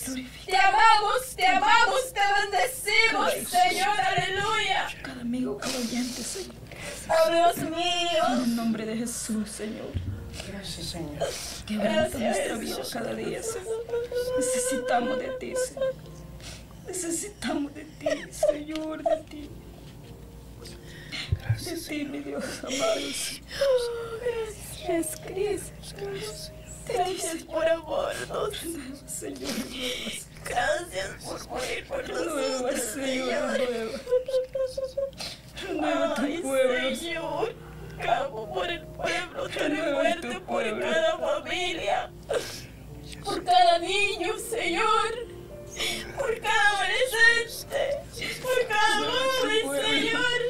te 0.45 0.55
amamos, 0.57 1.35
te 1.35 1.45
amamos, 1.45 2.13
te 2.13 2.21
bendecimos, 2.39 3.49
Señor, 3.49 3.99
aleluya. 3.99 4.87
Cada 5.01 5.21
amigo, 5.21 5.57
cada 5.57 5.77
oyente, 5.77 6.23
Señor. 6.23 6.55
Oh 7.09 7.31
Dios 7.31 7.57
En 7.57 7.71
mío, 7.71 8.43
el 8.45 8.55
nombre 8.55 8.85
de 8.85 8.95
Jesús, 8.95 9.49
Señor. 9.49 9.91
Gracias, 10.47 10.87
Señor. 10.87 11.27
Quebranta 11.67 12.17
nuestra 12.17 12.55
vida 12.55 12.77
cada 12.91 13.13
día, 13.13 13.43
Señor. 13.43 13.85
Necesitamos 14.37 15.19
de 15.19 15.27
ti, 15.39 15.53
Señor. 15.67 15.95
Necesitamos 16.87 17.73
de 17.75 17.83
ti, 17.83 18.07
Señor, 18.31 19.03
de 19.03 19.17
ti. 19.29 19.49
De 21.65 21.75
ti, 21.75 22.05
mi 22.05 22.19
Dios 22.19 22.43
amado. 22.63 23.01
gracias, 24.21 25.21
Cristo, 25.25 26.03
gracias 26.87 27.43
por 27.43 27.67
amarnos, 27.67 28.57
Señor, 29.05 29.49
gracias 30.45 31.23
por 31.23 31.47
morir 31.49 31.85
por 31.87 32.09
nosotros, 32.09 32.81
Señor, 32.81 33.57
renueva. 35.67 36.15
Tu 36.15 36.41
pueblo. 36.41 36.95
Señor, 36.95 37.55
clamo 37.99 38.53
por 38.53 38.69
el 38.69 38.87
pueblo, 38.87 39.49
tu 39.49 39.59
fuerte 39.59 40.39
por 40.41 40.79
cada 40.79 41.17
familia, 41.17 42.11
por 43.23 43.43
cada 43.43 43.79
niño, 43.79 44.37
Señor, 44.37 45.27
por 46.17 46.39
cada 46.39 46.69
adolescente, 46.79 47.99
por 48.41 48.67
cada 48.67 49.11
joven, 49.11 49.85
Señor. 49.85 50.48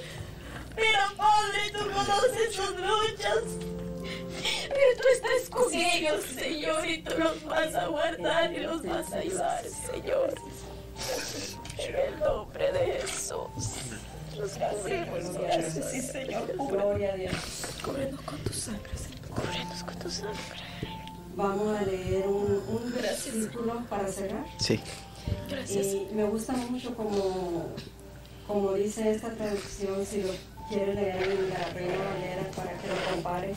Pero 0.80 1.18
Padre, 1.18 1.62
tú 1.74 1.80
conoces 1.92 2.56
sus 2.56 2.70
luchas. 2.72 3.44
Pero 4.70 4.98
tú 4.98 5.04
estás 5.14 5.50
con 5.50 5.74
ellos, 5.74 6.24
Señor, 6.24 6.88
y 6.88 7.02
tú 7.04 7.18
los 7.18 7.44
vas 7.46 7.76
a 7.76 7.88
guardar 7.88 8.54
y 8.54 8.60
los 8.60 8.84
vas 8.84 9.12
a 9.12 9.18
ayudar, 9.18 9.64
Señor. 9.66 10.34
En 11.78 11.96
el 11.96 12.20
nombre 12.20 12.72
de 12.72 13.02
Jesús. 13.02 13.50
Los 14.38 14.52
cubrimos, 14.52 15.34
gracias. 15.38 15.92
Sí, 15.92 16.02
Señor, 16.02 16.56
Gloria 16.70 17.14
a 17.14 17.16
Dios. 17.16 17.34
cúbrenos 17.84 18.22
con 18.22 18.40
tu 18.40 18.54
sangre, 18.54 18.98
Señor. 18.98 19.30
Cúbrenos 19.30 19.84
con 19.84 19.96
tu 20.00 20.10
sangre. 20.10 20.40
Vamos 21.36 21.78
a 21.78 21.82
leer 21.84 22.28
un, 22.28 22.64
un 22.68 22.94
versículo 22.94 23.84
para 23.90 24.08
cerrar. 24.08 24.46
Sí. 24.60 24.80
Y 25.70 26.14
me 26.16 26.24
gusta 26.26 26.54
mucho 26.54 26.96
como, 26.96 27.68
como 28.48 28.74
dice 28.74 29.12
esta 29.12 29.32
traducción, 29.34 30.06
si 30.06 30.24
lo 30.24 30.30
quiere 30.70 30.94
leer 30.94 31.24
en 31.24 31.50
la 31.50 31.70
Reina 31.74 31.96
Valera 32.14 32.52
para 32.56 32.72
que 32.74 32.88
lo 32.88 33.12
compare. 33.14 33.54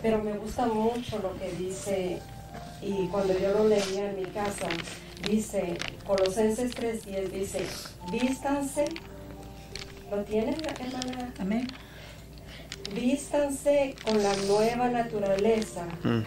Pero 0.00 0.22
me 0.22 0.32
gusta 0.34 0.66
mucho 0.66 1.18
lo 1.18 1.36
que 1.38 1.50
dice, 1.52 2.20
y 2.80 3.06
cuando 3.08 3.38
yo 3.38 3.52
lo 3.52 3.68
leía 3.68 4.10
en 4.10 4.16
mi 4.16 4.26
casa, 4.26 4.68
dice, 5.28 5.78
Colosenses 6.06 6.74
3.10 6.74 7.28
dice, 7.30 7.66
vístanse, 8.10 8.84
¿lo 10.10 10.22
tienen, 10.24 10.56
hermana? 10.60 11.32
Amén. 11.38 11.66
Vístanse 12.94 13.94
con 14.04 14.22
la 14.22 14.34
nueva 14.48 14.88
naturaleza 14.88 15.86
Mm. 16.02 16.22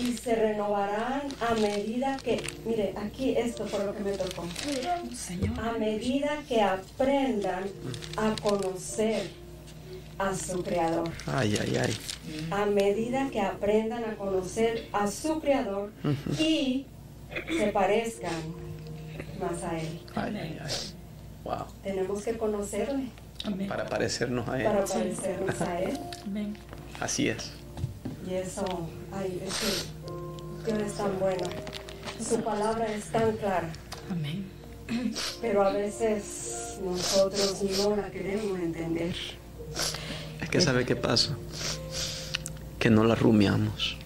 Y 0.00 0.16
se 0.16 0.34
renovarán 0.34 1.22
a 1.48 1.54
medida 1.54 2.16
que, 2.22 2.42
mire, 2.64 2.94
aquí 2.96 3.36
esto 3.36 3.66
fue 3.66 3.84
lo 3.84 3.94
que 3.94 4.02
me 4.02 4.12
tocó, 4.12 4.44
Señor. 5.14 5.58
a 5.60 5.72
medida 5.72 6.42
que 6.48 6.62
aprendan 6.62 7.64
a 8.16 8.34
conocer 8.42 9.30
a 10.18 10.34
su 10.34 10.62
Creador, 10.62 11.10
Ay, 11.26 11.56
ay, 11.60 11.76
ay. 11.76 11.96
a 12.50 12.66
medida 12.66 13.28
que 13.30 13.40
aprendan 13.40 14.04
a 14.04 14.16
conocer 14.16 14.88
a 14.92 15.06
su 15.10 15.40
Creador 15.40 15.90
y 16.38 16.86
se 17.56 17.66
parezcan 17.68 18.32
más 19.40 19.62
a 19.62 19.78
Él. 19.78 20.00
Ay, 20.14 20.36
ay, 20.36 20.58
ay. 20.62 20.72
Wow. 21.44 21.64
Tenemos 21.82 22.22
que 22.22 22.36
conocerle 22.36 23.04
Amén. 23.44 23.66
Para 23.68 23.86
parecernos 23.86 24.46
a 24.48 24.58
Él. 24.58 24.64
para 24.64 24.84
parecernos 24.84 25.60
a 25.62 25.80
Él. 25.80 25.98
Amén. 26.26 26.54
Así 27.00 27.28
es. 27.28 27.52
Y 28.30 28.34
eso, 28.34 28.64
ay, 29.12 29.42
es 29.46 29.54
que 29.54 30.72
Dios 30.72 30.82
es 30.86 30.94
tan 30.94 31.18
bueno. 31.18 31.46
Su 32.26 32.40
palabra 32.42 32.86
es 32.92 33.04
tan 33.06 33.36
clara. 33.36 33.70
Amén. 34.10 34.46
Pero 35.40 35.62
a 35.62 35.72
veces 35.72 36.78
nosotros 36.84 37.62
no 37.78 37.96
la 37.96 38.10
queremos 38.10 38.58
entender. 38.58 39.14
Es 40.40 40.48
que 40.48 40.60
sabe 40.60 40.84
qué 40.84 40.96
pasa. 40.96 41.36
Que 42.78 42.90
no 42.90 43.04
la 43.04 43.14
rumiamos. 43.14 43.96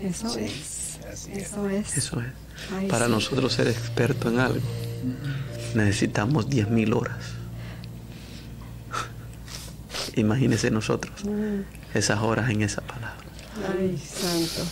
Eso 0.00 0.36
es. 0.38 0.98
Eso 1.32 1.68
es. 1.68 1.96
Eso 1.96 2.20
es. 2.20 2.26
Ay, 2.74 2.88
Para 2.88 3.06
sí. 3.06 3.12
nosotros 3.12 3.52
ser 3.52 3.68
experto 3.68 4.28
en 4.28 4.38
algo, 4.38 4.60
necesitamos 5.74 6.48
10.000 6.48 6.96
horas. 6.96 7.18
Imagínese 10.16 10.70
nosotros 10.70 11.22
esas 11.94 12.20
horas 12.20 12.50
en 12.50 12.62
esa 12.62 12.80
palabra. 12.82 13.21
Ay, 13.78 13.98
santo. 13.98 14.62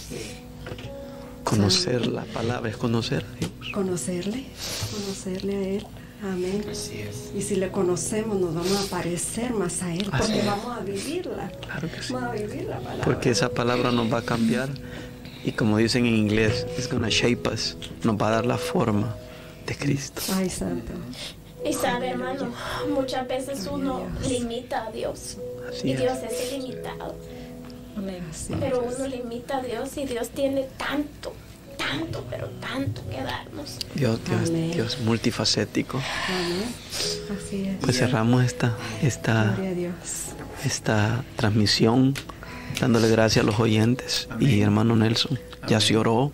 Conocer 1.44 2.06
la 2.06 2.24
palabra 2.24 2.70
es 2.70 2.76
conocer 2.76 3.24
a 3.24 3.36
Dios. 3.38 3.50
Conocerle, 3.72 4.44
conocerle 4.92 5.56
a 5.56 5.68
Él. 5.68 5.86
Amén. 6.22 6.64
Así 6.70 6.98
es. 7.00 7.30
Y 7.34 7.40
si 7.42 7.56
le 7.56 7.70
conocemos, 7.70 8.38
nos 8.38 8.54
vamos 8.54 8.86
a 8.86 8.90
parecer 8.90 9.52
más 9.54 9.82
a 9.82 9.92
Él, 9.94 10.06
Así 10.12 10.22
porque 10.22 10.40
es. 10.40 10.46
vamos 10.46 10.76
a 10.76 10.80
vivirla. 10.80 11.50
Claro 11.62 11.88
que 11.90 12.02
sí. 12.02 12.12
Vamos 12.12 12.30
a 12.30 12.32
vivir 12.34 12.64
la 12.64 12.78
palabra. 12.78 13.04
Porque 13.04 13.30
esa 13.30 13.48
palabra 13.50 13.90
nos 13.90 14.12
va 14.12 14.18
a 14.18 14.22
cambiar 14.22 14.68
y 15.44 15.52
como 15.52 15.78
dicen 15.78 16.04
en 16.06 16.14
inglés, 16.14 16.66
it's 16.76 16.90
gonna 16.90 17.08
shape 17.08 17.48
us, 17.48 17.76
nos 18.04 18.16
va 18.20 18.28
a 18.28 18.30
dar 18.32 18.46
la 18.46 18.58
forma 18.58 19.16
de 19.66 19.74
Cristo. 19.74 20.20
Ay, 20.34 20.50
santo. 20.50 20.92
Y 21.64 21.72
sabe, 21.72 22.08
hermano, 22.10 22.52
muchas 22.94 23.26
veces 23.26 23.66
uno 23.70 24.02
limita 24.28 24.86
a 24.86 24.90
Dios. 24.92 25.38
Así 25.70 25.88
Y 25.88 25.92
es. 25.92 26.00
Dios 26.00 26.18
es 26.30 26.52
ilimitado. 26.52 27.14
Pero 28.60 28.82
uno 28.82 29.06
limita 29.06 29.58
a 29.58 29.62
Dios 29.62 29.96
y 29.96 30.04
Dios 30.06 30.30
tiene 30.30 30.68
tanto, 30.76 31.32
tanto, 31.76 32.24
pero 32.30 32.48
tanto 32.60 33.02
que 33.10 33.22
darnos. 33.22 33.78
Dios, 33.94 34.20
Dios, 34.24 34.48
Amén. 34.48 34.70
Dios 34.72 34.98
multifacético. 35.00 36.00
Amén. 36.28 36.74
Así 37.38 37.64
es. 37.66 37.76
Pues 37.80 37.98
cerramos 37.98 38.44
esta, 38.44 38.76
esta, 39.02 39.56
esta 40.64 41.24
transmisión 41.36 42.14
dándole 42.80 43.08
gracias 43.08 43.42
a 43.44 43.46
los 43.46 43.58
oyentes 43.60 44.28
y 44.38 44.60
hermano 44.60 44.96
Nelson. 44.96 45.38
Ya 45.68 45.80
se 45.80 45.96
oró, 45.96 46.32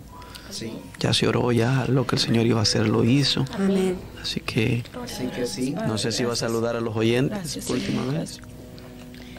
Sí, 0.49 0.71
ya 0.99 1.13
se 1.13 1.27
oró, 1.27 1.51
ya 1.51 1.85
lo 1.89 2.07
que 2.07 2.15
el 2.15 2.21
Señor 2.21 2.45
iba 2.45 2.59
a 2.59 2.63
hacer 2.63 2.87
lo 2.87 3.03
hizo. 3.03 3.45
Amén. 3.53 3.97
Así 4.21 4.39
que 4.39 4.83
así 5.03 5.27
que 5.27 5.45
sí. 5.45 5.75
no 5.87 5.97
sé 5.97 6.11
si 6.11 6.23
va 6.23 6.33
a 6.33 6.35
saludar 6.37 6.75
a 6.75 6.81
los 6.81 6.95
oyentes 6.95 7.37
Gracias, 7.37 7.65
por 7.65 7.75
última 7.75 8.01
Señor, 8.03 8.19
vez. 8.19 8.39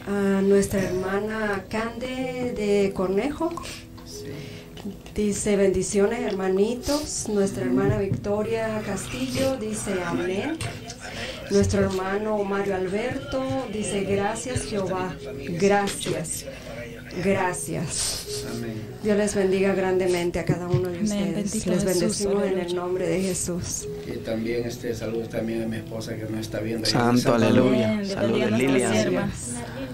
A 0.09 0.41
nuestra 0.41 0.81
hermana 0.81 1.65
Cande 1.69 2.51
de 2.57 2.91
Cornejo. 2.95 3.51
Dice 5.13 5.55
bendiciones 5.55 6.21
hermanitos. 6.21 7.29
Nuestra 7.29 7.65
hermana 7.65 7.99
Victoria 7.99 8.81
Castillo 8.83 9.57
dice 9.57 10.01
amén. 10.03 10.57
Nuestro 11.51 11.81
hermano 11.81 12.43
Mario 12.43 12.75
Alberto 12.75 13.67
dice 13.71 14.03
gracias 14.03 14.63
Jehová. 14.63 15.13
Gracias. 15.59 16.45
Gracias. 17.23 18.45
Amén. 18.49 18.81
Dios 19.03 19.17
les 19.17 19.35
bendiga 19.35 19.73
grandemente 19.73 20.39
a 20.39 20.45
cada 20.45 20.67
uno 20.67 20.89
de 20.89 21.03
ustedes. 21.03 21.35
Bendito 21.35 21.71
Les 21.71 21.83
Jesús, 21.83 21.85
bendecimos 21.85 22.43
en 22.43 22.59
el 22.59 22.75
nombre 22.75 23.07
de 23.07 23.21
Jesús. 23.21 23.87
Y 24.07 24.17
también 24.17 24.65
este 24.65 24.93
saludo 24.93 25.27
también 25.27 25.63
a 25.63 25.67
mi 25.67 25.77
esposa 25.77 26.15
que 26.15 26.23
nos 26.23 26.41
está 26.41 26.59
viendo. 26.59 26.85
Santo, 26.85 27.21
Salvador. 27.21 27.73
aleluya. 27.73 28.05
Saludos, 28.05 28.51
Lilian. 28.51 29.31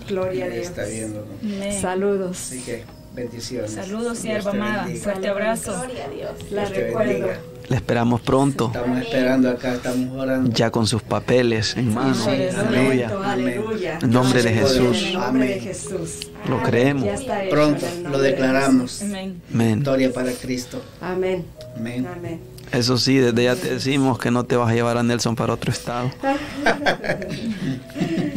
Gloria 0.08 0.46
a 0.46 0.50
Dios. 0.50 0.68
está 0.68 0.86
viendo. 0.86 1.26
¿no? 1.42 1.56
Amén. 1.56 1.82
Saludos. 1.82 2.38
Así 2.38 2.62
que 2.62 2.84
bendiciones. 3.14 3.72
Saludos, 3.72 4.18
sierva 4.18 4.52
amada. 4.52 4.88
Fuerte 4.88 5.28
abrazo. 5.28 5.74
Gloria 5.74 6.06
a 6.06 6.10
Dios. 6.10 6.52
La 6.52 6.66
recuerdo. 6.66 7.55
Le 7.68 7.78
esperamos 7.78 8.22
pronto, 8.22 8.68
Estamos 8.68 9.02
esperando 9.02 9.50
acá, 9.50 9.74
estamos 9.74 10.20
orando. 10.20 10.52
ya 10.52 10.70
con 10.70 10.86
sus 10.86 11.02
papeles 11.02 11.76
en 11.76 11.94
mano. 11.94 12.14
Sí, 12.14 12.30
Aleluya. 12.30 13.12
Aleluya. 13.24 14.00
En 14.02 14.12
nombre 14.12 14.44
de 14.44 14.54
Jesús. 14.54 14.98
En 15.00 15.06
el 15.08 15.14
nombre 15.14 15.48
de 15.48 15.54
Amén. 15.54 15.64
Jesús. 15.64 16.30
Lo 16.48 16.62
creemos. 16.62 17.08
Pronto 17.50 17.86
lo 18.10 18.20
declaramos. 18.20 19.02
Amén. 19.02 19.42
Amén. 19.52 19.76
Victoria 19.80 20.14
para 20.14 20.32
Cristo. 20.34 20.82
Amén. 21.02 21.46
Amén. 21.76 22.06
Amén. 22.08 22.40
Eso 22.72 22.98
sí, 22.98 23.18
desde 23.18 23.44
ya 23.44 23.56
te 23.56 23.76
decimos 23.76 24.20
que 24.20 24.32
no 24.32 24.44
te 24.44 24.56
vas 24.56 24.70
a 24.70 24.74
llevar 24.74 24.98
a 24.98 25.04
Nelson 25.04 25.36
para 25.36 25.54
otro 25.54 25.72
estado. 25.72 26.12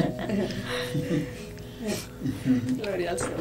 al 3.09 3.19
Señor. 3.19 3.39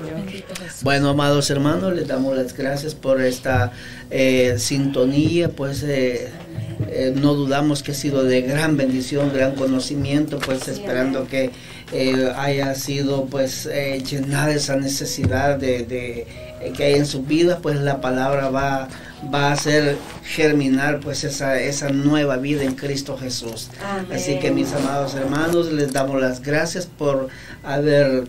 Bueno, 0.81 1.09
amados 1.09 1.49
hermanos, 1.49 1.93
les 1.93 2.07
damos 2.07 2.35
las 2.35 2.53
gracias 2.53 2.95
por 2.95 3.21
esta 3.21 3.71
eh, 4.09 4.55
sintonía, 4.57 5.49
pues 5.49 5.83
eh, 5.83 6.29
eh, 6.89 7.13
no 7.15 7.33
dudamos 7.33 7.83
que 7.83 7.91
ha 7.91 7.95
sido 7.95 8.23
de 8.23 8.41
gran 8.41 8.77
bendición, 8.77 9.31
gran 9.33 9.55
conocimiento, 9.55 10.39
pues 10.39 10.67
esperando 10.67 11.27
que 11.27 11.51
eh, 11.91 12.31
haya 12.35 12.75
sido 12.75 13.25
pues 13.25 13.65
eh, 13.65 14.03
llenada 14.03 14.51
esa 14.51 14.75
necesidad 14.75 15.57
de, 15.57 15.83
de, 15.83 16.27
eh, 16.61 16.73
que 16.75 16.83
hay 16.83 16.93
en 16.95 17.05
su 17.05 17.23
vida, 17.23 17.59
pues 17.61 17.79
la 17.79 18.01
palabra 18.01 18.49
va, 18.49 18.89
va 19.33 19.49
a 19.49 19.51
hacer 19.53 19.97
germinar 20.23 20.99
pues 20.99 21.23
esa, 21.23 21.59
esa 21.59 21.89
nueva 21.89 22.37
vida 22.37 22.63
en 22.63 22.75
Cristo 22.75 23.17
Jesús. 23.17 23.69
Amén. 23.83 24.07
Así 24.13 24.37
que 24.39 24.51
mis 24.51 24.73
amados 24.73 25.15
hermanos, 25.15 25.71
les 25.71 25.93
damos 25.93 26.21
las 26.21 26.41
gracias 26.41 26.85
por 26.85 27.29
haber 27.63 28.25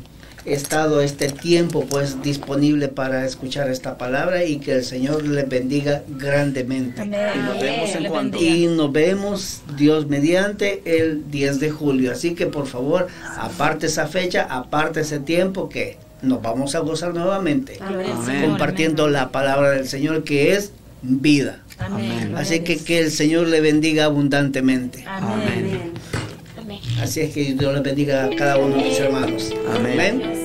estado 0.52 1.00
este 1.00 1.28
tiempo 1.28 1.86
pues 1.86 2.22
disponible 2.22 2.88
para 2.88 3.24
escuchar 3.24 3.70
esta 3.70 3.98
palabra 3.98 4.44
y 4.44 4.58
que 4.58 4.72
el 4.72 4.84
Señor 4.84 5.24
les 5.26 5.48
bendiga 5.48 6.02
grandemente. 6.08 7.00
Amén. 7.02 7.20
Y 7.34 7.38
nos 7.38 7.60
vemos 7.60 7.94
en 7.94 8.02
Le 8.02 8.08
cuanto. 8.08 8.38
Y 8.42 8.66
nos 8.66 8.92
vemos 8.92 9.62
Dios 9.76 10.06
mediante 10.06 10.82
el 10.84 11.30
10 11.30 11.60
de 11.60 11.70
julio. 11.70 12.12
Así 12.12 12.34
que 12.34 12.46
por 12.46 12.66
favor, 12.66 13.08
aparte 13.36 13.86
esa 13.86 14.06
fecha, 14.06 14.46
aparte 14.50 15.00
ese 15.00 15.18
tiempo 15.18 15.68
que 15.68 15.98
nos 16.22 16.42
vamos 16.42 16.74
a 16.74 16.80
gozar 16.80 17.14
nuevamente 17.14 17.78
Amén. 17.80 18.10
Amén. 18.12 18.42
compartiendo 18.42 19.08
la 19.08 19.30
palabra 19.30 19.70
del 19.70 19.88
Señor 19.88 20.24
que 20.24 20.54
es 20.54 20.72
vida. 21.02 21.60
Amén. 21.78 22.34
Así 22.36 22.60
que 22.60 22.76
que 22.78 22.98
el 22.98 23.10
Señor 23.10 23.46
le 23.48 23.60
bendiga 23.60 24.04
abundantemente. 24.04 25.04
Amén. 25.06 25.92
Así 27.00 27.20
es 27.20 27.32
que 27.32 27.54
Dios 27.54 27.72
les 27.72 27.82
bendiga 27.82 28.24
a 28.24 28.30
cada 28.30 28.58
uno 28.58 28.76
de 28.76 28.84
mis 28.84 28.98
hermanos. 28.98 29.52
Amén 29.74 30.37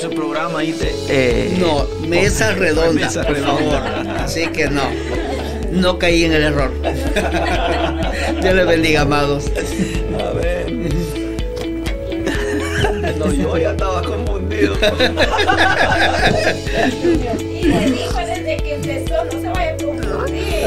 es 0.00 0.06
un 0.06 0.14
programa 0.14 0.60
ahí 0.60 0.72
de... 0.72 0.94
Eh, 1.08 1.56
no, 1.58 1.86
mesa 2.08 2.52
redonda, 2.56 3.06
mesa 3.06 3.22
por 3.22 3.34
redonda. 3.34 3.80
favor. 3.82 4.08
Así 4.20 4.46
que 4.46 4.68
no, 4.70 4.82
no 5.72 5.98
caí 5.98 6.24
en 6.24 6.32
el 6.32 6.42
error. 6.44 6.72
Dios 8.40 8.54
les 8.54 8.66
bendiga, 8.66 9.02
amados. 9.02 9.50
A 10.18 10.30
ver. 10.32 10.72
No, 13.18 13.30
yo 13.30 13.58
ya 13.58 13.72
estaba 13.72 14.00
confundido. 14.02 14.74
Desde 17.60 18.56
que 18.56 18.74
empezó, 18.76 19.24
no 19.24 19.30
se 19.32 19.48
vaya 19.50 19.72
a 19.72 19.76
confundir. 19.76 20.66